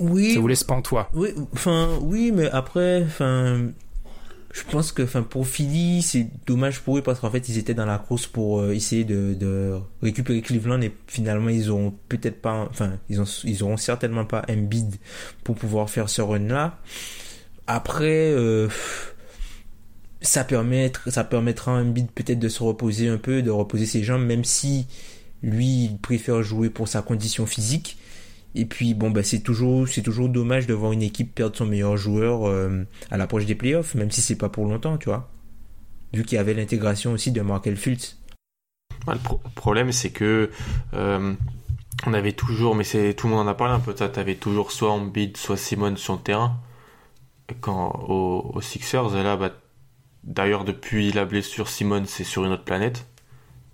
Oui. 0.03 0.35
Ça 0.35 0.41
vous 0.41 0.49
laisse 0.49 0.65
pas 0.65 0.75
en 0.75 0.83
toi. 0.83 1.09
Oui, 1.15 1.29
enfin, 1.53 1.89
oui, 2.01 2.33
mais 2.35 2.51
après, 2.51 3.05
enfin, 3.05 3.69
je 4.53 4.63
pense 4.71 4.93
que, 4.93 5.03
enfin, 5.03 5.23
pour 5.23 5.47
Philly, 5.47 6.03
c'est 6.03 6.29
dommage 6.47 6.81
pour 6.81 6.99
eux 6.99 7.03
parce 7.03 7.21
qu'en 7.21 7.31
fait, 7.31 7.49
ils 7.49 7.57
étaient 7.59 7.75
dans 7.75 7.87
la 7.87 7.99
course 7.99 8.27
pour 8.27 8.61
euh, 8.61 8.73
essayer 8.73 9.05
de, 9.05 9.35
de 9.35 9.79
récupérer 10.03 10.43
Cleveland 10.43 10.81
et 10.83 10.93
finalement, 11.07 11.49
ils 11.49 11.73
ont 11.73 11.95
peut-être 12.09 12.43
pas, 12.43 12.67
enfin, 12.69 12.99
ils 13.09 13.21
ont, 13.21 13.41
ils 13.45 13.63
auront 13.63 13.77
certainement 13.77 14.25
pas 14.25 14.43
un 14.49 14.57
bid 14.57 14.97
pour 15.45 15.55
pouvoir 15.55 15.89
faire 15.89 16.11
ce 16.11 16.21
run-là. 16.21 16.79
Après, 17.67 18.33
euh, 18.33 18.69
ça 20.21 20.45
permet, 20.45 20.93
ça 21.07 21.25
permettra 21.25 21.73
à 21.73 21.77
un 21.77 21.85
bid 21.85 22.11
peut-être 22.11 22.39
de 22.39 22.49
se 22.49 22.63
reposer 22.63 23.09
un 23.09 23.19
peu, 23.19 23.43
de 23.43 23.51
reposer 23.51 23.87
ses 23.87 24.03
jambes, 24.03 24.25
même 24.25 24.45
si 24.45 24.87
lui, 25.43 25.85
il 25.85 25.99
préfère 25.99 26.43
jouer 26.43 26.71
pour 26.71 26.89
sa 26.89 27.03
condition 27.03 27.47
physique. 27.47 27.97
Et 28.55 28.67
puis 28.67 28.95
bon 28.95 29.11
bah 29.11 29.23
c'est 29.23 29.41
toujours 29.41 29.89
c'est 29.89 30.03
toujours 30.03 30.29
dommage 30.29 30.67
de 30.67 30.75
voir 30.75 30.93
une 30.93 31.03
équipe 31.03 31.35
perdre 31.35 31.57
son 31.57 31.65
meilleur 31.65 31.97
joueur 31.97 32.47
euh, 32.47 32.85
à 33.11 33.17
l'approche 33.17 33.47
des 33.47 33.55
playoffs, 33.55 33.95
même 33.95 34.11
si 34.11 34.21
c'est 34.21 34.37
pas 34.37 34.51
pour 34.51 34.67
longtemps, 34.67 34.99
tu 34.99 35.09
vois. 35.09 35.31
Vu 36.13 36.25
qu'il 36.25 36.37
y 36.37 36.39
avait 36.39 36.53
l'intégration 36.53 37.13
aussi 37.13 37.33
de 37.33 37.41
Markel 37.41 37.77
Fultz. 37.77 38.19
le 39.07 39.19
problème 39.55 39.91
c'est 39.91 40.11
que 40.11 40.51
euh, 40.93 41.35
on 42.07 42.15
avait 42.15 42.33
toujours, 42.33 42.75
mais 42.75 42.85
c'est 42.85 43.15
tout 43.15 43.27
le 43.29 43.35
monde 43.35 43.47
en 43.47 43.51
a 43.51 43.55
parlé 43.55 43.73
un 43.73 43.81
peu. 43.81 43.95
Tu 43.95 44.03
avais 44.03 44.35
toujours 44.35 44.73
soit 44.73 44.91
Embiid, 44.91 45.37
soit 45.37 45.57
Simon 45.57 45.97
sur 45.97 46.15
le 46.15 46.21
terrain 46.21 46.59
quand 47.61 48.05
aux, 48.09 48.61
Sixers. 48.61 49.11
Là, 49.11 49.37
bah, 49.37 49.51
d'ailleurs 50.25 50.65
depuis 50.65 51.13
la 51.13 51.25
blessure, 51.25 51.69
Simon 51.69 52.05
c'est 52.07 52.25
sur 52.25 52.45
une 52.45 52.53
autre 52.53 52.65
planète. 52.65 53.07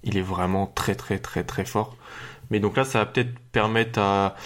Il 0.05 0.17
est 0.17 0.23
vraiment 0.23 0.67
très 0.67 0.95
très 0.95 1.19
très 1.19 1.45
très 1.45 1.65
fort. 1.65 1.97
Mais 2.51 2.61
donc 2.61 2.77
là, 2.77 2.85
ça 2.85 3.01
va 3.01 3.07
peut-être 3.07 3.39
permettre 3.53 3.99
à 3.99 4.37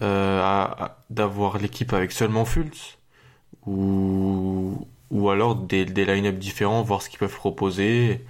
d'avoir 0.00 1.58
l'équipe 1.58 1.92
avec 1.92 2.12
seulement 2.12 2.44
Fultz 2.44 2.98
ou, 3.66 4.86
ou 5.10 5.30
alors 5.30 5.56
des, 5.56 5.84
des 5.84 6.04
line-up 6.04 6.38
différents, 6.38 6.82
voir 6.82 7.02
ce 7.02 7.10
qu'ils 7.10 7.18
peuvent 7.18 7.34
proposer. 7.34 8.24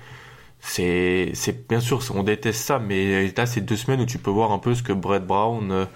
C'est, 0.60 1.30
c'est 1.34 1.68
bien 1.68 1.80
sûr, 1.80 2.02
on 2.14 2.22
déteste 2.22 2.60
ça, 2.60 2.78
mais 2.78 3.32
là, 3.36 3.46
c'est 3.46 3.60
deux 3.60 3.76
semaines 3.76 4.00
où 4.00 4.06
tu 4.06 4.18
peux 4.18 4.30
voir 4.30 4.50
un 4.52 4.58
peu 4.58 4.74
ce 4.74 4.82
que 4.82 4.92
Brett 4.92 5.24
Brown 5.24 5.70
euh, 5.70 5.86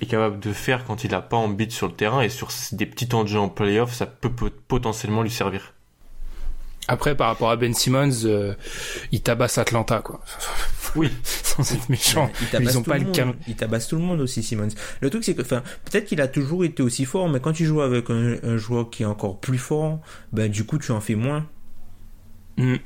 est 0.00 0.06
capable 0.06 0.40
de 0.40 0.52
faire 0.52 0.84
quand 0.84 1.04
il 1.04 1.10
n'a 1.10 1.20
pas 1.20 1.36
en 1.36 1.48
beat 1.48 1.72
sur 1.72 1.88
le 1.88 1.94
terrain 1.94 2.22
et 2.22 2.28
sur 2.28 2.48
des 2.72 2.86
petits 2.86 3.08
temps 3.08 3.24
de 3.24 3.28
jeu 3.28 3.38
en 3.38 3.48
playoff, 3.48 3.92
ça 3.92 4.06
peut, 4.06 4.30
potentiellement 4.30 5.22
lui 5.22 5.30
servir. 5.30 5.74
Après, 6.90 7.14
par 7.14 7.26
rapport 7.28 7.50
à 7.50 7.56
Ben 7.56 7.74
Simmons, 7.74 8.24
euh, 8.24 8.54
il 9.12 9.20
tabasse 9.20 9.58
Atlanta, 9.58 10.00
quoi. 10.00 10.20
Oui, 10.96 11.12
sans 11.22 11.70
être 11.74 11.90
méchant. 11.90 12.30
Ils 12.58 12.78
ont 12.78 12.82
pas 12.82 12.96
le, 12.96 13.04
Il 13.46 13.54
tabasse 13.56 13.88
tout 13.88 13.96
le 13.96 14.02
monde 14.02 14.22
aussi, 14.22 14.42
Simmons. 14.42 14.70
Le 15.02 15.10
truc, 15.10 15.22
c'est 15.22 15.34
que, 15.34 15.42
enfin, 15.42 15.62
peut-être 15.84 16.06
qu'il 16.06 16.22
a 16.22 16.28
toujours 16.28 16.64
été 16.64 16.82
aussi 16.82 17.04
fort, 17.04 17.28
mais 17.28 17.40
quand 17.40 17.52
tu 17.52 17.66
joues 17.66 17.82
avec 17.82 18.08
un, 18.08 18.56
joueur 18.56 18.88
qui 18.88 19.02
est 19.02 19.06
encore 19.06 19.38
plus 19.38 19.58
fort, 19.58 20.00
ben, 20.32 20.50
du 20.50 20.64
coup, 20.64 20.78
tu 20.78 20.90
en 20.92 21.00
fais 21.02 21.14
moins. 21.14 21.46
Mm. 22.56 22.76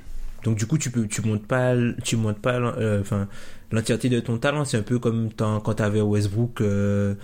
Donc, 0.43 0.57
du 0.57 0.67
coup, 0.67 0.79
tu 0.79 0.91
peux, 0.91 1.07
tu 1.07 1.23
montes 1.23 1.47
pas, 1.47 1.75
tu 2.03 2.17
montes 2.17 2.41
pas, 2.41 2.57
euh, 2.57 3.01
enfin, 3.01 3.29
l'entièreté 3.71 4.09
de 4.09 4.19
ton 4.19 4.37
talent. 4.37 4.65
C'est 4.65 4.79
un 4.79 4.83
peu 4.83 4.99
comme 4.99 5.31
quand 5.37 5.75
t'avais 5.75 6.01
Westbrook, 6.01 6.61
euh, 6.61 7.15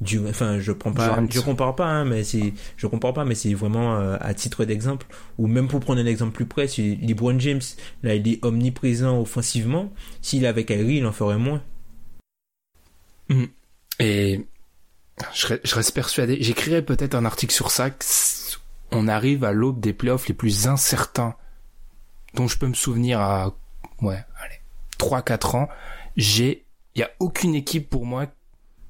du 0.00 0.20
enfin 0.28 0.60
je 0.60 0.70
prends 0.72 0.92
pas 0.92 1.18
je 1.28 1.40
compare 1.40 1.74
pas 1.74 1.86
hein, 1.86 2.04
mais 2.04 2.22
c'est 2.22 2.54
je 2.76 2.86
compare 2.86 3.12
pas 3.12 3.24
mais 3.24 3.34
c'est 3.34 3.54
vraiment 3.54 3.96
euh, 3.96 4.16
à 4.20 4.32
titre 4.32 4.64
d'exemple 4.64 5.06
ou 5.38 5.46
même 5.48 5.66
pour 5.66 5.80
prendre 5.80 6.00
un 6.00 6.06
exemple 6.06 6.32
plus 6.32 6.46
près 6.46 6.68
si 6.68 6.96
LeBron 6.96 7.38
James. 7.38 7.60
Là 8.02 8.14
il 8.14 8.28
est 8.28 8.44
omniprésent 8.44 9.20
offensivement. 9.20 9.92
S'il 10.22 10.46
avait 10.46 10.64
Kyrie 10.64 10.98
il 10.98 11.06
en 11.06 11.12
ferait 11.12 11.38
moins. 11.38 11.62
Mm. 13.28 13.44
et 13.98 14.46
je, 15.34 15.54
je 15.62 15.74
reste 15.74 15.92
persuadé 15.94 16.38
j'écrirais 16.40 16.80
peut-être 16.80 17.14
un 17.14 17.26
article 17.26 17.52
sur 17.52 17.70
ça 17.70 17.90
on 18.90 19.06
arrive 19.06 19.44
à 19.44 19.52
l'aube 19.52 19.80
des 19.80 19.92
playoffs 19.92 20.28
les 20.28 20.34
plus 20.34 20.66
incertains 20.66 21.34
dont 22.34 22.48
je 22.48 22.56
peux 22.56 22.68
me 22.68 22.74
souvenir 22.74 23.20
à 23.20 23.54
ouais 24.00 24.24
allez 24.42 24.60
3 24.98 25.22
4 25.22 25.54
ans. 25.54 25.68
J'ai 26.16 26.64
il 26.94 27.00
y 27.00 27.04
a 27.04 27.10
aucune 27.20 27.54
équipe 27.54 27.88
pour 27.88 28.04
moi 28.04 28.26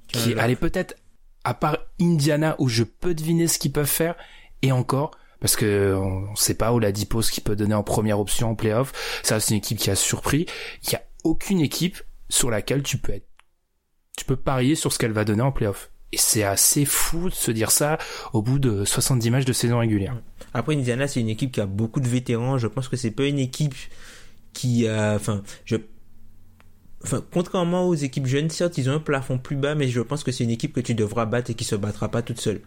qui 0.08 0.34
allez 0.34 0.56
peut-être 0.56 0.96
à 1.44 1.54
part 1.54 1.78
Indiana 2.00 2.56
où 2.58 2.68
je 2.68 2.84
peux 2.84 3.14
deviner 3.14 3.46
ce 3.46 3.58
qu'ils 3.58 3.72
peuvent 3.72 3.86
faire 3.86 4.16
et 4.62 4.72
encore 4.72 5.12
parce 5.40 5.54
que 5.54 5.94
on 5.94 6.34
sait 6.34 6.54
pas 6.54 6.72
où 6.72 6.78
la 6.78 6.90
dipose 6.90 7.30
qui 7.30 7.40
peut 7.40 7.54
donner 7.54 7.74
en 7.74 7.84
première 7.84 8.18
option 8.18 8.50
en 8.50 8.54
playoff. 8.54 9.20
Ça 9.22 9.38
c'est 9.40 9.54
une 9.54 9.58
équipe 9.58 9.78
qui 9.78 9.90
a 9.90 9.94
surpris. 9.94 10.46
Il 10.84 10.92
y 10.92 10.96
a 10.96 11.02
aucune 11.24 11.60
équipe 11.60 12.02
sur 12.28 12.50
laquelle 12.50 12.82
tu 12.82 12.98
peux 12.98 13.12
être 13.12 13.28
tu 14.16 14.24
peux 14.24 14.36
parier 14.36 14.74
sur 14.74 14.92
ce 14.92 14.98
qu'elle 14.98 15.12
va 15.12 15.24
donner 15.24 15.42
en 15.42 15.52
playoff. 15.52 15.92
Et 16.10 16.16
c'est 16.16 16.42
assez 16.42 16.84
fou 16.84 17.28
de 17.28 17.34
se 17.34 17.50
dire 17.50 17.70
ça 17.70 17.98
au 18.32 18.42
bout 18.42 18.58
de 18.58 18.84
70 18.84 19.30
matchs 19.30 19.44
de 19.44 19.52
saison 19.52 19.78
régulière. 19.78 20.20
Après 20.54 20.74
Indiana, 20.74 21.06
c'est 21.06 21.20
une 21.20 21.28
équipe 21.28 21.52
qui 21.52 21.60
a 21.60 21.66
beaucoup 21.66 22.00
de 22.00 22.08
vétérans. 22.08 22.58
Je 22.58 22.66
pense 22.66 22.88
que 22.88 22.96
c'est 22.96 23.10
pas 23.10 23.26
une 23.26 23.38
équipe 23.38 23.74
qui 24.54 24.88
a, 24.88 25.14
enfin, 25.14 25.42
je 25.64 25.76
Enfin, 27.04 27.24
contrairement 27.32 27.86
aux 27.86 27.94
équipes 27.94 28.26
jeunes, 28.26 28.50
certes, 28.50 28.76
ils 28.78 28.90
ont 28.90 28.94
un 28.94 29.00
plafond 29.00 29.38
plus 29.38 29.56
bas, 29.56 29.74
mais 29.74 29.88
je 29.88 30.00
pense 30.00 30.24
que 30.24 30.32
c'est 30.32 30.44
une 30.44 30.50
équipe 30.50 30.72
que 30.72 30.80
tu 30.80 30.94
devras 30.94 31.26
battre 31.26 31.50
et 31.50 31.54
qui 31.54 31.64
se 31.64 31.76
battra 31.76 32.08
pas 32.10 32.22
toute 32.22 32.40
seule. 32.40 32.60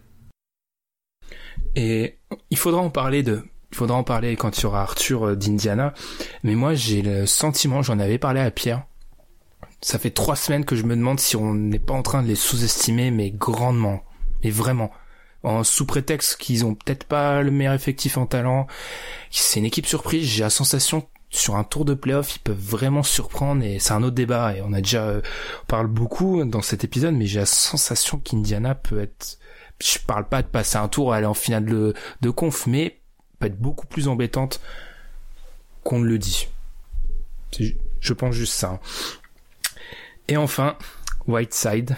Et 1.76 2.18
il 2.50 2.56
faudra 2.56 2.80
en 2.80 2.90
parler 2.90 3.22
de, 3.22 3.42
il 3.72 3.76
faudra 3.76 3.96
en 3.96 4.04
parler 4.04 4.36
quand 4.36 4.58
il 4.58 4.62
y 4.62 4.66
aura 4.66 4.82
Arthur 4.82 5.28
euh, 5.28 5.36
d'Indiana. 5.36 5.94
Mais 6.42 6.54
moi, 6.54 6.74
j'ai 6.74 7.02
le 7.02 7.26
sentiment, 7.26 7.82
j'en 7.82 7.98
avais 7.98 8.18
parlé 8.18 8.40
à 8.40 8.50
Pierre. 8.50 8.84
Ça 9.80 9.98
fait 9.98 10.10
trois 10.10 10.36
semaines 10.36 10.64
que 10.64 10.76
je 10.76 10.84
me 10.84 10.94
demande 10.94 11.18
si 11.18 11.36
on 11.36 11.54
n'est 11.54 11.78
pas 11.78 11.94
en 11.94 12.02
train 12.02 12.22
de 12.22 12.28
les 12.28 12.34
sous-estimer, 12.34 13.10
mais 13.10 13.30
grandement. 13.30 14.02
Mais 14.44 14.50
vraiment. 14.50 14.90
En 15.42 15.64
sous 15.64 15.86
prétexte 15.86 16.36
qu'ils 16.36 16.64
ont 16.64 16.74
peut-être 16.74 17.04
pas 17.04 17.42
le 17.42 17.50
meilleur 17.50 17.74
effectif 17.74 18.16
en 18.16 18.26
talent. 18.26 18.66
C'est 19.30 19.58
une 19.58 19.66
équipe 19.66 19.86
surprise. 19.86 20.24
J'ai 20.24 20.44
la 20.44 20.50
sensation 20.50 21.04
sur 21.32 21.56
un 21.56 21.64
tour 21.64 21.84
de 21.84 21.94
playoff, 21.94 22.36
ils 22.36 22.40
peuvent 22.40 22.56
vraiment 22.56 23.02
surprendre 23.02 23.64
et 23.64 23.78
c'est 23.78 23.94
un 23.94 24.02
autre 24.02 24.14
débat 24.14 24.54
et 24.54 24.60
on 24.60 24.72
a 24.74 24.82
déjà 24.82 25.04
euh, 25.04 25.22
parle 25.66 25.86
beaucoup 25.86 26.44
dans 26.44 26.60
cet 26.60 26.84
épisode, 26.84 27.14
mais 27.14 27.26
j'ai 27.26 27.40
la 27.40 27.46
sensation 27.46 28.18
qu'Indiana 28.18 28.74
peut 28.74 29.00
être, 29.00 29.38
je 29.82 29.98
parle 29.98 30.28
pas 30.28 30.42
de 30.42 30.46
passer 30.46 30.76
un 30.76 30.88
tour, 30.88 31.14
aller 31.14 31.26
en 31.26 31.34
finale 31.34 31.64
de, 31.64 31.94
de 32.20 32.30
conf, 32.30 32.66
mais 32.66 33.00
peut 33.38 33.46
être 33.46 33.58
beaucoup 33.58 33.86
plus 33.86 34.08
embêtante 34.08 34.60
qu'on 35.82 35.98
ne 35.98 36.04
le 36.06 36.18
dit. 36.18 36.48
Je 38.00 38.12
pense 38.12 38.34
juste 38.34 38.54
ça. 38.54 38.78
Et 40.28 40.36
enfin, 40.36 40.76
Whiteside. 41.26 41.96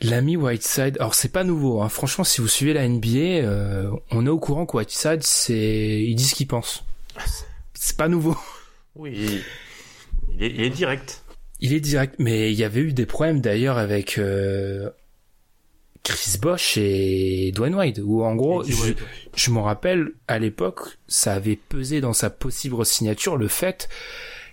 L'ami 0.00 0.36
Whiteside, 0.36 0.96
alors 0.98 1.14
c'est 1.14 1.30
pas 1.30 1.44
nouveau, 1.44 1.80
hein. 1.80 1.88
franchement 1.88 2.24
si 2.24 2.40
vous 2.40 2.48
suivez 2.48 2.74
la 2.74 2.86
NBA, 2.86 3.06
euh, 3.18 3.90
on 4.10 4.26
est 4.26 4.30
au 4.30 4.38
courant 4.40 4.66
que 4.66 4.76
Whiteside 4.76 5.22
c'est, 5.22 6.02
il 6.02 6.14
dit 6.16 6.24
ce 6.24 6.34
qu'il 6.34 6.48
pense 6.48 6.84
c'est 7.84 7.98
pas 7.98 8.08
nouveau. 8.08 8.36
Oui, 8.96 9.42
il 10.38 10.62
est, 10.62 10.70
direct. 10.70 11.22
Il 11.60 11.74
est 11.74 11.80
direct, 11.80 12.14
mais 12.18 12.50
il 12.50 12.58
y 12.58 12.64
avait 12.64 12.80
eu 12.80 12.92
des 12.94 13.04
problèmes 13.04 13.40
d'ailleurs 13.40 13.76
avec 13.76 14.16
euh, 14.16 14.88
Chris 16.02 16.38
Bosch 16.40 16.78
et 16.78 17.52
Dwayne 17.54 17.74
Wade, 17.74 17.98
où 17.98 18.22
en 18.22 18.34
gros, 18.36 18.64
je, 18.64 18.94
je 19.36 19.50
m'en 19.50 19.64
rappelle, 19.64 20.12
à 20.28 20.38
l'époque, 20.38 20.96
ça 21.08 21.34
avait 21.34 21.56
pesé 21.56 22.00
dans 22.00 22.14
sa 22.14 22.30
possible 22.30 22.86
signature 22.86 23.36
le 23.36 23.48
fait 23.48 23.88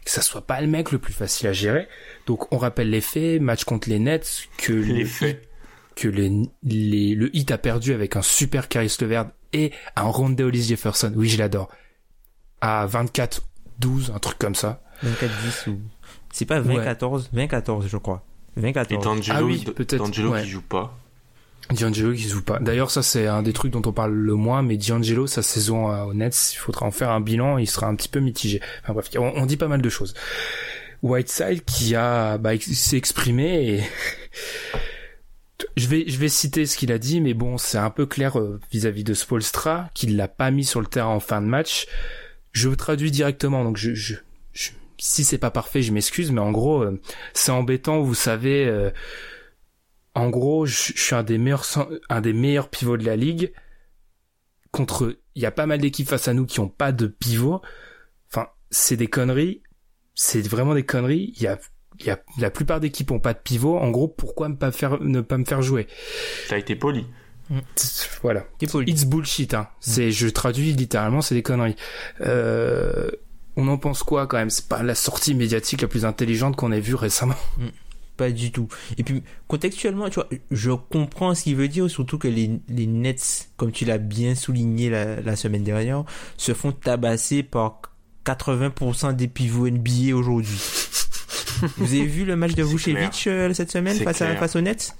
que 0.03 0.11
ça 0.11 0.21
soit 0.21 0.45
pas 0.45 0.59
le 0.59 0.67
mec 0.67 0.91
le 0.91 0.97
plus 0.97 1.13
facile 1.13 1.47
à 1.47 1.53
gérer. 1.53 1.87
Donc 2.25 2.51
on 2.53 2.57
rappelle 2.57 2.89
les 2.89 3.01
faits, 3.01 3.41
match 3.41 3.63
contre 3.63 3.87
les 3.87 3.99
Nets, 3.99 4.49
que 4.57 4.73
les 4.73 5.05
faits. 5.05 5.47
que 5.95 6.09
les, 6.09 6.31
les, 6.63 7.15
le 7.15 7.33
hit 7.33 7.49
a 7.51 7.57
perdu 7.57 7.93
avec 7.93 8.17
un 8.17 8.21
super 8.23 8.67
Caris 8.67 8.97
Levert 8.99 9.29
et 9.53 9.71
un 9.95 10.03
Ronde 10.03 10.41
Hollis 10.41 10.63
Jefferson. 10.63 11.13
Oui, 11.15 11.29
je 11.29 11.37
l'adore 11.37 11.69
à 12.61 12.85
24 12.85 13.41
24-12, 13.81 14.13
un 14.13 14.19
truc 14.19 14.37
comme 14.37 14.55
ça. 14.55 14.81
24-10 15.03 15.69
ou. 15.71 15.79
C'est 16.31 16.45
pas 16.45 16.61
20-14 16.61 17.29
20-14, 17.35 17.87
je 17.87 17.97
crois. 17.97 18.23
20-14. 18.59 18.85
Et 18.93 18.97
D'Angelo, 18.97 19.37
Ah 19.39 19.43
oui, 19.43 19.63
peut-être, 19.63 19.97
D'Angelo 19.97 20.31
ouais. 20.31 20.43
qui 20.43 20.49
joue 20.49 20.61
pas. 20.61 20.97
D'Angelo 21.71 22.13
qui 22.13 22.27
joue 22.29 22.43
pas. 22.43 22.59
D'ailleurs, 22.59 22.91
ça 22.91 23.01
c'est 23.01 23.27
un 23.27 23.41
des 23.43 23.53
trucs 23.53 23.71
dont 23.71 23.81
on 23.85 23.91
parle 23.91 24.13
le 24.13 24.35
moins, 24.35 24.61
mais 24.61 24.77
D'Angelo, 24.77 25.25
sa 25.27 25.41
saison 25.41 25.89
euh, 25.91 26.03
aux 26.03 26.13
Nets, 26.13 26.53
il 26.53 26.57
faudra 26.57 26.85
en 26.85 26.91
faire 26.91 27.09
un 27.09 27.21
bilan, 27.21 27.57
il 27.57 27.67
sera 27.67 27.87
un 27.87 27.95
petit 27.95 28.09
peu 28.09 28.19
mitigé. 28.19 28.61
Enfin 28.83 28.93
bref, 28.93 29.09
on, 29.17 29.33
on 29.35 29.45
dit 29.45 29.57
pas 29.57 29.67
mal 29.67 29.81
de 29.81 29.89
choses. 29.89 30.13
Whiteside 31.01 31.63
qui 31.65 31.95
a 31.95 32.37
bah, 32.37 32.53
ex- 32.53 32.71
s'est 32.71 32.97
exprimé 32.97 33.67
et 33.77 33.83
je 35.77 35.87
vais 35.87 36.03
je 36.07 36.17
vais 36.17 36.29
citer 36.29 36.65
ce 36.65 36.77
qu'il 36.77 36.91
a 36.91 36.97
dit, 36.97 37.21
mais 37.21 37.33
bon, 37.33 37.57
c'est 37.57 37.77
un 37.77 37.89
peu 37.89 38.05
clair 38.05 38.37
euh, 38.39 38.59
vis-à-vis 38.71 39.03
de 39.03 39.13
Spolstra 39.13 39.89
qu'il 39.93 40.15
l'a 40.17 40.27
pas 40.27 40.51
mis 40.51 40.65
sur 40.65 40.79
le 40.81 40.87
terrain 40.87 41.09
en 41.09 41.19
fin 41.19 41.41
de 41.41 41.47
match. 41.47 41.87
Je 42.51 42.69
traduis 42.69 43.11
directement, 43.11 43.63
donc 43.63 43.77
je, 43.77 43.93
je, 43.93 44.15
je- 44.53 44.71
si 44.97 45.23
c'est 45.23 45.37
pas 45.37 45.51
parfait, 45.51 45.81
je 45.81 45.91
m'excuse, 45.91 46.31
mais 46.31 46.41
en 46.41 46.51
gros, 46.51 46.83
euh, 46.83 46.99
c'est 47.33 47.51
embêtant, 47.51 48.01
vous 48.01 48.13
savez. 48.13 48.65
euh, 48.65 48.91
en 50.13 50.29
gros, 50.29 50.65
je, 50.65 50.91
suis 50.95 51.15
un 51.15 51.23
des 51.23 51.37
meilleurs 51.37 51.65
un 52.09 52.21
des 52.21 52.33
meilleurs 52.33 52.69
pivots 52.69 52.97
de 52.97 53.05
la 53.05 53.15
ligue. 53.15 53.53
Contre, 54.71 55.17
il 55.35 55.41
y 55.41 55.45
a 55.45 55.51
pas 55.51 55.65
mal 55.65 55.79
d'équipes 55.79 56.07
face 56.07 56.27
à 56.27 56.33
nous 56.33 56.45
qui 56.45 56.59
ont 56.59 56.69
pas 56.69 56.91
de 56.91 57.07
pivot. 57.07 57.61
Enfin, 58.29 58.47
c'est 58.69 58.97
des 58.97 59.07
conneries. 59.07 59.63
C'est 60.15 60.45
vraiment 60.47 60.73
des 60.75 60.85
conneries. 60.85 61.33
Il 61.35 61.41
y 61.43 61.47
a, 61.47 61.59
il 61.99 62.05
y 62.05 62.09
a 62.09 62.21
la 62.37 62.51
plupart 62.51 62.79
d'équipes 62.79 63.11
ont 63.11 63.19
pas 63.19 63.33
de 63.33 63.39
pivot. 63.39 63.77
En 63.77 63.89
gros, 63.89 64.07
pourquoi 64.07 64.49
ne 64.49 64.55
pas 64.55 64.71
faire 64.71 65.01
ne 65.01 65.21
pas 65.21 65.37
me 65.37 65.45
faire 65.45 65.61
jouer? 65.61 65.87
A 66.49 66.57
été 66.57 66.75
poli. 66.75 67.05
Voilà. 68.21 68.45
T'es 68.57 68.67
poli. 68.67 68.91
It's 68.91 69.05
bullshit. 69.05 69.53
Hein. 69.53 69.67
C'est, 69.79 70.11
je 70.11 70.27
traduis 70.27 70.73
littéralement, 70.73 71.21
c'est 71.21 71.35
des 71.35 71.43
conneries. 71.43 71.75
Euh, 72.21 73.09
on 73.55 73.67
en 73.67 73.77
pense 73.77 74.03
quoi 74.03 74.27
quand 74.27 74.37
même? 74.37 74.49
C'est 74.49 74.67
pas 74.67 74.83
la 74.83 74.95
sortie 74.95 75.33
médiatique 75.33 75.81
la 75.81 75.87
plus 75.87 76.05
intelligente 76.05 76.55
qu'on 76.55 76.71
ait 76.71 76.79
vue 76.79 76.95
récemment. 76.95 77.35
Pas 78.17 78.31
du 78.31 78.51
tout. 78.51 78.67
Et 78.97 79.03
puis, 79.03 79.23
contextuellement, 79.47 80.09
tu 80.09 80.15
vois, 80.15 80.29
je 80.51 80.71
comprends 80.71 81.33
ce 81.33 81.43
qu'il 81.43 81.55
veut 81.55 81.67
dire, 81.67 81.89
surtout 81.89 82.17
que 82.17 82.27
les, 82.27 82.59
les 82.69 82.85
Nets, 82.85 83.49
comme 83.57 83.71
tu 83.71 83.85
l'as 83.85 83.97
bien 83.97 84.35
souligné 84.35 84.89
la, 84.89 85.21
la 85.21 85.35
semaine 85.35 85.63
dernière, 85.63 86.03
se 86.37 86.53
font 86.53 86.71
tabasser 86.71 87.43
par 87.43 87.81
80% 88.25 89.15
des 89.15 89.27
pivots 89.27 89.69
NBA 89.69 90.15
aujourd'hui. 90.15 90.59
Vous 91.77 91.93
avez 91.93 92.05
vu 92.05 92.25
le 92.25 92.35
match 92.35 92.53
de 92.53 92.63
Vucevic 92.63 93.25
euh, 93.27 93.53
cette 93.53 93.71
semaine 93.71 93.97
face, 93.97 94.21
à, 94.21 94.35
face 94.35 94.55
aux 94.55 94.61
Nets? 94.61 94.95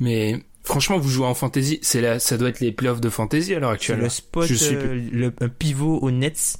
Mais 0.00 0.42
franchement, 0.66 0.98
vous 0.98 1.08
jouez 1.08 1.26
en 1.26 1.34
fantasy, 1.34 1.78
c'est 1.82 2.00
là, 2.00 2.18
ça 2.18 2.36
doit 2.36 2.48
être 2.50 2.60
les 2.60 2.72
playoffs 2.72 3.00
de 3.00 3.08
fantasy 3.08 3.54
à 3.54 3.58
l'heure 3.60 3.70
actuelle. 3.70 4.00
le 4.00 4.08
spot, 4.08 4.46
Je 4.46 4.54
suis 4.54 4.74
euh, 4.76 5.00
le, 5.12 5.32
un 5.40 5.48
pivot 5.48 5.98
aux 5.98 6.10
Nets. 6.10 6.56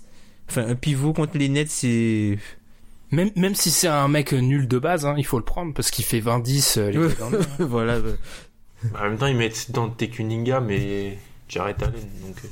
Enfin, 0.49 0.67
un 0.67 0.75
pivot 0.77 1.13
contre 1.13 1.37
les 1.37 1.49
Nets, 1.49 1.71
c'est... 1.71 2.39
Même, 3.13 3.31
même 3.37 3.55
si 3.55 3.71
c'est 3.71 3.87
un 3.89 4.09
mec 4.09 4.33
nul 4.33 4.67
de 4.67 4.79
base, 4.79 5.07
hein, 5.07 5.15
il 5.17 5.25
faut 5.27 5.39
le 5.39 5.45
prendre 5.45 5.73
parce 5.75 5.91
qu'il 5.91 6.05
fait 6.05 6.21
20-10 6.21 6.79
euh, 6.79 6.91
les 6.91 6.99
Ouais. 6.99 7.15
voilà. 7.61 7.95
euh. 7.95 8.17
En 8.99 9.05
même 9.05 9.17
temps, 9.19 9.27
ils 9.27 9.37
mettent 9.37 9.71
dans 9.71 9.89
Kuninga, 9.91 10.61
mais 10.61 11.17
Jared 11.49 11.81
Allen. 11.83 11.95
Donc, 12.27 12.37
euh, 12.45 12.49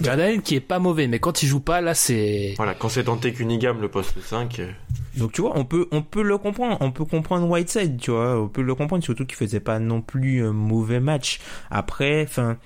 Jared 0.00 0.20
Allen 0.20 0.42
qui 0.42 0.56
est 0.56 0.60
pas 0.60 0.78
mauvais, 0.78 1.06
mais 1.06 1.18
quand 1.18 1.42
il 1.42 1.46
joue 1.46 1.60
pas, 1.60 1.80
là, 1.80 1.94
c'est... 1.94 2.54
voilà, 2.56 2.74
quand 2.74 2.88
c'est 2.88 3.04
dans 3.04 3.16
Cunningham, 3.16 3.80
le 3.80 3.88
poste 3.88 4.20
5, 4.20 4.58
euh, 4.58 4.70
Donc 5.16 5.32
tu 5.32 5.40
vois, 5.40 5.56
on 5.56 5.64
peut 5.64 5.86
on 5.92 6.02
peut 6.02 6.22
le 6.22 6.36
comprendre, 6.38 6.76
on 6.80 6.90
peut 6.90 7.04
comprendre 7.04 7.48
Whiteside, 7.48 7.98
tu 8.00 8.10
vois, 8.10 8.40
on 8.40 8.48
peut 8.48 8.62
le 8.62 8.74
comprendre 8.74 9.04
surtout 9.04 9.24
qu'il 9.24 9.36
faisait 9.36 9.60
pas 9.60 9.78
non 9.78 10.00
plus 10.00 10.44
un 10.44 10.52
mauvais 10.52 11.00
match. 11.00 11.40
Après, 11.70 12.24
enfin 12.24 12.58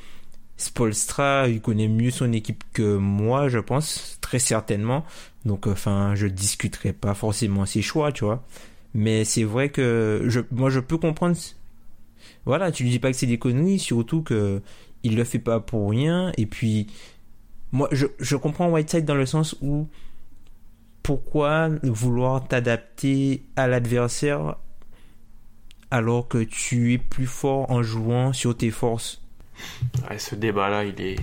Spolstra, 0.56 1.48
il 1.48 1.60
connaît 1.60 1.88
mieux 1.88 2.10
son 2.10 2.32
équipe 2.32 2.64
que 2.72 2.96
moi, 2.96 3.48
je 3.48 3.58
pense, 3.58 4.18
très 4.20 4.38
certainement. 4.38 5.04
Donc 5.44 5.66
enfin, 5.66 6.14
je 6.14 6.26
discuterai 6.26 6.92
pas 6.92 7.14
forcément 7.14 7.66
ses 7.66 7.82
choix, 7.82 8.10
tu 8.10 8.24
vois. 8.24 8.42
Mais 8.94 9.24
c'est 9.24 9.44
vrai 9.44 9.68
que 9.68 10.24
je 10.26 10.40
moi 10.50 10.70
je 10.70 10.80
peux 10.80 10.96
comprendre 10.98 11.36
voilà, 12.46 12.72
tu 12.72 12.82
lui 12.82 12.90
dis 12.90 12.98
pas 12.98 13.10
que 13.10 13.16
c'est 13.16 13.26
des 13.26 13.38
conneries, 13.38 13.78
surtout 13.78 14.22
que 14.22 14.62
il 15.02 15.16
le 15.16 15.24
fait 15.24 15.38
pas 15.38 15.60
pour 15.60 15.90
rien 15.90 16.32
et 16.36 16.46
puis 16.46 16.86
moi 17.72 17.88
je 17.92 18.06
je 18.18 18.36
comprends 18.36 18.70
Whiteside 18.70 19.04
dans 19.04 19.14
le 19.14 19.26
sens 19.26 19.56
où 19.60 19.88
pourquoi 21.02 21.70
vouloir 21.82 22.46
t'adapter 22.46 23.42
à 23.56 23.66
l'adversaire 23.66 24.56
alors 25.90 26.28
que 26.28 26.38
tu 26.38 26.92
es 26.92 26.98
plus 26.98 27.26
fort 27.26 27.70
en 27.70 27.82
jouant 27.82 28.32
sur 28.32 28.54
tes 28.54 28.70
forces? 28.70 29.22
Ouais, 30.08 30.18
ce 30.18 30.34
débat-là, 30.34 30.84
il 30.84 31.00
est. 31.00 31.16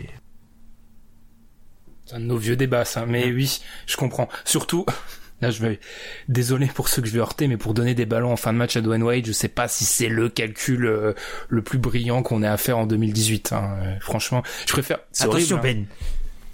C'est 2.05 2.15
un 2.15 2.19
de 2.19 2.25
nos 2.25 2.37
vieux 2.37 2.55
débats, 2.55 2.85
ça. 2.85 3.05
Mais 3.05 3.31
oui, 3.31 3.61
je 3.87 3.95
comprends. 3.95 4.27
Surtout, 4.43 4.85
là, 5.41 5.51
je 5.51 5.61
vais, 5.61 5.79
désolé 6.27 6.67
pour 6.67 6.87
ceux 6.89 7.01
que 7.01 7.07
je 7.07 7.13
vais 7.13 7.19
heurter, 7.19 7.47
mais 7.47 7.57
pour 7.57 7.73
donner 7.73 7.95
des 7.95 8.05
ballons 8.05 8.31
en 8.31 8.37
fin 8.37 8.53
de 8.53 8.57
match 8.57 8.75
à 8.75 8.81
Dwayne 8.81 9.03
Wade, 9.03 9.25
je 9.25 9.31
sais 9.31 9.47
pas 9.47 9.67
si 9.67 9.85
c'est 9.85 10.09
le 10.09 10.29
calcul 10.29 10.85
euh, 10.85 11.13
le 11.47 11.61
plus 11.61 11.77
brillant 11.77 12.23
qu'on 12.23 12.43
ait 12.43 12.47
à 12.47 12.57
faire 12.57 12.77
en 12.77 12.85
2018. 12.85 13.53
Hein. 13.53 13.77
Euh, 13.81 13.99
franchement, 13.99 14.43
je 14.65 14.73
préfère. 14.73 14.99
Attention 15.19 15.57
horrible, 15.57 15.85
hein. 15.91 15.97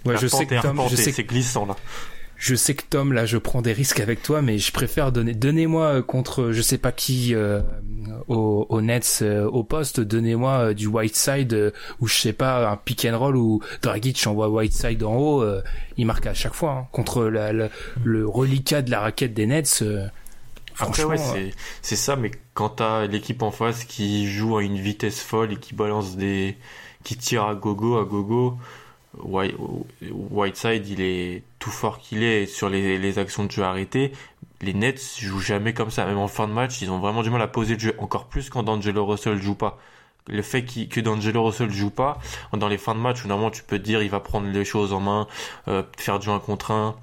Ouais, 0.06 0.18
je 0.18 0.28
sais 0.28 0.36
Arpenté, 0.38 0.56
que 0.58 0.62
Tom, 0.62 0.82
je 0.90 0.96
sais 0.96 1.10
que 1.12 1.16
c'est 1.16 1.24
glissant 1.24 1.66
là. 1.66 1.76
Je 2.38 2.56
sais 2.56 2.74
que 2.74 2.82
Tom, 2.90 3.14
là, 3.14 3.28
je 3.28 3.38
prends 3.38 3.62
des 3.62 3.72
risques 3.72 4.00
avec 4.00 4.24
toi, 4.24 4.42
mais 4.42 4.58
je 4.58 4.72
préfère 4.72 5.12
donner. 5.12 5.36
Donnez-moi 5.36 5.86
euh, 5.98 6.02
contre, 6.02 6.52
je 6.52 6.62
sais 6.64 6.80
pas 6.80 6.92
qui, 6.92 7.36
euh, 7.36 7.62
au, 8.28 8.66
au 8.68 8.82
Nets, 8.82 9.20
euh, 9.22 9.46
au 9.48 9.64
poste, 9.64 10.00
donnez-moi 10.00 10.52
euh, 10.70 10.74
du 10.74 10.88
Whiteside 10.88 11.54
euh, 11.54 11.70
ou 12.00 12.08
je 12.08 12.16
sais 12.16 12.34
pas 12.34 12.68
un 12.68 12.78
pick 12.78 13.06
and 13.06 13.20
roll 13.20 13.36
où 13.36 13.62
Dragic 13.84 14.26
envoie 14.26 14.50
Whiteside 14.50 15.04
en 15.04 15.14
haut, 15.18 15.44
euh, 15.44 15.62
il 15.98 16.08
marque 16.08 16.26
à 16.26 16.34
chaque 16.34 16.56
fois 16.56 16.72
hein, 16.72 16.88
contre 16.92 17.26
la, 17.26 17.54
la- 17.54 17.70
le 18.04 18.28
reliquat 18.28 18.82
de 18.82 18.90
la 18.90 19.02
raquette 19.02 19.36
des 19.36 19.46
Nets. 19.46 19.80
euh, 19.84 20.08
Après, 20.80 21.04
ouais, 21.04 21.18
euh, 21.20 21.50
c'est, 21.84 21.96
ça, 21.96 22.16
mais 22.16 22.32
quand 22.56 22.70
t'as 22.70 23.06
l'équipe 23.06 23.44
en 23.44 23.52
face 23.52 23.84
qui 23.84 24.28
joue 24.28 24.58
à 24.58 24.64
une 24.64 24.80
vitesse 24.80 25.22
folle 25.22 25.54
et 25.54 25.58
qui 25.58 25.76
balance 25.76 26.18
des. 26.18 26.58
qui 27.04 27.18
tire 27.18 27.44
à 27.44 27.54
gogo, 27.54 28.00
à 28.00 28.04
gogo, 28.06 28.58
Whiteside, 29.18 30.88
il 30.88 31.02
est 31.02 31.44
tout 31.60 31.70
fort 31.70 32.00
qu'il 32.00 32.24
est 32.24 32.46
sur 32.46 32.70
les, 32.70 32.98
les 32.98 33.20
actions 33.20 33.46
de 33.46 33.52
jeu 33.52 33.64
arrêtées. 33.64 34.12
Les 34.62 34.74
Nets 34.74 35.18
jouent 35.20 35.42
jamais 35.42 35.74
comme 35.74 35.92
ça. 35.92 36.06
Même 36.06 36.18
en 36.18 36.28
fin 36.28 36.48
de 36.48 36.54
match, 36.54 36.82
ils 36.82 36.92
ont 36.92 37.00
vraiment 37.00 37.24
du 37.24 37.30
mal 37.30 37.42
à 37.42 37.48
poser 37.48 37.74
le 37.74 37.80
jeu. 37.80 37.96
Encore 37.98 38.26
plus 38.26 38.50
quand 38.50 38.64
D'Angelo 38.64 39.06
Russell 39.06 39.42
joue 39.42 39.56
pas. 39.56 39.78
Le 40.28 40.42
fait 40.42 40.64
que 40.64 41.00
D'Angelo 41.00 41.44
Russell 41.44 41.72
joue 41.72 41.90
pas, 41.90 42.20
dans 42.54 42.68
les 42.68 42.78
fins 42.78 42.94
de 42.94 43.00
match, 43.00 43.26
où 43.26 43.28
normalement 43.28 43.50
tu 43.52 43.64
peux 43.64 43.80
te 43.80 43.84
dire 43.84 44.04
il 44.04 44.10
va 44.10 44.20
prendre 44.20 44.48
les 44.48 44.66
choses 44.66 44.94
en 44.94 45.00
main, 45.00 45.28
euh, 45.68 45.82
faire 45.98 46.20
du 46.20 46.30
1 46.30 46.40
contre 46.40 46.72
1, 46.72 46.96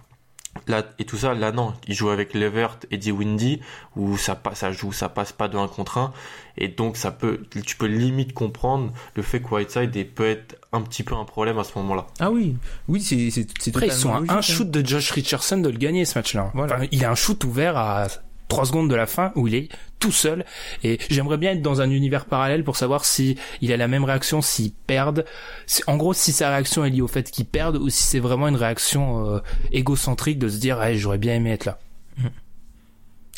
Là, 0.66 0.82
et 0.98 1.04
tout 1.04 1.16
ça, 1.16 1.34
là 1.34 1.52
non, 1.52 1.72
il 1.86 1.94
joue 1.94 2.08
avec 2.08 2.34
Levert 2.34 2.78
et 2.90 2.96
Eddie 2.96 3.12
Windy 3.12 3.60
où 3.96 4.16
ça 4.16 4.34
passe, 4.34 4.58
ça 4.58 4.72
joue, 4.72 4.92
ça 4.92 5.08
passe 5.08 5.32
pas 5.32 5.48
de 5.48 5.56
1 5.56 5.68
contre 5.68 5.98
1 5.98 6.12
et 6.56 6.68
donc 6.68 6.96
ça 6.96 7.10
peut, 7.10 7.42
tu 7.64 7.76
peux 7.76 7.86
limite 7.86 8.32
comprendre 8.32 8.92
le 9.14 9.22
fait 9.22 9.40
que 9.40 9.54
Whiteside 9.54 10.14
peut 10.14 10.28
être 10.28 10.56
un 10.72 10.82
petit 10.82 11.04
peu 11.04 11.14
un 11.14 11.24
problème 11.24 11.58
à 11.58 11.64
ce 11.64 11.78
moment-là. 11.78 12.06
Ah 12.18 12.30
oui, 12.30 12.56
oui, 12.88 13.00
c'est 13.00 13.46
Après, 13.68 13.86
ils 13.86 13.92
sont 13.92 14.12
à 14.12 14.18
un 14.18 14.28
hein. 14.28 14.40
shoot 14.40 14.70
de 14.70 14.84
Josh 14.84 15.10
Richardson 15.12 15.58
de 15.58 15.68
le 15.68 15.78
gagner 15.78 16.04
ce 16.04 16.18
match-là. 16.18 16.50
Voilà. 16.54 16.76
Enfin, 16.76 16.86
il 16.90 17.04
a 17.04 17.10
un 17.10 17.14
shoot 17.14 17.42
ouvert 17.44 17.76
à 17.76 18.08
3 18.48 18.64
secondes 18.66 18.90
de 18.90 18.94
la 18.94 19.06
fin 19.06 19.32
où 19.36 19.46
il 19.46 19.54
est 19.54 19.68
tout 19.98 20.12
seul. 20.12 20.44
Et 20.84 20.98
j'aimerais 21.10 21.36
bien 21.38 21.52
être 21.52 21.62
dans 21.62 21.80
un 21.80 21.90
univers 21.90 22.24
parallèle 22.26 22.64
pour 22.64 22.76
savoir 22.76 23.04
si 23.04 23.36
il 23.60 23.72
a 23.72 23.76
la 23.76 23.88
même 23.88 24.04
réaction 24.04 24.40
s'ils 24.42 24.72
perdent. 24.72 25.24
Si- 25.66 25.82
En 25.86 25.96
gros, 25.96 26.14
si 26.14 26.32
sa 26.32 26.48
réaction 26.50 26.84
est 26.84 26.90
liée 26.90 27.00
au 27.02 27.08
fait 27.08 27.30
qu'ils 27.30 27.46
perdent 27.46 27.76
ou 27.76 27.88
si 27.90 28.02
c'est 28.02 28.20
vraiment 28.20 28.48
une 28.48 28.56
réaction 28.56 29.26
euh, 29.36 29.38
égocentrique 29.72 30.38
de 30.38 30.48
se 30.48 30.58
dire, 30.58 30.78
j'aurais 30.94 31.18
bien 31.18 31.34
aimé 31.34 31.50
être 31.52 31.64
là. 31.66 31.78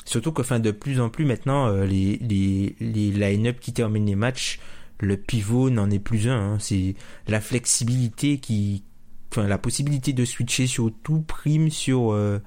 Surtout 0.05 0.33
que, 0.33 0.41
enfin, 0.43 0.59
de 0.59 0.71
plus 0.71 1.01
en 1.01 1.09
plus 1.09 1.25
maintenant, 1.25 1.69
euh, 1.69 1.85
les, 1.87 2.17
les, 2.19 2.75
les 2.81 3.11
line-up 3.13 3.59
qui 3.61 3.73
terminent 3.73 4.07
les 4.07 4.17
matchs, 4.17 4.59
le 4.99 5.17
pivot 5.17 5.71
n'en 5.71 5.91
est 5.91 5.99
plus 6.01 6.29
un. 6.29 6.55
hein. 6.55 6.57
C'est 6.59 6.95
la 7.29 7.41
flexibilité 7.41 8.39
qui, 8.39 8.83
enfin, 9.31 9.47
la 9.47 9.59
possibilité 9.59 10.13
de 10.13 10.25
switcher 10.25 10.67
sur 10.67 10.91
tout 11.05 11.21
prime 11.21 11.71
sur, 11.71 12.13
euh, 12.13 12.41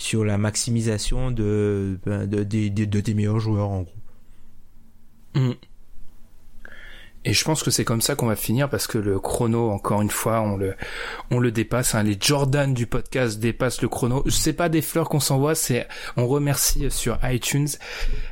sur 0.00 0.24
la 0.24 0.38
maximisation 0.38 1.30
de, 1.30 1.98
ben, 2.06 2.26
de, 2.26 2.42
de, 2.42 2.68
de- 2.68 2.84
de 2.86 3.00
tes 3.00 3.12
meilleurs 3.12 3.38
joueurs, 3.38 3.68
en 3.68 3.82
gros. 3.82 3.94
Mm. 5.34 5.50
Et 7.26 7.34
je 7.34 7.44
pense 7.44 7.62
que 7.62 7.70
c'est 7.70 7.84
comme 7.84 8.00
ça 8.00 8.14
qu'on 8.14 8.28
va 8.28 8.34
finir 8.34 8.70
parce 8.70 8.86
que 8.86 8.96
le 8.96 9.20
chrono, 9.20 9.68
encore 9.70 10.00
une 10.00 10.08
fois, 10.10 10.40
on 10.40 10.56
le, 10.56 10.74
on 11.30 11.38
le 11.38 11.52
dépasse. 11.52 11.94
hein. 11.94 12.02
Les 12.02 12.16
Jordan 12.18 12.72
du 12.72 12.86
podcast 12.86 13.38
dépassent 13.38 13.82
le 13.82 13.88
chrono. 13.90 14.24
C'est 14.30 14.54
pas 14.54 14.70
des 14.70 14.80
fleurs 14.80 15.10
qu'on 15.10 15.20
s'envoie, 15.20 15.54
c'est, 15.54 15.86
on 16.16 16.26
remercie 16.26 16.90
sur 16.90 17.18
iTunes 17.24 17.68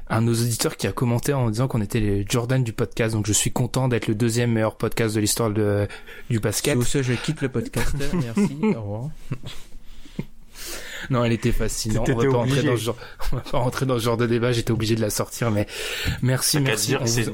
un 0.09 0.23
de 0.23 0.27
nos 0.28 0.32
auditeurs 0.32 0.78
qui 0.78 0.86
a 0.86 0.93
commenté 0.93 1.35
en 1.35 1.51
disant 1.51 1.69
qu'on 1.69 1.82
était 1.82 2.01
les 2.01 2.24
Jordan 2.27 2.65
du 2.65 2.73
podcast. 2.73 3.15
Donc 3.15 3.27
je 3.27 3.35
suis 3.35 3.53
content 3.53 3.89
d'être 3.89 4.07
le 4.09 4.15
deuxième 4.15 4.53
meilleur 4.53 4.78
podcast 4.78 5.15
de 5.16 5.20
l'histoire 5.20 5.51
de, 5.51 5.86
du 6.31 6.40
basket. 6.40 6.73
Sur 6.81 6.86
ce, 6.89 7.03
je 7.03 7.12
quitte 7.12 7.43
le 7.43 7.51
podcast. 7.51 7.95
Merci. 8.15 8.57
Au 8.74 8.81
revoir. 8.81 9.11
Non, 11.10 11.24
elle 11.24 11.32
était 11.32 11.52
fascinante. 11.52 12.08
On 12.08 12.16
va 12.16 12.24
pas 12.24 12.36
rentrer 12.38 12.62
dans 12.62 12.76
ce 12.76 12.82
genre, 12.82 12.96
on 13.32 13.36
va 13.36 13.42
pas 13.42 13.58
rentrer 13.58 13.86
dans 13.86 13.98
ce 13.98 14.04
genre 14.04 14.16
de 14.16 14.26
débat. 14.26 14.52
J'étais 14.52 14.72
obligé 14.72 14.94
de 14.94 15.00
la 15.00 15.10
sortir, 15.10 15.50
mais 15.50 15.66
merci, 16.22 16.56
T'as 16.58 16.62
qu'à 16.62 16.98
merci. 16.98 17.24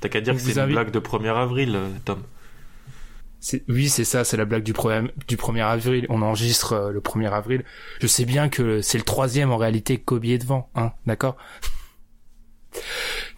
T'as 0.00 0.08
qu'à 0.08 0.20
dire 0.20 0.34
que 0.34 0.40
c'est 0.40 0.52
une 0.52 0.58
invite- 0.60 0.74
blague 0.74 0.90
de 0.90 1.00
1er 1.00 1.34
avril, 1.34 1.74
euh, 1.76 1.88
Tom. 2.04 2.22
Oui, 3.68 3.88
c'est 3.90 4.04
ça, 4.04 4.24
c'est 4.24 4.36
la 4.38 4.46
blague 4.46 4.62
du, 4.62 4.72
premier 4.72 5.08
du 5.28 5.36
1er 5.36 5.62
avril. 5.64 6.06
On 6.08 6.22
enregistre 6.22 6.72
euh, 6.72 6.90
le 6.92 7.00
1er 7.00 7.30
avril. 7.30 7.64
Je 8.00 8.06
sais 8.06 8.24
bien 8.24 8.48
que 8.48 8.80
c'est 8.80 8.96
le 8.98 9.04
troisième 9.04 9.50
en 9.50 9.56
réalité, 9.58 9.98
Kobe 9.98 10.24
est 10.24 10.38
devant, 10.38 10.70
hein, 10.74 10.92
d'accord? 11.06 11.36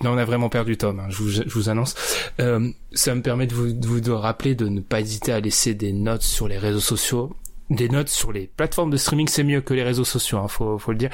Non, 0.03 0.13
on 0.13 0.19
a 0.19 0.25
vraiment 0.25 0.49
perdu 0.49 0.77
Tom, 0.77 1.01
hein, 1.01 1.07
je, 1.09 1.17
vous, 1.17 1.31
je 1.31 1.43
vous 1.49 1.69
annonce. 1.69 1.95
Euh, 2.41 2.71
ça 2.93 3.15
me 3.15 3.23
permet 3.23 3.47
de 3.47 3.55
vous, 3.55 3.73
de 3.73 3.87
vous 3.87 4.01
de 4.01 4.11
rappeler 4.13 4.55
de 4.55 4.69
ne 4.69 4.81
pas 4.81 5.01
hésiter 5.01 5.33
à 5.33 5.41
laisser 5.41 5.75
des 5.75 5.93
notes 5.93 6.23
sur 6.23 6.49
les 6.49 6.59
réseaux 6.59 6.81
sociaux. 6.81 7.35
Des 7.71 7.89
notes 7.89 8.09
sur 8.09 8.33
les 8.33 8.47
plateformes 8.47 8.91
de 8.91 8.97
streaming, 8.97 9.29
c'est 9.29 9.43
mieux 9.45 9.61
que 9.61 9.75
les 9.75 9.83
réseaux 9.83 10.05
sociaux, 10.05 10.39
hein, 10.39 10.49
faut, 10.49 10.79
faut 10.79 10.93
le 10.93 10.99
dire. 10.99 11.11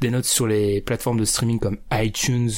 Des 0.00 0.10
notes 0.10 0.24
sur 0.24 0.46
les 0.46 0.80
plateformes 0.80 1.18
de 1.18 1.24
streaming 1.24 1.58
comme 1.58 1.78
iTunes 1.92 2.50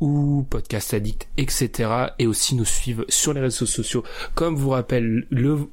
ou 0.00 0.46
Podcast 0.50 0.92
Addict, 0.94 1.28
etc. 1.36 1.90
Et 2.18 2.26
aussi 2.26 2.54
nous 2.54 2.64
suivre 2.64 3.04
sur 3.08 3.32
les 3.32 3.40
réseaux 3.40 3.66
sociaux. 3.66 4.02
Comme 4.34 4.56
vous 4.56 4.70
rappelle 4.70 5.26
le, 5.30 5.68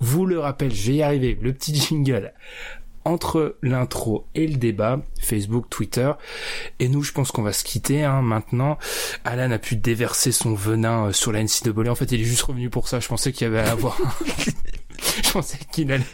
vous 0.00 0.26
le 0.26 0.38
rappelle, 0.38 0.74
je 0.74 0.90
vais 0.90 0.96
y 0.98 1.02
arriver, 1.02 1.38
le 1.40 1.52
petit 1.52 1.74
jingle 1.74 2.32
entre 3.06 3.56
l'intro 3.62 4.26
et 4.34 4.48
le 4.48 4.56
débat, 4.56 5.00
Facebook, 5.20 5.70
Twitter. 5.70 6.10
Et 6.80 6.88
nous, 6.88 7.04
je 7.04 7.12
pense 7.12 7.30
qu'on 7.30 7.42
va 7.42 7.52
se 7.52 7.62
quitter 7.62 8.02
hein, 8.02 8.20
maintenant. 8.20 8.78
Alan 9.24 9.52
a 9.52 9.58
pu 9.58 9.76
déverser 9.76 10.32
son 10.32 10.54
venin 10.54 11.06
euh, 11.06 11.12
sur 11.12 11.30
la 11.30 11.40
NCAA. 11.42 11.88
En 11.88 11.94
fait, 11.94 12.10
il 12.10 12.20
est 12.20 12.24
juste 12.24 12.42
revenu 12.42 12.68
pour 12.68 12.88
ça. 12.88 12.98
Je 12.98 13.06
pensais 13.06 13.30
qu'il 13.30 13.46
y 13.46 13.48
avait 13.48 13.60
à 13.60 13.70
avoir... 13.70 13.96
je 15.24 15.30
pensais 15.30 15.58
qu'il 15.72 15.90
allait... 15.92 16.04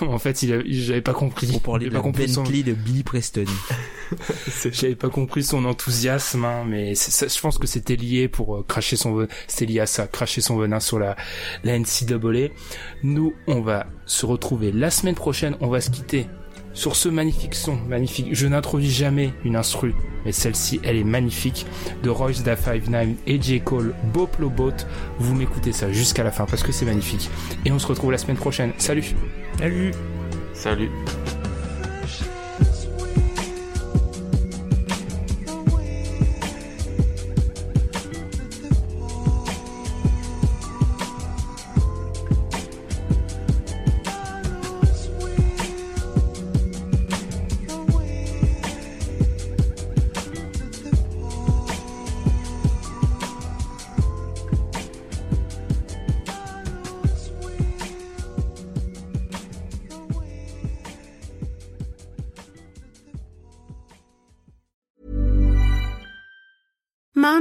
En 0.00 0.18
fait, 0.18 0.42
il 0.42 0.62
j'avais 0.82 1.00
pas 1.00 1.12
compris. 1.12 1.46
Pour 1.46 1.62
parler 1.62 1.86
J'avais 1.86 1.90
de 1.90 1.96
pas 1.96 2.02
compris 2.02 2.28
son... 2.28 2.42
Bentley 2.42 2.62
de 2.62 2.72
Billy 2.72 3.02
Preston. 3.02 3.44
J'avais 4.72 4.94
pas 4.94 5.08
compris 5.08 5.44
son 5.44 5.64
enthousiasme, 5.64 6.44
hein, 6.44 6.64
mais 6.66 6.94
ça, 6.94 7.26
je 7.28 7.40
pense 7.40 7.58
que 7.58 7.66
c'était 7.66 7.96
lié 7.96 8.28
pour 8.28 8.56
euh, 8.56 8.64
cracher 8.66 8.96
son 8.96 9.14
venin, 9.14 9.28
c'était 9.46 9.66
lié 9.66 9.80
à 9.80 9.86
ça, 9.86 10.06
cracher 10.06 10.40
son 10.40 10.56
venin 10.56 10.80
sur 10.80 10.98
la, 10.98 11.16
la 11.64 11.78
NCAA. 11.78 12.52
Nous, 13.02 13.34
on 13.46 13.60
va 13.60 13.86
se 14.06 14.26
retrouver 14.26 14.72
la 14.72 14.90
semaine 14.90 15.14
prochaine, 15.14 15.56
on 15.60 15.68
va 15.68 15.80
se 15.80 15.90
quitter 15.90 16.26
sur 16.72 16.96
ce 16.96 17.08
magnifique 17.08 17.54
son, 17.54 17.76
magnifique. 17.88 18.28
Je 18.32 18.46
n'introduis 18.46 18.90
jamais 18.90 19.32
une 19.44 19.56
instru, 19.56 19.94
mais 20.24 20.32
celle-ci, 20.32 20.80
elle 20.82 20.96
est 20.96 21.04
magnifique, 21.04 21.66
de 22.02 22.10
Royce 22.10 22.42
da 22.42 22.56
59 22.56 23.08
et 23.26 23.40
J. 23.40 23.60
Cole, 23.60 23.94
Boplo 24.12 24.50
Boat. 24.50 24.86
Vous 25.18 25.34
m'écoutez 25.34 25.72
ça 25.72 25.92
jusqu'à 25.92 26.24
la 26.24 26.30
fin 26.30 26.46
parce 26.46 26.62
que 26.62 26.72
c'est 26.72 26.86
magnifique. 26.86 27.30
Et 27.64 27.72
on 27.72 27.78
se 27.78 27.86
retrouve 27.86 28.12
la 28.12 28.18
semaine 28.18 28.36
prochaine. 28.36 28.72
Salut 28.78 29.04
Salut 29.58 29.92
Salut. 30.52 30.90